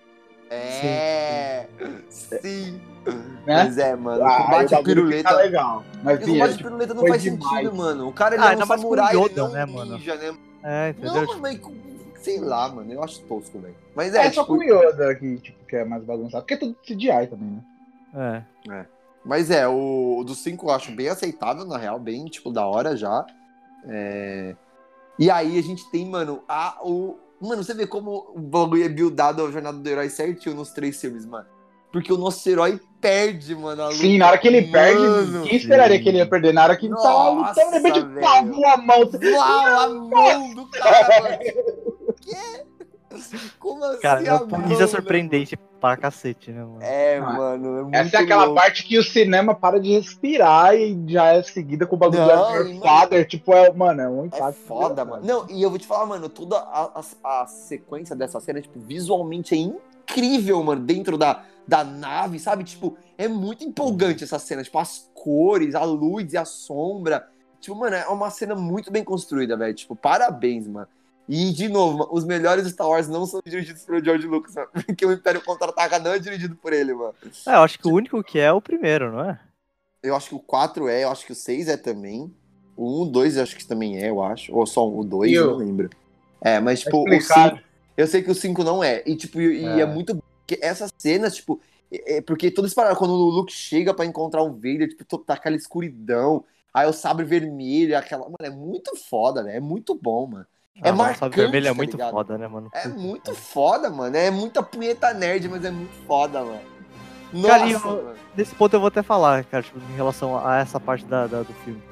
É. 0.51 1.67
Sim. 2.09 2.81
Né? 3.49 3.65
Mas 3.65 3.79
é, 3.79 3.97
mano. 3.97 4.23
O 4.23 4.27
Ah, 4.27 4.43
combate 4.43 4.83
piruleta. 4.85 5.29
fica 5.31 5.43
legal. 5.43 5.85
Mas 6.03 6.19
O 6.19 6.27
combate 6.27 6.41
é, 6.43 6.49
tipo, 6.53 6.63
piruleta 6.65 6.95
não 6.95 7.07
faz 7.07 7.23
demais. 7.23 7.43
sentido, 7.49 7.75
mano. 7.75 8.09
O 8.09 8.13
cara 8.13 8.35
ele 8.35 8.45
Ah, 8.45 8.53
é 8.53 8.57
um 8.59 8.67
samurai, 8.67 9.15
ele 9.17 9.25
Yoda, 9.25 9.43
não 9.43 9.51
né, 9.53 9.63
é 9.63 9.67
mano? 9.67 9.93
ninja, 9.97 10.15
né? 10.17 10.37
É, 10.63 10.89
entendeu? 10.91 11.15
Não, 11.15 11.27
Tipo, 11.27 11.41
mas 11.41 11.61
sei 12.23 12.41
lá, 12.41 12.69
mano. 12.69 12.93
Eu 12.93 13.03
acho 13.03 13.21
tosco, 13.23 13.59
velho. 13.59 13.75
Mas 13.95 14.15
é, 14.15 14.27
é, 14.27 14.31
só 14.33 14.43
tipo, 14.43 14.47
com 14.59 14.61
o 14.61 14.63
Yoda 14.63 15.15
que, 15.15 15.39
tipo, 15.39 15.65
que 15.67 15.77
é 15.77 15.85
mais 15.85 16.05
bagunçado. 16.05 16.43
Porque 16.45 16.55
é 16.55 16.57
tudo 16.59 16.77
CGI 16.87 17.27
também, 17.29 17.63
né? 18.13 18.45
é. 18.71 18.85
Mas 19.25 19.51
é, 19.51 19.67
o, 19.67 20.19
o 20.21 20.25
do 20.25 20.35
5 20.35 20.67
eu 20.67 20.71
acho 20.71 20.93
bem 20.93 21.09
aceitável, 21.09 21.65
na 21.65 21.77
real, 21.79 21.99
bem, 21.99 22.27
tipo, 22.27 22.51
da 22.53 22.67
hora 22.67 22.97
já. 22.97 23.25
É... 23.87 24.55
E 25.19 25.31
aí 25.31 25.59
a 25.59 25.63
gente 25.63 25.91
tem, 25.91 26.07
mano, 26.09 26.43
a, 26.49 26.79
o. 26.83 27.19
Mano, 27.41 27.63
você 27.65 27.73
vê 27.75 27.87
como 27.87 28.31
o 28.35 28.39
bagulho 28.41 28.85
é 28.85 28.89
buildado 28.89 29.45
a 29.45 29.51
jornada 29.51 29.79
do 29.79 29.89
herói 29.89 30.09
certinho 30.11 30.55
nos 30.55 30.71
três 30.71 31.01
filmes, 31.01 31.25
mano. 31.25 31.47
Porque 31.93 32.13
o 32.13 32.19
nosso 32.19 32.49
herói 32.49 32.81
perde, 33.01 33.55
mano. 33.55 33.83
A 33.83 33.87
luta. 33.87 33.99
Sim, 33.99 34.19
na 34.19 34.29
hora 34.29 34.39
que 34.39 34.49
ele 34.49 34.63
perde, 34.63 35.01
Mano, 35.01 35.43
quem 35.45 35.57
esperaria 35.57 35.97
sim. 35.97 36.03
que 36.03 36.09
ele 36.09 36.19
ia 36.19 36.27
perder? 36.29 36.53
Na 36.53 36.65
hora 36.65 36.77
que 36.77 36.87
ele 36.87 36.95
tava 36.97 37.35
Nossa, 37.35 37.65
lutando, 37.65 37.83
de 37.83 37.89
repente, 38.01 38.51
voa 38.55 38.73
a 38.73 38.77
mão. 38.77 38.99
Uau, 39.35 39.81
a 39.81 39.89
mão 39.89 40.55
do 40.55 40.67
cara, 40.71 41.23
mano. 41.23 41.39
Quê? 42.21 42.65
Como 43.59 43.83
assim? 43.85 44.01
Cara, 44.01 44.21
a 44.21 44.35
é 44.35 44.39
por 44.39 44.49
mão, 44.59 44.69
isso 44.69 44.79
né, 44.79 44.85
é 44.85 44.87
surpreendente 44.87 45.57
pra 45.81 45.97
cacete, 45.97 46.51
né, 46.53 46.61
mano? 46.61 46.73
mano? 46.75 46.85
É, 46.85 47.17
Ah, 47.17 47.33
mano. 47.33 47.79
É 47.79 47.83
muito 47.83 47.95
Essa 47.95 48.17
é 48.19 48.21
aquela 48.21 48.45
louco. 48.45 48.61
parte 48.61 48.85
que 48.85 48.99
o 48.99 49.03
cinema 49.03 49.55
para 49.55 49.81
de 49.81 49.93
respirar 49.93 50.75
e 50.77 50.97
já 51.07 51.29
é 51.33 51.43
seguida 51.43 51.87
com 51.87 51.97
o 51.97 51.99
bagulho 51.99 52.21
do 52.23 52.27
mano, 52.29 52.81
Father. 52.81 53.27
Tipo, 53.27 53.55
é, 53.55 53.73
mano, 53.73 54.01
é 54.03 54.09
um 54.09 54.23
É 54.25 54.27
impacto. 54.27 54.53
foda, 54.67 55.03
engraçado. 55.03 55.09
mano. 55.11 55.27
Não, 55.27 55.47
e 55.57 55.63
eu 55.63 55.71
vou 55.71 55.79
te 55.79 55.87
falar, 55.87 56.05
mano, 56.05 56.29
toda 56.29 56.59
a, 56.59 57.01
a, 57.25 57.43
a 57.43 57.47
sequência 57.47 58.15
dessa 58.15 58.39
cena, 58.41 58.61
tipo, 58.61 58.79
visualmente 58.79 59.55
é 59.55 59.59
incrível, 59.59 60.63
mano, 60.63 60.83
dentro 60.83 61.17
da, 61.17 61.43
da 61.69 61.85
nave, 61.85 62.39
sabe? 62.41 62.65
Tipo, 62.65 62.97
é 63.19 63.29
muito 63.29 63.63
empolgante 63.63 64.25
essa 64.25 64.39
cena. 64.39 64.65
Tipo, 64.65 64.79
as 64.79 65.11
cores, 65.15 65.75
a 65.75 65.85
luz 65.85 66.33
e 66.33 66.39
a 66.39 66.45
sombra. 66.47 67.29
Tipo, 67.61 67.77
mano, 67.77 67.95
é 67.95 68.09
uma 68.09 68.31
cena 68.31 68.55
muito 68.55 68.91
bem 68.91 69.05
construída, 69.05 69.55
velho. 69.57 69.75
Tipo, 69.75 69.95
parabéns, 69.95 70.67
mano. 70.67 70.89
E, 71.29 71.53
de 71.53 71.69
novo, 71.69 71.99
mano, 71.99 72.11
os 72.11 72.25
melhores 72.25 72.67
Star 72.69 72.89
Wars 72.89 73.07
não 73.07 73.27
são 73.27 73.43
dirigidos 73.45 73.83
pelo 73.85 74.03
George 74.03 74.27
Lucas, 74.27 74.55
mano, 74.55 74.69
porque 74.87 75.05
o 75.05 75.13
Império 75.13 75.45
Contra-Ataca 75.45 75.99
não 75.99 76.13
é 76.13 76.19
dirigido 76.19 76.57
por 76.57 76.73
ele, 76.73 76.95
mano. 76.95 77.13
É, 77.47 77.51
eu 77.55 77.63
acho 77.63 77.79
que 77.79 77.87
o 77.87 77.93
único 77.93 78.25
que 78.25 78.39
é 78.39 78.45
é 78.45 78.53
o 78.53 78.63
primeiro, 78.63 79.13
não 79.13 79.29
é? 79.29 79.39
Eu 80.03 80.17
acho 80.17 80.31
que 80.31 80.35
o 80.37 80.41
4 80.41 80.89
é, 80.89 81.05
eu 81.05 81.11
acho 81.11 81.27
que 81.27 81.33
o 81.33 81.35
6 81.35 81.69
é 81.69 81.77
também. 81.77 82.35
O 82.75 83.01
1, 83.01 83.03
o 83.03 83.05
2 83.07 83.37
eu 83.37 83.43
acho 83.43 83.55
que 83.57 83.67
também 83.67 83.99
é, 84.03 84.09
eu 84.09 84.23
acho. 84.23 84.55
Ou 84.57 84.65
só 84.65 84.89
o 84.89 85.05
2, 85.05 85.31
E 85.31 85.35
eu 85.35 85.49
o- 85.49 85.51
não 85.51 85.57
lembro. 85.59 85.91
É, 86.41 86.59
mas 86.61 86.81
tipo, 86.81 87.03
o 87.03 87.09
explicado. 87.13 87.57
5. 87.57 87.69
Eu 87.97 88.07
sei 88.07 88.23
que 88.23 88.31
o 88.31 88.35
5 88.35 88.65
não 88.65 88.83
é. 88.83 89.03
E 89.05 89.15
tipo, 89.17 89.39
e 89.41 89.61
e 89.61 89.67
é, 89.67 89.81
É. 89.81 89.85
muito. 89.87 90.23
Porque 90.49 90.65
essas 90.65 90.91
cenas, 90.97 91.37
tipo. 91.37 91.61
É 91.91 92.19
é 92.19 92.21
porque 92.23 92.51
toda 92.51 92.67
essa 92.69 92.75
parada, 92.75 92.95
quando 92.97 93.13
o 93.13 93.31
Luke 93.31 93.51
chega 93.53 93.95
pra 93.95 94.05
encontrar 94.05 94.43
o 94.43 94.53
Vader, 94.53 94.89
tipo, 94.89 95.19
tá 95.19 95.35
aquela 95.35 95.57
escuridão. 95.57 96.45
Aí 96.73 96.87
o 96.87 96.93
sabre 96.93 97.25
vermelho, 97.25 97.97
aquela. 97.97 98.25
Mano, 98.25 98.37
é 98.43 98.51
muito 98.51 98.95
foda, 98.97 99.43
né? 99.43 99.57
É 99.57 99.61
muito 99.61 99.95
bom, 99.95 100.27
mano. 100.27 100.47
É 100.77 100.91
Ah, 100.91 100.93
mano, 100.93 100.97
marcante, 100.97 101.19
Sabe 101.21 101.37
vermelho 101.37 101.67
é 101.67 101.71
tá 101.71 101.75
muito 101.75 101.93
ligado? 101.93 102.11
foda, 102.11 102.39
né, 102.39 102.47
mano? 102.47 102.71
É 102.75 102.89
muito 102.89 103.35
foda, 103.35 103.91
mano. 103.91 104.17
É 104.17 104.31
muita 104.31 104.63
punheta 104.63 105.13
nerd, 105.15 105.49
mas 105.49 105.65
é 105.65 105.71
muito 105.71 105.95
foda, 106.07 106.45
mano. 106.45 106.61
Nossa, 107.33 107.49
Cara, 107.59 107.71
eu- 107.71 107.81
mano. 107.81 108.15
Nesse 108.37 108.55
ponto 108.55 108.75
eu 108.77 108.81
vou 108.81 108.89
até 108.89 109.03
falar, 109.03 109.45
cara, 109.45 109.63
tipo, 109.63 109.79
em 109.79 109.97
relação 109.97 110.47
a 110.47 110.59
essa 110.59 110.79
parte 110.79 111.05
da, 111.07 111.27
da- 111.27 111.43
do 111.43 111.53
filme. 111.65 111.83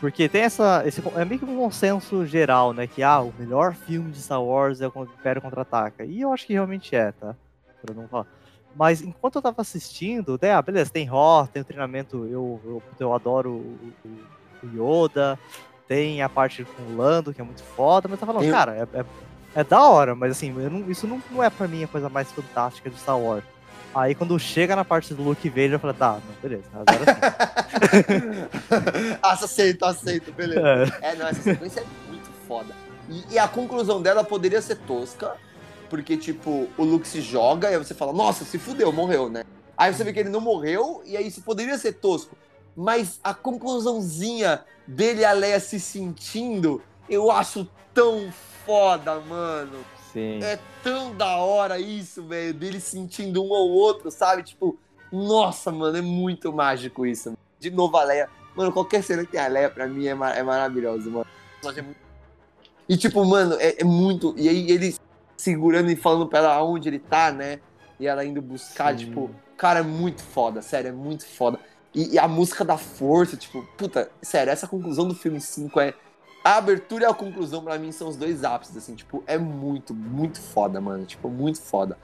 Porque 0.00 0.28
tem 0.28 0.42
essa. 0.42 0.82
Esse, 0.84 1.00
é 1.16 1.24
meio 1.24 1.38
que 1.38 1.46
um 1.46 1.56
consenso 1.56 2.26
geral, 2.26 2.72
né? 2.74 2.86
Que 2.86 3.02
ah, 3.02 3.20
o 3.22 3.32
melhor 3.38 3.74
filme 3.74 4.10
de 4.10 4.20
Star 4.20 4.42
Wars 4.42 4.80
é 4.80 4.88
o 4.88 5.04
Império 5.04 5.40
Contra-Ataca. 5.40 6.04
E 6.04 6.20
eu 6.20 6.32
acho 6.32 6.46
que 6.46 6.52
realmente 6.52 6.94
é, 6.94 7.12
tá? 7.12 7.34
Pra 7.84 7.94
não 7.94 8.08
falar. 8.08 8.26
Mas 8.76 9.00
enquanto 9.02 9.36
eu 9.36 9.42
tava 9.42 9.60
assistindo, 9.62 10.36
daí, 10.36 10.50
ah, 10.50 10.60
beleza, 10.62 10.90
tem 10.90 11.06
Roth, 11.06 11.50
tem 11.50 11.62
o 11.62 11.64
treinamento, 11.64 12.26
eu, 12.26 12.60
eu, 12.64 12.82
eu 12.98 13.14
adoro 13.14 13.52
o, 13.52 13.78
o- 14.04 14.66
o 14.66 15.04
Yoda, 15.04 15.38
tem 15.86 16.22
a 16.22 16.28
parte 16.28 16.64
com 16.64 16.82
o 16.82 16.96
Lando, 16.96 17.32
que 17.32 17.40
é 17.40 17.44
muito 17.44 17.62
foda, 17.62 18.08
mas 18.08 18.20
eu 18.20 18.26
tô 18.26 18.32
falando, 18.32 18.50
cara, 18.50 18.88
é, 18.92 18.98
é, 19.00 19.04
é 19.56 19.62
da 19.64 19.80
hora, 19.82 20.14
mas 20.16 20.32
assim, 20.32 20.50
não- 20.52 20.90
isso 20.90 21.06
não, 21.06 21.22
não 21.30 21.40
é 21.42 21.48
pra 21.50 21.68
mim 21.68 21.84
a 21.84 21.88
coisa 21.88 22.08
mais 22.08 22.32
fantástica 22.32 22.90
de 22.90 22.98
Star 22.98 23.18
Wars. 23.18 23.44
Aí 23.94 24.12
quando 24.12 24.36
chega 24.40 24.74
na 24.74 24.84
parte 24.84 25.14
do 25.14 25.22
Luke 25.22 25.48
Vader, 25.48 25.74
eu 25.74 25.78
falei, 25.78 25.94
tá, 25.96 26.14
não, 26.14 26.34
beleza, 26.42 26.64
agora 26.72 27.04
sim. 27.04 29.18
aceito, 29.22 29.84
aceito, 29.84 30.32
beleza. 30.32 30.68
É. 31.00 31.12
É, 31.12 31.14
não, 31.14 31.28
essa 31.28 31.42
sequência 31.42 31.78
é 31.80 31.84
muito 32.08 32.28
foda. 32.48 32.74
E, 33.08 33.34
e 33.34 33.38
a 33.38 33.46
conclusão 33.46 34.02
dela 34.02 34.24
poderia 34.24 34.60
ser 34.60 34.78
tosca, 34.78 35.36
porque, 35.88 36.16
tipo, 36.16 36.68
o 36.76 36.84
Luke 36.84 37.06
se 37.06 37.20
joga 37.20 37.70
e 37.70 37.74
aí 37.74 37.78
você 37.78 37.94
fala, 37.94 38.12
nossa, 38.12 38.44
se 38.44 38.58
fudeu, 38.58 38.92
morreu, 38.92 39.28
né? 39.28 39.44
Aí 39.76 39.92
você 39.92 40.04
vê 40.04 40.12
que 40.12 40.20
ele 40.20 40.28
não 40.28 40.40
morreu, 40.40 41.02
e 41.04 41.16
aí 41.16 41.26
isso 41.26 41.42
poderia 41.42 41.76
ser 41.78 41.94
tosco. 41.94 42.36
Mas 42.76 43.18
a 43.22 43.32
conclusãozinha 43.34 44.64
dele 44.86 45.20
e 45.20 45.24
a 45.24 45.32
Leia 45.32 45.60
se 45.60 45.78
sentindo, 45.80 46.82
eu 47.08 47.30
acho 47.30 47.68
tão 47.92 48.32
foda, 48.64 49.20
mano. 49.20 49.78
Sim. 50.12 50.40
É 50.42 50.58
tão 50.82 51.14
da 51.14 51.36
hora 51.38 51.78
isso, 51.78 52.22
velho, 52.24 52.54
dele 52.54 52.80
sentindo 52.80 53.42
um 53.42 53.48
ou 53.50 53.70
outro, 53.70 54.10
sabe? 54.10 54.42
Tipo, 54.44 54.78
nossa, 55.12 55.70
mano, 55.72 55.96
é 55.96 56.00
muito 56.00 56.52
mágico 56.52 57.04
isso. 57.06 57.32
De 57.58 57.70
novo 57.70 57.96
a 57.96 58.04
Leia. 58.04 58.28
Mano, 58.54 58.72
qualquer 58.72 59.02
cena 59.02 59.24
que 59.24 59.32
tem 59.32 59.40
a 59.40 59.48
Leia, 59.48 59.70
pra 59.70 59.86
mim, 59.88 60.06
é, 60.06 60.14
ma- 60.14 60.32
é 60.32 60.42
maravilhoso, 60.42 61.10
mano. 61.10 61.26
É 61.64 61.82
muito- 61.82 61.96
E, 62.88 62.96
tipo, 62.96 63.24
mano, 63.24 63.56
é, 63.58 63.80
é 63.80 63.84
muito. 63.84 64.34
E 64.36 64.48
aí 64.48 64.70
ele 64.70 64.94
segurando 65.36 65.90
e 65.90 65.96
falando 65.96 66.26
pra 66.26 66.38
ela 66.40 66.64
onde 66.64 66.88
ele 66.88 66.98
tá, 66.98 67.32
né? 67.32 67.60
E 67.98 68.06
ela 68.06 68.24
indo 68.24 68.42
buscar, 68.42 68.92
Sim. 68.92 69.06
tipo, 69.06 69.30
cara, 69.56 69.80
é 69.80 69.82
muito 69.82 70.22
foda, 70.22 70.60
sério, 70.62 70.88
é 70.88 70.92
muito 70.92 71.26
foda. 71.26 71.58
E, 71.94 72.14
e 72.14 72.18
a 72.18 72.26
música 72.26 72.64
da 72.64 72.76
força, 72.76 73.36
tipo, 73.36 73.62
puta, 73.76 74.10
sério, 74.20 74.50
essa 74.52 74.66
conclusão 74.66 75.06
do 75.06 75.14
filme 75.14 75.40
5 75.40 75.80
é. 75.80 75.94
A 76.42 76.58
abertura 76.58 77.04
e 77.04 77.06
a 77.06 77.14
conclusão, 77.14 77.64
pra 77.64 77.78
mim, 77.78 77.90
são 77.90 78.06
os 78.08 78.16
dois 78.16 78.44
ápices, 78.44 78.76
assim, 78.76 78.94
tipo, 78.94 79.24
é 79.26 79.38
muito, 79.38 79.94
muito 79.94 80.38
foda, 80.38 80.78
mano. 80.78 81.06
Tipo, 81.06 81.30
muito 81.30 81.58
foda. 81.58 81.96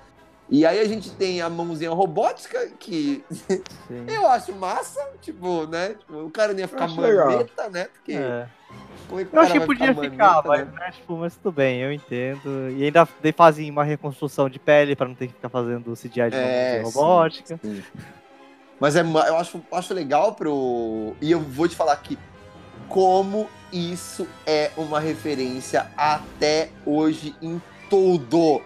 E 0.51 0.67
aí 0.67 0.81
a 0.81 0.85
gente 0.85 1.13
tem 1.13 1.41
a 1.41 1.49
mãozinha 1.49 1.91
robótica, 1.93 2.69
que 2.79 3.25
sim. 3.31 3.63
eu 4.09 4.27
acho 4.29 4.53
massa, 4.53 5.01
tipo, 5.23 5.65
né? 5.67 5.91
Tipo, 5.91 6.25
o 6.25 6.31
cara 6.31 6.53
não 6.53 6.59
ia 6.59 6.67
ficar 6.67 6.87
acho 6.87 7.01
legal. 7.01 7.31
maneta, 7.31 7.71
né? 7.71 7.85
Porque 7.85 8.15
É. 8.15 8.49
como 9.09 9.21
é 9.21 9.25
que 9.25 9.37
Eu 9.37 9.41
acho 9.41 9.53
que 9.53 9.61
podia 9.61 9.95
ficar 9.95 10.11
ficar, 10.11 10.43
maneta, 10.43 10.49
mas, 10.49 10.67
né? 10.67 10.81
né, 10.87 10.91
tipo, 10.91 11.17
mas 11.17 11.37
tudo 11.37 11.53
bem, 11.53 11.81
eu 11.81 11.93
entendo. 11.93 12.69
E 12.77 12.83
ainda 12.85 13.07
fazem 13.37 13.71
uma 13.71 13.85
reconstrução 13.85 14.49
de 14.51 14.59
pele 14.59 14.97
pra 14.97 15.07
não 15.07 15.15
ter 15.15 15.29
que 15.29 15.35
ficar 15.35 15.49
fazendo 15.49 15.93
CGI 15.93 16.31
de 16.31 16.37
É, 16.37 16.83
robótica. 16.85 17.57
Sim. 17.63 17.85
Mas 18.81 18.97
é, 18.97 19.03
eu 19.03 19.37
acho, 19.37 19.63
acho 19.71 19.95
legal 19.95 20.35
pro. 20.35 21.15
E 21.21 21.31
eu 21.31 21.39
vou 21.39 21.69
te 21.69 21.77
falar 21.77 21.93
aqui 21.93 22.19
como 22.89 23.49
isso 23.73 24.27
é 24.45 24.73
uma 24.77 24.99
referência 24.99 25.87
até 25.97 26.71
hoje 26.85 27.37
em 27.41 27.63
tudo. 27.89 28.61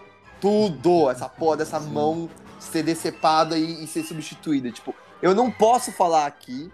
Tudo. 0.45 1.11
Essa 1.11 1.27
porra 1.27 1.57
dessa 1.57 1.81
Sim. 1.81 1.89
mão 1.89 2.29
ser 2.61 2.83
decepada 2.83 3.57
e, 3.57 3.83
e 3.83 3.87
ser 3.87 4.03
substituída. 4.03 4.71
Tipo, 4.71 4.95
eu 5.23 5.35
não 5.35 5.51
posso 5.51 5.91
falar 5.91 6.27
aqui 6.27 6.71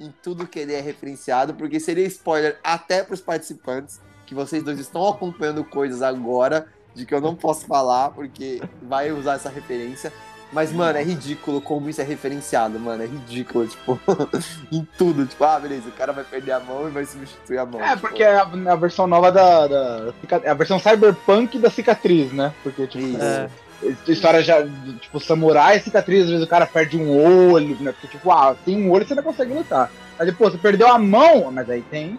em 0.00 0.12
tudo 0.20 0.44
que 0.44 0.58
ele 0.58 0.74
é 0.74 0.80
referenciado, 0.80 1.54
porque 1.54 1.78
seria 1.78 2.04
spoiler 2.08 2.58
até 2.64 3.04
pros 3.04 3.20
participantes, 3.20 4.00
que 4.26 4.34
vocês 4.34 4.64
dois 4.64 4.80
estão 4.80 5.06
acompanhando 5.08 5.62
coisas 5.62 6.02
agora 6.02 6.66
de 6.96 7.06
que 7.06 7.14
eu 7.14 7.20
não 7.20 7.36
posso 7.36 7.64
falar, 7.64 8.10
porque 8.10 8.60
vai 8.82 9.12
usar 9.12 9.34
essa 9.34 9.48
referência. 9.48 10.12
Mas, 10.52 10.70
mano, 10.70 10.98
é 10.98 11.02
ridículo 11.02 11.62
como 11.62 11.88
isso 11.88 12.00
é 12.02 12.04
referenciado, 12.04 12.78
mano. 12.78 13.02
É 13.02 13.06
ridículo, 13.06 13.66
tipo, 13.66 13.98
em 14.70 14.86
tudo. 14.98 15.26
Tipo, 15.26 15.44
ah, 15.44 15.58
beleza, 15.58 15.88
o 15.88 15.92
cara 15.92 16.12
vai 16.12 16.24
perder 16.24 16.52
a 16.52 16.60
mão 16.60 16.86
e 16.86 16.90
vai 16.90 17.06
substituir 17.06 17.58
a 17.58 17.64
mão. 17.64 17.80
É, 17.80 17.96
tipo. 17.96 18.00
porque 18.02 18.22
é 18.22 18.36
a, 18.36 18.42
a 18.42 18.76
versão 18.76 19.06
nova 19.06 19.32
da, 19.32 19.66
da. 19.66 20.14
É 20.42 20.50
a 20.50 20.54
versão 20.54 20.78
cyberpunk 20.78 21.58
da 21.58 21.70
cicatriz, 21.70 22.32
né? 22.32 22.52
Porque, 22.62 22.86
tipo, 22.86 23.02
Isso. 23.02 23.22
É. 23.22 23.48
história 24.08 24.42
já. 24.42 24.62
Tipo, 25.00 25.18
samurai, 25.18 25.80
cicatriz, 25.80 26.24
às 26.24 26.30
vezes 26.30 26.44
o 26.44 26.48
cara 26.48 26.66
perde 26.66 26.98
um 26.98 27.50
olho, 27.50 27.76
né? 27.80 27.92
Porque, 27.92 28.08
tipo, 28.08 28.30
ah, 28.30 28.54
tem 28.62 28.76
um 28.76 28.90
olho 28.90 29.06
você 29.06 29.14
não 29.14 29.22
consegue 29.22 29.54
lutar. 29.54 29.90
Aí 30.18 30.26
depois, 30.26 30.52
você 30.52 30.58
perdeu 30.58 30.88
a 30.88 30.98
mão, 30.98 31.50
mas 31.50 31.68
aí 31.70 31.80
tem 31.80 32.18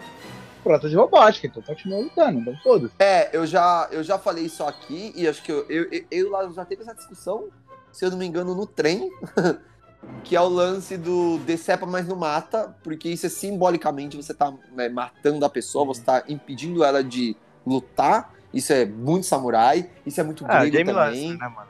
prótese 0.63 0.95
robótica, 0.95 1.45
então 1.45 1.61
continua 1.61 1.99
lutando, 1.99 2.39
então 2.39 2.55
todos. 2.63 2.89
É, 2.97 3.29
eu 3.35 3.45
já, 3.45 3.87
eu 3.91 4.01
já 4.01 4.17
falei 4.17 4.45
isso 4.45 4.63
aqui 4.63 5.11
e 5.15 5.27
acho 5.27 5.43
que 5.43 5.51
eu, 5.51 5.65
eu, 5.69 5.87
eu, 5.91 6.05
eu 6.09 6.31
lá 6.31 6.49
já 6.49 6.63
teve 6.63 6.81
essa 6.81 6.95
discussão, 6.95 7.49
se 7.93 8.03
eu 8.03 8.11
não 8.11 8.17
me 8.17 8.25
engano, 8.25 8.53
no 8.53 8.65
trem, 8.65 9.09
que 10.25 10.35
é 10.35 10.41
o 10.41 10.49
lance 10.49 10.97
do 10.97 11.37
decepa, 11.39 11.85
mas 11.85 12.07
não 12.07 12.15
mata, 12.17 12.75
porque 12.83 13.07
isso 13.09 13.25
é 13.25 13.29
simbolicamente 13.29 14.17
você 14.17 14.33
tá 14.33 14.53
né, 14.73 14.89
matando 14.89 15.45
a 15.45 15.49
pessoa, 15.49 15.85
você 15.85 16.01
tá 16.01 16.23
impedindo 16.27 16.83
ela 16.83 17.01
de 17.03 17.37
lutar. 17.65 18.33
Isso 18.53 18.73
é 18.73 18.85
muito 18.85 19.25
samurai, 19.25 19.89
isso 20.05 20.19
é 20.19 20.23
muito 20.23 20.45
Ah, 20.47 20.59
grego 20.59 20.71
Game 20.77 20.91
também. 20.91 21.31
Lancer, 21.31 21.37
né, 21.39 21.47
mano? 21.55 21.67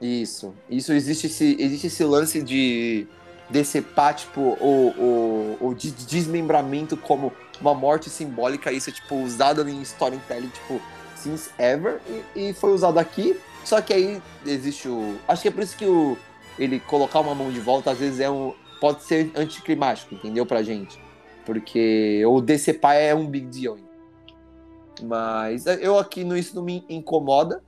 Isso. 0.00 0.54
Isso 0.68 0.92
existe 0.92 1.26
esse, 1.26 1.56
existe 1.58 1.86
esse 1.86 2.04
lance 2.04 2.42
de 2.42 3.06
decepar, 3.48 4.14
tipo, 4.14 4.40
o, 4.40 5.56
o, 5.60 5.68
o 5.68 5.74
de- 5.74 5.90
desmembramento 5.90 6.96
como 6.96 7.32
uma 7.60 7.74
morte 7.74 8.10
simbólica. 8.10 8.70
Isso 8.70 8.90
é, 8.90 8.92
tipo, 8.92 9.16
usado 9.16 9.66
em 9.68 9.80
storytelling, 9.82 10.48
tipo, 10.48 10.80
since 11.16 11.50
ever. 11.58 12.00
E, 12.36 12.48
e 12.50 12.52
foi 12.52 12.72
usado 12.72 12.98
aqui. 12.98 13.38
Só 13.68 13.82
que 13.82 13.92
aí 13.92 14.22
existe 14.46 14.88
o. 14.88 15.18
Acho 15.28 15.42
que 15.42 15.48
é 15.48 15.50
por 15.50 15.62
isso 15.62 15.76
que 15.76 15.84
o, 15.84 16.16
ele 16.58 16.80
colocar 16.80 17.20
uma 17.20 17.34
mão 17.34 17.52
de 17.52 17.60
volta, 17.60 17.90
às 17.90 17.98
vezes, 17.98 18.18
é 18.18 18.30
um. 18.30 18.54
Pode 18.80 19.02
ser 19.02 19.30
anticlimático, 19.36 20.14
entendeu? 20.14 20.46
Pra 20.46 20.62
gente. 20.62 20.98
Porque 21.44 22.24
o 22.24 22.40
decepar 22.40 22.96
é 22.96 23.14
um 23.14 23.26
big 23.26 23.46
deal. 23.46 23.76
Mas 25.02 25.66
eu 25.66 25.98
aqui 25.98 26.24
no 26.24 26.34
isso 26.34 26.56
não 26.56 26.62
me 26.62 26.82
incomoda. 26.88 27.62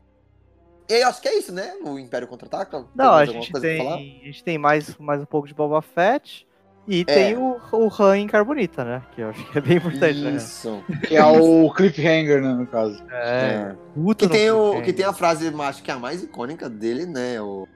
E 0.89 0.95
eu 0.95 1.09
acho 1.09 1.21
que 1.21 1.29
é 1.29 1.39
isso, 1.39 1.53
né? 1.53 1.75
O 1.85 1.99
Império 1.99 2.27
Contra-Ataca. 2.27 2.87
Não, 2.95 3.13
a 3.13 3.27
gente, 3.27 3.53
tem, 3.53 4.21
a 4.23 4.25
gente 4.25 4.43
tem 4.43 4.57
mais, 4.57 4.97
mais 4.97 5.21
um 5.21 5.27
pouco 5.27 5.47
de 5.47 5.53
Boba 5.53 5.83
Fett. 5.83 6.49
E 6.89 7.03
É. 7.03 7.05
tem 7.05 7.37
o, 7.37 7.57
o 7.73 7.89
Han 8.03 8.19
em 8.19 8.27
Carbonita, 8.27 8.85
né? 8.85 9.03
Que 9.15 9.21
eu 9.21 9.29
acho 9.31 9.45
que 9.53 9.59
é 9.59 9.61
bem 9.61 9.77
importante, 9.77 10.19
né? 10.21 10.33
Isso. 10.33 10.83
Que 11.07 11.17
é 11.17 11.25
o 11.25 11.73
cliffhanger, 11.73 12.43
né, 12.43 12.53
no 12.55 12.67
caso. 12.67 13.01
É, 13.11 13.75
É. 13.75 14.15
Que 14.15 14.29
tem, 14.29 14.51
o, 14.51 14.83
que 14.83 14.93
tem 14.93 15.05
a 15.05 15.13
frase, 15.13 15.53
acho 15.55 15.83
que 15.83 15.91
é 15.91 15.95
a 15.95 15.99
mais 15.99 16.23
icônica 16.23 16.69
dele, 16.69 17.07
né? 17.07 17.41
O, 17.41 17.69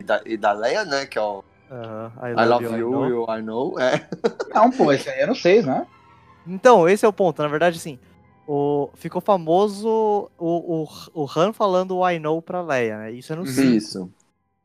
e, 0.00 0.04
da, 0.04 0.22
e 0.24 0.36
da 0.36 0.52
Leia, 0.52 0.84
né? 0.84 1.06
Que 1.06 1.18
é 1.18 1.22
o 1.22 1.44
Aham, 1.70 2.12
I 2.22 2.46
love 2.46 2.64
I 2.64 2.78
you, 2.78 2.90
know. 2.90 3.08
you, 3.08 3.26
I 3.28 3.42
know. 3.42 3.78
É. 3.80 4.06
Não, 4.54 4.70
pô, 4.70 4.92
esse 4.92 5.10
aí 5.10 5.20
é 5.20 5.26
no 5.26 5.34
6, 5.34 5.66
né? 5.66 5.84
Então, 6.46 6.88
esse 6.88 7.04
é 7.04 7.08
o 7.08 7.12
ponto. 7.12 7.42
Na 7.42 7.48
verdade, 7.48 7.76
assim, 7.76 7.98
o, 8.46 8.88
ficou 8.94 9.20
famoso 9.20 10.30
o, 10.38 10.84
o, 10.84 11.22
o 11.24 11.26
Han 11.36 11.52
falando 11.52 11.96
o 11.96 12.08
I 12.08 12.20
know 12.20 12.40
pra 12.40 12.62
Leia, 12.62 12.98
né? 12.98 13.10
Isso 13.10 13.32
é 13.32 13.36
no 13.36 13.42
Uhum. 13.42 13.48
5. 13.48 13.68
Isso. 13.68 14.10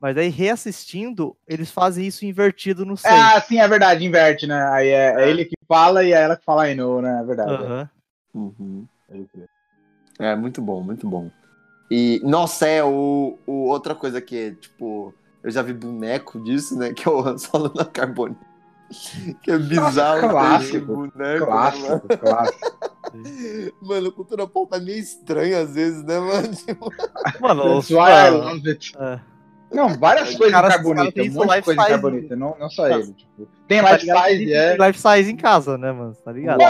Mas 0.02 0.18
aí, 0.18 0.30
reassistindo, 0.30 1.38
eles 1.48 1.70
fazem 1.70 2.08
isso 2.08 2.26
invertido 2.26 2.84
no 2.84 2.98
6. 2.98 3.14
Ah, 3.14 3.40
sim, 3.40 3.60
é 3.60 3.68
verdade, 3.68 4.04
inverte, 4.04 4.48
né? 4.48 4.68
Aí 4.72 4.88
é, 4.88 5.14
é 5.22 5.30
ele 5.30 5.46
que 5.46 5.56
fala 5.68 6.04
e 6.04 6.12
é 6.12 6.22
ela 6.22 6.36
que 6.36 6.44
fala 6.44 6.68
I 6.68 6.74
know, 6.74 7.04
né? 7.04 7.20
É 7.22 7.24
verdade. 7.24 7.52
Aham. 7.52 7.90
Uhum. 8.34 8.88
é. 9.12 10.32
É, 10.32 10.36
muito 10.36 10.60
bom, 10.60 10.82
muito 10.82 11.08
bom. 11.08 11.30
E, 11.90 12.20
nossa, 12.24 12.66
é 12.66 12.84
o, 12.84 13.38
o 13.46 13.68
outra 13.68 13.94
coisa 13.94 14.20
que 14.20 14.36
é, 14.36 14.52
tipo, 14.52 15.14
eu 15.44 15.52
já 15.52 15.62
vi 15.62 15.74
boneco 15.74 16.44
disso, 16.44 16.76
né? 16.76 16.94
Que 16.96 17.08
é 17.08 17.12
o 17.12 17.20
Han 17.20 17.38
Solo 17.38 17.72
na 17.76 17.86
Carbone. 17.86 18.36
Que 19.44 19.52
é 19.52 19.58
bizarro. 19.58 20.30
clássico, 20.30 20.86
boneco, 20.86 21.18
né, 21.18 21.34
mano? 21.40 21.46
Clássico, 21.46 22.08
clássico. 22.18 22.92
Mano, 23.82 24.08
a 24.08 24.12
cultura 24.12 24.48
pop 24.48 24.74
é 24.74 24.80
meio 24.80 25.00
estranha 25.00 25.60
às 25.60 25.76
vezes, 25.76 26.02
né, 26.04 26.18
mano? 26.20 26.56
Tipo, 26.56 26.90
Mano, 27.42 27.78
os 27.78 27.90
why 27.90 28.10
I 28.10 28.30
love 28.30 28.70
it. 28.70 28.94
é. 28.98 29.31
Não, 29.72 29.90
várias 29.98 30.36
coisas 30.36 30.52
Cara, 30.52 30.68
carbonita, 30.70 31.04
monte 31.04 31.14
de 31.14 31.22
life 31.30 31.62
coisa 31.64 31.82
em 31.82 31.84
size. 31.84 31.90
carbonita, 31.90 32.36
não, 32.36 32.56
não 32.60 32.70
só 32.70 32.90
Tá. 32.90 32.96
ele. 33.00 33.14
Tipo, 33.14 33.48
tem 33.68 33.82
tá 33.82 33.92
life 33.94 34.06
size, 34.06 34.46
tem 34.46 34.54
é. 34.54 34.78
life 34.78 35.00
size 35.00 35.32
em 35.32 35.36
casa, 35.38 35.78
né, 35.78 35.92
mano? 35.92 36.14
Tá 36.16 36.32
ligado? 36.32 36.62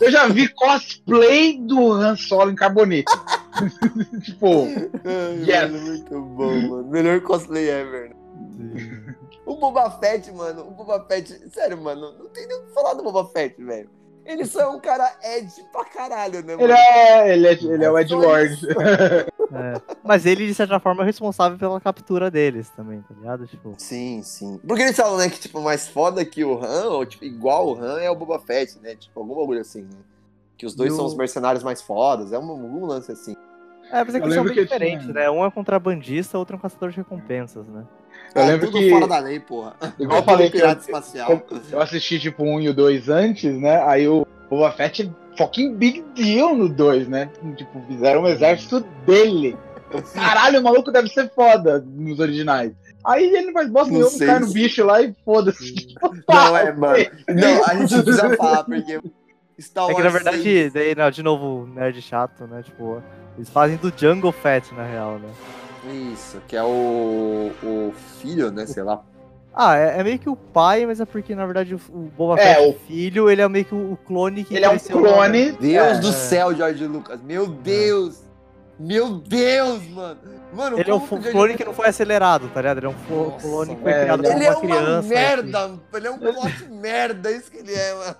Eu 0.00 0.10
já 0.10 0.26
vi 0.26 0.48
cosplay 0.48 1.58
do 1.60 1.92
Han 1.92 2.16
Solo 2.16 2.50
em 2.50 2.56
carbonita. 2.56 3.12
tipo, 4.24 4.66
Ai, 5.04 5.44
Yes. 5.46 5.70
mano, 5.70 5.86
muito 5.86 6.20
bom, 6.20 6.60
mano. 6.68 6.90
Melhor 6.90 7.20
cosplay 7.20 7.68
ever. 7.70 8.10
né? 8.58 9.14
O 9.46 9.56
Boba 9.56 9.90
Fett, 10.00 10.32
mano, 10.32 10.62
o 10.66 10.70
Boba 10.72 11.04
Fett, 11.06 11.30
sério, 11.52 11.76
mano, 11.80 12.12
não 12.18 12.28
tem 12.30 12.46
nem 12.48 12.56
o 12.58 12.62
que 12.64 12.72
falar 12.74 12.94
do 12.94 13.02
Boba 13.04 13.26
Fett, 13.30 13.62
velho. 13.62 13.88
Ele 14.24 14.44
só 14.46 14.60
é 14.60 14.66
um 14.68 14.80
cara 14.80 15.10
Ed 15.22 15.52
pra 15.72 15.84
caralho, 15.84 16.42
né, 16.44 16.56
mano? 16.56 16.62
ele 16.62 16.72
é, 16.72 17.32
ele 17.34 17.46
é, 17.46 17.52
ele 17.52 17.84
é 17.84 17.90
o 17.90 17.98
Ed 17.98 18.14
Lord. 18.14 18.58
É. 19.54 19.80
Mas 20.02 20.26
ele, 20.26 20.46
de 20.48 20.54
certa 20.54 20.80
forma, 20.80 21.02
é 21.02 21.06
responsável 21.06 21.56
pela 21.56 21.80
captura 21.80 22.28
deles 22.28 22.68
também, 22.70 23.00
tá 23.02 23.14
ligado? 23.14 23.46
Tipo, 23.46 23.74
Sim, 23.78 24.20
sim. 24.24 24.58
Porque 24.66 24.82
eles 24.82 24.96
falam, 24.96 25.16
né, 25.18 25.28
que, 25.28 25.38
tipo, 25.38 25.60
mais 25.60 25.86
foda 25.86 26.24
que 26.24 26.42
o 26.44 26.58
Han, 26.64 26.86
ou, 26.88 27.06
tipo, 27.06 27.24
igual 27.24 27.68
o 27.68 27.78
Han, 27.80 28.00
é 28.00 28.10
o 28.10 28.16
Boba 28.16 28.40
Fett, 28.40 28.76
né? 28.80 28.96
Tipo, 28.96 29.20
algum 29.20 29.36
bagulho 29.36 29.60
assim, 29.60 29.82
né? 29.82 29.98
Que 30.56 30.66
os 30.66 30.74
dois 30.74 30.92
E 30.92 30.96
são 30.96 31.04
o- 31.04 31.08
os 31.08 31.14
mercenários 31.14 31.62
mais 31.62 31.80
fodas, 31.80 32.32
é 32.32 32.38
um, 32.38 32.50
algum 32.50 32.84
lance 32.86 33.12
assim. 33.12 33.36
É, 33.92 34.02
mas 34.02 34.14
é 34.14 34.18
que 34.18 34.24
Eu 34.24 34.28
eles 34.28 34.34
são 34.34 34.44
bem 34.44 34.54
que 34.54 34.54
tinha- 34.54 34.64
diferentes, 34.64 35.06
né? 35.08 35.30
Um 35.30 35.44
é 35.44 35.50
contrabandista, 35.52 36.36
outro 36.36 36.56
é 36.56 36.58
um 36.58 36.60
caçador 36.62 36.90
de 36.90 36.96
recompensas, 36.96 37.68
né? 37.68 37.84
Eu 38.34 38.42
é 38.42 38.46
lembro 38.46 38.66
tudo 38.66 38.78
que- 38.78 38.90
fora 38.90 39.06
da 39.06 39.18
lei, 39.18 39.38
porra. 39.40 39.74
Igual 39.98 40.18
eu 40.18 40.22
É 40.22 40.26
falei 40.26 40.50
pirata 40.50 40.80
eu- 40.80 40.80
espacial. 40.80 41.42
Eu 41.70 41.80
assisti 41.80 42.18
tipo 42.18 42.42
um 42.44 42.60
e 42.60 42.68
o 42.68 42.74
2 42.74 43.08
antes, 43.08 43.56
né? 43.58 43.82
Aí 43.86 44.08
o 44.08 44.26
Boba 44.50 44.72
Fett 44.72 45.02
é 45.02 45.36
fucking 45.38 45.74
big 45.76 46.02
deal 46.14 46.54
no 46.54 46.68
2, 46.68 47.06
né? 47.08 47.30
Tipo, 47.56 47.80
fizeram 47.86 48.22
um 48.22 48.28
exército 48.28 48.80
dele. 49.06 49.56
Caralho, 50.12 50.60
o 50.60 50.64
maluco 50.64 50.90
deve 50.90 51.08
ser 51.08 51.30
foda 51.34 51.84
nos 51.86 52.18
originais. 52.18 52.72
Aí 53.04 53.24
ele 53.26 53.42
não 53.46 53.52
faz 53.52 53.68
bosta 53.68 53.92
Não 53.92 54.00
nenhuma, 54.00 54.26
cai 54.26 54.38
no 54.40 54.52
bicho 54.52 54.84
lá 54.84 55.00
e 55.02 55.14
foda-se. 55.24 55.94
Não, 56.28 56.56
é, 56.56 56.72
mano. 56.72 57.04
Não, 57.28 57.64
a 57.64 57.74
gente 57.76 58.02
precisa 58.02 58.34
falar, 58.36 58.64
porque 58.64 58.98
Star 59.60 59.84
É 59.84 59.86
Wars 59.86 59.96
que 59.96 60.02
na 60.02 60.08
verdade, 60.08 60.42
6 60.42 60.72
daí, 60.72 60.94
não, 60.96 61.10
de 61.10 61.22
novo, 61.22 61.66
nerd 61.72 62.00
chato, 62.02 62.46
né? 62.46 62.62
Tipo, 62.62 63.00
eles 63.36 63.48
fazem 63.50 63.76
do 63.76 63.92
Jungle 63.96 64.32
Fett, 64.32 64.74
na 64.74 64.84
real, 64.84 65.18
né? 65.20 65.28
Isso, 66.12 66.40
que 66.48 66.56
é 66.56 66.62
o, 66.62 67.50
o 67.62 67.92
filho, 68.20 68.50
né, 68.50 68.66
sei 68.66 68.82
lá. 68.82 69.02
Ah, 69.52 69.76
é, 69.76 70.00
é 70.00 70.02
meio 70.04 70.18
que 70.18 70.28
o 70.28 70.34
pai, 70.34 70.84
mas 70.84 71.00
é 71.00 71.04
porque, 71.04 71.34
na 71.34 71.44
verdade, 71.46 71.74
o, 71.74 71.80
o 71.92 72.10
Boba 72.16 72.40
É, 72.40 72.54
Fett, 72.54 72.66
o- 72.66 72.70
o 72.70 72.78
filho, 72.86 73.30
ele 73.30 73.40
é 73.42 73.48
meio 73.48 73.64
que 73.64 73.74
o, 73.74 73.96
clone 74.04 74.42
que 74.44 74.54
Ele 74.56 74.64
é 74.64 74.68
um 74.68 74.72
lá, 74.72 74.78
né? 74.78 74.88
clone. 74.88 75.52
Deus 75.52 75.98
é, 75.98 76.00
do 76.00 76.08
é. 76.08 76.12
céu, 76.12 76.54
George 76.56 76.86
Lucas. 76.86 77.20
Meu 77.22 77.46
Deus! 77.46 78.24
Meu 78.78 79.10
Deus, 79.18 79.86
mano! 79.90 80.18
Mano, 80.54 80.78
Ele 80.78 80.90
é 80.90 80.94
um 80.94 81.00
clone 81.00 81.54
que 81.56 81.64
não 81.64 81.74
foi 81.74 81.88
acelerado, 81.88 82.48
tá 82.48 82.60
ligado? 82.60 82.78
Ele 82.78 82.86
é 82.86 82.88
um 82.90 82.94
Nossa, 83.10 83.40
clone 83.46 83.76
que 83.76 83.82
foi 83.82 83.92
é, 83.92 84.00
criado 84.02 84.22
por 84.22 84.30
Ele 84.32 84.44
é 84.44 84.50
uma 84.50 84.58
uma 84.58 84.60
criança. 84.76 85.08
merda! 85.08 85.70
Ele 85.94 86.06
é 86.06 86.10
um 86.10 86.18
plot 86.18 86.64
merda, 86.70 87.30
é 87.30 87.36
isso 87.36 87.50
que 87.50 87.58
ele 87.58 87.74
é, 87.74 87.94
mano. 87.94 88.16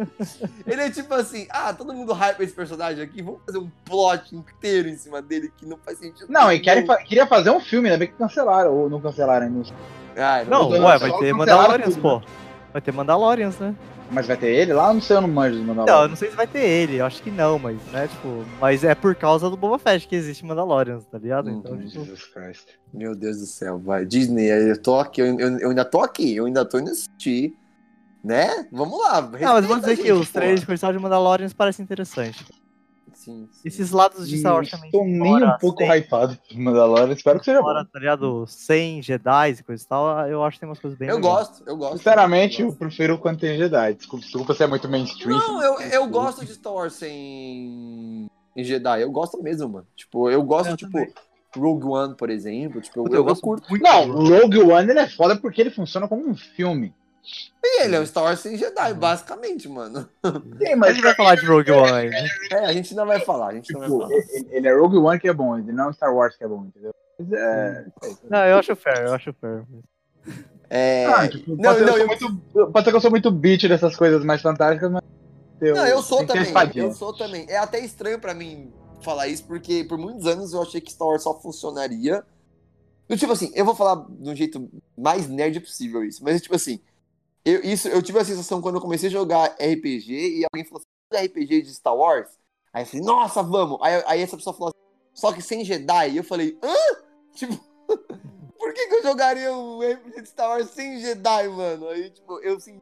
Ele 0.66 0.80
é 0.82 0.90
tipo 0.90 1.12
assim, 1.14 1.46
ah, 1.50 1.72
todo 1.72 1.92
mundo 1.92 2.12
hype 2.12 2.40
esse 2.40 2.52
personagem 2.52 3.02
aqui, 3.02 3.22
vamos 3.22 3.40
fazer 3.44 3.58
um 3.58 3.70
plot 3.84 4.34
inteiro 4.34 4.88
em 4.88 4.96
cima 4.96 5.20
dele 5.20 5.52
que 5.56 5.66
não 5.66 5.78
faz 5.84 5.98
sentido. 5.98 6.26
Não, 6.30 6.50
e 6.52 6.58
querem, 6.60 6.86
fa- 6.86 6.96
queria 6.98 7.26
fazer 7.26 7.50
um 7.50 7.60
filme, 7.60 7.88
ainda 7.88 7.98
bem 7.98 8.08
que 8.08 8.14
cancelaram, 8.14 8.72
ou 8.72 8.88
não 8.90 9.00
cancelaram 9.00 9.46
ainda. 9.46 9.62
Ai, 10.16 10.44
Não, 10.44 10.64
Mudando 10.64 10.84
ué, 10.86 10.98
vai 10.98 11.12
ter 11.18 11.32
Mandalorians, 11.34 11.94
tudo, 11.94 12.02
pô. 12.02 12.22
Vai 12.72 12.80
ter 12.82 12.92
Mandalorians, 12.92 13.58
né? 13.58 13.74
Mas 14.14 14.26
vai 14.26 14.36
ter 14.36 14.48
ele 14.50 14.72
lá? 14.72 14.92
Não 14.94 15.00
sei, 15.00 15.16
eu 15.16 15.20
não 15.20 15.28
manjo 15.28 15.56
dos 15.56 15.66
Não, 15.66 15.72
eu 15.72 15.74
Mandalorians. 15.76 16.10
não 16.10 16.16
sei 16.16 16.30
se 16.30 16.36
vai 16.36 16.46
ter 16.46 16.60
ele, 16.60 16.96
eu 17.00 17.04
acho 17.06 17.22
que 17.22 17.30
não, 17.30 17.58
mas, 17.58 17.76
né, 17.92 18.06
tipo, 18.08 18.44
mas 18.60 18.84
é 18.84 18.94
por 18.94 19.14
causa 19.14 19.50
do 19.50 19.56
Boba 19.56 19.78
Fett 19.78 20.06
que 20.06 20.14
existe 20.14 20.44
Mandalorians, 20.44 21.04
tá 21.06 21.18
ligado? 21.18 21.50
Então, 21.50 21.72
Uhum. 21.72 21.78
tipo, 21.86 22.04
Jesus 22.04 22.24
Christ. 22.26 22.68
Meu 22.92 23.14
Deus 23.14 23.38
do 23.40 23.46
céu, 23.46 23.78
vai. 23.78 24.04
Disney, 24.06 24.46
eu 24.50 24.80
tô 24.80 24.98
aqui, 25.00 25.20
eu, 25.20 25.26
eu- 25.38 25.58
eu 25.58 25.68
ainda 25.70 25.84
tô 25.84 26.00
aqui, 26.00 26.36
eu 26.36 26.46
ainda 26.46 26.64
tô 26.64 26.78
indo 26.78 26.90
assistir. 26.90 27.54
Né? 28.22 28.66
Vamos 28.72 28.98
lá. 29.02 29.20
não, 29.20 29.28
mas 29.30 29.42
eu 29.42 29.52
vou 29.68 29.76
respeita 29.76 29.80
dizer 29.80 29.92
a 29.92 29.96
que 29.96 30.02
gente, 30.02 30.12
os 30.22 30.30
pô. 30.30 30.38
trailers 30.38 30.64
comercial 30.64 30.92
de 30.94 30.98
Mandalorians 30.98 31.52
parecem 31.52 31.82
interessantes. 31.82 32.42
Sim, 33.24 33.48
sim. 33.50 33.60
Esses 33.64 33.90
lados 33.90 34.28
de 34.28 34.38
Star 34.38 34.54
Wars 34.54 34.70
também. 34.70 34.86
estou 34.86 35.04
nem 35.04 35.18
fora 35.32 35.54
um 35.54 35.58
pouco 35.58 35.78
sem- 35.78 35.90
hypado 35.98 36.38
pro 36.48 36.58
Mandalorian, 36.60 37.12
espero 37.12 37.38
que 37.38 37.44
seja 37.44 37.58
bom. 37.60 37.64
Fora, 37.68 37.84
tá 37.84 37.98
ligado? 37.98 38.44
Sem 38.46 39.02
Jedi 39.02 39.50
e 39.50 39.62
coisa 39.62 39.82
e 39.82 39.86
tal, 39.86 40.28
eu 40.28 40.44
acho 40.44 40.56
que 40.56 40.60
tem 40.60 40.68
umas 40.68 40.78
coisas 40.78 40.98
bem 40.98 41.08
Eu 41.08 41.16
legais. 41.16 41.34
gosto, 41.48 41.62
eu 41.66 41.76
gosto. 41.76 41.96
Sinceramente, 41.98 42.60
eu 42.60 42.66
eu 42.66 42.66
gosto. 42.70 42.78
prefiro 42.78 43.18
quando 43.18 43.40
tem 43.40 43.56
Jedi. 43.58 43.94
Desculpa, 43.94 44.24
desculpa 44.24 44.54
se 44.54 44.62
é 44.62 44.66
muito 44.66 44.88
mainstream. 44.88 45.38
Não, 45.38 45.62
eu, 45.62 45.80
eu 45.80 46.06
gosto 46.08 46.44
de 46.44 46.52
Star 46.54 46.72
Wars 46.74 46.92
sem 46.94 48.28
em 48.56 48.64
Jedi. 48.64 49.02
Eu 49.02 49.10
gosto 49.10 49.42
mesmo, 49.42 49.68
mano. 49.68 49.86
Tipo, 49.96 50.30
eu 50.30 50.42
gosto, 50.42 50.70
Eu 50.70 50.76
tipo, 50.76 50.92
também. 50.92 51.12
Rogue 51.56 51.86
One, 51.86 52.14
por 52.16 52.30
exemplo. 52.30 52.80
Tipo, 52.80 53.00
eu, 53.00 53.04
Puta, 53.04 53.16
eu, 53.16 53.20
eu 53.20 53.24
gosto 53.24 53.40
curto. 53.42 53.68
muito. 53.70 53.82
Não, 53.82 54.10
Rogue 54.12 54.60
One 54.62 54.90
ele 54.90 54.98
é 55.00 55.08
foda 55.08 55.36
porque 55.36 55.60
ele 55.60 55.70
funciona 55.70 56.08
como 56.08 56.28
um 56.28 56.34
filme. 56.34 56.92
E 57.64 57.82
ele 57.82 57.96
é 57.96 58.00
um 58.00 58.06
Star 58.06 58.24
Wars 58.24 58.40
sem 58.40 58.56
Jedi, 58.56 58.94
basicamente, 58.94 59.68
mano. 59.68 60.08
Sim, 60.58 60.74
Mas 60.76 60.90
a 60.90 60.92
gente 60.92 61.02
vai 61.02 61.14
falar 61.14 61.34
de 61.36 61.46
Rogue 61.46 61.70
One 61.70 61.90
ainda. 61.92 62.16
É, 62.52 62.66
a 62.66 62.72
gente 62.72 62.94
não 62.94 63.06
vai 63.06 63.20
falar, 63.20 63.48
a 63.48 63.54
gente 63.54 63.72
não 63.72 63.80
vai 63.80 63.88
tipo, 63.88 64.00
falar. 64.02 64.14
ele, 64.50 64.68
é 64.68 64.74
Rogue 64.74 64.98
One 64.98 65.18
que 65.18 65.28
é 65.28 65.32
bom, 65.32 65.58
ele 65.58 65.72
não 65.72 65.90
é 65.90 65.92
Star 65.92 66.14
Wars 66.14 66.36
que 66.36 66.44
é 66.44 66.48
bom, 66.48 66.66
entendeu? 66.66 66.94
Mas 67.18 67.32
é. 67.32 67.86
Não, 68.28 68.38
eu 68.46 68.58
acho 68.58 68.76
fair, 68.76 69.06
eu 69.06 69.14
acho 69.14 69.32
fair. 69.40 69.64
É... 70.68 71.06
Ah, 71.06 71.28
tipo, 71.28 71.50
não, 71.56 71.72
pode, 71.72 71.78
ser 71.78 71.84
não, 71.86 71.94
que 71.94 72.00
eu 72.00 72.08
eu- 72.08 72.18
sou 72.18 72.30
muito, 72.30 72.72
pode 72.72 72.84
ser 72.84 72.90
que 72.90 72.96
eu 72.96 73.00
sou 73.00 73.10
muito 73.10 73.30
bitch 73.30 73.64
dessas 73.68 73.96
coisas 73.96 74.24
mais 74.24 74.42
fantásticas, 74.42 74.90
mas. 74.90 75.02
Não, 75.60 75.86
eu 75.86 76.02
sou 76.02 76.26
também. 76.26 76.52
Eu 76.74 76.92
sou 76.92 77.16
também. 77.16 77.46
É 77.48 77.56
até 77.56 77.78
estranho 77.78 78.18
pra 78.18 78.34
mim 78.34 78.72
falar 79.00 79.28
isso, 79.28 79.44
porque 79.44 79.84
por 79.84 79.96
muitos 79.98 80.26
anos 80.26 80.52
eu 80.52 80.62
achei 80.62 80.80
que 80.80 80.92
Star 80.92 81.08
Wars 81.08 81.22
só 81.22 81.38
funcionaria. 81.40 82.24
Tipo 83.16 83.32
assim, 83.32 83.52
eu 83.54 83.64
vou 83.64 83.74
falar 83.74 84.06
de 84.08 84.30
um 84.30 84.34
jeito 84.34 84.68
mais 84.96 85.28
nerd 85.28 85.60
possível 85.60 86.02
isso, 86.02 86.24
mas 86.24 86.40
tipo 86.40 86.54
assim, 86.56 86.80
eu, 87.44 87.60
isso, 87.62 87.88
eu 87.88 88.02
tive 88.02 88.18
a 88.18 88.24
sensação 88.24 88.62
quando 88.62 88.76
eu 88.76 88.80
comecei 88.80 89.08
a 89.08 89.12
jogar 89.12 89.56
RPG 89.60 90.38
e 90.38 90.44
alguém 90.44 90.64
falou 90.64 90.82
assim, 90.82 91.26
RPG 91.26 91.62
de 91.62 91.74
Star 91.74 91.94
Wars? 91.94 92.28
Aí 92.72 92.82
eu 92.82 92.86
falei, 92.86 93.04
nossa, 93.04 93.42
vamos! 93.42 93.78
Aí, 93.82 94.02
aí 94.06 94.20
essa 94.22 94.36
pessoa 94.36 94.54
falou 94.54 94.68
assim, 94.70 94.84
só 95.12 95.32
que 95.32 95.42
sem 95.42 95.64
Jedi. 95.64 96.10
E 96.10 96.16
eu 96.16 96.24
falei, 96.24 96.58
hã? 96.62 96.74
Tipo, 97.34 97.54
por 98.58 98.72
que, 98.72 98.86
que 98.86 98.94
eu 98.94 99.02
jogaria 99.02 99.52
um 99.52 99.80
RPG 99.80 100.22
de 100.22 100.28
Star 100.28 100.50
Wars 100.50 100.70
sem 100.70 101.00
Jedi, 101.00 101.48
mano? 101.48 101.88
Aí, 101.88 102.10
tipo, 102.10 102.40
eu 102.40 102.56
assim, 102.56 102.80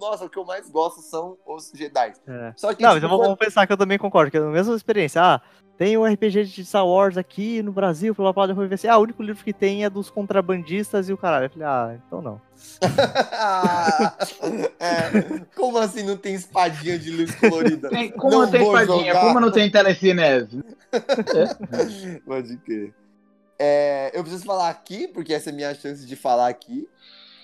nossa, 0.00 0.24
o 0.24 0.30
que 0.30 0.38
eu 0.38 0.44
mais 0.44 0.68
gosto 0.70 1.00
são 1.02 1.36
os 1.46 1.70
Jedi. 1.74 2.12
É. 2.26 2.52
Só 2.56 2.72
que, 2.74 2.82
Não, 2.82 2.94
mas 2.94 3.02
eu 3.02 3.08
vou, 3.08 3.18
quando- 3.18 3.36
pensar 3.36 3.66
que 3.66 3.72
eu 3.72 3.76
também 3.76 3.98
concordo, 3.98 4.30
que 4.30 4.36
é 4.36 4.40
a 4.40 4.44
mesma 4.44 4.74
experiência. 4.76 5.20
Ah, 5.22 5.40
tem 5.76 5.98
um 5.98 6.04
RPG 6.06 6.44
de 6.44 6.64
Star 6.64 6.86
Wars 6.86 7.16
aqui 7.16 7.60
no 7.60 7.72
Brasil, 7.72 8.14
pela 8.14 8.32
Paula 8.32 8.54
de 8.68 8.74
assim, 8.74 8.86
ah, 8.86 8.96
o 8.96 9.02
único 9.02 9.22
livro 9.22 9.42
que 9.44 9.52
tem 9.52 9.84
é 9.84 9.90
dos 9.90 10.08
contrabandistas 10.08 11.08
e 11.08 11.12
o 11.12 11.16
caralho. 11.18 11.46
Eu 11.46 11.50
falei, 11.50 11.66
ah, 11.66 11.96
então 12.06 12.22
não. 12.22 12.40
Ah, 13.32 14.16
é, 14.80 15.40
como 15.56 15.78
assim 15.78 16.02
não 16.04 16.16
tem 16.16 16.34
espadinha 16.34 16.98
de 16.98 17.10
luz 17.10 17.34
colorida? 17.34 17.88
Tem- 17.90 18.10
como 18.12 18.32
Não 18.32 18.40
não, 18.42 18.50
tem 18.50 18.62
espadinha? 18.62 19.06
jogar. 19.12 19.20
Como 19.20 19.40
não 19.40 19.50
tem 19.50 19.70
telecinese? 19.70 20.62
Pode 22.24 22.56
crer. 22.58 22.94
É, 23.58 24.10
eu 24.14 24.22
preciso 24.22 24.44
falar 24.44 24.68
aqui, 24.68 25.08
porque 25.08 25.32
essa 25.32 25.50
é 25.50 25.52
a 25.52 25.56
minha 25.56 25.74
chance 25.74 26.04
de 26.06 26.16
falar 26.16 26.48
aqui, 26.48 26.88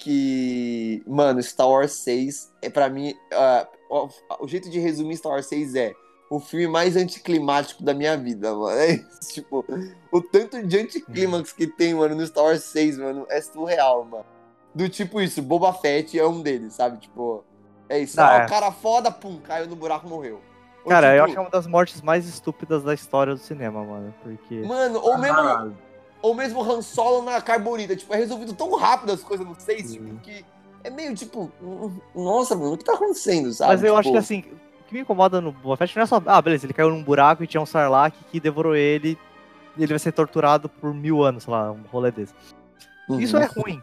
que, 0.00 1.02
mano, 1.06 1.42
Star 1.42 1.68
Wars 1.68 1.92
6 1.92 2.52
é 2.62 2.70
pra 2.70 2.88
mim. 2.88 3.14
ah, 3.32 3.68
o, 3.88 4.08
o 4.40 4.48
jeito 4.48 4.70
de 4.70 4.78
resumir 4.78 5.16
Star 5.16 5.32
Wars 5.32 5.46
6 5.46 5.74
é 5.74 5.92
o 6.30 6.38
filme 6.38 6.66
mais 6.66 6.96
anticlimático 6.96 7.82
da 7.82 7.92
minha 7.92 8.16
vida, 8.16 8.54
mano. 8.54 8.78
É 8.78 8.92
isso, 8.92 9.20
tipo, 9.34 9.64
o 10.10 10.22
tanto 10.22 10.66
de 10.66 10.78
anticlímax 10.78 11.52
que 11.52 11.66
tem, 11.66 11.94
mano, 11.94 12.14
no 12.14 12.26
Star 12.26 12.44
Wars 12.44 12.64
6, 12.64 12.98
mano, 12.98 13.26
é 13.28 13.40
surreal, 13.40 14.04
mano. 14.04 14.24
Do 14.74 14.88
tipo 14.88 15.20
isso, 15.20 15.42
Boba 15.42 15.72
Fett 15.72 16.18
é 16.18 16.26
um 16.26 16.40
deles, 16.40 16.74
sabe? 16.74 16.98
Tipo, 16.98 17.44
é 17.88 17.98
isso. 17.98 18.20
Ah, 18.20 18.28
ah, 18.28 18.42
é. 18.42 18.46
o 18.46 18.48
cara 18.48 18.70
foda, 18.70 19.10
pum, 19.10 19.38
caiu 19.40 19.66
no 19.66 19.74
buraco 19.74 20.08
morreu. 20.08 20.40
Ou, 20.84 20.88
Cara, 20.88 21.08
eu 21.08 21.12
tipo, 21.12 21.24
acho 21.24 21.32
que 21.32 21.38
é 21.38 21.42
uma 21.42 21.50
das 21.50 21.66
mortes 21.66 22.00
mais 22.00 22.26
estúpidas 22.26 22.84
da 22.84 22.94
história 22.94 23.34
do 23.34 23.40
cinema, 23.40 23.84
mano. 23.84 24.14
Porque. 24.22 24.62
Mano, 24.62 25.00
ou 25.00 25.18
mesmo, 25.18 25.36
Caralho. 25.36 25.76
Ou 26.22 26.34
mesmo 26.34 26.62
Han 26.62 26.82
Solo 26.82 27.22
na 27.22 27.40
Carbonita. 27.40 27.96
Tipo, 27.96 28.14
é 28.14 28.18
resolvido 28.18 28.52
tão 28.54 28.74
rápido 28.76 29.12
as 29.12 29.22
coisas 29.22 29.46
no 29.46 29.54
6, 29.58 29.82
Sim. 29.86 29.92
tipo, 29.92 30.16
que 30.20 30.44
é 30.84 30.90
meio 30.90 31.14
tipo, 31.14 31.50
hum, 31.62 31.98
nossa, 32.14 32.54
mano, 32.56 32.72
o 32.74 32.78
que 32.78 32.84
tá 32.84 32.94
acontecendo, 32.94 33.52
sabe? 33.52 33.72
Mas 33.72 33.84
eu 33.84 33.94
acho 33.96 34.08
Tipo, 34.08 34.12
que 34.14 34.18
assim, 34.18 34.44
o 34.80 34.84
que 34.88 34.94
me 34.94 35.00
incomoda 35.00 35.40
no 35.40 35.52
Boba 35.52 35.76
Fett 35.76 35.94
não 35.96 36.02
é 36.02 36.06
só. 36.06 36.22
Ah, 36.26 36.40
beleza, 36.42 36.66
ele 36.66 36.72
caiu 36.72 36.90
num 36.90 37.02
buraco 37.02 37.42
e 37.44 37.46
tinha 37.46 37.60
um 37.60 37.66
Sarlacc 37.66 38.14
que 38.30 38.40
devorou 38.40 38.74
ele. 38.74 39.18
E 39.76 39.82
ele 39.82 39.92
vai 39.92 39.98
ser 39.98 40.12
torturado 40.12 40.68
por 40.68 40.92
mil 40.92 41.22
anos, 41.22 41.44
sei 41.44 41.52
lá, 41.52 41.70
um 41.70 41.82
rolê 41.92 42.10
desse. 42.10 42.34
uhum. 43.08 43.20
Isso 43.20 43.36
é 43.36 43.44
ruim. 43.44 43.80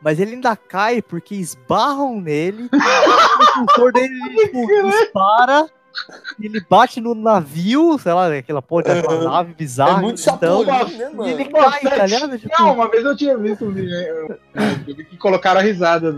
Mas 0.00 0.20
ele 0.20 0.34
ainda 0.34 0.54
cai 0.56 1.00
porque 1.00 1.34
esbarram 1.34 2.20
nele, 2.20 2.68
o 2.72 3.62
impulsor 3.62 3.92
dele 3.92 4.14
tipo, 4.36 4.66
dispara, 4.90 5.68
ele 6.40 6.60
bate 6.68 7.00
no 7.00 7.14
navio, 7.14 7.98
sei 7.98 8.12
lá, 8.12 8.34
aquela 8.34 8.60
porra 8.62 8.82
daquela 8.84 9.24
nave 9.24 9.52
É 9.52 9.54
bizarra. 9.54 10.00
muito 10.00 10.20
então, 10.20 10.64
chapolin, 10.64 10.96
né, 10.98 11.10
E 11.10 11.16
mano? 11.16 11.30
ele 11.30 11.44
Boba 11.44 11.70
cai, 11.70 11.80
tá 11.80 11.90
Fett- 11.90 12.02
ligado? 12.14 12.38
Tipo, 12.38 12.54
Não, 12.62 12.74
uma 12.74 12.90
vez 12.90 13.04
eu 13.04 13.16
tinha 13.16 13.36
visto 13.38 13.64
um 13.64 13.70
vídeo 13.72 13.90
né, 14.54 15.04
que 15.08 15.16
colocaram 15.16 15.60
a 15.60 15.62
risada 15.62 16.12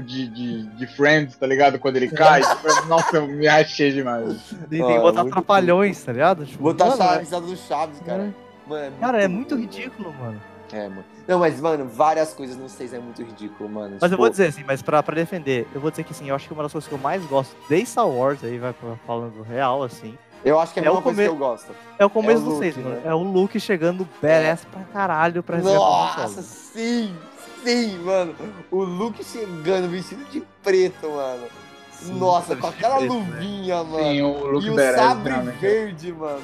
de, 0.00 0.26
de, 0.28 0.62
de 0.76 0.86
Friends, 0.96 1.36
tá 1.36 1.46
ligado? 1.46 1.78
Quando 1.78 1.96
ele 1.96 2.08
cai. 2.08 2.40
Tipo, 2.44 2.86
Nossa, 2.88 3.16
eu 3.16 3.26
me 3.28 3.46
rachei 3.46 3.92
demais. 3.92 4.36
tem 4.68 4.84
que 4.84 4.92
Ah, 4.96 5.00
botar 5.00 5.22
muito 5.22 5.32
trapalhões, 5.34 6.02
tá 6.02 6.12
ligado? 6.12 6.44
Tipo, 6.44 6.62
Botar 6.62 6.86
mano, 6.86 7.02
a 7.02 7.14
é- 7.14 7.18
risada 7.20 7.46
do 7.46 7.56
Chaves, 7.56 8.00
cara. 8.04 8.34
Mano, 8.66 8.84
é 8.84 8.88
muito 8.90 9.00
Cara, 9.00 9.22
é 9.22 9.28
muito 9.28 9.56
ridículo, 9.56 10.12
mano. 10.20 10.40
É, 10.72 10.88
mano. 10.88 11.04
Não, 11.28 11.38
mas, 11.38 11.60
mano, 11.60 11.86
várias 11.86 12.32
coisas 12.32 12.56
no 12.56 12.68
6 12.68 12.94
é 12.94 12.98
muito 12.98 13.22
ridículo, 13.22 13.68
mano. 13.68 13.96
Mas 14.00 14.02
eu 14.10 14.16
Tipo, 14.16 14.22
vou 14.22 14.30
dizer 14.30 14.46
assim, 14.46 14.64
mas 14.66 14.80
pra, 14.82 15.02
pra 15.02 15.14
defender, 15.14 15.66
eu 15.74 15.80
vou 15.80 15.90
dizer 15.90 16.02
que 16.04 16.12
assim, 16.12 16.28
eu 16.28 16.34
acho 16.34 16.46
que 16.46 16.52
uma 16.54 16.62
das 16.62 16.72
coisas 16.72 16.88
que 16.88 16.94
eu 16.94 16.98
mais 16.98 17.24
gosto 17.26 17.54
de 17.68 17.84
Star 17.86 18.08
Wars, 18.08 18.42
aí 18.42 18.58
vai 18.58 18.74
falando 19.06 19.42
real, 19.42 19.82
assim, 19.82 20.16
Eu 20.44 20.58
acho 20.58 20.72
que 20.72 20.80
é 20.80 20.82
a 20.82 20.86
é 20.86 20.90
o 20.90 20.94
mesma 20.94 21.02
coisa 21.02 21.22
que 21.22 21.28
eu 21.28 21.36
gosto. 21.36 21.72
é 21.98 22.04
o 22.04 22.10
começo 22.10 22.38
É 22.38 22.42
o 22.42 22.44
do 22.44 22.50
Luke, 22.54 22.58
6, 22.72 22.76
mano. 22.78 22.90
né? 22.96 23.02
É 23.04 23.14
o 23.14 23.22
Luke 23.22 23.60
chegando 23.60 24.08
badass 24.20 24.64
pra 24.64 24.82
caralho 24.92 25.42
pra 25.42 25.58
Nossa, 25.58 26.42
sim! 26.42 27.14
Sim, 27.62 27.98
mano. 27.98 28.34
O 28.72 28.82
Luke 28.82 29.22
chegando 29.22 29.88
vestido 29.88 30.24
de 30.24 30.42
preto, 30.64 31.08
mano. 31.10 31.44
Sim, 31.92 32.18
Nossa, 32.18 32.56
com 32.56 32.66
aquela 32.66 32.96
preto, 32.96 33.14
né? 33.14 33.20
luvinha, 33.20 33.84
mano. 33.84 34.04
Sim, 34.04 34.22
o 34.22 34.46
Luke 34.48 34.66
e 34.66 34.70
o 34.70 34.74
Badass, 34.74 34.96
sabre 34.96 35.32
realmente. 35.32 35.58
verde, 35.60 36.12
mano. 36.12 36.42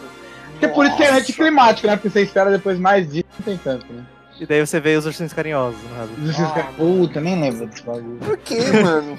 Porque 0.53 0.67
é 0.67 0.69
por 0.69 0.87
isso 0.87 0.97
que 0.97 1.03
é 1.03 1.09
Nossa. 1.09 1.21
anticlimático, 1.21 1.87
né? 1.89 1.97
Porque 1.97 2.11
você 2.11 2.23
espera 2.23 2.51
depois 2.53 2.79
mais 2.79 3.11
disso, 3.11 3.27
não 3.39 3.45
tem 3.45 3.57
tanto, 3.57 3.93
né? 3.93 4.05
E 4.41 4.47
daí 4.47 4.65
você 4.65 4.79
vê 4.81 4.97
os 4.97 5.05
ursinhos 5.07 5.33
carinhosos, 5.33 5.81
né? 5.83 6.09
Ah, 6.39 6.73
Puta, 6.77 7.21
nem 7.21 7.41
lembro 7.41 7.67
desse 7.67 7.83
bagulho. 7.83 8.19
Por 8.19 8.37
que, 8.39 8.61
mano? 8.83 9.19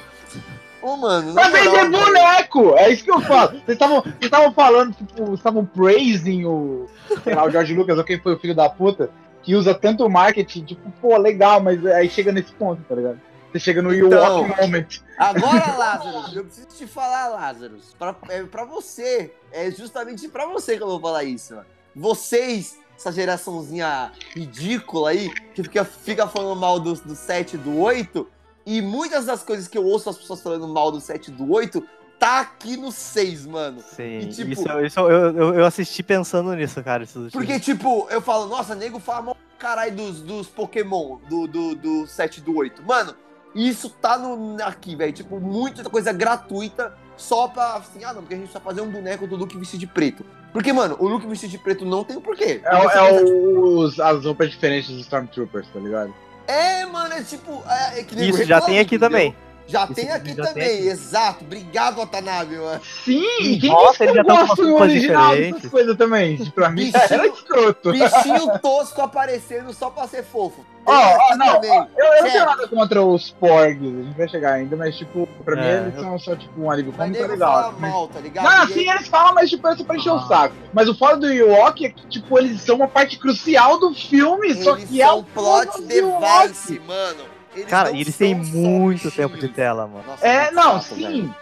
Ô, 0.82 0.96
mano, 0.96 1.34
na 1.34 1.42
Pra 1.42 1.50
vender 1.50 1.90
mano. 1.90 1.98
boneco! 2.06 2.76
É 2.78 2.90
isso 2.90 3.04
que 3.04 3.12
eu 3.12 3.20
falo. 3.22 3.50
Vocês 3.52 3.64
estavam 3.70 4.02
vocês 4.02 4.16
estavam 4.22 4.54
falando, 4.54 4.94
tipo, 4.96 5.14
vocês 5.26 5.40
estavam 5.40 5.66
praising 5.66 6.46
o, 6.46 6.88
sei 7.24 7.36
lá, 7.36 7.44
o 7.46 7.52
George 7.52 7.74
Lucas, 7.76 7.98
ou 7.98 8.04
quem 8.04 8.18
foi 8.20 8.34
o 8.36 8.40
filho 8.40 8.56
da 8.56 8.70
puta, 8.70 9.10
que 9.44 9.56
usa 9.56 9.74
tanto 9.76 10.10
marketing, 10.10 10.64
tipo, 10.64 10.90
pô, 11.02 11.18
legal, 11.18 11.62
mas 11.62 11.86
aí 11.86 12.10
chega 12.10 12.32
nesse 12.32 12.54
ponto, 12.54 12.82
tá 12.88 12.96
ligado? 12.96 13.20
Você 13.52 13.60
chega 13.60 13.82
no 13.82 13.94
You 13.94 14.08
Então. 14.08 14.42
Walk 14.44 14.62
Moment. 14.62 14.86
Agora, 15.18 15.76
Lázaro, 15.76 16.28
eu 16.36 16.46
preciso 16.46 16.68
te 16.68 16.86
falar, 16.88 17.28
Lázaro. 17.30 17.78
Pra, 17.98 18.16
é 18.30 18.44
pra 18.44 18.64
você. 18.64 19.34
É 19.52 19.72
justamente 19.72 20.28
pra 20.30 20.46
você 20.46 20.78
que 20.78 20.84
eu 20.84 20.88
vou 20.88 21.00
falar 21.02 21.24
isso, 21.24 21.56
mano. 21.56 21.66
Vocês, 21.96 22.78
essa 23.00 23.14
geraçãozinha 23.14 24.12
ridícula 24.36 25.12
aí, 25.12 25.30
que 25.56 25.64
fica, 25.64 25.86
fica 25.86 26.28
falando 26.28 26.60
mal 26.60 26.80
do, 26.80 26.94
do 26.96 27.16
7 27.16 27.54
e 27.54 27.58
do 27.58 27.78
8, 27.80 28.28
e 28.66 28.82
muitas 28.82 29.26
das 29.26 29.42
coisas 29.42 29.70
que 29.70 29.78
eu 29.78 29.86
ouço 29.86 30.10
as 30.10 30.18
pessoas 30.18 30.42
falando 30.42 30.68
mal 30.68 30.92
do 30.92 31.00
7 31.00 31.30
e 31.30 31.32
do 31.32 31.50
8, 31.50 31.82
tá 32.20 32.42
aqui 32.42 32.76
no 32.76 32.92
6, 32.92 33.46
mano. 33.46 33.82
Sim, 33.82 34.20
E, 34.20 34.26
tipo- 34.28 34.52
isso, 34.52 34.82
isso 34.82 35.00
eu, 35.00 35.34
eu, 35.34 35.54
eu 35.56 35.66
assisti 35.66 36.04
pensando 36.04 36.54
nisso, 36.54 36.84
cara. 36.84 37.08
Porque, 37.32 37.58
tipo, 37.58 38.06
eu 38.12 38.22
falo, 38.22 38.48
nossa, 38.48 38.76
nego 38.76 39.00
fala 39.00 39.22
mal 39.22 39.38
caralho 39.58 39.96
dos, 39.96 40.22
dos 40.22 40.48
Pokémon, 40.48 41.20
do, 41.30 41.48
do, 41.48 41.76
do 41.76 42.08
7 42.08 42.38
e 42.38 42.42
do 42.42 42.58
8. 42.58 42.84
Mano, 42.84 43.16
isso 43.56 43.90
tá 43.90 44.18
no, 44.18 44.62
aqui, 44.62 44.96
velho. 44.96 45.14
Tipo, 45.14 45.40
muita 45.40 45.90
coisa 45.90 46.12
gratuita 46.12 46.94
só 47.16 47.48
pra, 47.48 47.76
assim, 47.76 48.04
ah, 48.04 48.14
não, 48.14 48.22
porque 48.22 48.36
a 48.36 48.38
gente 48.38 48.52
só 48.52 48.60
fazer 48.60 48.82
um 48.82 48.90
boneco 48.90 49.26
do 49.26 49.38
Luke 49.38 49.58
vestido 49.58 49.80
de 49.80 49.88
preto. 49.88 50.26
Porque, 50.52 50.74
mano, 50.74 50.96
o 51.00 51.08
Luke 51.08 51.28
vestido 51.28 51.52
de 51.52 51.58
preto 51.58 51.86
não 51.86 52.04
tem 52.04 52.18
o 52.18 52.22
porquê. 52.22 52.62
É, 52.64 52.76
é 52.76 52.80
pensa, 52.80 53.24
os, 53.24 54.00
as 54.00 54.26
roupas 54.26 54.50
diferentes 54.50 54.90
dos 54.90 55.02
Stormtroopers, 55.02 55.68
tá 55.72 55.80
ligado? 55.80 56.14
É, 56.48 56.86
mano, 56.86 57.14
é 57.14 57.24
tipo. 57.24 57.64
É, 57.68 58.00
é 58.00 58.26
Isso 58.26 58.44
já 58.44 58.60
tem 58.60 58.80
aqui 58.80 58.96
entendeu? 58.96 59.10
também. 59.10 59.36
Já 59.70 59.84
Isso 59.84 59.94
tem 59.94 60.12
aqui 60.12 60.30
já 60.36 60.44
tem 60.46 60.54
também, 60.54 60.78
aqui. 60.80 60.88
exato. 60.88 61.46
Obrigado, 61.46 61.98
Watanabe, 61.98 62.56
mano. 62.58 62.82
Sim, 63.06 63.60
quem 63.62 63.70
Nossa, 63.70 64.04
disse 64.08 64.14
que 64.14 64.20
eu 64.20 64.24
gosto 64.26 64.64
no 64.64 64.82
original 64.82 65.30
diferentes. 65.30 65.56
dessas 65.56 65.72
coisas 65.72 65.96
também? 65.98 66.46
Pra 66.52 66.70
mim 66.70 66.86
Bichinho- 66.92 67.04
era 67.12 67.28
escroto. 67.28 67.92
Bichinho 67.92 68.60
tosco 68.60 69.02
aparecendo 69.02 69.72
só 69.74 69.92
pra 69.92 70.08
ser 70.08 70.24
fofo. 70.24 70.66
Ó, 70.86 70.92
Tem 70.92 71.06
ó, 71.06 71.22
aqui 71.28 71.36
não, 71.38 71.54
também. 71.54 71.88
Eu, 71.98 72.06
eu 72.06 72.24
não 72.24 72.32
tenho 72.32 72.46
nada 72.46 72.68
contra 72.68 73.04
os 73.04 73.30
Porgs, 73.30 73.80
a 73.86 74.02
gente 74.04 74.18
vai 74.18 74.28
chegar 74.28 74.54
ainda, 74.54 74.76
mas 74.76 74.98
tipo, 74.98 75.28
pra 75.46 75.56
mim 75.56 75.62
É, 75.62 75.78
eles 75.82 75.96
eu- 75.96 76.02
são 76.02 76.18
só 76.20 76.36
tipo 76.36 76.60
um 76.60 76.72
alívio 76.72 76.92
Mas 76.98 77.06
cômico, 77.08 77.18
é 77.18 77.22
nego 77.22 77.34
legal. 77.34 77.62
fala 77.62 77.72
mal, 77.74 78.08
tá 78.08 78.20
ligado? 78.20 78.44
Não, 78.46 78.52
E 78.52 78.64
assim 78.64 78.90
eles 78.90 79.08
falam, 79.08 79.36
mas 79.36 79.50
tipo, 79.52 79.68
é 79.68 79.78
só 79.78 79.84
pra 79.84 79.96
encher 79.98 80.10
o 80.10 80.16
Ah. 80.16 80.28
saco. 80.28 80.56
Mas 80.74 80.90
o 80.90 80.96
foda 80.98 81.18
do 81.18 81.32
Ewok 81.32 81.86
é 81.86 81.90
que, 81.90 82.08
tipo, 82.08 82.40
eles 82.40 82.60
são 82.62 82.78
uma 82.78 82.88
parte 82.88 83.20
crucial 83.20 83.80
do 83.80 83.94
filme, 83.94 84.56
só 84.64 84.76
Eles 84.76 84.90
que 84.90 85.00
é 85.00 85.06
são 85.06 85.20
o 85.20 85.24
plot 85.26 85.80
device, 85.84 86.80
mano. 86.88 87.24
Eles 87.60 87.70
Cara, 87.70 87.92
e 87.92 88.02
eles 88.02 88.18
têm 88.18 88.44
só 88.44 88.52
muito 88.58 89.12
tempo 89.12 89.38
de 89.38 89.48
tela, 89.50 89.88
mano. 89.88 90.04
Nossa, 90.08 90.26
É, 90.28 90.42
muito 90.44 90.56
não, 90.56 90.74
chato, 90.82 90.84
sim, 90.96 91.02
velho. 91.04 91.36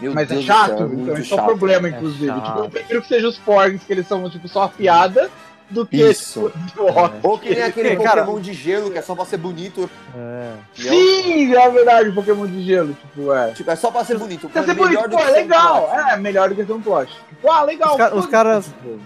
Meu 0.00 0.14
mas 0.14 0.28
Deus 0.28 0.42
é 0.42 0.46
chato, 0.46 0.66
céu, 0.68 0.74
então 0.76 0.88
muito 0.88 1.12
esse 1.12 1.20
é 1.20 1.34
o 1.34 1.38
chato. 1.38 1.44
problema, 1.46 1.88
É 1.88 1.90
inclusive. 1.90 2.26
chato. 2.26 2.44
Tipo, 2.46 2.58
eu 2.60 2.70
prefiro 2.70 3.02
que 3.02 3.08
seja 3.08 3.28
os 3.28 3.38
Porgs, 3.38 3.84
que 3.86 3.92
eles 3.92 4.06
são, 4.08 4.28
tipo, 4.30 4.48
só 4.48 4.62
a 4.62 4.68
piada, 4.68 5.30
do 5.68 5.86
que, 5.86 5.98
Isso. 5.98 6.50
tipo, 6.66 6.82
o 6.84 6.88
Ewok. 6.88 7.14
Ou 7.22 7.38
que 7.38 7.50
nem 7.50 7.62
aquele 7.62 7.96
cara- 7.96 8.22
Pokémon 8.24 8.40
de 8.40 8.52
gelo, 8.54 8.90
que 8.90 8.98
é 8.98 9.02
só 9.02 9.14
pra 9.14 9.24
ser 9.24 9.36
bonito. 9.36 9.88
É. 10.16 10.52
Sim, 10.74 11.54
é 11.54 11.70
verdade, 11.70 12.10
Pokémon 12.12 12.46
de 12.46 12.64
gelo, 12.64 12.92
tipo, 12.94 13.32
é. 13.32 13.52
Tipo, 13.52 13.70
é 13.70 13.76
só 13.76 13.88
pra 13.90 14.04
ser 14.04 14.18
bonito. 14.18 14.50
Mano, 14.52 14.66
ser 14.66 14.74
bonito, 14.74 15.08
pô, 15.08 15.18
é 15.18 15.28
um 15.28 15.32
legal. 15.32 15.92
É, 15.94 16.16
melhor 16.16 16.48
do 16.48 16.56
que 16.56 16.64
ser 16.64 16.72
um 16.72 16.80
plot. 16.80 17.12
Tipo, 17.28 17.50
ah, 17.52 17.62
legal. 17.62 17.90
Os 17.92 17.96
ca- 17.98 18.04
os 18.06 18.10
foda-se, 18.12 18.28
caras- 18.30 18.64
tipo, 18.66 18.98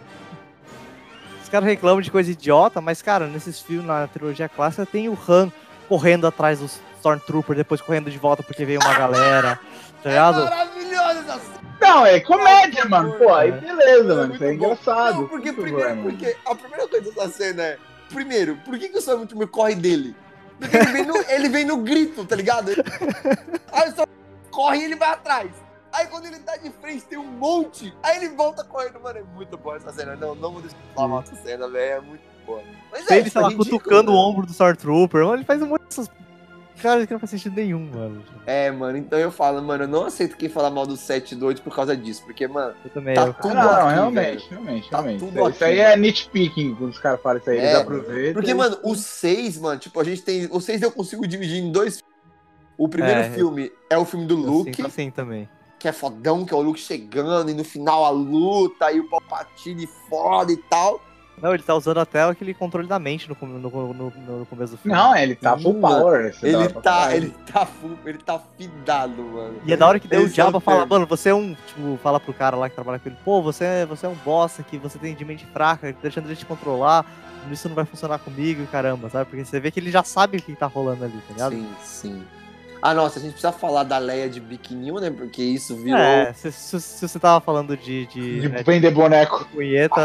Os 1.43 1.49
caras 1.51 1.69
reclamam 1.69 2.01
de 2.01 2.11
coisa 2.11 2.31
idiota, 2.31 2.81
mas, 2.81 3.03
cara, 3.03 3.27
nesses 3.27 3.61
filmes, 3.61 3.87
na 3.87 4.07
trilogia 4.09 4.49
clássica, 4.49 4.87
tem 4.87 5.09
o 5.09 5.19
Han 5.29 5.53
correndo 5.89 6.27
atrás 6.27 6.59
dos 6.61 6.81
Stormtrooper, 6.99 7.55
depois 7.57 7.81
correndo 7.81 8.11
de 8.11 8.19
volta 8.19 8.43
porque 8.43 8.65
veio 8.65 8.81
uma 8.81 8.95
galera, 8.95 9.59
tá 10.03 10.09
É 10.09 10.09
ligado? 10.09 10.45
maravilhoso 10.45 11.19
essa 11.21 11.39
cena. 11.39 11.65
Não, 11.81 12.07
é 12.07 12.21
comédia, 12.21 12.85
mano. 12.87 13.13
Pô, 13.19 13.35
aí 13.35 13.51
É. 13.51 13.53
beleza, 13.53 14.13
É 14.13 14.17
mano. 14.17 14.21
muito 14.29 14.35
Isso 14.37 14.45
é 14.45 14.55
engraçado. 14.55 15.21
Não, 15.23 15.29
porque 15.29 15.53
primeiro, 15.53 15.77
problema. 15.79 16.03
porque 16.03 16.37
a 16.47 16.55
primeira 16.55 16.89
coisa 16.89 17.11
dessa 17.13 17.29
cena 17.29 17.63
é. 17.63 17.79
primeiro, 18.09 18.57
por 18.65 18.79
que, 18.79 18.89
que 18.89 18.97
o 18.97 19.01
Storm 19.01 19.27
Trooper 19.27 19.49
corre 19.49 19.75
dele? 19.75 20.17
Porque 20.59 20.77
ele 20.77 20.93
vem 20.93 21.05
no, 21.05 21.17
ele 21.29 21.49
vem 21.49 21.65
no 21.65 21.77
grito, 21.79 22.25
tá 22.25 22.37
ligado? 22.37 22.71
Aí 23.73 23.89
o 23.89 23.91
Storm 23.91 24.09
corre 24.51 24.79
e 24.79 24.85
ele 24.85 24.97
vai 24.97 25.11
atrás. 25.11 25.51
Aí 25.93 26.07
quando 26.07 26.27
ele 26.27 26.39
tá 26.41 26.57
de 26.57 26.71
frente 26.71 27.05
tem 27.05 27.19
um 27.19 27.25
monte, 27.25 27.95
aí 28.03 28.17
ele 28.17 28.31
volta 28.31 28.65
correndo. 28.65 28.99
Mano, 29.01 29.19
é 29.19 29.23
muito 29.23 29.57
boa 29.59 29.77
essa 29.77 29.93
cena. 29.93 30.17
Não, 30.17 30.35
não 30.35 30.53
vou 30.53 30.61
deixar 30.63 30.77
de 30.77 30.95
falar 30.95 31.09
mal 31.09 31.23
dessa 31.23 31.37
cena, 31.37 31.69
velho. 31.69 31.93
É 31.97 32.01
muito 32.01 32.23
boa. 32.47 32.63
Mas 32.93 33.11
é, 33.11 33.19
ele, 33.19 33.31
sei 33.31 33.41
lá, 33.41 33.49
ridículo, 33.49 33.71
cutucando 33.79 34.11
né? 34.13 34.17
o 34.17 34.21
ombro 34.21 34.47
do 34.47 34.53
Stormtrooper. 34.53 35.23
Mano, 35.25 35.37
ele 35.37 35.45
faz 35.45 35.61
um 35.63 35.67
monte 35.67 35.83
dessas. 35.83 36.11
Cara, 36.83 37.07
que 37.07 37.13
não 37.13 37.21
faz 37.21 37.31
sentido 37.31 37.55
nenhum, 37.55 37.89
mano. 37.95 38.23
É, 38.45 38.71
mano, 38.71 38.99
então 38.99 39.19
eu 39.19 39.31
falo, 39.31 39.63
mano, 39.63 39.85
eu 39.85 39.89
não 39.89 40.05
aceito 40.07 40.37
quem 40.37 40.49
fala 40.49 40.69
mal 40.71 40.85
do 40.87 40.97
7 40.97 41.35
do 41.35 41.47
8 41.47 41.63
por 41.63 41.75
causa 41.75 41.97
disso. 41.97 42.23
Porque, 42.25 42.47
mano, 42.49 42.75
Eu 42.85 42.91
também. 42.91 43.15
Tá 43.15 43.27
eu- 43.27 43.35
tudo 43.35 43.55
não, 43.55 43.63
não, 43.63 43.71
aqui, 43.87 43.95
realmente, 43.95 44.47
realmente, 44.51 44.91
Tá 44.91 45.01
realmente. 45.01 45.21
tudo 45.21 45.39
Isso 45.39 45.49
aqui, 45.49 45.65
aí 45.65 45.79
é 45.79 45.97
nitpicking 45.97 46.75
quando 46.75 46.91
os 46.91 46.99
caras 46.99 47.21
falam 47.23 47.39
isso 47.39 47.49
aí. 47.49 47.59
Eles 47.59 47.71
É, 47.71 47.77
aproveitam. 47.77 48.33
Porque, 48.35 48.51
e- 48.51 48.55
mano, 48.55 48.77
o 48.83 48.95
6, 48.97 49.57
mano, 49.59 49.79
tipo, 49.81 49.99
a 49.99 50.05
gente 50.05 50.23
tem. 50.23 50.49
O 50.51 50.61
6 50.61 50.83
eu 50.83 50.91
consigo 50.91 51.27
dividir 51.27 51.63
em 51.63 51.71
dois 51.73 52.01
filmes. 52.01 52.15
O 52.77 52.89
primeiro 52.89 53.21
É, 53.21 53.31
filme 53.31 53.73
é 53.89 53.97
o 53.97 54.05
filme 54.05 54.27
do 54.27 54.35
Luke, 54.35 54.85
assim 54.85 55.09
também. 55.11 55.49
que 55.79 55.87
é 55.87 55.93
fodão, 55.93 56.45
que 56.45 56.53
é 56.53 56.57
o 56.57 56.61
Luke 56.61 56.81
chegando, 56.81 57.49
e 57.51 57.55
no 57.55 57.63
final 57.63 58.05
a 58.05 58.11
luta, 58.11 58.91
e 58.91 58.99
o 58.99 59.09
Palpatine 59.09 59.87
foda 60.11 60.51
e 60.53 60.57
tal. 60.57 61.01
Não, 61.41 61.53
ele 61.53 61.63
tá 61.63 61.75
usando 61.75 61.99
até 61.99 62.23
aquele 62.23 62.55
controle 62.55 62.87
da 62.87 62.99
mente 62.99 63.29
no, 63.29 63.37
no, 63.47 63.59
no, 63.93 63.95
no- 63.95 64.47
começo 64.47 64.73
do 64.73 64.79
filme. 64.79 64.97
Não, 64.97 65.17
ele 65.17 65.35
tá 65.35 65.57
full 65.59 65.75
Sim, 65.75 65.81
power. 65.81 66.35
é 66.43 66.49
Ele 66.49 66.69
tá, 66.69 67.15
ele 67.17 67.35
tá 67.53 67.67
full, 67.67 67.99
ele 68.05 68.19
tá 68.19 68.41
fidado, 68.57 69.23
mano. 69.23 69.61
E 69.65 69.73
é 69.73 69.77
da 69.77 69.87
hora 69.87 69.99
que 69.99 70.09
deu 70.09 70.21
o 70.21 70.25
é 70.25 70.27
o 70.27 70.31
Diaba 70.31 70.61
fala, 70.61 70.87
mano, 70.87 71.07
você 71.07 71.31
é 71.31 71.35
um. 71.35 71.55
Tipo, 71.67 71.99
fala 72.03 72.21
pro 72.21 72.33
cara 72.33 72.57
lá 72.57 72.69
que 72.69 72.75
trabalha 72.75 72.99
com 72.99 73.09
ele, 73.09 73.19
pô, 73.25 73.43
você 73.43 73.65
é, 73.65 73.87
você 73.87 74.07
é 74.07 74.09
um 74.09 74.15
bosta 74.15 74.63
que 74.63 74.79
você 74.79 74.99
tem 74.99 75.15
de 75.15 75.25
mente 75.25 75.45
fraca, 75.47 75.95
deixando 76.01 76.27
ele 76.27 76.37
te 76.37 76.47
controlar, 76.47 77.05
isso 77.51 77.69
não 77.69 77.75
vai 77.77 77.85
funcionar 77.85 78.19
comigo 78.19 78.63
e 78.63 78.67
caramba, 78.67 79.11
sabe? 79.11 79.29
Porque 79.29 79.45
você 79.45 79.61
vê 79.61 79.71
que 79.71 79.81
ele 79.81 79.91
já 79.91 80.03
sabe 80.03 80.39
o 80.39 80.43
que 80.43 80.55
tá 80.55 80.67
rolando 80.67 81.05
ali, 81.05 81.21
tá 81.29 81.33
ligado? 81.33 81.53
Sim, 81.53 81.69
sim. 81.83 82.25
Ah, 82.87 82.93
nossa, 82.93 83.19
a 83.19 83.23
gente 83.23 83.33
precisa 83.33 83.51
falar 83.51 83.83
da 83.85 83.97
Leia 83.97 84.29
de 84.29 84.39
biquininho, 84.41 84.97
né? 85.01 85.11
Porque 85.11 85.43
isso 85.43 85.75
virou. 85.75 85.99
É, 85.99 86.35
se, 86.35 86.53
se- 86.53 86.81
se 86.83 87.09
você 87.09 87.19
tava 87.19 87.41
falando 87.43 87.75
de, 87.79 88.05
de, 88.07 88.41
De 88.43 88.49
né, 88.51 88.63
vender 88.63 88.91
boneco. 88.91 89.49
punheta, 89.53 90.01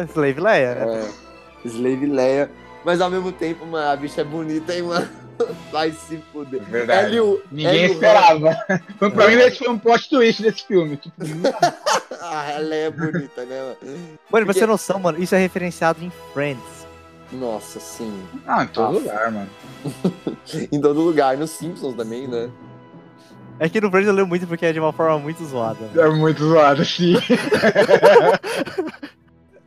é, 0.00 0.04
Slave 0.10 0.40
Leia, 0.40 0.74
né? 0.76 1.04
É, 1.64 1.68
Slave 1.68 2.06
Leia. 2.06 2.50
Mas 2.86 3.02
ao 3.02 3.10
mesmo 3.10 3.30
tempo, 3.32 3.66
mano, 3.66 3.90
a 3.90 3.96
bicha 3.96 4.22
é 4.22 4.24
bonita, 4.24 4.74
hein, 4.74 4.82
mano? 4.84 5.06
Vai 5.70 5.90
se 5.92 6.16
fuder. 6.32 6.62
Verdade. 6.62 7.08
Hélio- 7.08 7.42
Ninguém 7.52 7.82
Hélio- 7.84 7.92
esperava. 7.92 8.56
Foi 8.98 9.10
pra 9.10 9.26
mim, 9.28 9.34
esse 9.34 9.58
foi 9.58 9.68
um 9.68 9.78
plot 9.78 10.08
twist 10.08 10.42
desse 10.42 10.64
filme. 10.66 10.96
Tipo, 10.96 11.16
Ah, 12.22 12.54
a 12.56 12.58
Leia 12.60 12.86
é 12.86 12.90
bonita, 12.90 13.44
né, 13.44 13.60
mano? 13.60 13.76
Mano, 13.82 14.18
pra 14.30 14.40
Porque- 14.40 14.52
você 14.54 14.60
ter 14.60 14.66
noção, 14.66 14.98
mano, 14.98 15.22
isso 15.22 15.34
é 15.34 15.38
referenciado 15.38 16.02
em 16.02 16.10
Friends. 16.32 16.62
Nossa, 17.32 17.80
sim. 17.80 18.22
ah, 18.46 18.64
em 18.64 18.68
todo 18.68 18.86
Ah. 18.86 18.90
lugar, 19.00 19.32
mano. 19.32 19.50
Em 20.72 20.80
todo 20.80 21.00
lugar. 21.02 21.36
Nos 21.36 21.50
Simpsons 21.50 21.94
também, 21.94 22.26
né? 22.28 22.50
É 23.58 23.68
que 23.68 23.80
no 23.80 23.90
Friends 23.90 24.06
eu 24.08 24.12
lembro 24.14 24.28
muito 24.28 24.46
porque 24.46 24.66
é 24.66 24.72
de 24.72 24.78
uma 24.80 24.92
forma 24.92 25.18
muito 25.18 25.44
zoada. 25.44 25.78
mano. 25.94 26.00
É 26.00 26.08
muito 26.14 26.44
zoado, 26.44 26.82
assim. 26.82 27.14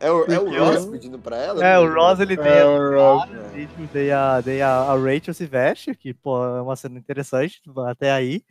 É 0.02 0.10
o, 0.10 0.24
é 0.32 0.40
o 0.40 0.50
Ross 0.64 0.86
pedindo 0.86 1.20
pra 1.20 1.36
ela? 1.36 1.66
É, 1.66 1.78
o 1.78 1.86
né? 1.90 1.94
Ross 1.94 2.20
ele 2.22 2.38
tem 2.38 2.48
É, 2.48 2.62
a 2.62 2.68
o 2.70 2.90
Ross. 2.96 3.30
E, 3.54 3.66
tipo, 3.66 3.90
daí 3.94 4.10
a, 4.12 4.40
daí 4.40 4.62
a, 4.62 4.70
a 4.70 4.96
Rachel 4.96 5.34
se 5.34 5.46
veste, 5.46 5.94
que, 5.94 6.14
pô, 6.14 6.42
é 6.42 6.62
uma 6.62 6.78
cena 6.78 6.98
interessante 6.98 7.62
até 7.86 8.10
aí. 8.10 8.42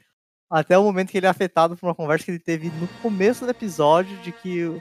Até 0.50 0.76
o 0.76 0.82
momento 0.82 1.10
que 1.10 1.16
ele 1.16 1.24
é 1.24 1.30
afetado 1.30 1.74
por 1.74 1.86
uma 1.86 1.94
conversa 1.94 2.26
que 2.26 2.32
ele 2.32 2.38
teve 2.38 2.70
no 2.78 2.86
começo 3.00 3.46
do 3.46 3.50
episódio 3.50 4.14
de 4.18 4.30
que 4.30 4.78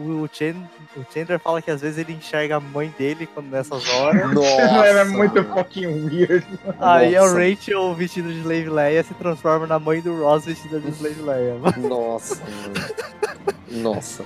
o, 0.00 0.22
o, 0.24 0.28
Chan- 0.32 0.68
o 0.96 1.04
Chandler 1.12 1.38
fala 1.38 1.60
que 1.60 1.70
às 1.70 1.80
vezes 1.80 1.98
ele 1.98 2.12
enxerga 2.14 2.56
a 2.56 2.60
mãe 2.60 2.92
dele 2.98 3.26
quando 3.26 3.48
nessas 3.50 3.88
horas. 3.88 4.30
Nossa. 4.34 4.86
Era 4.86 5.04
muito 5.04 5.34
mano. 5.42 5.54
fucking 5.54 5.86
weird. 5.86 6.46
aí 6.78 7.16
a 7.16 7.20
Nossa. 7.22 7.38
Rachel 7.38 7.94
vestida 7.94 8.28
de 8.28 8.38
Slave 8.40 8.68
Leia 8.70 9.02
se 9.02 9.14
transforma 9.14 9.66
na 9.66 9.78
mãe 9.78 10.00
do 10.00 10.18
Ross 10.20 10.44
vestida 10.44 10.80
de 10.80 10.90
Slave 10.90 11.22
Leia. 11.22 11.56
Nossa, 11.76 12.36
mano. 12.44 13.82
Nossa. 13.82 14.24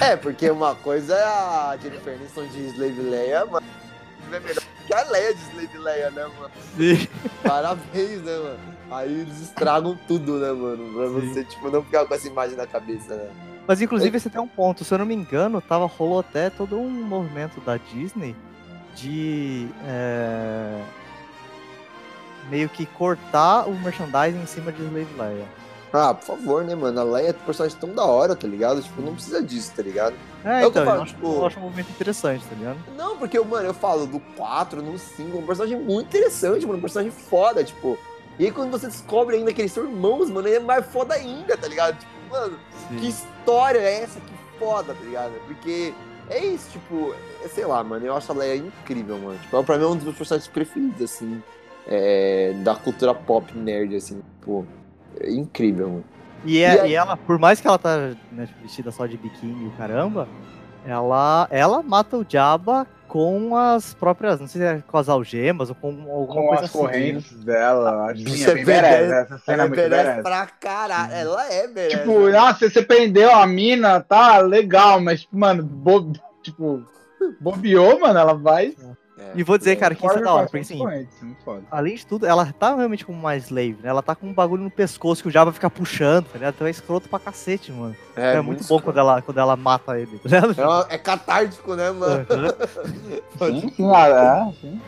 É, 0.00 0.16
porque 0.16 0.50
uma 0.50 0.74
coisa 0.74 1.14
é 1.14 1.22
a 1.24 1.76
Jennifer 1.82 2.14
Aniston 2.14 2.46
de 2.48 2.66
Slave 2.68 3.00
Leia, 3.00 3.46
mas 3.46 3.62
é 4.32 4.40
melhor 4.40 4.62
que 4.86 4.94
a 4.94 5.02
Leia 5.04 5.34
de 5.34 5.40
Slave 5.50 5.78
Leia, 5.78 6.10
né, 6.10 6.26
mano? 6.38 6.50
Sim. 6.76 7.08
Parabéns, 7.42 8.22
né, 8.22 8.36
mano? 8.36 8.58
Aí 8.90 9.12
eles 9.20 9.40
estragam 9.40 9.98
tudo, 10.06 10.38
né, 10.38 10.52
mano? 10.52 10.92
Pra 10.94 11.06
Sim. 11.20 11.28
você, 11.32 11.44
tipo, 11.44 11.70
não 11.70 11.82
ficar 11.82 12.04
com 12.06 12.14
essa 12.14 12.28
imagem 12.28 12.56
na 12.56 12.66
cabeça, 12.66 13.16
né? 13.16 13.28
Mas 13.66 13.80
inclusive 13.82 14.16
esse 14.16 14.30
tem 14.30 14.40
um 14.40 14.46
ponto, 14.46 14.84
se 14.84 14.94
eu 14.94 14.98
não 14.98 15.06
me 15.06 15.14
engano, 15.14 15.60
tava, 15.60 15.86
rolou 15.86 16.20
até 16.20 16.50
todo 16.50 16.78
um 16.78 16.88
movimento 16.88 17.60
da 17.60 17.76
Disney 17.76 18.36
de 18.94 19.68
é, 19.84 20.80
meio 22.48 22.68
que 22.68 22.86
cortar 22.86 23.68
o 23.68 23.74
merchandising 23.74 24.40
em 24.42 24.46
cima 24.46 24.70
de 24.72 24.82
Slave 24.82 25.08
Leia. 25.18 25.44
Ah, 25.92 26.12
por 26.12 26.24
favor, 26.24 26.64
né, 26.64 26.74
mano? 26.74 27.00
A 27.00 27.04
Leia 27.04 27.28
é 27.28 27.30
um 27.30 27.44
personagem 27.46 27.78
tão 27.78 27.94
da 27.94 28.04
hora, 28.04 28.36
tá 28.36 28.46
ligado? 28.46 28.82
Tipo, 28.82 29.00
não 29.00 29.14
precisa 29.14 29.42
disso, 29.42 29.72
tá 29.74 29.82
ligado? 29.82 30.14
É, 30.44 30.60
É 30.60 30.64
eu 30.64 30.68
então, 30.68 30.82
eu, 30.82 30.88
falo, 30.90 31.02
acho, 31.02 31.14
tipo- 31.14 31.26
eu 31.34 31.46
acho 31.46 31.58
um 31.58 31.62
movimento 31.62 31.90
interessante, 31.90 32.44
tá 32.44 32.54
ligado? 32.54 32.78
Não, 32.96 33.16
porque, 33.16 33.38
mano, 33.40 33.66
eu 33.68 33.74
falo 33.74 34.06
do 34.06 34.20
4 34.36 34.82
no 34.82 34.98
5, 34.98 35.36
é 35.36 35.40
um 35.40 35.46
personagem 35.46 35.78
muito 35.80 36.08
interessante, 36.08 36.66
mano, 36.66 36.78
um 36.78 36.82
personagem 36.82 37.10
foda, 37.12 37.64
tipo. 37.64 37.98
E 38.38 38.44
aí 38.44 38.50
quando 38.52 38.70
você 38.70 38.86
descobre 38.88 39.36
ainda 39.36 39.52
que 39.54 39.62
eles 39.62 39.72
são 39.72 39.84
irmãos, 39.84 40.28
mano, 40.28 40.46
aí 40.46 40.54
é 40.56 40.60
mais 40.60 40.84
foda 40.86 41.14
ainda, 41.14 41.56
tá 41.56 41.66
ligado? 41.66 41.96
Tipo, 41.98 42.12
mano, 42.30 42.58
que 43.00 43.14
história 43.46 43.78
é 43.78 44.02
essa? 44.02 44.18
Que 44.20 44.32
foda, 44.58 44.92
tá 44.92 45.04
ligado? 45.04 45.32
Porque 45.46 45.94
é 46.28 46.44
isso, 46.44 46.70
tipo, 46.72 47.14
é, 47.44 47.48
sei 47.48 47.64
lá, 47.64 47.82
mano, 47.84 48.04
eu 48.04 48.16
acho 48.16 48.32
a 48.32 48.34
Leia 48.34 48.56
incrível, 48.56 49.16
mano. 49.18 49.38
Tipo, 49.38 49.62
pra 49.62 49.78
mim 49.78 49.84
é 49.84 49.86
um 49.86 49.94
dos 49.94 50.04
meus 50.04 50.16
personagens 50.16 50.48
preferidos, 50.50 51.00
assim, 51.00 51.40
é, 51.86 52.52
da 52.64 52.74
cultura 52.74 53.14
pop 53.14 53.56
nerd, 53.56 53.94
assim, 53.94 54.20
tipo, 54.40 54.66
é 55.20 55.30
incrível, 55.30 55.88
mano. 55.88 56.04
E, 56.44 56.58
é- 56.60 56.74
E 56.74 56.80
aí- 56.80 56.90
e 56.90 56.94
ela, 56.94 57.16
por 57.16 57.38
mais 57.38 57.60
que 57.60 57.66
ela 57.68 57.78
tá 57.78 57.96
né, 58.32 58.48
vestida 58.62 58.90
só 58.90 59.06
de 59.06 59.16
biquíni 59.16 59.64
e 59.64 59.68
o 59.68 59.70
caramba, 59.72 60.28
ela, 60.86 61.48
ela 61.50 61.82
mata 61.82 62.16
o 62.16 62.26
Jabba 62.28 62.86
com 63.08 63.56
as 63.56 63.94
próprias, 63.94 64.40
não 64.40 64.46
sei 64.46 64.60
se 64.60 64.66
é 64.66 64.82
com 64.86 64.98
as 64.98 65.08
algemas 65.08 65.70
ou 65.70 65.74
com 65.74 65.88
alguma 65.88 66.26
Com 66.26 66.48
coisa 66.48 66.64
as 66.64 66.70
assim. 66.70 66.78
correntes 66.78 67.44
dela. 67.44 68.06
Acho 68.06 68.24
que 68.24 68.30
Isso 68.30 68.50
é 68.50 68.64
bem. 68.64 68.74
Essa 68.76 69.38
cena 69.38 69.62
Ela 69.62 69.64
é 69.64 69.68
muito 69.68 70.22
pra 70.22 70.46
caralho, 70.60 71.12
ela 71.12 71.52
é 71.52 71.66
badass. 71.66 71.92
Tipo, 71.92 72.28
nossa, 72.30 72.70
você 72.70 72.82
prendeu 72.82 73.34
a 73.34 73.46
mina, 73.46 74.00
tá 74.00 74.38
legal, 74.38 75.00
mas, 75.00 75.22
tipo, 75.22 75.36
mano, 75.36 75.62
bo... 75.62 76.12
tipo, 76.42 76.84
bobeou, 77.40 78.00
mano, 78.00 78.18
ela 78.18 78.34
vai. 78.34 78.74
É, 78.78 78.96
E 79.34 79.42
vou 79.42 79.56
dizer, 79.56 79.72
é. 79.72 79.76
cara, 79.76 79.94
que 79.94 80.06
isso 80.06 80.18
é 80.18 80.20
da 80.20 80.34
hora, 80.34 80.44
porque 80.46 80.58
assim, 80.58 80.76
muito 80.76 81.64
além 81.70 81.94
de 81.94 82.06
tudo, 82.06 82.26
ela 82.26 82.52
tá 82.52 82.74
realmente 82.74 83.04
como 83.04 83.18
uma 83.18 83.34
slave, 83.36 83.78
né? 83.82 83.88
Ela 83.88 84.02
tá 84.02 84.14
com 84.14 84.26
um 84.26 84.32
bagulho 84.32 84.62
no 84.62 84.70
pescoço 84.70 85.22
que 85.22 85.28
o 85.28 85.30
Jabba 85.30 85.52
fica 85.52 85.70
puxando, 85.70 86.26
tá 86.26 86.34
ligado? 86.34 86.54
Então 86.54 86.66
é 86.66 86.70
escroto 86.70 87.08
pra 87.08 87.18
cacete, 87.18 87.72
mano. 87.72 87.96
É, 88.14 88.40
muito, 88.42 88.58
bom 88.58 88.62
escroto. 88.62 88.84
quando 88.84 88.98
ela, 88.98 89.22
quando 89.22 89.38
ela 89.38 89.56
mata 89.56 89.98
ele, 89.98 90.18
tá 90.18 90.28
ligado? 90.28 90.60
É, 90.60 90.66
uma- 90.66 90.86
é 90.90 90.98
catártico, 90.98 91.74
né, 91.74 91.90
mano? 91.90 92.26
Sim, 93.38 93.72
sim, 93.74 93.90
ah, 93.94 94.48
é, 94.48 94.52
sim. 94.60 94.80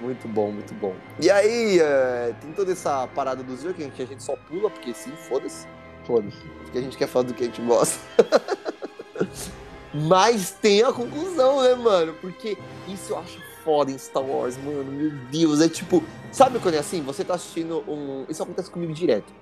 Muito 0.00 0.26
bom, 0.28 0.50
muito 0.50 0.74
bom. 0.74 0.94
E 1.20 1.30
aí, 1.30 1.78
é, 1.80 2.34
tem 2.40 2.52
toda 2.52 2.72
essa 2.72 3.06
parada 3.08 3.42
do 3.42 3.56
Zero 3.56 3.74
que 3.74 3.82
a 3.82 3.86
gente, 3.86 4.02
a 4.02 4.06
gente 4.06 4.22
só 4.22 4.36
pula, 4.48 4.70
porque 4.70 4.92
sim, 4.94 5.12
foda-se. 5.28 5.66
Foda-se. 6.04 6.36
Porque 6.64 6.78
a 6.78 6.80
gente 6.80 6.96
quer 6.96 7.06
falar 7.06 7.26
do 7.26 7.34
que 7.34 7.44
a 7.44 7.46
gente 7.46 7.60
gosta. 7.62 8.00
Mas 9.94 10.50
tem 10.50 10.82
a 10.82 10.92
conclusão, 10.92 11.62
né, 11.62 11.74
mano? 11.74 12.14
Porque 12.20 12.56
isso 12.88 13.12
eu 13.12 13.18
acho 13.18 13.51
foda 13.64 13.90
em 13.90 13.98
Star 13.98 14.24
Wars, 14.24 14.56
mano. 14.58 14.84
Meu 14.84 15.10
Deus, 15.30 15.60
é 15.60 15.68
tipo. 15.68 16.02
Sabe 16.30 16.58
quando 16.58 16.74
é 16.74 16.78
assim? 16.78 17.02
Você 17.02 17.24
tá 17.24 17.34
assistindo 17.34 17.82
um. 17.88 18.24
Isso 18.28 18.42
acontece 18.42 18.70
comigo 18.70 18.92
direto. 18.92 19.32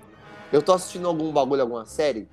Eu 0.51 0.61
tô 0.61 0.73
assistindo 0.73 1.07
algum 1.07 1.31
bagulho, 1.31 1.61
alguma 1.61 1.85
série. 1.85 2.27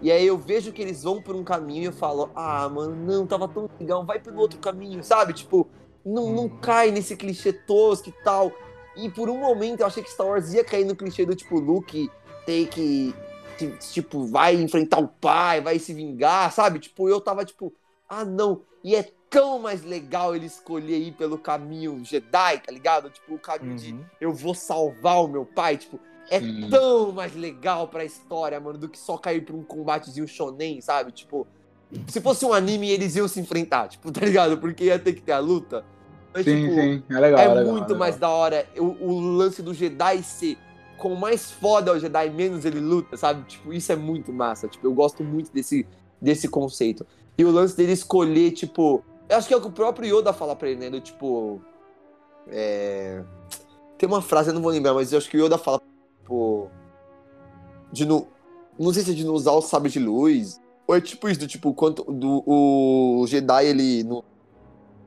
E 0.00 0.10
aí 0.10 0.26
eu 0.26 0.36
vejo 0.36 0.72
que 0.72 0.82
eles 0.82 1.04
vão 1.04 1.22
por 1.22 1.34
um 1.36 1.44
caminho 1.44 1.82
e 1.82 1.84
eu 1.86 1.92
falo, 1.92 2.30
ah, 2.34 2.68
mano, 2.68 2.94
não, 2.94 3.24
tava 3.24 3.46
tão 3.46 3.70
legal, 3.78 4.04
vai 4.04 4.18
pelo 4.18 4.40
outro 4.40 4.58
caminho, 4.58 5.02
sabe? 5.04 5.32
Tipo, 5.32 5.68
não, 6.04 6.32
não 6.32 6.48
cai 6.48 6.90
nesse 6.90 7.16
clichê 7.16 7.52
tosco 7.52 8.08
e 8.08 8.24
tal. 8.24 8.52
E 8.96 9.08
por 9.08 9.30
um 9.30 9.38
momento 9.38 9.80
eu 9.80 9.86
achei 9.86 10.02
que 10.02 10.10
Star 10.10 10.26
Wars 10.26 10.52
ia 10.52 10.64
cair 10.64 10.84
no 10.84 10.96
clichê 10.96 11.24
do 11.24 11.36
tipo, 11.36 11.58
Luke 11.58 12.10
tem 12.44 12.66
que. 12.66 13.14
que, 13.56 13.68
Tipo, 13.92 14.26
vai 14.26 14.54
enfrentar 14.56 14.98
o 14.98 15.08
pai, 15.08 15.60
vai 15.60 15.78
se 15.78 15.94
vingar, 15.94 16.52
sabe? 16.52 16.80
Tipo, 16.80 17.08
eu 17.08 17.20
tava 17.20 17.44
tipo, 17.44 17.72
ah, 18.08 18.24
não. 18.24 18.62
E 18.82 18.96
é 18.96 19.08
tão 19.32 19.58
mais 19.58 19.82
legal 19.82 20.36
ele 20.36 20.46
escolher 20.46 20.98
ir 20.98 21.12
pelo 21.12 21.36
caminho 21.38 22.04
Jedi, 22.04 22.58
tá 22.58 22.70
ligado? 22.70 23.10
Tipo, 23.10 23.34
o 23.34 23.38
caminho 23.38 23.74
de 23.76 23.92
Uhum. 23.94 24.04
eu 24.20 24.32
vou 24.32 24.54
salvar 24.54 25.24
o 25.24 25.26
meu 25.26 25.44
pai, 25.46 25.78
tipo, 25.78 25.98
é 26.30 26.38
Sim. 26.38 26.68
tão 26.70 27.10
mais 27.12 27.34
legal 27.34 27.88
pra 27.88 28.04
história, 28.04 28.60
mano, 28.60 28.78
do 28.78 28.88
que 28.88 28.98
só 28.98 29.16
cair 29.16 29.44
pra 29.44 29.56
um 29.56 29.62
combatezinho 29.64 30.28
shonen, 30.28 30.80
sabe? 30.80 31.10
Tipo, 31.12 31.46
se 32.06 32.20
fosse 32.20 32.44
um 32.44 32.52
anime, 32.52 32.88
eles 32.90 33.16
iam 33.16 33.26
se 33.26 33.40
enfrentar, 33.40 33.88
tipo, 33.88 34.12
tá 34.12 34.20
ligado? 34.20 34.58
Porque 34.58 34.84
ia 34.84 34.98
ter 34.98 35.14
que 35.14 35.22
ter 35.22 35.32
a 35.32 35.38
luta. 35.38 35.84
Mas, 36.34 36.44
Sim, 36.44 36.62
tipo, 36.68 36.74
sim, 36.74 37.02
é 37.10 37.18
legal. 37.20 37.40
é 37.40 37.48
legal, 37.48 37.64
muito 37.72 37.82
legal. 37.84 37.98
mais 37.98 38.16
da 38.16 38.28
hora 38.28 38.66
o, 38.78 38.84
o 38.84 39.20
lance 39.20 39.60
do 39.62 39.74
Jedi 39.74 40.22
ser 40.22 40.56
com 40.96 41.14
mais 41.14 41.50
foda 41.50 41.90
é 41.90 41.94
o 41.94 41.98
Jedi, 41.98 42.30
menos 42.30 42.64
ele 42.64 42.80
luta, 42.80 43.16
sabe? 43.16 43.42
Tipo, 43.44 43.72
isso 43.72 43.90
é 43.90 43.96
muito 43.96 44.32
massa. 44.32 44.68
Tipo, 44.68 44.86
eu 44.86 44.94
gosto 44.94 45.24
muito 45.24 45.50
desse, 45.52 45.86
desse 46.20 46.48
conceito. 46.48 47.04
E 47.36 47.44
o 47.44 47.50
lance 47.50 47.76
dele 47.76 47.92
escolher, 47.92 48.52
tipo, 48.52 49.04
Eu 49.28 49.36
acho 49.36 49.48
que 49.48 49.54
é 49.54 49.56
o 49.56 49.60
que 49.60 49.68
o 49.68 49.72
próprio 49.72 50.18
Yoda 50.18 50.32
fala 50.32 50.54
pra 50.54 50.68
ele, 50.68 50.90
né? 50.90 51.00
Tipo. 51.00 51.60
É... 52.48 53.22
Tem 53.96 54.08
uma 54.08 54.22
frase, 54.22 54.50
eu 54.50 54.54
não 54.54 54.62
vou 54.62 54.70
lembrar, 54.70 54.94
mas 54.94 55.12
eu 55.12 55.18
acho 55.18 55.30
que 55.30 55.36
o 55.36 55.46
Yoda 55.46 55.58
fala, 55.58 55.80
tipo. 56.20 56.70
De 57.92 58.04
não. 58.04 58.26
Não 58.78 58.92
sei 58.92 59.02
se 59.02 59.12
é 59.12 59.14
de 59.14 59.24
não 59.24 59.34
usar 59.34 59.52
o 59.52 59.62
sabre 59.62 59.90
de 59.90 59.98
luz. 59.98 60.60
Ou 60.86 60.96
é 60.96 61.00
tipo 61.00 61.28
isso, 61.28 61.40
do 61.40 61.46
tipo, 61.46 61.72
quanto. 61.74 62.04
Do, 62.04 62.42
o 62.46 63.24
Jedi, 63.26 63.66
ele. 63.66 64.02
Não... 64.02 64.24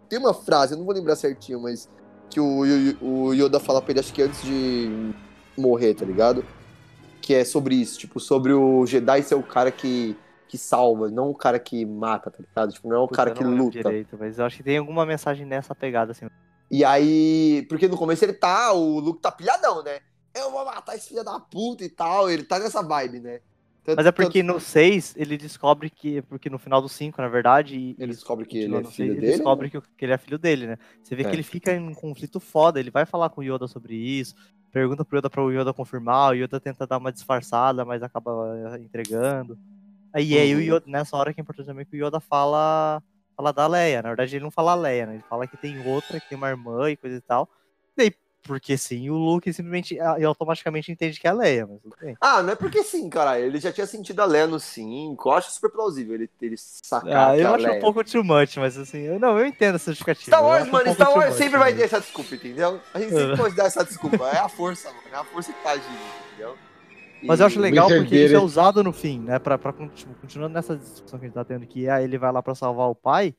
Tem 0.08 0.20
uma 0.20 0.34
frase, 0.34 0.74
eu 0.74 0.78
não 0.78 0.86
vou 0.86 0.94
lembrar 0.94 1.16
certinho, 1.16 1.62
mas. 1.62 1.90
Que 2.30 2.40
o, 2.40 2.64
o, 3.02 3.26
o 3.28 3.34
Yoda 3.34 3.60
fala 3.60 3.82
pra 3.82 3.92
ele, 3.92 4.00
acho 4.00 4.14
que 4.14 4.22
antes 4.22 4.42
de 4.42 5.14
morrer, 5.58 5.94
tá 5.94 6.06
ligado? 6.06 6.44
Que 7.22 7.34
é 7.34 7.46
sobre 7.46 7.76
isso, 7.76 8.00
tipo, 8.00 8.20
sobre 8.20 8.54
o 8.54 8.86
Jedi 8.86 9.24
ser 9.24 9.36
o 9.36 9.44
cara 9.44 9.72
que 9.72 10.16
que 10.48 10.58
salva, 10.58 11.10
não 11.10 11.30
o 11.30 11.36
cara 11.36 11.58
que 11.60 11.86
mata, 11.86 12.30
tá 12.32 12.38
ligado? 12.40 12.72
Tipo, 12.74 12.88
não 12.90 12.96
é 12.96 13.00
o 13.00 13.08
Puta, 13.08 13.16
cara 13.18 13.32
que 13.32 13.44
luta. 13.44 13.72
Direito, 13.84 14.18
mas 14.20 14.38
eu 14.40 14.46
acho 14.46 14.58
que 14.58 14.64
tem 14.64 14.78
alguma 14.78 15.06
mensagem 15.06 15.46
nessa 15.46 15.74
pegada, 15.76 16.12
assim. 16.12 16.28
E 16.70 16.84
aí, 16.84 17.66
porque 17.70 17.88
no 17.88 17.98
começo 17.98 18.24
ele 18.26 18.34
tá, 18.34 18.74
o 18.74 19.00
Luke 19.00 19.22
tá 19.22 19.32
pilhadão, 19.32 19.84
né? 19.84 20.00
Eu 20.34 20.52
vou 20.52 20.66
matar 20.66 20.96
esse 20.96 21.10
filho 21.10 21.24
da 21.24 21.40
puta 21.40 21.84
e 21.84 21.90
tal, 21.90 22.30
ele 22.30 22.44
tá 22.44 22.60
nessa 22.60 22.82
vibe, 22.82 23.20
né? 23.20 23.40
Tanto- 23.84 23.98
Mas 23.98 24.06
é 24.08 24.12
porque 24.12 24.42
tanto- 24.42 24.54
no 24.56 24.60
6 24.60 25.14
ele 25.16 25.38
descobre 25.38 25.92
que. 25.92 26.20
Porque 26.24 26.50
no 26.50 26.58
final 26.58 26.82
do 26.82 26.90
5, 26.90 27.22
na 27.22 27.28
verdade. 27.28 27.96
Ele 28.00 28.14
descobre 28.14 28.44
que 28.46 28.58
ele 28.58 28.74
é 28.76 28.78
filho 28.84 28.92
seis, 28.92 29.10
dele. 29.14 29.26
Ele 29.28 29.32
descobre 29.38 29.70
que, 29.70 29.78
o- 29.78 29.82
que 29.96 30.06
ele 30.06 30.12
é 30.14 30.18
filho 30.18 30.40
dele, 30.40 30.66
né? 30.68 30.78
Você 31.04 31.16
vê 31.16 31.22
É. 31.22 31.26
que 31.30 31.36
ele 31.36 31.44
fica 31.44 31.72
em 31.72 31.88
um 31.90 31.94
conflito 31.94 32.40
foda. 32.40 32.80
Ele 32.80 32.90
vai 32.90 33.06
falar 33.06 33.30
com 33.30 33.42
o 33.42 33.44
Yoda 33.44 33.68
sobre 33.68 33.94
isso. 33.96 34.34
Pergunta 34.72 35.06
pro 35.06 35.20
Yoda 35.20 35.30
pra 35.30 35.44
o 35.44 35.52
Yoda 35.52 35.72
confirmar. 35.72 36.32
O 36.32 36.34
Yoda 36.34 36.60
tenta 36.60 36.88
dar 36.88 36.98
uma 36.98 37.12
disfarçada, 37.12 37.86
mas 37.86 38.02
acaba 38.02 38.32
eh, 38.76 38.80
entregando. 38.82 39.56
Aí, 40.16 40.40
aí 40.40 40.56
o 40.56 40.58
Uhum. 40.58 40.78
Yoda, 40.78 40.84
nessa 40.88 41.18
hora 41.18 41.34
que 41.34 41.42
é 41.42 41.44
importante 41.44 41.66
também 41.66 41.86
que 41.86 41.96
o 41.98 42.06
Yoda 42.08 42.20
fala, 42.22 43.04
fala 43.36 43.52
da 43.52 43.68
Leia. 43.68 44.02
Na 44.02 44.10
verdade, 44.10 44.36
ele 44.36 44.44
não 44.46 44.52
fala 44.52 44.74
Leia, 44.74 45.06
né? 45.06 45.16
Ele 45.16 45.24
fala 45.30 45.46
que 45.46 45.58
tem 45.58 45.78
outra, 45.86 46.20
que 46.22 46.30
tem 46.30 46.38
uma 46.38 46.50
irmã 46.50 46.90
e 46.90 46.96
coisa 46.96 47.18
e 47.18 47.22
tal. 47.22 47.50
E 47.98 48.04
aí, 48.04 48.14
porque 48.44 48.78
sim, 48.78 49.10
o 49.10 49.16
Luke 49.16 49.52
simplesmente 49.52 49.96
e 49.96 50.24
automaticamente 50.24 50.92
entende 50.92 51.20
que 51.20 51.28
é 51.28 51.32
a 51.32 51.34
Leia, 51.34 51.68
mas 51.68 51.82
tudo 51.82 51.96
bem. 52.00 52.16
Ah, 52.22 52.42
não 52.44 52.54
é 52.54 52.56
porque 52.56 52.82
sim, 52.84 53.10
cara. 53.10 53.40
Ele 53.40 53.60
já 53.60 53.74
tinha 53.74 53.88
sentido 53.88 54.22
a 54.22 54.26
Leia 54.26 54.46
no 54.48 54.60
5. 54.60 55.28
Eu 55.28 55.34
acho 55.34 55.52
super 55.52 55.70
plausível 55.72 56.14
ele, 56.16 56.30
ele 56.42 56.56
sacar 56.58 57.32
Ah, 57.32 57.38
eu 57.38 57.48
a 57.50 57.56
acho 57.56 57.66
Leia... 57.66 57.78
um 57.78 57.82
pouco 57.82 58.04
too 58.04 58.24
much, 58.24 58.56
mas 58.58 58.78
assim, 58.78 59.00
eu, 59.00 59.20
não, 59.20 59.38
eu 59.38 59.46
entendo 59.48 59.76
essa 59.76 59.92
justificativa. 59.92 60.28
Star 60.28 60.44
Wars, 60.46 60.68
um 60.68 60.72
mano, 60.72 60.86
pouco 60.86 61.02
Star 61.02 61.12
Wars 61.14 61.30
much, 61.32 61.38
sempre 61.40 61.58
vai 61.58 61.72
mas- 61.72 61.80
ter 61.80 61.86
essa 61.86 62.00
desculpa, 62.00 62.36
entendeu? 62.36 62.80
A 62.94 63.00
gente 63.02 63.14
sempre 63.14 63.36
pode 63.38 63.56
dar 63.56 63.66
essa 63.66 63.84
desculpa. 63.84 64.30
É 64.30 64.38
a 64.38 64.48
força, 64.48 64.90
mano. 64.90 65.02
É 65.12 65.16
a 65.18 65.24
força 65.26 65.52
que 65.52 65.62
tá 65.64 65.72
agindo, 65.72 66.00
entendeu? 66.30 66.56
Mas 67.26 67.39
eu 67.39 67.45
acho 67.45 67.57
E- 67.60 67.61
legal 67.61 67.88
porque 67.88 68.26
isso 68.26 68.35
é 68.35 68.39
usado 68.39 68.84
no 68.84 68.91
fim, 68.93 69.19
né? 69.19 69.39
Pra, 69.39 69.57
pra 69.57 69.73
continu- 69.73 70.15
continuando 70.22 70.53
nessa 70.53 70.76
discussão 70.76 71.19
que 71.19 71.26
a 71.26 71.27
gente 71.27 71.35
tá 71.35 71.43
tendo, 71.45 71.65
que 71.65 71.88
é 71.88 72.03
ele 72.03 72.18
vai 72.18 72.31
lá 72.31 72.41
pra 72.41 72.56
salvar 72.56 72.89
o 72.89 72.95
pai, 72.95 73.34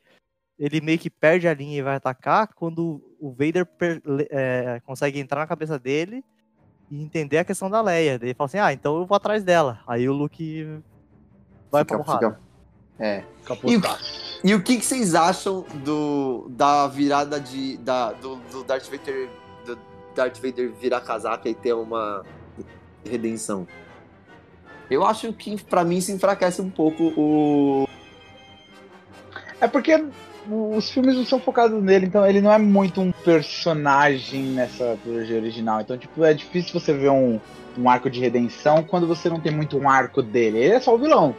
ele 0.59 0.81
meio 0.81 0.99
que 0.99 1.11
perde 1.11 1.47
a 1.47 1.55
linha 1.55 1.79
e 1.79 1.83
vai 1.83 1.97
atacar 1.97 2.49
quando 2.55 3.03
o 3.21 3.31
Vader 3.31 3.67
per- 3.67 4.03
é, 4.31 4.81
consegue 4.85 5.19
entrar 5.21 5.41
na 5.41 5.47
cabeça 5.47 5.79
dele 5.79 6.25
e 6.91 7.03
entender 7.03 7.39
a 7.39 7.45
questão 7.45 7.69
da 7.69 7.81
Leia. 7.83 8.19
Daí 8.19 8.29
ele 8.29 8.35
fala 8.35 8.47
assim, 8.47 8.59
ah, 8.59 8.73
então 8.73 8.97
eu 8.99 9.07
vou 9.07 9.17
atrás 9.17 9.43
dela. 9.45 9.81
Aí 9.87 10.09
o 10.09 10.13
Luke 10.13 10.65
vai 11.71 11.85
pra 11.85 11.99
Fica- 11.99 12.05
porrada. 12.05 12.31
fica- 12.31 12.47
É. 12.99 13.25
Caputaço. 13.45 14.41
E 14.43 14.55
o 14.55 14.63
que, 14.63 14.79
que 14.79 14.85
vocês 14.85 15.15
acham 15.15 15.65
do, 15.85 16.47
da 16.51 16.87
virada 16.89 17.39
de, 17.39 17.77
da, 17.79 18.13
do, 18.13 18.37
do 18.51 18.65
Darth 18.65 18.89
Vader 18.91 19.29
do 19.67 19.79
Darth 20.15 20.37
Vader 20.39 20.73
virar 20.73 21.01
casaca 21.03 21.47
e 21.49 21.55
ter 21.55 21.75
uma 21.75 22.25
redenção? 23.09 23.67
Eu 24.91 25.05
acho 25.05 25.33
que 25.33 25.63
pra 25.65 25.85
mim 25.85 26.01
se 26.01 26.13
enfraquece 26.13 26.61
um 26.63 26.71
pouco 26.71 27.03
o. 27.17 27.89
É 29.61 29.67
porque 29.67 30.05
os 30.49 30.91
filmes 30.91 31.17
não 31.17 31.25
são 31.25 31.41
focados 31.41 31.83
nele, 31.83 32.07
então 32.07 32.25
ele 32.25 32.41
não 32.41 32.53
é 32.53 32.59
muito 32.59 33.01
um 33.01 33.11
personagem 33.11 34.43
nessa 34.43 34.97
trilogia 35.03 35.37
original. 35.37 35.81
Então, 35.81 35.99
tipo, 35.99 36.23
é 36.25 36.33
difícil 36.33 36.79
você 36.79 36.93
ver 36.93 37.11
um, 37.11 37.41
um 37.77 37.91
arco 37.91 38.09
de 38.09 38.21
redenção 38.21 38.85
quando 38.85 39.07
você 39.09 39.29
não 39.29 39.41
tem 39.41 39.51
muito 39.51 39.77
um 39.77 39.89
arco 39.89 40.23
dele. 40.23 40.59
Ele 40.59 40.75
é 40.75 40.81
só 40.81 40.95
o 40.95 40.99
vilão. 40.99 41.35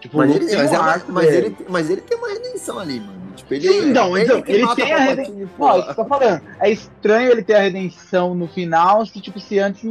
Tipo, 0.00 0.18
Mas 0.18 0.34
ele, 0.34 0.44
mas, 0.56 0.70
um 0.70 0.74
é 0.74 0.78
uma- 0.78 1.02
mas, 1.08 1.28
ele, 1.28 1.56
mas 1.68 1.90
ele 1.90 2.00
tem 2.00 2.18
uma 2.18 2.28
redenção 2.28 2.78
ali, 2.78 3.00
mano. 3.00 3.17
Tipo, 3.38 3.54
ele, 3.54 3.68
Sim, 3.68 3.90
então, 3.90 4.18
então, 4.18 4.42
que 4.42 4.52
ele 4.52 4.64
mata 4.64 4.76
tem 4.76 4.92
a 4.92 5.16
pô. 5.56 5.66
Não, 5.66 5.78
isso 5.78 5.84
que 5.84 5.90
eu 5.90 5.94
tô 5.94 6.04
falando. 6.04 6.42
É 6.60 6.70
estranho 6.70 7.30
ele 7.30 7.42
ter 7.42 7.54
a 7.54 7.60
redenção 7.60 8.34
no 8.34 8.48
final, 8.48 9.06
se, 9.06 9.20
tipo, 9.20 9.40
se 9.40 9.58
antes, 9.58 9.82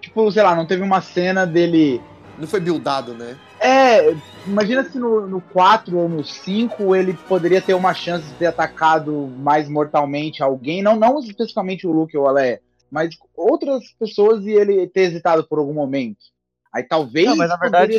tipo, 0.00 0.30
sei 0.32 0.42
lá, 0.42 0.54
não 0.54 0.66
teve 0.66 0.82
uma 0.82 1.00
cena 1.00 1.46
dele. 1.46 2.00
Não 2.38 2.46
foi 2.46 2.60
buildado, 2.60 3.14
né? 3.14 3.36
É, 3.60 4.14
imagina 4.46 4.84
se 4.84 4.98
no, 4.98 5.26
no 5.26 5.40
4 5.40 5.96
ou 5.98 6.08
no 6.08 6.24
5 6.24 6.94
ele 6.94 7.12
poderia 7.28 7.60
ter 7.60 7.74
uma 7.74 7.92
chance 7.92 8.24
de 8.26 8.34
ter 8.34 8.46
atacado 8.46 9.28
mais 9.38 9.68
mortalmente 9.68 10.42
alguém, 10.42 10.80
não, 10.80 10.94
não 10.94 11.18
especificamente 11.18 11.86
o 11.86 11.92
Luke 11.92 12.16
ou 12.16 12.28
a 12.28 12.32
Leia, 12.32 12.60
mas 12.88 13.16
outras 13.36 13.82
pessoas 13.98 14.46
e 14.46 14.52
ele 14.52 14.86
ter 14.86 15.02
hesitado 15.02 15.42
por 15.44 15.58
algum 15.58 15.74
momento. 15.74 16.18
Aí 16.72 16.82
talvez 16.82 17.26
Não, 17.26 17.36
mas 17.36 17.48
na 17.48 17.56
verdade- 17.56 17.94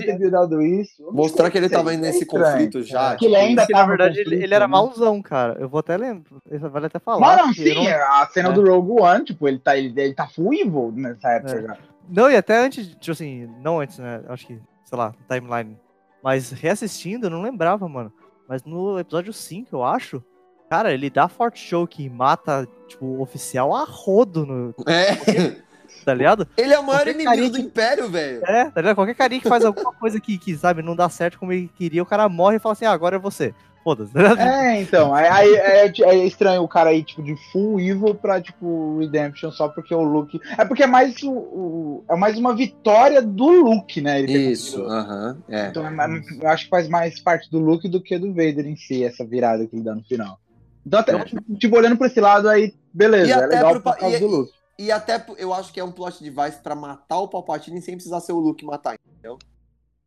isso. 0.80 1.12
Mostrar 1.12 1.50
que 1.50 1.58
ele 1.58 1.68
sei, 1.68 1.78
tava 1.78 1.94
é 1.94 1.98
nesse 1.98 2.24
estranho. 2.24 2.46
conflito 2.46 2.84
já. 2.84 3.16
Que 3.16 3.26
ele 3.26 3.36
ainda 3.36 3.66
tá 3.68 3.80
na 3.80 3.86
verdade, 3.86 4.16
ele, 4.16 4.24
conflito, 4.26 4.44
ele 4.44 4.54
era 4.54 4.68
né? 4.68 4.72
mauzão, 4.72 5.22
cara. 5.22 5.58
Eu 5.60 5.68
vou 5.68 5.80
até 5.80 5.98
lembrar. 5.98 6.40
Isso 6.52 6.70
vale 6.70 6.86
até 6.86 7.00
falar. 7.00 7.38
Não, 7.38 7.46
não, 7.48 7.54
que 7.54 7.64
sim, 7.64 7.74
não- 7.76 7.88
a 7.88 8.28
cena 8.32 8.50
é. 8.50 8.52
do 8.52 8.64
Rogue 8.64 9.02
One, 9.02 9.26
tipo, 9.26 9.48
ele 9.48 9.60
tá, 9.60 9.76
ele, 9.76 10.00
ele 10.00 10.14
tá 10.14 10.28
full 10.28 10.54
evil 10.54 10.92
nessa 10.96 11.30
época 11.32 11.54
É. 11.56 11.62
já. 11.64 11.78
Não, 12.08 12.30
e 12.30 12.36
até 12.36 12.58
antes, 12.64 12.88
tipo 12.96 13.12
assim, 13.12 13.48
não 13.62 13.80
antes, 13.80 13.98
né? 13.98 14.22
Acho 14.30 14.46
que, 14.48 14.60
sei 14.86 14.98
lá, 14.98 15.14
timeline. 15.28 15.78
Mas 16.24 16.52
reassistindo, 16.52 17.26
eu 17.28 17.30
não 17.32 17.42
lembrava, 17.42 17.88
mano. 17.90 18.12
Mas 18.48 18.64
no 18.64 19.00
episódio 19.00 19.32
5, 19.34 19.76
eu 19.76 19.84
acho, 19.84 20.24
cara, 20.70 20.92
ele 20.94 21.10
dá 21.10 21.28
forte 21.28 21.60
show 21.60 21.88
que 21.88 22.10
mata, 22.10 22.68
tipo, 22.88 23.06
o 23.06 23.22
oficial 23.22 23.76
a 23.76 23.84
rodo, 23.84 24.46
no, 24.46 24.74
É. 24.88 25.56
tá 26.04 26.14
ligado? 26.14 26.48
Ele 26.58 26.74
é 26.74 26.80
o 26.80 26.84
maior 26.84 27.04
Qualquer 27.04 27.16
inimigo 27.22 27.50
do 27.50 27.56
que- 27.58 27.62
Império, 27.62 28.10
velho. 28.10 28.42
É, 28.46 28.70
tá 28.70 28.82
ligado? 28.82 28.96
Qualquer 28.96 29.16
carinha 29.16 29.42
que 29.42 29.48
faz 29.50 29.64
alguma 29.66 29.94
coisa 29.94 30.20
que, 30.20 30.38
que, 30.38 30.56
sabe, 30.58 30.82
não 30.82 30.96
dá 30.96 31.08
certo 31.10 31.40
como 31.40 31.52
ele 31.54 31.70
queria, 31.78 32.02
o 32.04 32.06
cara 32.06 32.28
morre 32.30 32.58
e 32.58 32.60
fala 32.60 32.74
assim, 32.74 32.86
ah, 32.86 32.92
agora 32.92 33.16
é 33.16 33.20
você. 33.20 33.54
Foda-se, 33.82 34.12
tá? 34.12 34.36
É, 34.38 34.82
então, 34.82 35.16
aí 35.16 35.26
aí 35.26 35.56
é, 35.56 35.94
é 36.02 36.26
estranho 36.26 36.62
o 36.62 36.68
cara 36.68 36.90
aí, 36.90 37.02
tipo, 37.02 37.24
de 37.24 37.34
full 37.50 37.80
evil 37.80 38.14
pra, 38.14 38.42
tipo, 38.42 38.98
Redemption 39.00 39.52
só 39.52 39.70
porque 39.70 39.96
o 39.96 40.04
Luke. 40.04 40.38
É 40.58 40.66
porque 40.66 40.84
é 40.84 40.88
mais 40.88 41.24
o, 41.24 41.32
o- 41.32 42.04
é 42.10 42.16
mais 42.18 42.38
uma 42.38 42.54
vitória 42.54 43.22
do 43.22 43.48
Luke, 43.48 44.02
né? 44.02 44.20
Isso, 44.20 44.84
aham, 44.84 45.38
é. 45.48 45.68
Então, 45.68 45.88
é 45.88 46.22
eu 46.42 46.50
acho 46.50 46.66
que 46.66 46.70
faz 46.70 46.90
mais 46.90 47.22
parte 47.22 47.50
do 47.50 47.58
Luke 47.58 47.88
do 47.88 48.02
que 48.04 48.20
do 48.20 48.28
Vader 48.34 48.68
em 48.68 48.76
si, 48.76 49.02
essa 49.02 49.26
virada 49.26 49.66
que 49.66 49.74
ele 49.78 49.84
dá 49.84 49.96
no 49.96 50.04
final. 50.04 50.38
Então, 50.86 51.00
até, 51.00 51.14
É. 51.16 51.26
tipo, 51.58 51.78
olhando 51.78 51.98
pra 51.98 52.08
esse 52.08 52.20
lado 52.20 52.50
aí, 52.50 52.74
beleza, 52.94 53.30
E 53.30 53.32
é 53.32 53.36
até 53.36 53.48
legal 53.56 53.72
pro 53.72 53.82
por 53.82 53.98
causa 53.98 54.18
e- 54.18 54.20
do 54.20 54.28
Luke. 54.28 54.52
E 54.80 54.94
até 54.94 55.22
eu 55.38 55.54
acho 55.54 55.74
que 55.74 55.80
é 55.82 55.84
um 55.84 55.92
plot 55.92 56.24
device 56.24 56.62
pra 56.64 56.74
matar 56.74 57.20
o 57.20 57.28
Palpatine 57.28 57.82
sem 57.82 57.96
precisar 57.96 58.22
ser 58.22 58.32
o 58.32 58.40
Luke 58.40 58.64
matar. 58.64 58.98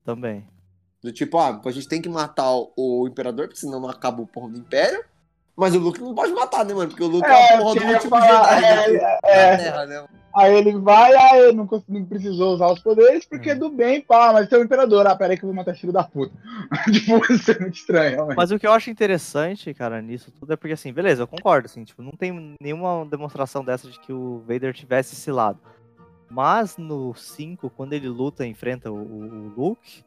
Também. 0.03 0.49
Do 1.03 1.13
tipo, 1.13 1.37
ah, 1.37 1.61
a 1.63 1.71
gente 1.71 1.87
tem 1.87 2.01
que 2.01 2.09
matar 2.09 2.51
o, 2.51 2.73
o 2.75 3.07
Imperador, 3.07 3.49
porque 3.49 3.61
senão 3.61 3.79
não 3.79 3.91
acaba 3.91 4.23
o 4.23 4.27
porra 4.27 4.49
do 4.49 4.59
Império. 4.59 5.05
Mas 5.57 5.75
o 5.75 5.79
Luke 5.79 6.01
não 6.01 6.15
pode 6.15 6.33
matar, 6.33 6.65
né, 6.65 6.73
mano? 6.73 6.89
Porque 6.89 7.03
o 7.03 7.09
Luke 7.09 7.29
é, 7.29 7.31
É, 7.31 7.55
a 7.55 7.59
porra 7.59 7.75
do 7.75 7.81
porque 7.81 7.85
eu 7.85 7.89
ia 7.89 7.95
último 7.97 8.11
falar, 8.11 8.55
Jedi 8.55 8.65
é, 8.65 8.99
daqui 8.99 9.27
é, 9.27 9.57
Terra, 9.57 9.87
né? 9.87 10.05
Aí 10.35 10.55
ele 10.55 10.79
vai, 10.79 11.15
ah, 11.15 11.37
eu 11.37 11.53
não, 11.53 11.69
não 11.89 12.05
precisou 12.07 12.55
usar 12.55 12.73
os 12.73 12.81
poderes 12.81 13.27
porque 13.27 13.51
Hum. 13.51 13.53
é 13.53 13.55
do 13.55 13.69
bem, 13.69 14.01
pá, 14.01 14.33
mas 14.33 14.49
tem 14.49 14.59
o 14.59 14.65
imperador, 14.65 15.07
ah, 15.07 15.15
peraí 15.15 15.37
que 15.37 15.45
eu 15.45 15.49
vou 15.49 15.55
matar 15.55 15.77
filho 15.77 15.93
da 15.93 16.03
puta. 16.05 16.33
tipo, 16.91 17.33
isso 17.33 17.51
é 17.51 17.59
muito 17.59 17.75
estranho, 17.75 18.15
realmente. 18.15 18.37
Mas 18.37 18.51
o 18.51 18.59
que 18.59 18.67
eu 18.67 18.73
acho 18.73 18.89
interessante, 18.89 19.75
cara, 19.75 20.01
nisso 20.01 20.31
tudo 20.31 20.55
é 20.55 20.57
porque, 20.57 20.73
assim, 20.73 20.91
beleza, 20.91 21.23
eu 21.23 21.27
concordo, 21.27 21.67
assim, 21.67 21.85
tipo, 21.85 22.03
não 22.03 22.13
tem 22.13 22.57
nenhuma 22.59 23.05
demonstração 23.05 23.63
dessa 23.63 23.91
de 23.91 24.01
que 24.01 24.13
o 24.13 24.43
Vader 24.49 24.73
tivesse 24.73 25.15
esse 25.15 25.31
lado. 25.31 25.59
Mas 26.31 26.79
no 26.79 27.13
5, 27.15 27.69
quando 27.69 27.93
ele 27.93 28.09
luta 28.09 28.47
e 28.47 28.49
enfrenta 28.49 28.91
o, 28.91 28.97
o 28.97 29.53
Luke, 29.55 30.03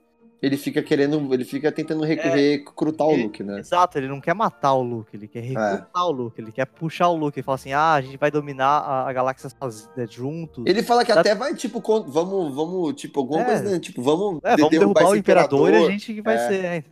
Ele 0.46 0.58
fica 0.58 0.84
querendo, 0.84 1.34
ele 1.34 1.44
fica 1.44 1.72
tentando 1.72 2.04
rec- 2.04 2.24
É. 2.24 2.30
recrutar 2.30 3.08
o 3.08 3.12
Ele- 3.14 3.24
Luke, 3.24 3.42
né? 3.42 3.60
exato, 3.60 3.98
ele 3.98 4.08
não 4.08 4.22
quer 4.22 4.36
matar 4.36 4.74
o 4.74 4.84
Luke, 4.84 5.16
ele 5.16 5.28
quer 5.28 5.40
recrutar 5.40 6.06
o 6.06 6.12
Luke, 6.12 6.40
ele 6.40 6.52
quer 6.52 6.66
puxar 6.68 7.08
o 7.10 7.16
Luke 7.16 7.40
e 7.40 7.42
falar 7.44 7.56
assim, 7.56 7.74
ah, 7.74 7.94
a 7.94 8.02
gente 8.02 8.18
vai 8.18 8.30
dominar 8.30 8.68
a, 8.68 9.10
a 9.10 9.14
galáxia 9.14 9.50
né, 9.98 10.06
juntos. 10.08 10.64
Ele 10.68 10.84
fala 10.84 11.04
que 11.04 11.12
Dá- 11.12 11.22
até 11.22 11.34
vai, 11.34 11.56
tipo, 11.56 11.82
vamos, 12.08 12.54
vamos, 12.54 12.94
tipo, 12.94 13.20
alguma 13.22 13.42
É. 13.42 13.46
coisa, 13.46 13.64
né? 13.64 13.80
Tipo, 13.80 14.04
vamos, 14.04 14.40
É, 14.44 14.56
vamos 14.56 14.70
de- 14.70 14.78
derrubar 14.78 15.10
o 15.10 15.16
Imperador, 15.16 15.72
e 15.74 15.76
a 15.78 15.90
gente 15.90 16.14
que 16.14 16.22
vai 16.22 16.36
É. 16.36 16.48
ser. 16.48 16.64
É? 16.66 16.84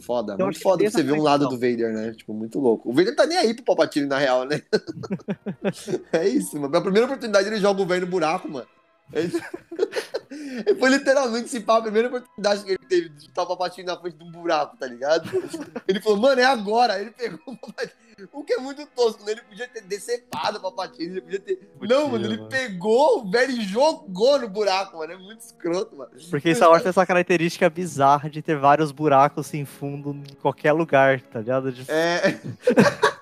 Foda, 0.00 0.34
Então, 0.34 0.46
muito 0.46 0.60
foda 0.60 0.90
você 0.90 1.02
ver 1.04 1.12
um 1.12 1.22
lado 1.22 1.46
do 1.48 1.54
Vader, 1.56 1.92
né? 1.92 2.12
Tipo, 2.16 2.34
muito 2.34 2.58
louco. 2.58 2.90
O 2.90 2.92
Vader 2.92 3.14
tá 3.14 3.24
nem 3.24 3.38
aí 3.38 3.54
pro 3.54 3.64
Palpatine, 3.64 4.06
na 4.06 4.18
real, 4.18 4.44
né? 4.44 4.60
é 6.12 6.28
isso, 6.28 6.56
mano. 6.58 6.72
Na 6.72 6.80
primeira 6.80 7.06
oportunidade 7.06 7.46
ele 7.46 7.58
joga 7.58 7.80
o 7.80 7.86
velho 7.86 8.06
no 8.06 8.10
buraco, 8.10 8.48
mano. 8.48 8.66
Ele... 9.12 9.32
Foi 10.78 10.88
literalmente 10.88 11.48
se 11.48 11.60
pá, 11.60 11.78
a 11.78 11.82
primeira 11.82 12.08
oportunidade 12.08 12.64
que 12.64 12.70
ele 12.70 12.78
teve 12.88 13.08
de 13.10 13.26
estar 13.26 13.42
o 13.42 13.46
Palpatine 13.46 13.86
na 13.86 13.98
frente 13.98 14.16
de 14.16 14.24
um 14.24 14.30
buraco, 14.30 14.76
tá 14.76 14.86
ligado? 14.86 15.30
Ele 15.86 16.00
falou, 16.00 16.18
mano, 16.18 16.40
é 16.40 16.44
agora. 16.44 17.00
Ele 17.00 17.10
pegou 17.10 17.38
o 17.46 17.56
Palpatine. 17.56 18.11
O 18.32 18.44
que 18.44 18.54
é 18.54 18.58
muito 18.58 18.84
tosco, 18.94 19.24
né? 19.24 19.32
Ele 19.32 19.42
podia 19.42 19.66
ter 19.68 19.80
decepado 19.82 20.58
o 20.58 20.60
Palpatine, 20.60 21.12
ele 21.12 21.20
podia 21.20 21.40
ter. 21.40 21.56
Podia, 21.78 21.96
não, 21.96 22.08
mano, 22.08 22.24
ele 22.26 22.36
mano. 22.36 22.48
pegou 22.48 23.20
o 23.20 23.30
velho 23.30 23.52
e 23.52 23.64
jogou 23.64 24.38
no 24.38 24.48
buraco, 24.48 24.98
mano. 24.98 25.12
É 25.12 25.16
muito 25.16 25.40
escroto, 25.40 25.96
mano. 25.96 26.10
Porque 26.30 26.54
Star 26.54 26.70
Wars 26.70 26.82
tem 26.82 26.90
essa 26.90 27.06
característica 27.06 27.68
bizarra 27.70 28.28
de 28.30 28.42
ter 28.42 28.56
vários 28.58 28.92
buracos 28.92 29.46
sem 29.46 29.64
fundo 29.64 30.10
em 30.10 30.34
qualquer 30.40 30.72
lugar, 30.72 31.20
tá 31.20 31.38
ligado? 31.40 31.72
De- 31.72 31.84
É. 31.90 32.38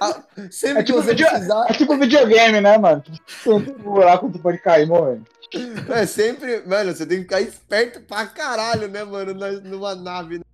Ah, 0.00 0.22
Sempre 0.50 0.82
É 0.82 0.84
tipo 0.84 0.98
que 0.98 1.04
você 1.04 1.10
vídeo- 1.14 1.28
precisar. 1.28 1.64
É 1.68 1.72
tipo 1.72 1.96
videogame, 1.96 2.60
né, 2.60 2.76
mano? 2.76 3.02
Tem 3.42 3.52
um 3.52 3.60
buraco 3.60 4.26
que 4.26 4.34
tu 4.34 4.42
pode 4.42 4.58
cair 4.58 4.86
morrendo. 4.86 5.24
É 5.88 6.04
sempre. 6.04 6.62
Mano, 6.66 6.94
você 6.94 7.06
tem 7.06 7.18
que 7.18 7.22
ficar 7.24 7.40
esperto 7.40 8.00
pra 8.02 8.26
caralho, 8.26 8.88
né, 8.88 9.02
mano? 9.04 9.32
Numa 9.62 9.94
nave. 9.94 10.38
né? 10.38 10.44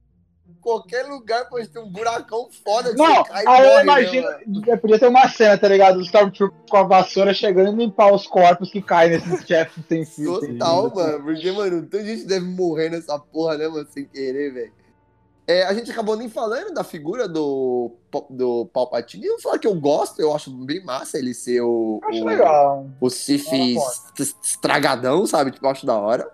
Qualquer 0.63 1.07
lugar 1.07 1.49
pode 1.49 1.69
ter 1.69 1.81
um 1.81 1.89
buracão 1.91 2.49
foda 2.65 2.95
Não, 2.95 3.25
aí 3.31 3.45
eu 3.45 3.71
morre, 3.71 3.83
imagino. 3.83 4.31
né, 4.31 4.39
mano? 4.47 4.71
é, 4.71 4.77
podia 4.77 4.99
ter 4.99 5.09
uma 5.09 5.29
cena, 5.29 5.59
tá 5.59 5.67
ligado? 5.67 5.97
Os 5.99 6.07
Stormtroopers 6.07 6.63
com 6.71 6.77
a 6.77 6.85
vassoura 6.85 7.35
chegando 7.35 7.73
e 7.73 7.85
limpar 7.85 8.15
os 8.15 8.29
corpos 8.29 8.71
que 8.71 8.81
caem 8.81 9.11
nesses 9.11 9.43
chefes 9.47 9.83
sem 9.89 10.07
fio. 10.07 10.39
sem 10.39 10.53
Total, 10.57 10.95
mano. 10.95 11.25
Porque, 11.25 11.51
mano, 11.51 11.83
tanta 11.83 12.05
gente 12.05 12.25
deve 12.27 12.47
morrer 12.47 12.91
nessa 12.91 13.19
porra, 13.19 13.59
né, 13.59 13.67
mano? 13.67 13.87
Sem 13.91 14.05
querer, 14.05 14.53
velho. 14.55 14.73
É, 15.49 15.65
a 15.65 15.75
gente 15.75 15.91
acabou 15.91 16.17
nem 16.17 16.29
falando 16.29 16.73
da 16.73 16.85
figura 16.85 17.27
do, 17.27 17.91
do 18.31 18.67
Palpatine. 18.67 19.27
Eu 19.27 19.33
vou 19.33 19.41
falar 19.43 19.59
que 19.59 19.67
eu 19.67 19.75
gosto, 19.75 20.21
eu 20.23 20.33
acho 20.33 20.51
bem 20.51 20.85
massa 20.85 21.19
ele 21.19 21.35
ser 21.35 21.61
o. 21.63 21.99
Eu 22.05 22.09
Acho 22.09 22.23
o, 22.23 22.27
legal. 22.27 22.87
O 23.01 23.11
Sif 23.11 23.49
estragadão, 24.17 25.27
sabe? 25.27 25.51
Tipo, 25.51 25.67
eu 25.67 25.71
acho 25.71 25.85
da 25.85 25.97
hora. 25.99 26.31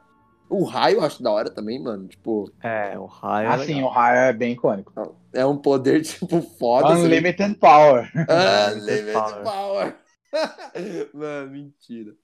O 0.50 0.64
raio 0.64 0.96
eu 0.98 1.04
acho 1.04 1.22
da 1.22 1.30
hora 1.30 1.50
também, 1.50 1.78
mano. 1.82 2.06
Tipo, 2.08 2.50
É, 2.62 2.98
o 2.98 3.06
raio. 3.06 3.48
é 3.48 3.54
Assim, 3.54 3.74
legal. 3.74 3.90
o 3.90 3.92
raio 3.92 4.18
é 4.18 4.32
bem 4.32 4.52
icônico. 4.52 5.16
é 5.32 5.44
um 5.44 5.56
poder, 5.56 6.00
tipo, 6.02 6.40
foda. 6.40 6.88
assim. 6.94 7.04
Unlimited 7.04 7.54
Power. 7.56 8.10
Unlimited 8.74 9.12
Power. 9.12 9.42
Power. 9.44 9.96
Mano, 11.14 11.50
mentira. 11.50 12.14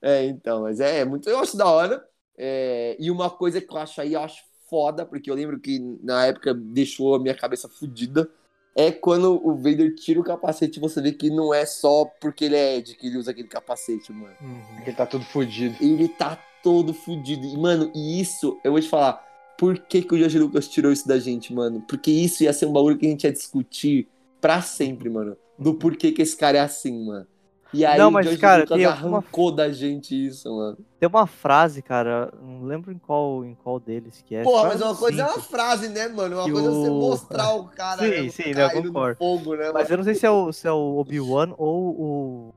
É, 0.00 0.24
então, 0.24 0.62
mas 0.62 0.80
é, 0.80 1.00
é 1.00 1.04
muito. 1.04 1.28
Eu 1.28 1.38
acho 1.38 1.56
da 1.56 1.66
hora. 1.66 2.02
É, 2.36 2.96
e 2.98 3.10
uma 3.10 3.28
coisa 3.30 3.60
que 3.60 3.72
eu 3.72 3.78
acho 3.78 4.00
aí, 4.00 4.14
eu 4.14 4.20
acho 4.22 4.42
foda, 4.70 5.04
porque 5.04 5.30
eu 5.30 5.34
lembro 5.34 5.60
que 5.60 5.78
na 6.02 6.26
época 6.26 6.54
deixou 6.54 7.14
a 7.14 7.18
minha 7.18 7.34
cabeça 7.34 7.68
fodida. 7.68 8.28
É 8.74 8.90
quando 8.90 9.38
o 9.46 9.54
Vader 9.54 9.94
tira 9.94 10.18
o 10.18 10.24
capacete 10.24 10.78
e 10.78 10.80
você 10.80 11.02
vê 11.02 11.12
que 11.12 11.28
não 11.28 11.52
é 11.52 11.66
só 11.66 12.06
porque 12.18 12.46
ele 12.46 12.56
é 12.56 12.78
Ed 12.78 12.94
que 12.96 13.06
ele 13.06 13.18
usa 13.18 13.30
aquele 13.30 13.48
capacete, 13.48 14.10
mano. 14.10 14.34
Uhum. 14.40 14.80
Ele 14.80 14.96
tá 14.96 15.04
tudo 15.04 15.26
fudido. 15.26 15.76
Ele 15.78 16.08
tá 16.08 16.38
todo 16.62 16.94
fudido. 16.94 17.46
E, 17.46 17.56
mano, 17.56 17.90
e 17.94 18.20
isso, 18.20 18.58
eu 18.64 18.72
vou 18.72 18.80
te 18.80 18.88
falar, 18.88 19.22
por 19.58 19.78
que, 19.78 20.02
que 20.02 20.14
o 20.14 20.18
Jorge 20.18 20.38
Lucas 20.38 20.68
tirou 20.68 20.92
isso 20.92 21.06
da 21.06 21.18
gente, 21.18 21.52
mano? 21.52 21.82
Porque 21.88 22.10
isso 22.10 22.42
ia 22.44 22.52
ser 22.52 22.66
um 22.66 22.72
bagulho 22.72 22.98
que 22.98 23.06
a 23.06 23.10
gente 23.10 23.24
ia 23.24 23.32
discutir 23.32 24.08
pra 24.40 24.60
sempre, 24.62 25.08
mano. 25.10 25.36
Do 25.58 25.74
porquê 25.74 26.12
que 26.12 26.22
esse 26.22 26.36
cara 26.36 26.58
é 26.58 26.60
assim, 26.60 27.06
mano. 27.06 27.26
E 27.72 27.86
aí 27.86 27.98
Não, 27.98 28.08
o 28.08 28.12
mas, 28.12 28.24
George 28.26 28.40
cara, 28.40 28.62
Lucas 28.64 28.84
arrancou 28.84 29.50
da 29.50 29.70
gente 29.72 30.26
isso, 30.26 30.54
mano. 30.54 30.76
Tem 31.00 31.08
uma 31.08 31.26
frase, 31.26 31.80
cara, 31.80 32.30
não 32.42 32.64
lembro 32.64 32.92
em 32.92 32.98
qual, 32.98 33.44
em 33.44 33.54
qual 33.54 33.80
deles 33.80 34.22
que 34.26 34.34
é. 34.34 34.42
Que 34.44 34.50
mas 34.68 34.80
é 34.80 34.84
uma 34.84 34.96
coisa 34.96 35.22
é 35.22 35.26
cinco. 35.26 35.38
uma 35.38 35.42
frase, 35.42 35.88
né, 35.88 36.08
mano? 36.08 36.36
Uma 36.36 36.44
Que 36.44 36.52
coisa 36.52 36.68
é 36.68 36.70
você 36.70 36.90
mostrar 36.90 37.54
o 37.54 37.68
cara 37.68 38.02
Sim, 38.02 38.08
né, 38.08 38.28
sim, 38.28 38.54
né, 38.54 38.64
eu 38.64 38.70
concordo. 38.70 39.18
fogo, 39.18 39.54
né, 39.56 39.70
Mas 39.72 39.88
mano? 39.88 39.88
eu 39.88 39.96
não 39.98 40.04
sei 40.04 40.14
se 40.14 40.26
é 40.26 40.30
o, 40.30 40.52
se 40.52 40.66
é 40.68 40.72
o 40.72 40.96
Obi-Wan 40.98 41.54
ou 41.56 41.90
o. 42.00 42.54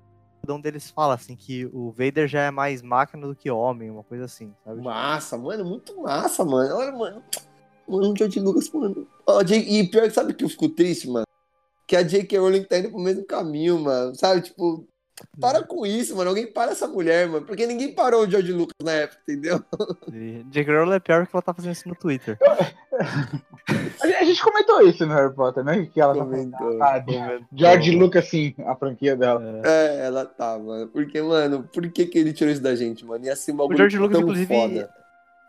Um 0.50 0.62
deles 0.62 0.90
fala 0.90 1.14
assim, 1.14 1.36
que 1.36 1.66
o 1.74 1.92
Vader 1.92 2.28
já 2.28 2.42
é 2.42 2.52
mais 2.52 2.82
máquina 2.82 3.28
do 3.28 3.36
que 3.36 3.50
homem, 3.50 3.90
uma 3.90 4.04
coisa 4.04 4.26
assim, 4.26 4.54
sabe? 4.64 4.82
Massa, 4.82 5.38
mano, 5.38 5.66
muito 5.66 6.02
massa, 6.02 6.44
mano. 6.46 6.76
Olha, 6.76 6.92
mano. 6.92 7.24
Mano, 7.88 8.14
George 8.18 8.40
Lucas, 8.40 8.70
mano. 8.72 9.08
E 9.52 9.88
pior 9.88 10.04
que 10.04 10.12
sabe 10.12 10.34
que 10.34 10.44
eu 10.44 10.50
fico 10.50 10.70
triste, 10.70 11.10
mano? 11.10 11.26
Que 11.88 11.96
a 11.96 12.02
J.K. 12.02 12.40
Rowling 12.40 12.64
tá 12.64 12.80
indo 12.80 12.90
pro 12.90 13.00
mesmo 13.00 13.24
caminho, 13.26 13.80
mano. 13.80 14.16
Sabe, 14.16 14.42
tipo, 14.42 14.88
para 15.40 15.64
com 15.64 15.86
isso, 15.86 16.16
mano. 16.16 16.30
Alguém 16.30 16.52
para 16.52 16.72
essa 16.72 16.88
mulher, 16.88 17.28
mano. 17.28 17.46
Porque 17.46 17.66
ninguém 17.66 17.94
parou 17.94 18.24
o 18.26 18.30
George 18.30 18.52
Lucas 18.52 18.76
na 18.84 18.92
época, 18.92 19.22
entendeu? 19.28 19.64
E 20.12 20.44
J.K. 20.50 20.74
Rowling 20.78 20.96
é 20.96 21.00
pior 21.00 21.26
que 21.26 21.36
ela 21.36 21.42
tá 21.42 21.54
fazendo 21.54 21.72
isso 21.74 21.88
no 21.88 21.96
Twitter. 21.96 22.38
A 22.42 22.56
gente- 24.08 24.16
a 24.16 24.24
gente 24.26 24.44
comentou 24.44 24.82
isso 24.82 25.06
no 25.06 25.14
Harry 25.14 25.34
Potter, 25.34 25.64
né? 25.64 25.86
Que 25.94 26.00
ela 26.02 26.14
tá 26.14 26.24
Comentou. 26.24 26.78
falando. 26.78 26.82
Ah, 26.82 27.40
George 27.54 27.92
Lucas, 27.92 28.28
sim, 28.30 28.54
a 28.66 28.76
franquia 28.76 29.16
dela. 29.16 29.62
É. 29.64 30.02
É, 30.02 30.06
ela 30.08 30.26
tá, 30.26 30.58
mano. 30.58 30.88
Porque, 30.88 31.22
mano, 31.22 31.64
por 31.74 31.90
que, 31.90 32.06
que 32.06 32.18
ele 32.20 32.34
tirou 32.34 32.52
isso 32.52 32.62
da 32.62 32.76
gente, 32.76 33.06
mano? 33.06 33.24
Ser 33.36 33.52
um 33.52 33.58
bagulho 33.58 33.78
George 33.78 33.98
Lucas, 33.98 34.14
tão 34.18 34.22
inclusive, 34.22 34.54
foda. 34.54 34.90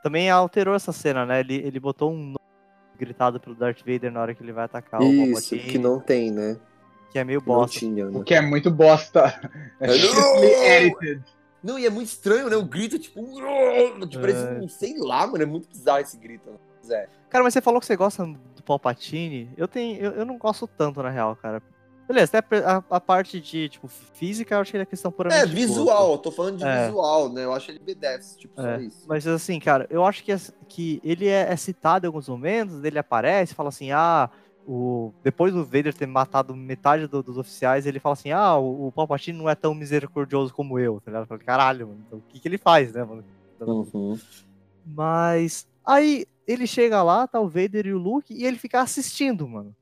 Também 0.02 0.30
alterou 0.30 0.74
essa 0.74 0.93
cena, 0.93 1.26
né? 1.26 1.40
Ele, 1.40 1.56
ele 1.56 1.80
botou 1.80 2.12
um 2.12 2.16
nome 2.18 2.36
gritado 2.98 3.38
pelo 3.40 3.55
Darth 3.56 3.80
Vader 3.84 4.10
na 4.10 4.20
hora 4.22 4.34
que 4.34 4.43
ele 4.43 4.52
vai 4.52 4.64
atacar 4.64 5.01
o 5.01 5.05
Isso, 5.05 5.24
Palpatine, 5.51 5.60
que 5.72 5.78
não 5.78 6.01
tem, 6.01 6.30
né? 6.30 6.56
Que 7.10 7.18
é 7.18 7.24
meio 7.24 7.40
bosta. 7.40 7.78
tinha, 7.78 8.06
né? 8.06 8.18
O 8.18 8.22
que 8.24 8.34
é 8.34 8.40
muito 8.40 8.70
bosta. 8.70 9.24
É 9.80 9.86
Não! 9.88 9.94
strictly 9.94 10.54
edited. 10.54 11.24
Não, 11.62 11.78
e 11.78 11.84
é 11.86 11.90
muito 11.90 12.06
estranho, 12.08 12.48
né? 12.48 12.56
O 12.56 12.64
grito, 12.64 12.98
tipo, 12.98 13.20
tipo 14.08 14.20
parece, 14.20 14.64
É. 14.64 14.68
sei 14.68 14.94
lá, 14.98 15.26
mano, 15.26 15.42
é 15.42 15.46
muito 15.46 15.68
bizarro 15.68 15.98
esse 16.00 16.16
grito. 16.16 16.48
né? 16.50 16.56
Zé. 16.84 17.08
Cara, 17.28 17.42
mas 17.42 17.52
você 17.52 17.60
falou 17.60 17.80
que 17.80 17.86
você 17.86 17.96
gosta 17.96 18.24
do 18.24 18.62
Palpatine. 18.64 19.50
Eu 19.56 19.66
tenho, 19.66 19.98
eu, 20.00 20.12
eu 20.12 20.24
não 20.24 20.38
gosto 20.38 20.66
tanto, 20.66 21.02
na 21.02 21.10
real, 21.10 21.34
cara. 21.36 21.60
Beleza, 22.06 22.38
até 22.38 22.58
a, 22.58 22.84
a 22.88 23.00
parte 23.00 23.40
de, 23.40 23.68
tipo, 23.68 23.88
física, 23.88 24.54
eu 24.54 24.60
acho 24.60 24.70
que 24.70 24.78
é 24.78 24.84
questão 24.86 25.10
puramente 25.10 25.42
É, 25.42 25.46
visual, 25.46 25.86
gosto. 26.06 26.12
eu 26.12 26.18
tô 26.18 26.30
falando 26.30 26.58
de 26.58 26.64
É. 26.64 26.86
visual, 26.86 27.28
né? 27.32 27.42
Eu 27.44 27.52
acho 27.52 27.68
ele 27.72 27.80
B10, 27.80 28.36
tipo, 28.36 28.54
só 28.60 28.68
É, 28.68 28.82
isso. 28.82 29.04
Mas 29.08 29.26
assim, 29.26 29.58
cara, 29.58 29.88
eu 29.90 30.04
acho 30.06 30.22
que, 30.22 30.32
que 30.68 31.00
ele 31.02 31.26
é, 31.26 31.52
é 31.52 31.56
citado 31.56 32.06
em 32.06 32.08
alguns 32.08 32.28
momentos, 32.28 32.84
ele 32.84 32.98
aparece, 32.98 33.54
fala 33.54 33.70
assim, 33.70 33.90
ah, 33.90 34.30
o, 34.66 35.12
depois 35.22 35.52
do 35.55 35.64
Vader 35.64 35.94
ter 35.94 36.06
matado 36.06 36.55
metade 36.56 37.06
do- 37.06 37.22
dos 37.22 37.38
oficiais, 37.38 37.86
ele 37.86 38.01
fala 38.01 38.14
assim, 38.14 38.32
ah, 38.32 38.56
o, 38.56 38.88
o 38.88 38.93
Palpatine 38.93 39.38
não 39.38 39.48
é 39.48 39.55
tão 39.55 39.74
misericordioso 39.74 40.52
como 40.52 40.78
eu, 40.78 41.01
tá 41.01 41.10
ligado? 41.10 41.22
Eu 41.22 41.28
falei, 41.28 41.44
caralho, 41.44 41.88
mano, 41.88 42.01
então 42.06 42.18
o 42.18 42.22
que, 42.22 42.40
que 42.40 42.48
ele 42.48 42.59
faz, 42.59 42.93
né, 42.93 43.05
mano? 43.05 43.24
Uhum. 43.60 44.18
Mas 44.84 45.66
aí 45.84 46.26
ele 46.47 46.66
chega 46.66 47.02
lá, 47.02 47.26
tá 47.26 47.40
o 47.40 47.48
Vader 47.48 47.86
e 47.86 47.93
o 47.93 47.98
Luke, 47.98 48.34
e 48.34 48.44
ele 48.44 48.59
fica 48.59 48.80
assistindo, 48.80 49.47
mano. 49.48 49.74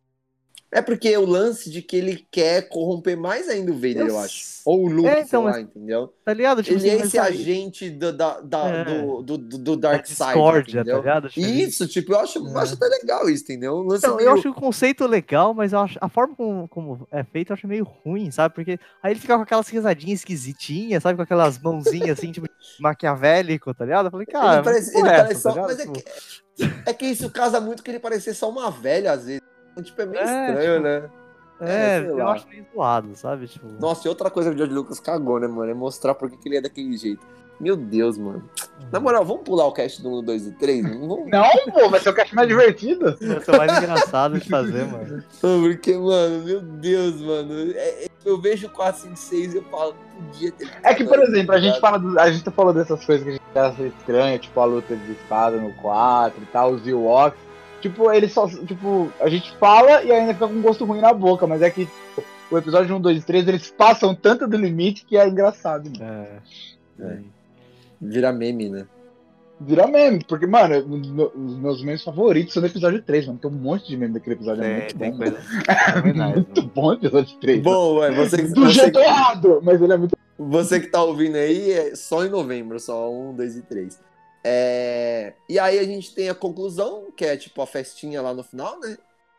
É 0.77 0.83
porque 0.83 1.17
o 1.17 1.25
lance 1.25 1.71
de 1.71 1.81
que 1.81 1.97
ele 1.97 2.27
quer 2.33 2.69
corromper 2.69 3.17
mais 3.17 3.49
ainda 3.49 3.71
o 3.71 3.75
Vader, 3.75 3.99
eu, 3.99 4.09
Eu 4.09 4.19
acho. 4.19 4.55
Ou 4.65 4.85
o 4.87 4.89
Luke, 4.89 5.09
É, 5.09 5.21
então, 5.21 5.43
sei 5.45 5.53
lá, 5.53 5.61
entendeu? 5.61 6.13
Tá 6.25 6.35
ligado? 6.35 6.63
Tipo 6.65 6.79
ele 6.81 6.89
é 6.89 6.95
assim, 6.95 7.03
esse 7.05 7.17
mas 7.17 7.27
aí- 7.29 7.33
agente 7.41 7.91
do, 7.91 8.13
da, 8.13 8.41
da- 8.41 8.69
É. 8.69 8.85
do, 8.85 9.23
do, 9.23 9.39
do, 9.39 9.59
do 9.59 9.77
da 9.77 9.91
Dark 9.93 10.07
Side, 10.07 10.17
discórdia, 10.25 10.75
tá 10.75 10.81
entendeu? 10.81 10.97
ligado? 10.99 11.29
Tipo, 11.29 11.47
Isso, 11.47 11.87
tipo, 11.87 12.13
eu 12.13 12.19
acho, 12.19 12.39
eu 12.39 12.59
É. 12.59 12.63
acho 12.63 12.75
até 12.75 12.87
legal 12.87 13.31
isso, 13.31 13.45
entendeu? 13.45 13.77
Um 13.87 13.95
Então, 13.95 14.17
meio- 14.17 14.29
eu 14.31 14.35
acho 14.35 14.51
o 14.51 14.55
conceito 14.55 15.07
legal, 15.07 15.55
mas 15.55 15.73
acho, 15.73 15.97
a 16.01 16.09
forma 16.09 16.35
como, 16.35 16.67
como 16.69 17.07
é 17.13 17.23
feito 17.23 17.51
eu 17.51 17.55
acho 17.55 17.69
meio 17.69 17.85
ruim, 17.85 18.31
sabe? 18.33 18.53
Porque 18.55 18.79
aí 19.03 19.13
ele 19.13 19.21
fica 19.21 19.37
com 19.37 19.43
aquelas 19.43 19.69
risadinhas 19.69 20.21
esquisitinhas, 20.21 21.03
sabe? 21.05 21.15
Com 21.17 21.23
aquelas 21.23 21.57
mãozinhas 21.59 22.19
assim, 22.19 22.33
tipo, 22.33 22.49
maquiavélico, 22.81 23.73
tá 23.75 23.85
ligado? 23.85 24.07
Eu 24.07 24.11
falei, 24.11 24.27
cara, 24.27 24.55
ele 24.57 24.63
parece, 24.65 24.91
que 24.91 24.97
porra 24.97 25.09
ele 25.09 25.15
é 25.17 25.23
parece 25.23 25.41
só. 25.41 25.53
tá 25.53 25.63
Mas 25.63 25.79
é 25.79 25.85
ligado? 25.85 26.03
que, 26.03 26.91
é 26.91 26.95
que 26.95 27.07
isso 27.07 27.31
casa 27.31 27.61
muito 27.61 27.83
que 27.83 27.91
ele 27.91 28.01
parecer 28.01 28.35
só 28.35 28.49
uma 28.51 28.71
velha, 28.71 29.13
às 29.13 29.27
vezes. 29.27 29.41
Tipo, 29.83 30.03
é 30.03 30.07
meio 30.07 30.23
É, 30.23 30.25
estranho, 30.51 30.73
tipo, 30.75 30.83
né? 30.85 31.11
É, 31.61 31.97
é, 31.99 32.07
eu 32.09 32.17
lá. 32.17 32.33
acho 32.33 32.49
meio 32.49 32.67
zoado, 32.75 33.15
sabe? 33.15 33.47
Tipo, 33.47 33.67
Nossa, 33.81 34.07
e 34.07 34.09
outra 34.09 34.29
coisa 34.31 34.51
que 34.51 34.55
o 34.55 34.59
George 34.59 34.75
Lucas 34.75 35.01
cagou, 35.01 35.39
né, 35.41 35.47
mano? 35.47 35.71
É 35.71 35.75
mostrar 35.75 36.15
por 36.15 36.29
que 36.31 36.37
ele 36.49 36.57
é 36.57 36.61
daquele 36.61 36.97
jeito. 36.97 37.25
Meu 37.61 37.77
Deus, 37.77 38.19
mano. 38.19 38.43
Na 38.91 38.99
moral, 38.99 39.25
vamos 39.25 39.45
pular 39.45 39.65
o 39.67 39.73
cast 39.73 40.03
do 40.03 40.11
1, 40.19 40.23
2 40.25 40.47
e 40.49 40.53
3? 40.53 40.83
Não 40.83 41.09
vamos. 41.09 41.31
Não, 41.31 41.73
pô, 41.73 41.89
vai 41.89 42.01
ser 42.01 42.09
o 42.11 42.15
cast 42.15 42.35
mais 42.35 42.49
divertido. 42.49 43.17
vai 43.21 43.41
ser 43.41 43.51
o 43.53 43.57
mais 43.57 43.79
engraçado 43.79 44.39
de 44.41 44.49
fazer, 44.51 44.85
mano. 44.87 45.23
Porque, 45.41 45.97
mano, 45.97 46.45
meu 46.45 46.61
Deus, 46.61 47.21
mano. 47.21 47.71
É- 47.73 48.05
é- 48.05 48.09
eu 48.25 48.41
vejo 48.41 48.69
4, 48.71 49.03
5, 49.03 49.17
6 49.17 49.55
e 49.55 49.59
eu 49.59 49.63
falo, 49.65 49.95
podia 50.17 50.51
ter. 50.51 50.69
É 50.83 50.93
que, 50.95 51.05
por 51.05 51.23
exemplo, 51.23 51.55
a 51.55 51.61
gente 51.61 51.75
Tá 51.75 51.81
fala 51.81 51.99
do- 51.99 52.19
a 52.19 52.31
gente 52.33 52.51
falou 52.51 52.73
dessas 52.73 53.05
coisas 53.05 53.23
que 53.23 53.31
a 53.31 53.33
gente 53.35 53.43
acha 53.55 53.83
estranha, 53.87 54.39
tipo 54.39 54.59
a 54.61 54.65
luta 54.65 54.97
de 54.97 55.13
espada 55.13 55.57
no 55.59 55.73
4 55.75 56.43
e 56.43 56.47
tal, 56.47 56.73
os 56.73 56.85
Ewoks. 56.87 57.39
Tipo, 57.85 58.11
eles 58.11 58.33
só. 58.33 58.49
Tipo, 58.49 59.13
a 59.21 59.29
gente 59.29 59.55
fala 59.59 60.03
e 60.03 60.11
ainda 60.11 60.33
fica 60.33 60.49
com 60.49 60.63
gosto 60.63 60.87
ruim 60.87 61.01
na 61.03 61.13
boca, 61.13 61.47
mas 61.47 61.61
é 61.61 61.69
que 61.69 61.87
o 62.51 62.57
episódio 62.57 62.97
1, 62.97 63.01
2 63.01 63.19
e 63.23 63.27
3, 63.27 63.47
eles 63.47 63.71
passam 63.77 64.15
tanto 64.15 64.49
do 64.49 64.57
limite 64.57 65.05
que 65.05 65.19
é 65.19 65.29
engraçado. 65.29 65.91
Mano. 65.99 66.03
É. 66.99 67.05
É. 67.05 67.19
Vira 68.01 68.33
meme, 68.33 68.71
né? 68.71 68.87
Vira 69.61 69.87
meme, 69.87 70.25
porque, 70.27 70.47
mano, 70.47 70.81
no- 70.87 71.31
os 71.35 71.57
meus 71.59 71.83
memes 71.85 72.03
favoritos 72.03 72.55
são 72.55 72.63
do 72.63 72.67
episódio 72.67 73.03
3, 73.03 73.27
mano. 73.27 73.39
Tem 73.39 73.51
um 73.51 73.55
monte 73.55 73.87
de 73.89 73.97
meme 73.99 74.15
daquele 74.15 74.37
episódio. 74.37 74.65
é 74.65 74.67
Tem, 74.67 74.79
muito 74.81 74.99
tem 74.99 75.11
bom. 75.11 75.17
coisa 75.19 75.37
fenomenais, 75.93 76.35
muito 76.37 76.57
mano. 76.63 76.73
bom 76.75 76.87
o 76.87 76.93
episódio 76.95 77.37
3. 77.39 77.63
Bom, 77.63 77.95
ué, 77.99 78.11
você, 78.13 78.37
que- 78.39 78.43
Do 78.49 78.61
você, 78.65 78.73
jeito 78.73 78.99
errado, 78.99 79.61
mas 79.63 79.81
ele 79.83 79.93
é 79.93 79.97
muito. 79.99 80.17
você 80.39 80.81
que 80.81 80.87
tá 80.87 81.03
ouvindo 81.03 81.37
aí, 81.37 81.71
é 81.71 81.95
só 81.95 82.25
em 82.25 82.31
novembro, 82.31 82.81
só 82.81 83.13
1, 83.13 83.35
2 83.35 83.57
e 83.59 83.63
3. 83.63 84.01
É... 84.45 85.33
E 85.49 85.59
aí 85.59 85.79
a 85.79 85.85
gente 85.85 86.15
tem 86.15 86.29
a 86.29 86.35
conclusão, 86.35 87.07
que 87.17 87.25
é 87.25 87.37
tipo 87.37 87.63
a 87.63 87.67
festinha 87.67 88.21
lá 88.21 88.35
no 88.35 88.43
final, 88.45 88.79
né? 88.79 88.99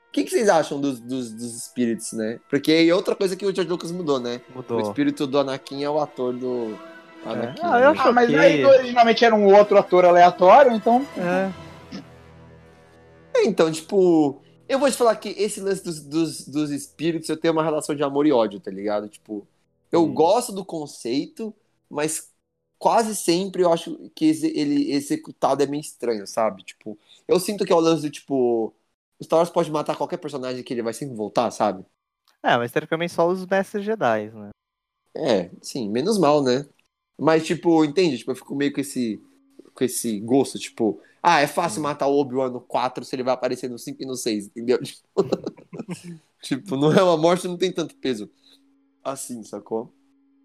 O 0.10 0.12
que, 0.16 0.24
que 0.24 0.32
vocês 0.32 0.50
acham 0.50 0.80
dos, 0.82 1.00
dos, 1.00 1.32
dos 1.32 1.56
espíritos, 1.56 2.14
né? 2.14 2.40
Porque 2.50 2.84
e 2.84 2.92
outra 2.92 3.16
coisa 3.16 3.36
que 3.36 3.46
o 3.46 3.54
George 3.54 3.70
Lucas 3.70 3.92
mudou, 3.92 4.20
né? 4.20 4.42
O 4.50 4.58
Mudou. 4.58 4.80
espírito 4.80 5.28
do 5.28 5.38
Anakin 5.38 5.84
é 5.84 5.90
o 5.90 6.00
ator 6.00 6.34
do. 6.34 6.76
Anakin. 7.26 7.62
Ah, 7.62 7.80
eu 7.82 7.90
acho 7.90 8.02
Ah, 8.02 8.12
mas 8.14 8.30
ok. 8.30 8.40
aí 8.40 8.66
originalmente 8.66 9.26
era 9.26 9.36
um 9.36 9.54
outro 9.54 9.78
ator 9.78 10.06
aleatório, 10.06 10.72
então. 10.72 11.06
É. 11.18 11.52
É, 13.34 13.46
Então, 13.46 13.72
tipo, 13.72 14.42
eu 14.68 14.80
vou 14.80 14.90
te 14.90 14.98
falar 14.98 15.16
que 15.18 15.30
esse 15.30 15.60
lance 15.60 15.84
dos, 15.84 16.00
dos, 16.02 16.48
dos 16.48 16.72
espíritos 16.72 17.30
eu 17.30 17.38
tenho 17.38 17.54
uma 17.54 17.64
relação 17.64 17.94
de 17.94 18.04
amor 18.04 18.26
e 18.26 18.32
ódio, 18.32 18.60
tá 18.60 18.72
ligado? 18.72 19.10
Tipo, 19.10 19.46
eu 19.92 20.06
Sim. 20.06 20.14
gosto 20.14 20.52
do 20.54 20.64
conceito, 20.66 21.54
mas 21.90 22.30
quase 22.86 23.16
sempre 23.16 23.64
eu 23.64 23.74
acho 23.74 23.98
que 24.14 24.26
ele 24.26 24.92
executado 24.92 25.64
é 25.64 25.66
meio 25.66 25.82
estranho, 25.82 26.28
sabe? 26.28 26.62
Tipo, 26.62 26.96
eu 27.28 27.40
sinto 27.40 27.66
que 27.66 27.74
é 27.74 27.76
o 27.76 27.80
lance 27.80 28.04
do 28.04 28.12
tipo. 28.12 28.72
O 29.20 29.24
Star 29.24 29.40
Wars 29.40 29.50
pode 29.50 29.72
matar 29.72 29.98
qualquer 29.98 30.18
personagem 30.18 30.64
que 30.64 30.72
ele 30.72 30.84
vai 30.84 30.94
sempre 30.94 31.16
voltar, 31.16 31.50
sabe? 31.50 31.84
É, 32.44 32.56
mas 32.56 32.72
teoricamente 32.72 33.12
só 33.12 33.28
os 33.28 33.44
mestres 33.44 33.84
Jedi, 33.84 34.30
né? 34.30 34.50
É, 35.16 35.50
sim, 35.64 35.90
menos 35.90 36.20
mal, 36.20 36.44
né? 36.44 36.64
Mas, 37.18 37.44
tipo, 37.44 37.84
entende? 37.84 38.20
Tipo, 38.20 38.32
eu 38.32 38.36
fico 38.36 38.54
meio 38.54 38.72
com 38.72 38.82
esse, 38.82 39.20
com 39.74 39.84
esse 39.84 40.20
gosto, 40.20 40.60
tipo, 40.60 41.02
ah, 41.24 41.42
é 41.42 41.48
fácil 41.48 41.82
matar 41.82 42.06
o 42.06 42.20
Obi-Wan 42.20 42.52
no 42.52 42.62
4 42.62 43.04
se 43.04 43.16
ele 43.16 43.24
vai 43.24 43.34
aparecer 43.34 43.68
no 43.68 43.80
5 43.80 44.04
e 44.04 44.06
no 44.06 44.16
6, 44.16 44.46
entendeu? 44.46 44.78
tipo, 46.40 46.78
não 46.78 46.94
é 46.94 47.02
uma 47.02 47.18
morte, 47.18 47.48
não 47.48 47.58
tem 47.58 47.72
tanto 47.72 47.96
peso. 47.96 48.30
Assim, 49.04 49.42
sacou? 49.42 49.92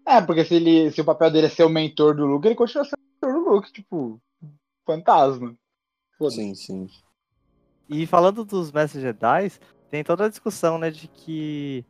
É, 0.05 0.19
porque 0.21 0.43
se, 0.45 0.55
ele, 0.55 0.91
se 0.91 0.99
o 1.01 1.05
papel 1.05 1.31
dele 1.31 1.47
é 1.47 1.49
ser 1.49 1.63
o 1.63 1.69
mentor 1.69 2.15
do 2.15 2.25
Luke, 2.25 2.47
ele 2.47 2.55
continua 2.55 2.83
sendo 2.85 2.95
o 2.99 3.27
mentor 3.27 3.43
do 3.43 3.49
Luke, 3.49 3.71
tipo, 3.71 4.19
fantasma. 4.85 5.55
Foda-se. 6.17 6.37
Sim, 6.37 6.55
sim. 6.55 6.87
E 7.89 8.05
falando 8.07 8.43
dos 8.45 8.71
mestres 8.71 9.01
Jedi, 9.03 9.51
tem 9.89 10.03
toda 10.03 10.25
a 10.25 10.29
discussão, 10.29 10.77
né, 10.77 10.89
de 10.89 11.07
que. 11.07 11.85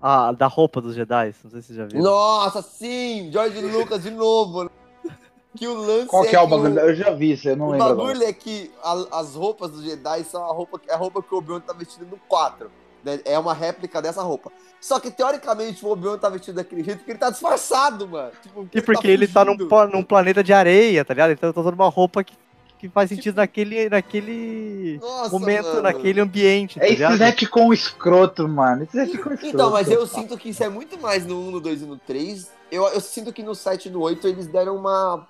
Ah, 0.00 0.30
da 0.30 0.46
roupa 0.46 0.80
dos 0.80 0.94
Jedi, 0.94 1.34
não 1.42 1.50
sei 1.50 1.60
se 1.60 1.66
vocês 1.68 1.76
já 1.76 1.84
viram. 1.86 2.02
Nossa, 2.04 2.62
sim! 2.62 3.30
George 3.32 3.60
Lucas 3.66 4.02
de 4.02 4.10
novo. 4.10 4.64
né? 4.64 4.70
Que 5.56 5.66
o 5.66 5.74
lance 5.74 6.06
Qual 6.06 6.22
que 6.24 6.36
é 6.36 6.40
o 6.40 6.44
que 6.44 6.50
bagulho? 6.50 6.78
Eu 6.78 6.94
já 6.94 7.10
vi 7.10 7.36
eu 7.44 7.56
não 7.56 7.66
O 7.66 7.70
lembro 7.72 7.86
agora. 7.88 8.06
bagulho 8.08 8.22
é 8.28 8.32
que 8.32 8.70
a- 8.80 9.18
as 9.18 9.34
roupas 9.34 9.72
dos 9.72 9.82
Jedi 9.82 10.22
são 10.22 10.44
a 10.44 10.52
roupa, 10.52 10.80
é 10.86 10.92
a 10.94 10.96
roupa 10.96 11.20
que 11.20 11.34
o 11.34 11.38
Obi-Wan 11.38 11.60
tá 11.60 11.72
vestido 11.72 12.06
no 12.06 12.16
4. 12.28 12.70
Né? 13.04 13.20
É 13.24 13.38
uma 13.38 13.54
réplica 13.54 14.00
dessa 14.02 14.22
roupa. 14.22 14.50
Só 14.80 15.00
que, 15.00 15.10
teoricamente, 15.10 15.84
o 15.84 15.88
Obi-Wan 15.90 16.18
tá 16.18 16.28
vestido 16.28 16.54
daquele 16.56 16.84
jeito 16.84 16.98
porque 16.98 17.12
ele 17.12 17.18
tá 17.18 17.30
disfarçado, 17.30 18.06
mano. 18.06 18.30
Tipo, 18.42 18.68
E 18.72 18.80
porque 18.82 19.08
ele 19.08 19.26
tá 19.26 19.44
num, 19.44 19.52
fugindo. 19.54 19.68
pla- 19.68 19.86
num 19.88 20.02
planeta 20.04 20.42
de 20.42 20.52
areia, 20.52 21.04
tá 21.04 21.14
ligado? 21.14 21.32
Então 21.32 21.52
tá 21.52 21.60
usando 21.60 21.74
uma 21.74 21.88
roupa 21.88 22.22
que, 22.22 22.34
que 22.78 22.88
faz 22.88 23.08
sentido 23.08 23.34
Tipo 23.34 23.40
naquele, 23.40 23.88
naquele 23.88 24.98
Nossa, 25.02 25.30
momento, 25.30 25.66
mano. 25.66 25.82
naquele 25.82 26.20
ambiente, 26.20 26.78
tá 26.78 26.86
É 26.86 26.92
esse 26.92 27.02
retcon 27.04 27.72
escroto, 27.72 28.46
mano. 28.48 28.84
Esse 28.84 28.96
retcon 28.96 29.32
escroto. 29.32 29.46
Então, 29.46 29.70
mas 29.72 29.90
eu 29.90 30.06
sinto 30.06 30.36
que 30.38 30.50
isso 30.50 30.62
é 30.62 30.68
muito 30.68 30.96
mais 31.00 31.26
no 31.26 31.40
1, 31.48 31.50
no 31.50 31.60
2 31.60 31.82
e 31.82 31.86
no 31.86 31.98
3. 31.98 32.48
Eu, 32.70 32.84
eu 32.88 33.00
sinto 33.00 33.32
que 33.32 33.42
no 33.42 33.54
7 33.54 33.88
e 33.88 33.90
no 33.90 34.00
8 34.00 34.28
eles 34.28 34.46
deram 34.46 34.76
uma, 34.76 35.26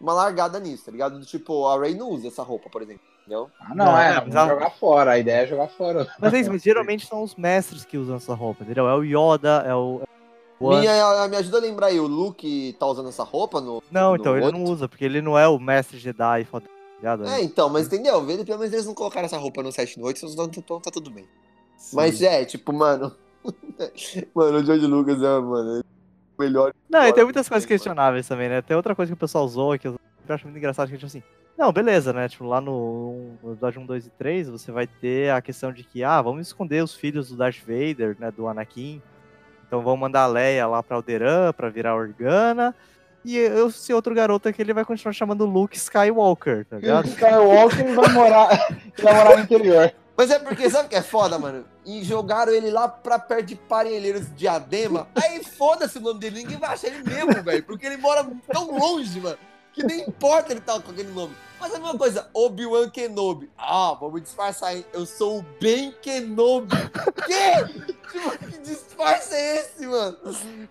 uma 0.00 0.12
largada 0.14 0.58
nisso, 0.58 0.86
tá 0.86 0.90
ligado? 0.90 1.18
Do 1.18 1.24
Tipo, 1.26 1.68
a 1.68 1.78
Rey 1.78 1.94
não 1.94 2.08
usa 2.08 2.26
essa 2.26 2.42
roupa, 2.42 2.68
por 2.70 2.82
exemplo. 2.82 3.02
Entendeu? 3.30 3.48
Ah, 3.60 3.74
não, 3.76 3.84
Não, 3.84 3.98
é, 3.98 4.06
é, 4.06 4.38
a- 4.40 4.48
jogar 4.48 4.70
fora. 4.70 5.12
A 5.12 5.18
ideia 5.18 5.44
é 5.44 5.46
jogar 5.46 5.68
fora. 5.68 6.04
Mas 6.18 6.34
é 6.34 6.40
isso, 6.40 6.50
mas 6.50 6.62
geralmente 6.62 7.06
são 7.06 7.22
os 7.22 7.36
mestres 7.36 7.84
que 7.84 7.96
usam 7.96 8.16
essa 8.16 8.34
roupa, 8.34 8.64
entendeu? 8.64 8.88
É 8.88 8.94
o 8.96 9.04
Yoda, 9.04 9.62
é 9.64 9.72
o. 9.72 10.00
é 10.02 10.64
o. 10.64 10.68
Minha, 10.70 11.28
me 11.28 11.36
ajuda 11.36 11.58
a 11.58 11.60
lembrar 11.60 11.86
aí, 11.86 12.00
o 12.00 12.08
Luke 12.08 12.74
tá 12.76 12.86
usando 12.86 13.08
essa 13.08 13.22
roupa 13.22 13.60
no. 13.60 13.80
Não, 13.88 14.10
no 14.10 14.16
então, 14.16 14.36
ele 14.36 14.50
não 14.50 14.58
outro? 14.62 14.72
usa, 14.72 14.88
porque 14.88 15.04
ele 15.04 15.22
não 15.22 15.38
é 15.38 15.46
o 15.46 15.60
mestre 15.60 15.96
Jedi, 15.96 16.44
foda, 16.44 16.66
tá 16.66 16.72
ligado? 16.96 17.28
É, 17.28 17.40
então, 17.40 17.68
mas 17.68 17.86
entendeu? 17.86 18.14
Pelo 18.14 18.58
menos 18.58 18.72
eles 18.72 18.86
não 18.86 18.94
colocaram 18.94 19.26
essa 19.26 19.38
roupa 19.38 19.62
no 19.62 19.70
7 19.70 19.92
e 19.92 20.00
no 20.00 20.06
8, 20.06 20.26
então 20.26 20.80
tá, 20.80 20.84
tá 20.86 20.90
tudo 20.90 21.08
bem. 21.12 21.24
Sim. 21.76 21.94
Mas 21.94 22.20
é, 22.20 22.44
tipo, 22.44 22.72
mano. 22.72 23.14
mano, 24.34 24.58
o 24.58 24.64
George 24.64 24.86
Lucas 24.86 25.22
é, 25.22 25.38
mano, 25.38 25.82
o 26.36 26.42
melhor. 26.42 26.74
Não, 26.90 27.06
e 27.06 27.12
tem 27.12 27.22
muitas 27.22 27.48
coisas 27.48 27.64
questionáveis 27.64 28.26
também, 28.26 28.48
né? 28.48 28.60
Tem 28.60 28.76
outra 28.76 28.96
coisa 28.96 29.10
que 29.10 29.14
o 29.14 29.20
pessoal 29.20 29.46
zoa 29.46 29.78
que 29.78 29.86
eu 29.86 29.94
acho 30.28 30.44
muito 30.46 30.58
engraçado, 30.58 30.88
que 30.88 30.94
é 30.94 30.98
tipo 30.98 31.06
assim, 31.06 31.22
não, 31.60 31.70
beleza, 31.70 32.10
né? 32.10 32.26
Tipo, 32.26 32.46
lá 32.46 32.58
no, 32.58 33.36
no 33.42 33.52
episódio 33.52 33.82
1, 33.82 33.86
2 33.86 34.06
e 34.06 34.10
3, 34.10 34.48
você 34.48 34.72
vai 34.72 34.86
ter 34.86 35.30
a 35.30 35.42
questão 35.42 35.70
de 35.70 35.84
que, 35.84 36.02
ah, 36.02 36.22
vamos 36.22 36.46
esconder 36.46 36.82
os 36.82 36.94
filhos 36.94 37.28
do 37.28 37.36
Darth 37.36 37.58
Vader, 37.58 38.16
né? 38.18 38.30
Do 38.30 38.48
Anakin. 38.48 39.02
Então 39.66 39.82
vamos 39.82 40.00
mandar 40.00 40.22
a 40.22 40.26
Leia 40.26 40.66
lá 40.66 40.82
pra 40.82 40.96
Alderan 40.96 41.52
pra 41.52 41.68
virar 41.68 41.94
Organa. 41.94 42.74
E 43.22 43.36
eu, 43.36 43.68
esse 43.68 43.92
outro 43.92 44.14
garoto 44.14 44.48
aqui, 44.48 44.62
ele 44.62 44.72
vai 44.72 44.86
continuar 44.86 45.12
chamando 45.12 45.44
Luke 45.44 45.76
Skywalker, 45.76 46.64
tá 46.64 46.76
ligado? 46.80 47.06
Skywalker 47.08 47.94
vai 47.94 48.08
morar, 48.08 48.48
vai 48.98 49.14
morar 49.14 49.36
no 49.36 49.42
interior. 49.42 49.92
Mas 50.16 50.30
é 50.30 50.38
porque, 50.38 50.70
sabe 50.70 50.86
o 50.86 50.88
que 50.88 50.96
é 50.96 51.02
foda, 51.02 51.38
mano? 51.38 51.66
E 51.84 52.02
jogaram 52.02 52.52
ele 52.52 52.70
lá 52.70 52.88
pra 52.88 53.18
perto 53.18 53.44
de 53.48 53.56
Parelheiros 53.56 54.26
de 54.28 54.32
Diadema. 54.32 55.08
Aí 55.14 55.44
foda-se 55.44 55.98
o 55.98 56.00
nome 56.00 56.20
dele, 56.20 56.38
ninguém 56.38 56.56
vai 56.56 56.70
achar 56.70 56.88
ele 56.88 57.02
mesmo, 57.02 57.42
velho. 57.42 57.62
Porque 57.64 57.86
ele 57.86 57.98
mora 57.98 58.26
tão 58.50 58.78
longe, 58.78 59.20
mano. 59.20 59.38
Que 59.72 59.82
nem 59.84 60.00
importa 60.00 60.52
ele 60.52 60.60
tá 60.60 60.78
com 60.80 60.90
aquele 60.90 61.12
nome. 61.12 61.34
Mas 61.60 61.72
é 61.72 61.76
a 61.76 61.78
mesma 61.80 61.98
coisa, 61.98 62.28
Obi-Wan 62.32 62.88
Kenobi. 62.88 63.50
Ah, 63.56 63.94
vamos 64.00 64.22
disfarçar, 64.22 64.74
hein? 64.74 64.84
Eu 64.94 65.04
sou 65.04 65.40
o 65.40 65.42
Ben 65.60 65.92
Kenobi. 66.02 66.74
Que? 67.26 67.90
Tipo, 68.10 68.38
que 68.38 68.58
disfarce 68.58 69.34
é 69.34 69.56
esse, 69.60 69.86
mano? 69.86 70.16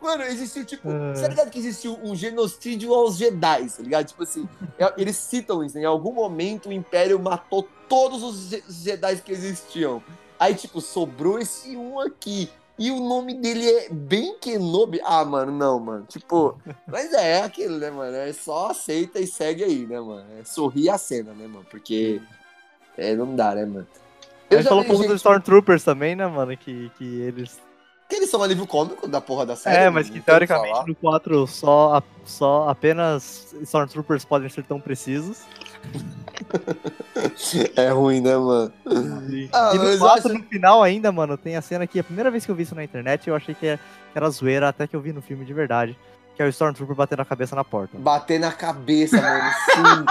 Mano, 0.02 0.24
existiu, 0.24 0.66
tipo, 0.66 0.90
É. 0.90 1.14
você 1.14 1.22
tá 1.22 1.28
ligado 1.30 1.50
que 1.52 1.60
existiu 1.60 1.98
um 2.04 2.16
genocídio 2.16 2.94
aos 2.94 3.18
Jedi, 3.18 3.70
tá 3.70 3.84
ligado? 3.84 4.08
Tipo 4.08 4.24
assim, 4.24 4.50
é- 4.80 4.94
eles 4.98 5.16
citam 5.16 5.64
isso, 5.64 5.76
né? 5.76 5.84
Em 5.84 5.86
algum 5.86 6.12
momento 6.12 6.70
o 6.70 6.74
Império 6.74 7.20
matou 7.20 7.68
todos 7.88 8.24
os 8.24 8.50
Je- 8.50 8.64
Jedi 8.68 9.18
que 9.22 9.32
existiam. 9.32 10.04
Aí, 10.40 10.56
tipo, 10.56 10.82
sobrou 10.82 11.38
esse 11.40 11.78
um 11.78 12.00
aqui. 12.00 12.50
E 12.80 12.90
o 12.92 13.00
nome 13.02 13.34
dele 13.34 13.70
é 13.70 13.90
Ben 13.92 14.40
Kenobi. 14.40 15.02
Ah, 15.04 15.26
mano, 15.26 15.52
não, 15.52 15.78
mano. 15.82 16.06
Tipo, 16.08 16.58
mas 16.88 17.14
é, 17.14 17.40
é 17.40 17.44
aquilo, 17.44 17.78
né, 17.78 17.92
mano? 17.92 18.16
É 18.16 18.32
só 18.32 18.70
aceita 18.72 19.20
e 19.20 19.28
segue 19.28 19.66
aí, 19.66 19.86
né, 19.86 20.00
mano? 20.00 20.26
É 20.40 20.46
sorrir 20.46 20.90
a 20.90 20.98
cena, 20.98 21.34
né, 21.34 21.46
mano? 21.46 21.66
Porque 21.70 22.22
é, 22.98 23.14
não 23.16 23.36
dá, 23.36 23.54
né, 23.54 23.66
mano? 23.66 23.88
A 24.50 24.56
gente 24.56 24.68
falou 24.68 24.84
um 24.84 24.88
pouco 24.88 25.02
gente 25.04 25.12
dos 25.12 25.22
Stormtroopers 25.22 25.84
também, 25.84 26.16
né, 26.16 26.26
mano? 26.26 26.56
Que, 26.56 26.90
que 26.98 27.22
eles. 27.22 27.60
Que 28.10 28.16
eles 28.16 28.30
são 28.30 28.40
um 28.40 28.44
alívio 28.44 28.66
cômico 28.68 29.08
da 29.08 29.22
porra 29.22 29.46
da 29.46 29.56
série. 29.56 29.78
É, 29.84 29.90
mas 29.90 30.10
que 30.10 30.20
teoricamente 30.20 30.88
no 30.88 30.96
4 30.96 31.46
só, 31.48 32.02
só 32.26 32.68
apenas 32.68 33.56
Stormtroopers 33.62 34.26
podem 34.26 34.50
ser 34.50 34.64
tão 34.64 34.80
precisos. 34.82 35.38
É 37.76 37.90
ruim, 37.90 38.22
né, 38.22 38.36
mano? 38.38 38.72
E, 39.30 39.50
Ah, 39.54 39.72
e 39.74 39.78
no 39.78 39.84
mas 39.84 39.94
eu 39.96 40.00
4, 40.00 40.30
acho- 40.30 40.38
no 40.38 40.44
final 40.46 40.82
ainda, 40.82 41.12
mano, 41.12 41.38
tem 41.38 41.56
a 41.58 41.62
cena 41.62 41.86
que 41.86 42.00
a 42.00 42.04
primeira 42.04 42.32
vez 42.32 42.46
que 42.46 42.52
eu 42.52 42.56
vi 42.56 42.64
isso 42.64 42.76
na 42.76 42.84
internet, 42.84 43.28
eu 43.28 43.36
achei 43.36 43.54
que 43.54 43.68
é- 43.68 43.80
era 44.16 44.30
zoeira, 44.30 44.70
até 44.70 44.88
que 44.88 44.96
eu 44.96 45.02
vi 45.02 45.12
no 45.12 45.22
filme 45.22 45.44
de 45.46 45.54
verdade. 45.54 45.98
Que 46.36 46.42
é 46.44 46.46
o 46.46 46.50
Stormtrooper 46.50 46.96
batendo 46.96 47.22
a 47.22 47.26
cabeça 47.26 47.54
na 47.56 47.66
porta. 47.66 47.98
Bater 47.98 48.40
na 48.40 48.52
cabeça, 48.54 49.22
mano. 49.22 49.52
Sim. 49.66 50.06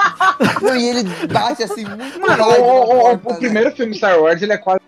E 0.78 0.86
ele 0.88 1.02
bate 1.32 1.62
assim 1.62 1.84
muito 1.86 2.20
Mano, 2.20 2.44
o, 2.44 2.48
o- 2.50 3.12
o- 3.14 3.18
porta, 3.18 3.28
o 3.28 3.32
né? 3.32 3.38
primeiro 3.38 3.70
filme 3.74 3.94
Star 3.94 4.20
Wars, 4.20 4.42
ele 4.42 4.52
é 4.52 4.58
quase 4.58 4.80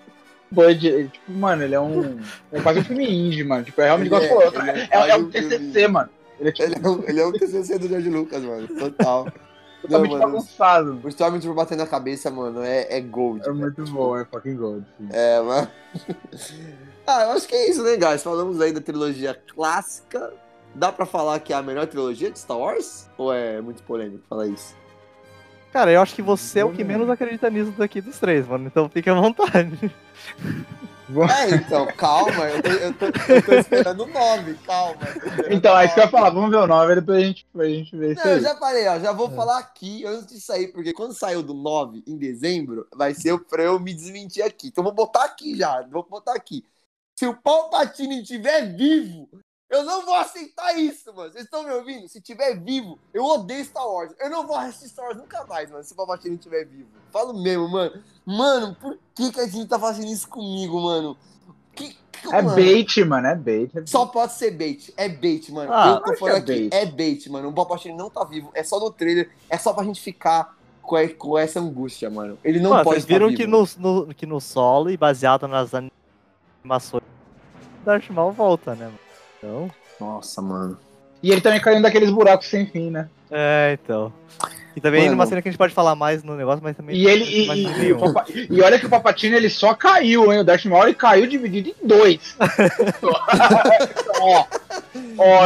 Bud. 0.50 0.86
ele, 0.86 1.08
Tipo, 1.08 1.32
mano, 1.32 1.62
ele 1.62 1.74
é 1.74 1.80
um. 1.80 2.18
É 2.52 2.60
quase 2.60 2.80
um 2.80 2.84
filme 2.84 3.08
indie, 3.08 3.44
mano. 3.44 3.64
Tipo, 3.64 3.80
é 3.80 3.84
realmente 3.84 4.06
igual 4.06 4.22
é- 4.22 4.26
é 4.26 4.80
É, 4.80 4.82
é, 4.82 4.86
quase 4.86 5.22
um 5.24 5.30
TCC, 5.30 5.88
mano. 5.88 6.10
Ele 6.38 6.48
é 6.48 6.52
tipo, 6.52 6.68
Ele 6.68 6.74
é, 6.84 6.88
um, 6.88 7.04
ele 7.08 7.20
é 7.20 7.26
um 7.26 7.32
TCC 7.32 7.78
do 7.78 7.88
George 7.88 8.08
Lucas, 8.10 8.42
mano. 8.42 8.66
Total. 8.68 9.24
Não, 9.82 9.88
totalmente 9.88 10.10
mano, 10.12 10.24
bagunçado. 10.32 11.00
o 11.02 11.08
Stormtrooper 11.08 11.54
batendo 11.54 11.78
na 11.78 11.86
cabeça, 11.86 12.30
mano, 12.30 12.62
é, 12.62 12.86
é 12.98 13.00
gold. 13.00 13.40
É 13.40 13.44
velho. 13.44 13.56
muito 13.56 13.82
bom, 13.86 14.14
é 14.14 14.26
fucking 14.26 14.54
gold. 14.56 14.84
sim. 14.98 15.08
É, 15.12 15.40
mano. 15.40 15.68
Ah, 17.06 17.24
eu 17.24 17.30
acho 17.30 17.48
que 17.48 17.54
é 17.56 17.68
isso, 17.70 17.82
né, 17.82 17.96
guys? 17.96 18.22
Falamos 18.22 18.60
aí 18.60 18.72
da 18.72 18.80
trilogia 18.80 19.34
clássica. 19.52 20.32
Dá 20.74 20.92
pra 20.92 21.04
falar 21.04 21.40
que 21.40 21.52
é 21.52 21.56
a 21.56 21.62
melhor 21.62 21.86
trilogia 21.88 22.30
de 22.30 22.38
Star 22.38 22.56
Wars? 22.58 23.08
Ou 23.18 23.32
é 23.32 23.60
muito 23.60 23.82
polêmico 23.82 24.22
falar 24.28 24.46
isso? 24.46 24.76
Cara, 25.72 25.92
eu 25.92 26.00
acho 26.02 26.14
que 26.14 26.22
você 26.22 26.60
é 26.60 26.64
o 26.64 26.72
que 26.72 26.82
menos 26.82 27.08
acredita 27.08 27.48
nisso 27.48 27.70
daqui 27.72 28.00
dos 28.00 28.18
três, 28.18 28.46
mano. 28.46 28.66
Então 28.66 28.88
fica 28.88 29.12
à 29.12 29.20
vontade. 29.20 29.94
É, 31.28 31.54
então, 31.56 31.86
calma. 31.96 32.44
Eu 32.48 32.62
tô, 32.62 32.68
eu 32.70 32.94
tô, 32.94 33.06
eu 33.06 33.42
tô 33.42 33.54
esperando 33.54 34.04
o 34.04 34.06
9, 34.06 34.54
calma. 34.64 35.00
Então, 35.50 35.76
é 35.78 35.84
isso 35.84 35.94
que 35.94 36.00
eu 36.00 36.04
ia 36.04 36.10
falar. 36.10 36.30
Vamos 36.30 36.50
ver 36.50 36.56
o 36.56 36.66
9 36.68 36.94
depois 36.96 37.18
a 37.18 37.20
gente, 37.20 37.46
a 37.58 37.64
gente 37.64 37.96
vê 37.96 38.12
isso 38.12 38.24
Não, 38.24 38.32
eu 38.32 38.40
já 38.40 38.56
falei, 38.56 38.86
ó, 38.88 38.98
já 38.98 39.12
vou 39.12 39.28
É. 39.28 39.34
falar 39.34 39.58
aqui 39.58 40.06
antes 40.06 40.26
de 40.26 40.40
sair, 40.40 40.68
porque 40.68 40.92
quando 40.92 41.12
saiu 41.12 41.42
do 41.42 41.52
9 41.54 42.02
em 42.06 42.16
dezembro, 42.16 42.86
vai 42.94 43.12
ser 43.12 43.38
pra 43.40 43.62
eu 43.64 43.80
me 43.80 43.92
desmentir 43.92 44.44
aqui. 44.44 44.68
Então 44.68 44.84
vou 44.84 44.92
botar 44.92 45.24
aqui 45.24 45.56
já, 45.56 45.82
vou 45.90 46.06
botar 46.08 46.34
aqui. 46.34 46.64
Se 47.18 47.26
o 47.26 47.34
Palpatine 47.34 48.22
estiver 48.22 48.72
vivo, 48.74 49.28
eu 49.70 49.84
não 49.84 50.04
vou 50.04 50.14
aceitar 50.14 50.76
isso, 50.76 51.14
mano. 51.14 51.30
Vocês 51.32 51.44
estão 51.44 51.62
me 51.62 51.70
ouvindo? 51.72 52.08
Se 52.08 52.18
estiver 52.18 52.54
vivo, 52.58 52.98
eu 53.14 53.24
odeio 53.24 53.64
Star 53.64 53.86
Wars. 53.88 54.12
Eu 54.20 54.28
não 54.28 54.46
vou 54.46 54.56
assistir 54.56 54.88
Star 54.88 55.06
Wars 55.06 55.16
nunca 55.16 55.44
mais, 55.46 55.70
mano, 55.70 55.82
se 55.84 55.92
o 55.92 55.96
Palpatine 55.96 56.34
estiver 56.34 56.64
vivo. 56.66 56.88
Falo 57.12 57.32
mesmo, 57.40 57.68
mano. 57.68 58.02
Mano, 58.26 58.74
por 58.80 58.98
que, 59.14 59.32
que 59.32 59.40
a 59.40 59.46
gente 59.46 59.66
tá 59.68 59.78
fazendo 59.78 60.08
isso 60.10 60.28
comigo, 60.28 60.80
mano? 60.80 61.16
Que, 61.74 61.96
que- 62.12 62.28
É 62.34 62.42
mano? 62.42 62.54
bait, 62.56 63.04
mano, 63.04 63.26
é 63.28 63.34
bait. 63.36 63.70
é 63.78 63.86
Só 63.86 64.06
pode 64.06 64.32
ser 64.34 64.50
bait. 64.50 64.92
É 64.96 65.08
bait, 65.08 65.48
mano. 65.52 65.72
Ah, 65.72 66.00
eu 66.04 66.12
tô 66.12 66.18
falando 66.18 66.34
é 66.34 66.38
aqui. 66.38 66.68
bait. 66.68 66.74
É 66.74 66.86
bait, 66.86 67.28
mano. 67.30 67.48
O 67.48 67.52
Palpatine 67.52 67.96
não 67.96 68.10
tá 68.10 68.24
vivo. 68.24 68.50
É 68.54 68.62
só 68.64 68.78
no 68.80 68.90
trailer. 68.90 69.30
É 69.48 69.56
só 69.56 69.72
pra 69.72 69.84
gente 69.84 70.00
ficar 70.00 70.56
com, 70.82 70.96
com 71.16 71.38
essa 71.38 71.60
angústia, 71.60 72.10
mano. 72.10 72.36
Ele 72.42 72.58
não 72.58 72.70
Mano, 72.70 72.82
pode 72.84 72.96
vocês 72.96 73.04
estar 73.04 73.14
viram 73.14 73.28
vivo. 73.28 73.38
que 73.40 73.46
no, 73.46 73.64
no- 74.06 74.14
que 74.14 74.26
no 74.26 74.40
solo 74.40 74.90
e 74.90 74.96
baseado 74.96 75.46
nas 75.48 75.70
animações, 75.72 77.04
Darth 77.84 78.10
Maul 78.10 78.32
volta, 78.32 78.74
né, 78.74 78.86
mano? 78.86 78.98
Então, 79.42 79.70
Nossa, 79.98 80.40
mano. 80.42 80.78
E 81.22 81.30
ele 81.30 81.40
também 81.40 81.60
caiu 81.60 81.80
daqueles 81.82 82.10
buracos 82.10 82.46
sem 82.48 82.66
fim, 82.66 82.90
né? 82.90 83.08
É, 83.30 83.78
então. 83.82 84.12
E 84.74 84.80
também 84.80 85.02
Mano. 85.02 85.12
numa 85.12 85.26
cena 85.26 85.42
que 85.42 85.48
a 85.48 85.50
gente 85.52 85.58
pode 85.58 85.74
falar 85.74 85.94
mais 85.94 86.22
no 86.22 86.34
negócio, 86.36 86.60
mas 86.62 86.76
também. 86.76 86.96
E 86.96 87.06
ele 87.06 87.24
e, 87.24 87.48
e- 87.50 87.90
e 87.90 87.94
Papa- 87.94 88.24
e 88.28 88.62
olha 88.62 88.78
que 88.78 88.86
o 88.86 88.88
Papatino 88.88 89.36
ele 89.36 89.50
só 89.50 89.74
caiu, 89.74 90.32
hein? 90.32 90.40
O 90.40 90.44
Darth 90.44 90.64
Maul 90.64 90.84
ele 90.84 90.94
caiu 90.94 91.26
dividido 91.26 91.68
em 91.82 91.86
dois. 91.86 92.36
ó, 94.20 94.46
ó? 95.18 95.44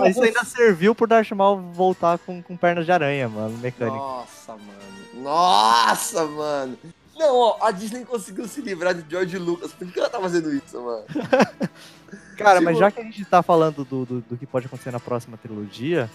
Mas 0.00 0.10
isso 0.16 0.24
ainda 0.24 0.44
serviu 0.44 0.94
pro 0.94 1.06
Darth 1.06 1.30
Maul 1.32 1.60
voltar 1.72 2.18
com, 2.18 2.42
com 2.42 2.56
pernas 2.56 2.84
de 2.86 2.92
aranha, 2.92 3.28
mano, 3.28 3.56
mecânico. 3.58 3.96
Nossa, 3.96 4.52
mano. 4.52 5.22
Nossa, 5.22 6.24
mano. 6.26 6.78
Não, 7.16 7.36
ó, 7.36 7.56
a 7.60 7.70
Disney 7.70 8.04
conseguiu 8.04 8.48
se 8.48 8.60
livrar 8.60 8.92
de 8.94 9.04
George 9.08 9.38
Lucas. 9.38 9.72
Por 9.72 9.86
que 9.86 10.00
ela 10.00 10.08
tá 10.10 10.20
fazendo 10.20 10.52
isso, 10.52 10.80
mano? 10.82 11.04
Cara, 12.36 12.58
Tipo- 12.58 12.64
mas 12.70 12.78
já 12.78 12.90
que 12.90 13.00
a 13.00 13.04
gente 13.04 13.24
tá 13.24 13.42
falando 13.42 13.84
do, 13.84 14.04
do, 14.04 14.20
do 14.20 14.36
que 14.36 14.46
pode 14.46 14.66
acontecer 14.66 14.90
na 14.90 15.00
próxima 15.00 15.36
trilogia, 15.36 16.10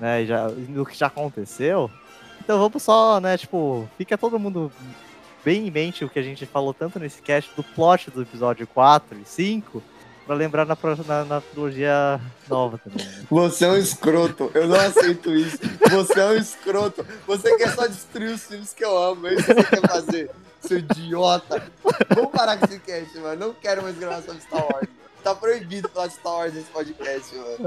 né, 0.00 0.24
já, 0.24 0.48
do 0.48 0.86
que 0.86 0.96
já 0.96 1.06
aconteceu, 1.08 1.90
então 2.40 2.58
vamos 2.58 2.82
só, 2.82 3.20
né, 3.20 3.36
tipo, 3.36 3.88
fica 3.98 4.16
todo 4.16 4.38
mundo 4.38 4.70
bem 5.44 5.66
em 5.66 5.70
mente 5.70 6.04
o 6.04 6.08
que 6.08 6.18
a 6.18 6.22
gente 6.22 6.44
falou 6.46 6.72
tanto 6.74 6.98
nesse 6.98 7.20
cast 7.22 7.50
do 7.56 7.62
plot 7.62 8.10
do 8.10 8.22
episódio 8.22 8.66
4 8.66 9.18
e 9.18 9.24
5, 9.24 9.82
pra 10.26 10.34
lembrar 10.36 10.66
na, 10.66 10.76
na, 11.06 11.24
na 11.24 11.40
trilogia 11.40 12.20
nova 12.48 12.76
também. 12.78 13.04
né? 13.06 13.24
Você 13.30 13.64
é 13.64 13.68
um 13.68 13.76
escroto. 13.78 14.50
Eu 14.52 14.68
não 14.68 14.76
aceito 14.78 15.34
isso. 15.34 15.56
Você 15.90 16.20
é 16.20 16.26
um 16.26 16.34
escroto. 16.36 17.06
Você 17.26 17.56
quer 17.56 17.70
só 17.74 17.86
destruir 17.86 18.34
os 18.34 18.42
filmes 18.44 18.74
que 18.74 18.84
eu 18.84 18.94
amo. 18.94 19.26
É 19.26 19.32
isso 19.34 19.44
que 19.46 19.54
você 19.54 19.64
quer 19.80 19.88
fazer, 19.88 20.30
seu 20.60 20.78
idiota. 20.80 21.62
Vamos 22.14 22.30
parar 22.30 22.58
com 22.58 22.66
esse 22.66 22.78
cast, 22.78 23.16
mano. 23.20 23.46
Não 23.46 23.54
quero 23.54 23.82
mais 23.82 23.96
gravar 23.96 24.20
sobre 24.20 24.42
Star 24.42 24.62
Wars. 24.70 24.86
Mano. 25.18 25.22
Tá 25.22 25.34
proibido 25.34 25.88
falar 25.88 26.06
de 26.06 26.14
Star 26.14 26.32
Wars 26.32 26.54
nesse 26.54 26.70
podcast, 26.70 27.34
mano. 27.34 27.58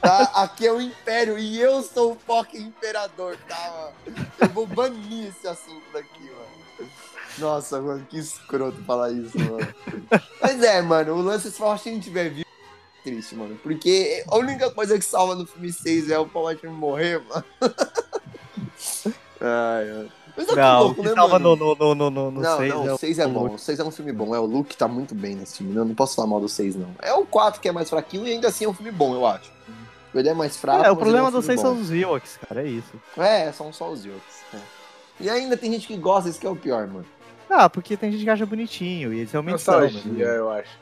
Tá? 0.00 0.22
Aqui 0.34 0.66
é 0.66 0.72
o 0.72 0.80
Império 0.80 1.38
e 1.38 1.60
eu 1.60 1.82
sou 1.82 2.12
o 2.12 2.16
fucking 2.16 2.58
imperador, 2.58 3.36
tá, 3.48 3.92
mano? 4.06 4.28
Eu 4.40 4.48
vou 4.48 4.66
banir 4.66 5.28
esse 5.28 5.46
assunto 5.46 5.82
daqui, 5.92 6.22
mano. 6.22 6.90
Nossa, 7.38 7.80
mano, 7.80 8.06
que 8.08 8.18
escroto 8.18 8.82
falar 8.84 9.10
isso, 9.10 9.38
mano. 9.38 9.74
Mas 10.40 10.62
é, 10.62 10.80
mano, 10.80 11.14
o 11.14 11.22
lance 11.22 11.50
se 11.50 11.62
a 11.62 11.76
gente 11.76 12.04
tiver 12.04 12.30
vivo 12.30 12.46
é 13.00 13.02
triste, 13.02 13.34
mano. 13.34 13.58
Porque 13.62 14.24
a 14.28 14.36
única 14.36 14.70
coisa 14.70 14.98
que 14.98 15.04
salva 15.04 15.34
no 15.34 15.46
filme 15.46 15.72
6 15.72 16.10
é 16.10 16.18
o 16.18 16.28
Walker 16.32 16.68
morrer, 16.68 17.20
mano. 17.20 17.44
Ai, 19.38 19.90
ai. 19.90 20.08
Mas 20.36 20.48
é 20.48 20.54
Não, 20.54 20.78
o 20.78 20.82
louco, 20.84 21.02
que 21.02 21.08
né, 21.08 21.14
tava 21.14 21.38
no, 21.38 21.56
no, 21.56 21.74
no, 21.74 21.94
no, 21.94 22.10
no 22.10 22.30
não, 22.30 22.56
6 22.58 22.74
não, 22.74 22.86
é 22.86 22.92
o 22.92 22.94
o 22.94 22.98
6 22.98 23.18
é 23.18 23.26
bom. 23.26 23.42
Luke. 23.44 23.54
O 23.54 23.58
6 23.58 23.78
é 23.78 23.84
um 23.84 23.90
filme 23.90 24.12
bom. 24.12 24.34
É, 24.34 24.38
o 24.38 24.44
Luke 24.44 24.76
tá 24.76 24.86
muito 24.86 25.14
bem 25.14 25.34
nesse 25.34 25.58
filme. 25.58 25.74
Eu 25.74 25.84
não 25.84 25.94
posso 25.94 26.14
falar 26.14 26.28
mal 26.28 26.40
do 26.40 26.48
6, 26.48 26.76
não. 26.76 26.94
É 27.00 27.12
o 27.14 27.24
4 27.24 27.60
que 27.60 27.68
é 27.68 27.72
mais 27.72 27.88
fraquinho 27.88 28.26
e 28.26 28.32
ainda 28.32 28.48
assim 28.48 28.64
é 28.66 28.68
um 28.68 28.74
filme 28.74 28.92
bom, 28.92 29.14
eu 29.14 29.26
acho. 29.26 29.50
Ele 30.14 30.28
é 30.28 30.34
mais 30.34 30.56
fraco. 30.56 30.84
É, 30.84 30.90
o 30.90 30.94
mas 30.94 30.98
problema 31.02 31.26
é 31.26 31.28
um 31.28 31.32
do 31.32 31.42
filme 31.42 31.58
6 31.58 31.62
bom. 31.62 31.74
são 31.74 31.82
os 31.82 31.90
Ewoks, 31.90 32.38
cara, 32.48 32.62
é 32.62 32.68
isso. 32.68 32.92
É, 33.16 33.52
são 33.52 33.72
só 33.72 33.90
os 33.90 34.04
Yokes. 34.04 34.44
é. 34.54 34.58
E 35.18 35.30
ainda 35.30 35.56
tem 35.56 35.72
gente 35.72 35.86
que 35.86 35.96
gosta, 35.96 36.28
isso 36.28 36.38
que 36.38 36.46
é 36.46 36.50
o 36.50 36.56
pior, 36.56 36.86
mano. 36.86 37.06
Ah, 37.48 37.70
porque 37.70 37.96
tem 37.96 38.10
gente 38.10 38.24
que 38.24 38.30
acha 38.30 38.44
bonitinho, 38.44 39.12
e 39.12 39.20
eles 39.20 39.32
realmente 39.32 39.60
são. 39.60 39.80
Nostalgia, 39.80 40.26
né? 40.26 40.38
eu 40.38 40.50
acho. 40.50 40.78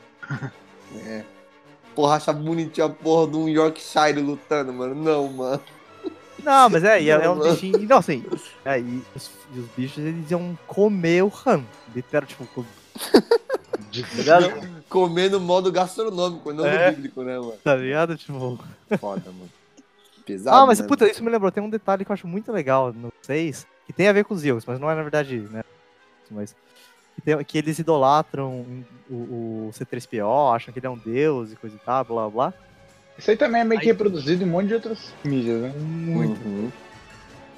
É. 1.05 1.23
Porra, 1.93 2.15
acha 2.15 2.33
bonitinho 2.33 2.87
a 2.87 2.89
porra 2.89 3.31
de 3.31 3.37
um 3.37 3.47
Yorkshire 3.47 4.19
lutando, 4.19 4.73
mano. 4.73 4.95
Não, 4.95 5.27
mano. 5.27 5.61
Não, 6.45 6.69
mas 6.69 6.83
é, 6.83 7.01
e 7.01 7.09
é, 7.09 7.29
um 7.29 7.39
bichinho. 7.39 7.81
e 7.81 7.85
Não, 7.87 7.97
assim, 7.97 8.23
é, 8.63 8.79
e, 8.79 9.03
os, 9.15 9.31
e 9.53 9.59
os 9.59 9.67
bichos 9.75 9.97
eles 10.03 10.29
iam 10.29 10.57
comer 10.67 11.23
o 11.23 11.31
Han. 11.45 11.63
Literal, 11.93 12.27
tipo, 12.27 12.45
com- 12.47 12.63
ligado? 14.15 14.49
Comendo 14.89 15.39
modo 15.39 15.71
gastronômico, 15.71 16.53
não 16.53 16.65
É. 16.65 16.89
no 16.89 16.95
bíblico, 16.95 17.23
né, 17.23 17.37
mano? 17.37 17.53
Tá 17.63 17.75
ligado? 17.75 18.15
Tipo. 18.17 18.59
Foda, 18.99 19.23
mano. 19.31 19.49
Pesado. 20.25 20.57
Ah, 20.57 20.65
mas 20.65 20.79
né, 20.79 20.87
puta, 20.87 21.07
isso 21.09 21.23
me 21.23 21.29
lembrou. 21.29 21.51
Tem 21.51 21.63
um 21.63 21.69
detalhe 21.69 22.03
que 22.03 22.11
eu 22.11 22.13
acho 22.13 22.27
muito 22.27 22.51
legal 22.51 22.91
no 22.93 23.11
6, 23.21 23.65
que 23.85 23.93
tem 23.93 24.07
a 24.07 24.13
ver 24.13 24.25
com 24.25 24.33
os 24.33 24.43
Ewoks, 24.43 24.65
mas 24.65 24.79
não 24.79 24.89
é 24.89 24.95
na 24.95 25.01
verdade, 25.01 25.37
né? 25.51 25.63
Mas. 26.31 26.55
Que, 27.15 27.21
tem- 27.21 27.43
que 27.45 27.57
eles 27.57 27.79
idolatram 27.79 28.65
o, 29.09 29.13
o 29.13 29.69
C3PO, 29.73 30.53
acham 30.55 30.73
que 30.73 30.79
ele 30.79 30.87
é 30.87 30.89
um 30.89 30.97
deus 30.97 31.51
e 31.51 31.55
coisa 31.55 31.75
e 31.75 31.79
tal, 31.79 32.03
blá 32.03 32.29
blá 32.29 32.29
blá. 32.29 32.53
Isso 33.17 33.31
aí 33.31 33.37
também 33.37 33.61
é 33.61 33.63
meio 33.63 33.79
que 33.79 33.87
Aí- 33.87 33.91
reproduzido 33.91 34.43
em 34.43 34.47
um 34.47 34.51
monte 34.51 34.67
de 34.67 34.73
outras 34.73 35.13
mídias, 35.23 35.61
né? 35.61 35.73
Muito. 35.77 36.39
Uhum. 36.45 36.71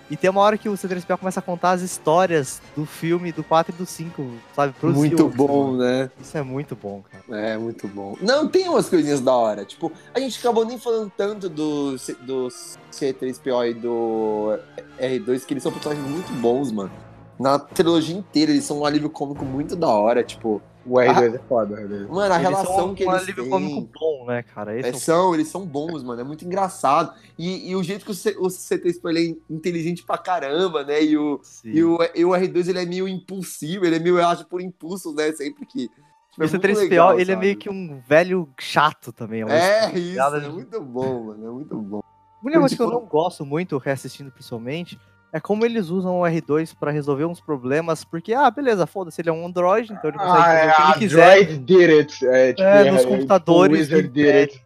E 0.09 0.15
tem 0.15 0.29
uma 0.29 0.39
hora 0.39 0.57
que 0.57 0.69
o 0.69 0.73
C3PO 0.73 1.17
começa 1.17 1.41
a 1.41 1.43
contar 1.43 1.71
as 1.71 1.81
histórias 1.81 2.61
do 2.77 2.85
filme 2.85 3.33
do 3.33 3.43
4 3.43 3.73
e 3.75 3.77
do 3.77 3.85
5, 3.85 4.25
sabe? 4.55 4.73
Pros 4.79 4.95
Muito 4.95 5.27
bom, 5.27 5.71
mano. 5.73 5.77
né? 5.79 6.09
Isso 6.21 6.37
é 6.37 6.41
muito 6.41 6.77
bom, 6.77 7.03
cara. 7.11 7.41
É, 7.45 7.57
muito 7.57 7.89
bom. 7.89 8.15
Não, 8.21 8.47
tem 8.47 8.69
umas 8.69 8.87
coisinhas 8.87 9.19
da 9.19 9.33
hora. 9.33 9.65
Tipo, 9.65 9.91
a 10.13 10.19
gente 10.21 10.39
acabou 10.39 10.63
nem 10.63 10.79
falando 10.79 11.11
tanto 11.17 11.49
do, 11.49 11.97
C- 11.97 12.15
do 12.21 12.47
C3PO 12.89 13.69
e 13.69 13.73
do 13.73 14.57
R2, 14.97 15.45
que 15.45 15.53
eles 15.53 15.63
são 15.63 15.73
personagens 15.73 16.07
muito 16.07 16.31
bons, 16.39 16.71
mano. 16.71 16.91
Na 17.37 17.59
trilogia 17.59 18.15
inteira, 18.15 18.51
eles 18.51 18.63
são 18.63 18.79
um 18.79 18.85
alívio 18.85 19.09
cômico 19.09 19.43
muito 19.43 19.75
da 19.75 19.87
hora, 19.89 20.23
tipo. 20.23 20.61
O 20.87 20.93
R2 20.95 21.35
é 21.35 21.39
foda, 21.39 21.73
o 21.73 21.77
R2. 21.77 22.07
Mano, 22.07 22.33
a 22.33 22.37
Eles 22.37 22.49
relação 22.49 22.75
são 22.75 22.95
que 22.95 23.03
eles 23.03 23.25
têm... 23.25 23.49
cômico 23.49 23.89
bom, 23.99 24.25
né, 24.25 24.41
cara? 24.43 24.77
Esse 24.77 24.89
É, 24.89 24.91
é 24.91 24.93
são, 24.93 25.33
eles 25.33 25.47
são 25.49 25.65
bons, 25.65 26.01
mano. 26.03 26.21
É 26.21 26.23
muito 26.23 26.45
engraçado. 26.45 27.13
E, 27.37 27.69
e 27.69 27.75
o 27.75 27.83
jeito 27.83 28.05
que 28.05 28.11
o, 28.11 28.15
C, 28.15 28.35
o 28.39 28.47
C3PO 28.47 29.09
ele 29.09 29.31
é 29.49 29.53
inteligente 29.53 30.03
pra 30.03 30.17
caramba, 30.17 30.83
né? 30.83 31.03
E 31.03 31.17
o, 31.17 31.39
Sim. 31.43 31.69
e 31.69 31.83
o, 31.83 31.97
e 32.15 32.23
o 32.25 32.29
R2 32.29 32.69
ele 32.69 32.79
é 32.79 32.85
meio 32.85 33.07
impulsivo, 33.07 33.85
ele 33.85 33.97
é 33.97 33.99
meio 33.99 34.25
age 34.25 34.45
por 34.45 34.61
impulso, 34.61 35.13
né? 35.13 35.31
Sempre 35.33 35.65
que. 35.65 35.87
tipo, 35.89 35.93
E 36.37 36.41
o 36.41 36.45
é 36.45 36.47
muito 36.49 36.61
C3PO, 36.67 36.77
legal, 36.77 37.13
ele 37.19 37.31
é 37.31 37.33
sabe? 37.35 37.45
meio 37.45 37.57
que 37.57 37.69
um 37.69 37.99
velho 38.07 38.47
chato 38.59 39.11
também. 39.11 39.41
É, 39.43 39.85
espécie, 39.87 40.11
isso, 40.13 40.21
é 40.21 40.49
muito 40.49 40.81
bom, 40.81 41.23
mano. 41.25 41.47
É 41.47 41.51
muito 41.51 41.75
bom. 41.75 41.99
A 41.99 42.45
única 42.45 42.59
coisa 42.59 42.75
que 42.75 42.81
eu 42.81 42.87
tipo- 42.87 42.99
não 43.01 43.05
gosto 43.07 43.45
muito, 43.45 43.77
reassistindo 43.77 44.31
principalmente, 44.31 44.97
é 45.37 45.39
como 45.39 45.65
eles 45.65 45.89
usam 45.89 46.19
o 46.19 46.23
R2 46.23 46.73
pra 46.79 46.91
resolver 46.91 47.25
uns 47.25 47.39
problemas, 47.39 48.03
porque, 48.03 48.33
ah, 48.33 48.49
beleza, 48.51 48.85
foda-se, 48.87 49.21
ele 49.21 49.29
é 49.29 49.33
um 49.33 49.45
Android, 49.45 49.91
então 49.91 50.09
ele 50.09 50.17
consegue 50.17 50.37
Ah, 50.37 50.43
fazer 50.43 50.59
é, 50.59 50.71
o 50.71 50.75
que 50.75 50.81
ele 50.81 50.93
quiser. 50.99 51.45
Droid 51.45 51.57
did 51.59 51.89
it. 51.89 52.27
É, 52.27 52.49
tipo, 52.53 52.61
É, 52.63 52.91
nos 52.91 53.01
tipo, 53.01 53.13
computadores 53.13 53.77
o 53.77 53.81
Wizard 53.81 54.07
do 54.07 54.13
did 54.13 54.35
it. 54.35 54.61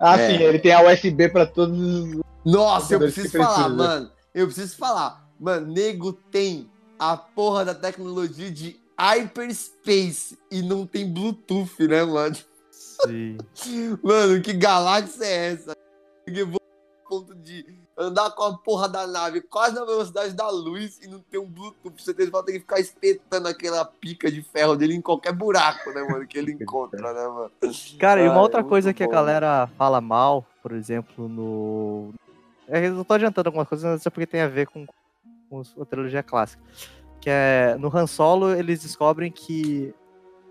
Ah, 0.00 0.18
É. 0.20 0.28
sim, 0.38 0.42
ele 0.42 0.58
tem 0.58 0.72
a 0.72 0.82
USB 0.92 1.28
pra 1.28 1.46
todos 1.46 1.78
os... 1.78 2.20
Nossa, 2.44 2.94
eu 2.94 2.98
Computadores 3.00 3.14
preciso 3.14 3.36
falar, 3.38 3.54
precisa. 3.64 3.76
mano. 3.76 4.10
Eu 4.34 4.46
preciso 4.46 4.76
falar. 4.76 5.28
Mano, 5.40 5.66
nego 5.72 6.12
tem 6.12 6.70
a 6.98 7.16
porra 7.16 7.64
da 7.64 7.74
tecnologia 7.74 8.50
de 8.50 8.76
hyperspace 8.98 10.38
e 10.50 10.62
não 10.62 10.86
tem 10.86 11.12
Bluetooth, 11.12 11.86
né, 11.86 12.04
mano? 12.04 12.36
Sim. 12.70 13.36
Mano, 14.02 14.40
que 14.42 14.52
galáxia 14.52 15.24
é 15.24 15.52
essa? 15.52 15.76
Que 16.26 16.42
vou 16.44 16.58
ao 17.04 17.08
ponto 17.20 17.34
de 17.36 17.64
andar 17.98 18.30
com 18.30 18.44
a 18.44 18.56
porra 18.56 18.88
da 18.88 19.06
nave 19.06 19.40
quase 19.40 19.74
na 19.74 19.84
velocidade 19.84 20.32
da 20.32 20.48
luz 20.48 21.00
e 21.02 21.08
não 21.08 21.18
ter 21.18 21.38
um 21.38 21.46
Bluetooth. 21.46 22.00
Você 22.02 22.14
tem 22.14 22.30
tem 22.30 22.54
que 22.54 22.60
ficar 22.60 22.78
espetando 22.78 23.48
aquela 23.48 23.84
pica 23.84 24.30
de 24.30 24.40
ferro 24.40 24.76
dele 24.76 24.94
em 24.94 25.00
qualquer 25.00 25.32
buraco, 25.32 25.90
né, 25.90 26.02
mano? 26.08 26.26
Que 26.26 26.38
ele 26.38 26.52
encontra, 26.52 27.12
né, 27.12 27.26
mano? 27.28 27.50
Cara, 27.98 28.20
e 28.20 28.28
uma 28.28 28.36
Ah, 28.36 28.42
outra 28.42 28.60
é 28.60 28.64
coisa 28.64 28.94
que 28.94 29.02
a 29.02 29.06
bom. 29.06 29.12
galera 29.12 29.68
fala 29.76 30.00
mal, 30.00 30.46
por 30.62 30.72
exemplo, 30.72 31.28
no. 31.28 32.14
É, 32.68 32.86
eu 32.86 33.04
tô 33.04 33.14
adiantando 33.14 33.48
algumas 33.48 33.68
coisas, 33.68 33.90
mas 33.90 34.06
é 34.06 34.10
porque 34.10 34.26
tem 34.26 34.42
a 34.42 34.48
ver 34.48 34.66
com, 34.68 34.86
com 35.50 35.62
a 35.80 35.84
trilogia 35.84 36.22
clássica. 36.22 36.62
Que 37.20 37.30
é. 37.30 37.76
No 37.78 37.94
Han 37.94 38.06
Solo, 38.06 38.50
eles 38.54 38.80
descobrem 38.82 39.32
que 39.32 39.92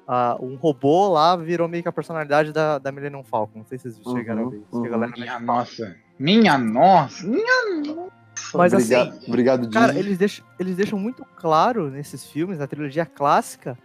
ah, 0.06 0.36
um 0.40 0.56
robô 0.56 1.10
lá 1.10 1.36
virou 1.36 1.68
meio 1.68 1.84
que 1.84 1.90
a 1.90 1.94
personalidade 1.94 2.52
da, 2.52 2.78
da 2.78 2.92
Millennium 2.92 3.24
Falcon. 3.24 3.60
Não 3.60 3.66
sei 3.66 3.78
se 3.78 3.92
vocês 3.92 4.06
Uhum, 4.06 4.18
chegaram 4.18 4.48
a 4.48 4.50
ver 4.50 4.58
isso. 4.58 4.70
que 4.70 4.76
a 4.76 4.80
uhum. 4.80 4.90
galera 4.90 5.40
Minha 6.20 6.58
nossa. 6.58 7.26
Minha 7.26 7.84
nossa. 7.86 8.18
Mas 8.54 8.74
obrigado, 8.74 9.10
assim, 9.10 9.28
obrigado, 9.28 9.70
Cara, 9.70 9.88
Disney. 9.88 10.00
eles 10.00 10.18
deixam, 10.18 10.46
eles 10.60 10.76
deixam 10.76 10.98
muito 11.00 11.26
claro 11.36 11.90
nesses 11.90 12.26
filmes, 12.26 12.60
na 12.60 12.68
trilogia 12.68 13.06
clássica, 13.06 13.78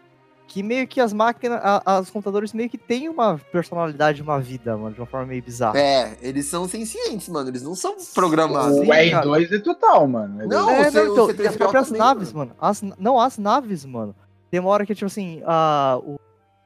que 0.47 0.63
meio 0.63 0.87
que 0.87 1.01
as 1.01 1.13
máquinas, 1.13 1.61
os 2.03 2.11
computadores 2.11 2.53
meio 2.53 2.69
que 2.69 2.77
têm 2.79 3.09
uma 3.09 3.39
personalidade, 3.51 4.21
uma 4.23 4.39
vida, 4.39 4.77
mano, 4.77 4.95
de 4.95 5.01
uma 5.01 5.07
forma 5.07 5.27
meio 5.27 5.43
bizarra. 5.43 5.79
É, 5.79 6.17
eles 6.21 6.47
são 6.47 6.69
sencientes, 6.69 7.29
mano. 7.29 7.49
Eles 7.49 7.63
não 7.63 7.75
são 7.75 7.97
programados. 8.15 8.77
O 8.79 8.83
R2 8.83 9.53
é 9.53 9.59
total, 9.59 10.07
mano. 10.07 10.47
Não, 10.47 10.71
É, 10.71 10.81
o 10.81 10.85
C- 10.85 10.91
não, 11.03 11.13
então, 11.13 11.27
C3PO 11.29 11.41
e 11.45 11.47
as 11.49 11.57
próprias 11.57 11.87
também, 11.87 12.01
naves, 12.03 12.33
mano. 12.33 12.53
As, 12.61 12.83
não, 12.99 13.19
as 13.19 13.39
naves, 13.39 13.85
mano. 13.87 14.15
Tem 14.51 14.61
uma 14.61 14.69
hora 14.69 14.85
que, 14.85 14.95
tipo 14.95 15.07
assim, 15.07 15.43
a, 15.47 15.99
o 16.05 16.17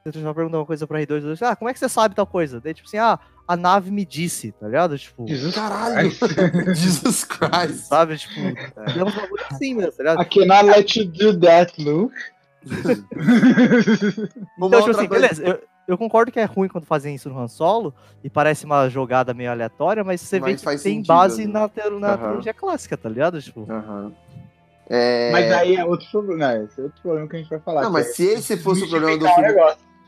você 0.05 0.21
já 0.21 0.33
perguntou 0.33 0.59
uma 0.61 0.65
coisa 0.65 0.85
pra 0.87 0.99
R2, 1.01 1.21
R2, 1.21 1.41
ah, 1.41 1.55
como 1.55 1.69
é 1.69 1.73
que 1.73 1.79
você 1.79 1.89
sabe 1.89 2.15
tal 2.15 2.27
coisa? 2.27 2.61
Daí, 2.61 2.73
tipo 2.73 2.87
assim, 2.87 2.97
ah, 2.97 3.17
a 3.47 3.55
nave 3.55 3.89
me 3.91 4.03
disse, 4.05 4.51
tá 4.51 4.65
ligado? 4.67 4.97
Tipo, 4.97 5.25
Jesus 5.27 5.55
Caralho! 5.55 6.11
Jesus 6.75 7.23
Christ! 7.23 7.85
sabe? 7.85 8.17
Tipo, 8.17 8.41
é 8.75 9.03
uns 9.03 9.15
bagulho 9.15 9.43
assim 9.49 9.73
mesmo, 9.73 9.91
tá 9.93 10.03
ligado? 10.03 10.21
I 10.21 10.25
cannot 10.25 10.65
let 10.65 10.95
you 10.95 11.05
do 11.05 11.39
that, 11.39 11.81
Luke. 11.81 12.15
Então, 14.57 14.81
tipo 14.81 14.91
assim, 14.91 15.07
coisa- 15.07 15.27
beleza, 15.27 15.43
eu, 15.45 15.61
eu 15.87 15.97
concordo 15.97 16.31
que 16.31 16.39
é 16.39 16.45
ruim 16.45 16.67
quando 16.67 16.85
fazem 16.85 17.15
isso 17.15 17.29
no 17.29 17.39
Han 17.39 17.47
Solo, 17.47 17.93
e 18.23 18.29
parece 18.29 18.65
uma 18.65 18.89
jogada 18.89 19.33
meio 19.33 19.51
aleatória, 19.51 20.03
mas 20.03 20.19
você 20.21 20.39
vê 20.39 20.51
Mas 20.51 20.59
que 20.59 20.65
faz 20.65 20.83
tem 20.83 20.95
sentido, 20.95 21.07
base 21.07 21.47
né? 21.47 21.53
na, 21.53 21.99
na 21.99 22.13
Aham. 22.13 22.17
trilogia 22.17 22.53
clássica, 22.53 22.97
tá 22.97 23.07
ligado? 23.07 23.41
Tipo, 23.41 23.65
Aham. 23.71 24.11
É... 24.89 25.31
Mas 25.31 25.51
aí 25.51 25.75
é 25.75 25.85
outro 25.85 26.09
problema. 26.09 26.47
Não, 26.53 26.63
esse 26.65 26.79
é 26.79 26.83
outro 26.83 27.01
problema 27.01 27.27
que 27.27 27.35
a 27.35 27.39
gente 27.39 27.49
vai 27.49 27.59
falar. 27.59 27.81
Não, 27.81 27.89
que 27.89 27.93
mas 27.93 28.07
é 28.07 28.13
se 28.13 28.23
esse 28.25 28.57
fosse 28.57 28.83
o 28.83 28.89
problema 28.89 29.17
do 29.17 29.27
filme. 29.27 29.53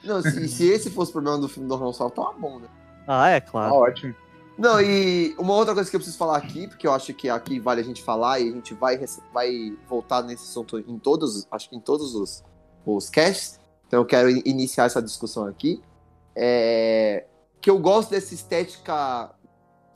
Não, 0.03 0.21
se, 0.21 0.47
se 0.47 0.67
esse 0.69 0.89
fosse 0.89 1.11
o 1.11 1.13
problema 1.13 1.37
do 1.37 1.49
filme 1.49 1.67
do 1.67 1.75
Han 1.75 1.91
Solo, 1.91 2.11
tava 2.11 2.33
bom, 2.33 2.59
né? 2.59 2.67
Ah, 3.09 3.29
é, 3.29 3.39
Tá 3.39 3.51
claro. 3.51 3.73
ótimo. 3.75 4.15
Não, 4.57 4.81
e 4.81 5.33
uma 5.37 5.53
outra 5.53 5.73
coisa 5.73 5.89
que 5.89 5.95
eu 5.95 5.99
preciso 5.99 6.17
falar 6.17 6.35
aqui, 6.37 6.67
porque 6.67 6.85
eu 6.85 6.91
acho 6.93 7.13
que 7.13 7.29
aqui 7.29 7.59
vale 7.59 7.79
a 7.79 7.83
gente 7.83 8.03
falar 8.03 8.39
e 8.41 8.49
a 8.49 8.51
gente 8.51 8.73
vai, 8.73 8.99
vai 9.33 9.77
voltar 9.87 10.21
nesse 10.21 10.43
assunto 10.43 10.77
em 10.79 10.99
todos, 10.99 11.47
acho 11.49 11.69
que 11.69 11.75
em 11.77 11.79
todos 11.79 12.13
os, 12.13 12.43
os 12.85 13.09
casts. 13.09 13.57
Então 13.87 14.01
eu 14.01 14.05
quero 14.05 14.29
in- 14.29 14.41
iniciar 14.45 14.85
essa 14.85 15.01
discussão 15.01 15.45
aqui. 15.47 15.81
É, 16.35 17.25
que 17.61 17.69
eu 17.69 17.79
gosto 17.79 18.09
dessa 18.11 18.33
estética 18.33 19.31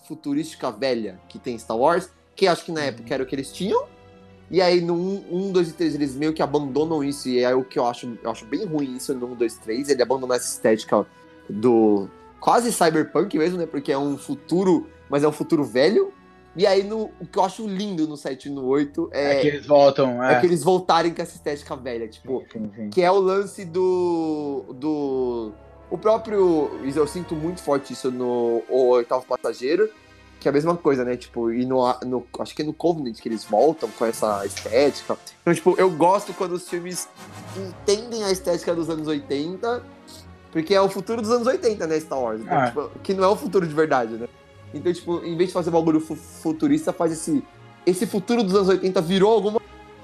futurística 0.08 0.72
velha 0.72 1.20
que 1.30 1.38
tem 1.40 1.58
Star 1.60 1.78
Wars, 1.78 2.10
que 2.36 2.48
acho 2.48 2.66
que 2.66 2.72
na 2.72 2.82
época 2.84 3.14
era 3.14 3.24
o 3.24 3.26
que 3.26 3.36
eles 3.36 3.52
tinham. 3.52 3.86
E 4.50 4.62
aí 4.62 4.82
no 4.82 4.94
1, 4.96 5.52
2 5.52 5.70
e 5.70 5.74
3 5.74 5.96
eles 5.96 6.16
meio 6.16 6.34
que 6.34 6.42
abandonam 6.42 7.04
isso, 7.04 7.28
e 7.28 7.40
é 7.40 7.54
o 7.56 7.64
que 7.64 7.80
eu 7.80 7.86
acho, 7.86 8.18
eu 8.24 8.30
acho 8.32 8.46
bem 8.46 8.66
ruim 8.66 8.96
isso 8.96 9.14
no 9.14 9.28
1, 9.34 9.36
2, 9.36 9.56
3, 9.58 9.90
ele 9.90 10.02
abandona 10.02 10.36
essa 10.36 10.48
estética 10.48 11.06
do 11.50 12.08
quase 12.44 12.74
cyberpunk 12.74 13.38
mesmo, 13.38 13.58
né? 13.58 13.66
Porque 13.66 13.90
é 13.90 13.98
um 13.98 14.18
futuro, 14.18 14.90
mas 15.10 15.24
é 15.24 15.28
um 15.28 15.32
futuro 15.32 15.64
velho. 15.64 16.12
E 16.58 16.68
aí 16.68 16.84
no, 16.84 17.10
o 17.20 17.26
que 17.26 17.40
eu 17.40 17.44
acho 17.44 17.66
lindo 17.66 18.06
no 18.06 18.18
7 18.18 18.50
e 18.50 18.52
no 18.52 18.66
8 18.66 19.10
É, 19.14 19.38
é, 19.38 19.40
que 19.40 19.48
eles 19.48 19.66
voltam, 19.66 20.22
é 20.22 20.34
é. 20.34 20.40
que 20.42 20.46
eles 20.46 20.62
voltarem 20.62 21.14
com 21.14 21.22
essa 21.22 21.36
estética 21.36 21.74
velha, 21.78 22.06
tipo, 22.06 22.44
Sim, 22.52 22.70
sim. 22.76 22.90
que 22.90 23.02
é 23.02 23.10
o 23.10 23.18
lance 23.18 23.64
do. 23.64 24.76
do. 24.76 25.54
O 25.90 25.98
próprio. 25.98 26.70
Eu 26.94 27.08
sinto 27.08 27.34
muito 27.34 27.62
forte 27.62 27.94
isso 27.94 28.12
no 28.12 28.62
O 28.70 28.90
Oitavo 28.90 29.26
Passageiro. 29.26 29.90
Que 30.42 30.50
é 30.50 30.52
a 30.52 30.54
mesma 30.54 30.76
coisa, 30.76 31.06
né? 31.06 31.16
Tipo, 31.16 31.50
e 31.50 31.66
no, 31.66 31.82
no. 32.06 32.28
Acho 32.40 32.54
que 32.54 32.62
é 32.62 32.66
no 32.66 32.74
Covenant 32.74 33.18
que 33.22 33.30
eles 33.30 33.46
voltam 33.46 33.90
com 33.98 34.06
essa 34.06 34.46
estética. 34.46 35.18
Então, 35.42 35.54
tipo, 35.54 35.76
eu 35.78 35.90
gosto 35.90 36.34
quando 36.34 36.52
os 36.52 36.68
filmes 36.68 37.08
entendem 37.56 38.26
a 38.26 38.32
estética 38.32 38.76
dos 38.76 38.90
anos 38.90 39.08
80. 39.08 39.82
Porque 40.54 40.74
é 40.74 40.80
o 40.80 40.88
futuro 40.88 41.22
dos 41.22 41.32
anos 41.32 41.46
80, 41.48 41.86
né? 41.88 42.00
Star 42.00 42.20
Wars. 42.22 42.40
Então, 42.42 42.58
Ah. 42.58 42.68
tipo, 42.68 42.92
que 43.04 43.14
não 43.14 43.24
é 43.26 43.28
o 43.28 43.36
futuro 43.36 43.68
de 43.68 43.74
verdade, 43.74 44.14
né? 44.14 44.28
Então, 44.74 44.94
tipo, 44.94 45.18
em 45.26 45.36
vez 45.36 45.50
de 45.50 45.54
fazer 45.54 45.70
um 45.70 45.74
bagulho 45.74 46.00
fu- 46.00 46.16
futurista, 46.16 46.94
faz 46.94 47.12
esse. 47.12 47.44
Esse 47.86 48.06
futuro 48.08 48.42
dos 48.44 48.56
anos 48.56 48.70
80 48.70 49.02
virou 49.02 49.34
alguma 49.34 49.60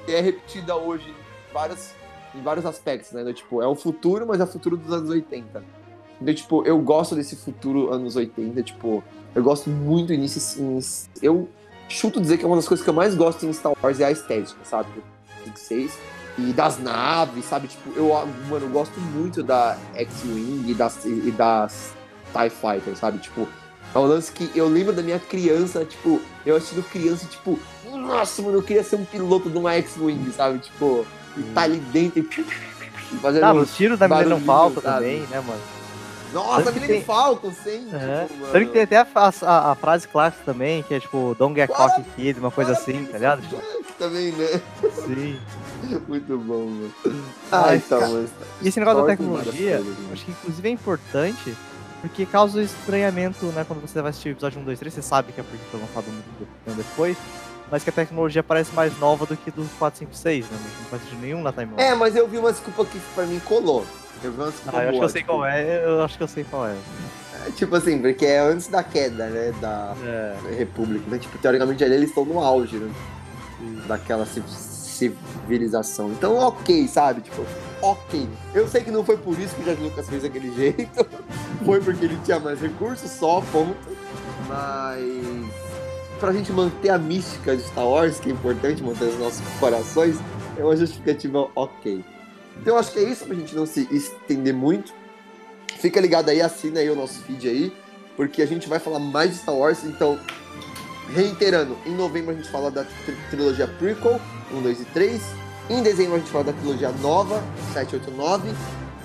que 0.06 0.12
é 0.12 0.20
repetida 0.20 0.76
hoje 0.76 1.08
em 1.10 1.54
vários, 1.54 1.92
em 2.36 2.42
vários 2.42 2.66
aspectos, 2.66 3.12
né? 3.14 3.22
Então, 3.22 3.34
tipo, 3.34 3.62
é 3.62 3.68
o 3.68 3.76
futuro, 3.76 4.26
mas 4.28 4.42
é 4.42 4.44
o 4.44 4.48
futuro 4.48 4.76
dos 4.76 4.92
anos 4.92 5.10
80. 5.10 5.64
Então, 6.22 6.34
tipo, 6.34 6.66
eu 6.66 6.78
gosto 6.80 7.16
desse 7.16 7.36
futuro 7.38 7.94
anos 7.94 8.16
80, 8.18 8.62
tipo, 8.62 9.02
eu 9.34 9.42
gosto 9.44 9.70
muito 9.70 10.12
nisso. 10.14 10.62
em- 10.62 10.80
Eu 11.22 11.48
chuto 11.88 12.20
dizer 12.20 12.38
que 12.38 12.44
é 12.44 12.48
uma 12.48 12.56
das 12.58 12.68
coisas 12.68 12.84
que 12.84 12.90
eu 12.90 12.94
mais 12.94 13.16
gosto 13.16 13.46
em 13.46 13.54
Star 13.54 13.74
Wars 13.82 14.00
é 14.00 14.06
a 14.06 14.12
estética, 14.12 14.60
sabe? 14.66 14.90
Do 15.46 15.58
6 15.58 15.98
e 16.48 16.53
das 16.53 16.80
naves, 16.80 17.45
sabe? 17.45 17.68
Tipo, 17.68 17.91
eu, 17.95 18.10
mano, 18.49 18.66
eu 18.66 18.70
gosto 18.70 18.99
muito 18.99 19.44
da 19.44 19.78
X-Wing 19.95 20.70
e 20.70 20.74
das, 20.74 21.03
e 21.06 21.32
das 21.32 21.94
TIE 22.34 22.49
Fighter, 22.49 22.95
sabe? 22.95 23.18
Tipo, 23.20 23.48
é 23.94 23.98
um 23.99 24.03
lance 24.06 24.32
que 24.32 24.52
eu 24.56 24.68
lembro 24.68 24.94
da 24.94 25.02
minha 25.02 25.20
criança, 25.20 25.84
tipo, 25.84 26.22
eu 26.45 26.56
assistindo 26.56 26.84
criança, 26.90 27.26
tipo, 27.26 27.60
nossa, 27.91 28.41
mano, 28.41 28.57
eu 28.57 28.64
queria 28.64 28.84
ser 28.84 28.95
um 28.98 29.06
piloto 29.06 29.49
de 29.49 29.57
uma 29.57 29.74
X-Wing, 29.74 30.32
sabe? 30.32 30.60
Tipo, 30.60 31.06
e 31.38 31.41
tá 31.53 31.61
ali 31.64 31.78
dentro 31.78 32.20
e 32.20 33.18
fazendo. 33.22 33.44
Ah, 33.44 33.53
os 33.53 33.76
tiros 33.76 33.98
da 33.98 34.07
Millennium 34.07 34.40
Falcon 34.41 34.82
sabe? 34.82 34.95
também, 34.95 35.20
né, 35.22 35.40
mano? 35.41 35.60
Nossa, 36.32 36.72
que 36.72 36.80
Millennium 36.80 36.98
tem- 36.99 37.03
Falcon. 37.06 37.52
É. 37.66 38.26
tipo. 38.28 38.45
Tanto 38.52 38.66
que 38.68 38.72
tem 38.72 38.82
até 38.84 38.98
a, 38.98 39.07
a- 39.41 39.72
a 39.72 39.76
frase 39.76 40.07
clássica 40.07 40.44
também, 40.45 40.84
que 40.84 40.94
é 40.94 40.99
tipo, 40.99 41.36
don't 41.40 41.56
get 41.60 41.70
cocky 41.72 42.03
kid, 42.16 42.40
uma 42.40 42.52
coisa 42.52 42.74
assim, 42.74 43.06
tá 43.06 43.18
ligado? 43.18 43.41
Também, 44.00 44.32
né? 44.32 44.62
Sim. 45.06 45.40
Muito 46.08 46.38
bom, 46.38 46.66
mano. 46.66 46.94
Ah, 47.52 47.62
Mas, 47.68 47.86
então, 47.86 48.00
cara, 48.00 48.12
mas. 48.14 48.30
E 48.62 48.68
esse 48.70 48.80
negócio 48.80 49.02
da 49.02 49.08
tecnologia, 49.08 49.78
coisas, 49.78 49.98
né? 50.00 50.10
acho 50.14 50.26
que 50.26 50.32
inclusive 50.32 50.68
é 50.68 50.72
importante, 50.72 51.56
porque 52.02 52.26
causa 52.26 52.62
estranhamento, 52.62 53.46
né? 53.48 53.66
Quando 53.68 53.82
você 53.82 54.02
vai 54.02 54.10
assistir 54.12 54.30
o 54.30 54.32
episódio 54.32 54.60
1, 54.62 54.64
2, 54.64 54.80
3, 54.80 54.94
você 54.94 55.02
sabe 55.02 55.32
que 55.34 55.40
é 55.42 55.44
porque 55.44 55.64
foi 55.70 55.80
lançado 55.80 56.06
muito 56.06 56.76
depois, 56.78 57.18
mas 57.70 57.84
que 57.84 57.90
a 57.90 57.94
tecnologia 57.94 58.42
parece 58.42 58.74
mais 58.74 58.98
nova 59.00 59.26
do 59.26 59.36
que 59.36 59.52
do 59.52 59.64
4, 59.78 60.00
5, 60.00 60.16
6, 60.16 60.46
né? 60.50 60.58
Não 60.80 60.86
faz 60.86 61.02
sentido 61.04 61.22
nenhum 61.22 61.42
na 61.42 61.52
timeline. 61.52 61.82
É, 61.82 61.94
mas 61.94 62.16
eu 62.16 62.28
vi 62.28 62.38
uma 62.38 62.52
desculpa 62.52 62.86
que 62.86 63.00
pra 63.14 63.26
mim 63.26 63.40
colou. 63.40 63.86
Eu 64.24 64.32
vi 64.32 64.38
uma 64.42 64.50
desculpa 64.52 64.78
ah, 64.78 64.84
eu 64.84 64.90
acho 64.90 64.92
que 64.92 64.98
boa, 64.98 65.06
eu 65.06 65.10
sei 65.10 65.22
tipo, 65.22 65.34
qual 65.34 65.46
é, 65.46 65.86
eu 65.86 66.02
acho 66.04 66.18
que 66.18 66.24
eu 66.24 66.28
sei 66.28 66.44
qual 66.46 66.68
é. 66.68 66.76
é, 67.48 67.52
Tipo 67.52 67.76
assim, 67.76 68.00
porque 68.00 68.26
é 68.26 68.40
antes 68.40 68.68
da 68.68 68.84
queda, 68.84 69.28
né? 69.28 69.54
Da 69.62 69.96
É. 70.06 70.36
República. 70.58 71.04
Então, 71.08 71.20
tipo, 71.20 71.38
teoricamente 71.38 71.84
ali 71.84 71.96
eles 71.96 72.10
estão 72.10 72.26
no 72.26 72.40
auge, 72.40 72.76
né? 72.78 72.92
Daquela 73.88 74.26
ci- 74.26 74.44
civilização. 74.48 76.11
Então, 76.11 76.36
ok, 76.38 76.88
sabe? 76.88 77.22
Tipo, 77.22 77.45
ok. 77.81 78.27
Eu 78.53 78.68
sei 78.68 78.84
que 78.84 78.91
não 78.91 79.03
foi 79.03 79.18
por 79.18 79.38
isso 79.40 79.56
que 79.56 79.61
o 79.61 79.64
George 79.65 79.81
Lucas 79.84 80.10
fez 80.10 80.23
daquele 80.23 80.53
jeito. 80.56 81.06
foi 81.65 81.80
porque 81.81 82.06
ele 82.06 82.18
tinha 82.23 82.40
mais 82.40 82.60
recursos, 82.60 83.10
só, 83.11 83.41
ponto. 83.52 83.77
Mas. 84.48 85.45
Pra 86.19 86.34
gente 86.34 86.52
manter 86.52 86.90
a 86.90 86.98
mística 86.98 87.56
de 87.56 87.64
Star 87.64 87.88
Wars, 87.88 88.19
que 88.19 88.30
é 88.30 88.34
importante 88.34 88.84
manter 88.84 89.06
os 89.06 89.18
nossos 89.19 89.41
corações, 89.60 90.18
é 90.57 90.64
uma 90.64 90.76
justificativa 90.76 91.48
ok. 91.56 92.03
Então 92.61 92.77
acho 92.77 92.91
que 92.91 92.99
é 92.99 93.03
isso 93.03 93.23
pra 93.26 93.36
gente 93.36 93.56
não 93.56 93.65
se 93.65 93.88
estender 93.90 94.53
muito. 94.53 94.94
Fica 95.77 96.02
ligado 96.02 96.27
aí, 96.27 96.41
assina 96.41 96.81
aí 96.81 96.90
o 96.90 96.95
nosso 96.95 97.19
feed 97.22 97.48
aí, 97.48 97.73
porque 98.18 98.41
a 98.41 98.45
gente 98.45 98.68
vai 98.68 98.80
falar 98.80 98.99
mais 98.99 99.31
de 99.31 99.38
Star 99.38 99.56
Wars, 99.56 99.86
então 99.86 100.19
reiterando, 101.14 101.77
em 101.86 101.95
novembro 101.95 102.31
a 102.31 102.34
gente 102.36 102.49
fala 102.49 102.69
da 102.72 102.84
tri- 102.84 103.18
trilogia 103.30 103.68
prequel, 103.68 104.19
1, 104.53 104.61
2 104.61 104.81
e 104.81 104.86
3. 104.86 105.22
Em 105.69 105.84
dezembro 105.84 106.15
a 106.15 106.19
gente 106.19 106.31
fala 106.31 106.45
da 106.45 106.53
trilogia 106.53 106.90
nova, 107.02 107.44
7, 107.73 107.95
8, 107.95 108.11
9. 108.11 108.49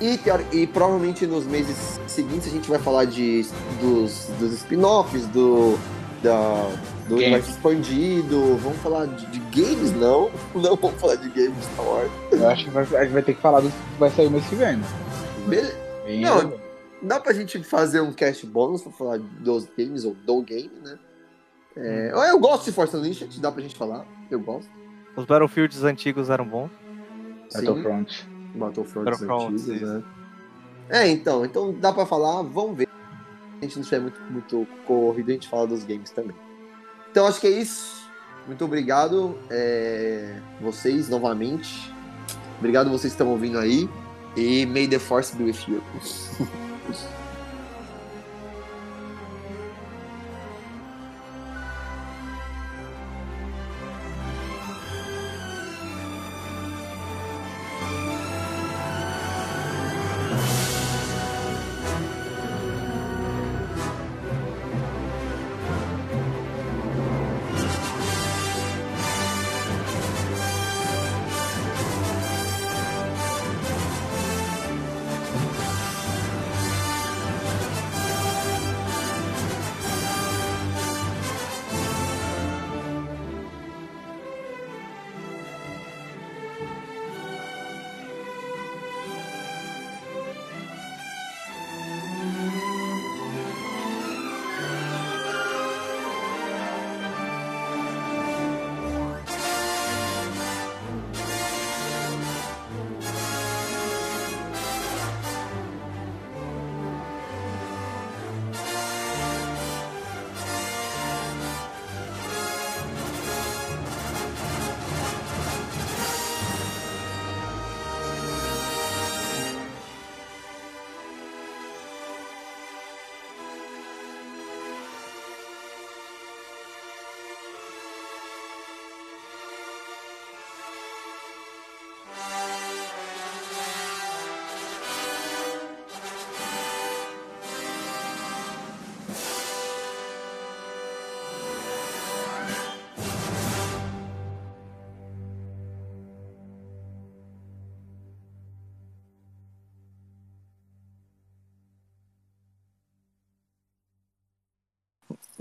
E, 0.00 0.18
e 0.52 0.66
provavelmente 0.66 1.26
nos 1.26 1.44
meses 1.46 2.00
seguintes 2.06 2.48
a 2.48 2.50
gente 2.50 2.68
vai 2.68 2.78
falar 2.78 3.04
de, 3.04 3.46
dos, 3.80 4.28
dos 4.40 4.52
spin-offs, 4.54 5.26
do, 5.28 5.78
da, 6.22 6.68
do 7.08 7.14
universo 7.16 7.50
expandido. 7.50 8.56
Vamos 8.56 8.78
falar 8.78 9.06
de, 9.06 9.26
de 9.26 9.38
games? 9.62 9.92
Não. 9.92 10.30
Não 10.54 10.74
vamos 10.76 11.00
falar 11.00 11.14
de 11.16 11.28
games 11.28 11.56
de 11.56 11.64
Star 11.72 11.86
Wars. 11.86 12.10
Eu 12.32 12.48
acho 12.48 12.64
que 12.64 12.70
vai- 12.70 12.82
a 12.96 13.04
gente 13.04 13.12
vai 13.12 13.22
ter 13.22 13.34
que 13.34 13.40
falar 13.40 13.60
do 13.60 13.68
que 13.68 13.76
vai 13.98 14.10
sair 14.10 14.26
o 14.26 14.30
mês 14.30 14.44
que 14.46 14.54
vem. 14.56 14.76
né? 14.76 14.84
Bele- 15.46 15.74
Bem 16.04 16.20
Não. 16.22 16.52
Dá 17.00 17.20
pra 17.20 17.32
gente 17.34 17.62
fazer 17.62 18.00
um 18.00 18.12
cast 18.12 18.44
bônus 18.46 18.82
pra 18.82 18.90
falar 18.90 19.18
dos 19.18 19.66
games 19.78 20.04
ou 20.04 20.14
do 20.26 20.40
game, 20.42 20.70
né? 20.82 20.98
É, 21.76 22.12
eu 22.30 22.38
gosto 22.38 22.64
de 22.64 22.72
Force 22.72 22.96
Unleashed, 22.96 23.40
dá 23.40 23.50
pra 23.50 23.62
gente 23.62 23.76
falar. 23.76 24.06
Eu 24.30 24.40
gosto. 24.40 24.70
Os 25.16 25.24
Battlefields 25.24 25.82
antigos 25.82 26.30
eram 26.30 26.46
bons. 26.46 26.70
Battlefront. 27.52 28.28
Battlefront 28.54 29.54
antigos, 29.54 29.80
né? 29.80 30.02
É, 30.88 31.08
então, 31.08 31.44
então 31.44 31.72
dá 31.72 31.92
pra 31.92 32.06
falar, 32.06 32.42
vamos 32.42 32.76
ver. 32.76 32.88
A 33.60 33.64
gente 33.64 33.76
não 33.76 33.82
estiver 33.82 34.00
muito, 34.00 34.20
muito 34.30 34.66
corrido, 34.86 35.30
a 35.30 35.32
gente 35.32 35.48
fala 35.48 35.66
dos 35.66 35.84
games 35.84 36.10
também. 36.10 36.36
Então 37.10 37.26
acho 37.26 37.40
que 37.40 37.46
é 37.46 37.50
isso. 37.50 38.04
Muito 38.46 38.64
obrigado, 38.64 39.38
é, 39.50 40.38
vocês 40.60 41.08
novamente. 41.08 41.92
Obrigado 42.58 42.90
vocês 42.90 43.12
que 43.12 43.20
estão 43.22 43.28
ouvindo 43.28 43.58
aí. 43.58 43.88
E 44.36 44.66
may 44.66 44.86
the 44.86 44.98
force 44.98 45.34
be 45.36 45.44
with 45.44 45.56
you. 45.68 45.82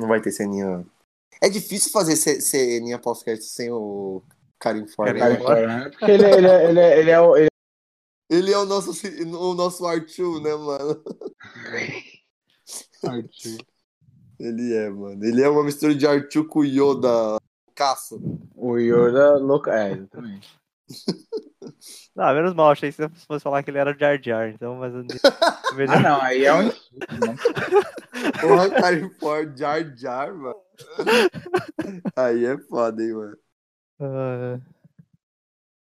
Não 0.04 0.10
vai 0.10 0.20
ter 0.20 0.32
ceninha. 0.32 0.86
É 1.42 1.48
difícil 1.48 1.90
fazer 1.90 2.18
ce- 2.18 2.42
ceninha 2.42 3.00
pós-crédito 3.00 3.46
sem 3.46 3.72
o 3.72 4.22
Karim 4.60 4.86
Ford. 4.86 5.10
É, 5.10 5.14
né? 5.14 5.66
né? 5.66 5.90
Porque 5.90 6.12
ele, 6.12 6.26
ele, 6.26 6.48
é- 6.48 6.70
ele, 6.70 6.80
é- 6.80 7.00
ele 7.00 7.10
é 7.12 7.22
o. 7.22 7.38
Ele 7.38 7.50
Ele 8.30 8.52
é 8.52 8.58
o 8.58 8.66
nosso, 8.66 8.92
o 8.92 9.54
nosso 9.54 9.86
Arthur, 9.86 10.42
né, 10.42 10.54
mano? 10.56 11.02
é... 11.72 12.04
Ele 14.40 14.74
é, 14.74 14.90
mano. 14.90 15.24
Ele 15.24 15.42
é 15.42 15.48
uma 15.48 15.64
mistura 15.64 15.96
de 15.96 16.06
Arthur 16.06 16.46
com 16.48 16.66
Yoda. 16.66 17.38
Caça. 17.74 18.18
O 18.56 18.78
Yoda 18.78 19.38
louco. 19.38 19.70
É, 19.70 19.94
exatamente. 19.94 20.60
Não, 22.16 22.34
menos 22.34 22.54
mal, 22.54 22.72
achei 22.72 22.92
que 22.92 22.96
você 22.98 23.10
fosse 23.28 23.44
falar 23.44 23.64
que 23.64 23.72
ele 23.72 23.80
era 23.80 23.98
Jar 23.98 24.22
Jar, 24.22 24.50
então, 24.50 24.76
mas 24.76 24.94
eu- 24.94 25.04
Ah, 25.34 25.76
melhor. 25.76 26.02
não, 26.02 26.22
aí 26.22 26.46
é 26.46 26.54
um 26.54 26.64
né? 26.64 26.74
Porra, 28.40 28.70
Karim 28.70 29.10
Ford, 29.20 29.58
Jar 29.58 29.98
Jar, 29.98 30.34
mano. 30.36 30.56
Aí 32.16 32.46
é 32.46 32.58
foda, 32.70 33.02
hein, 33.04 33.14
mano. 33.14 33.38
Ah, 34.00 34.60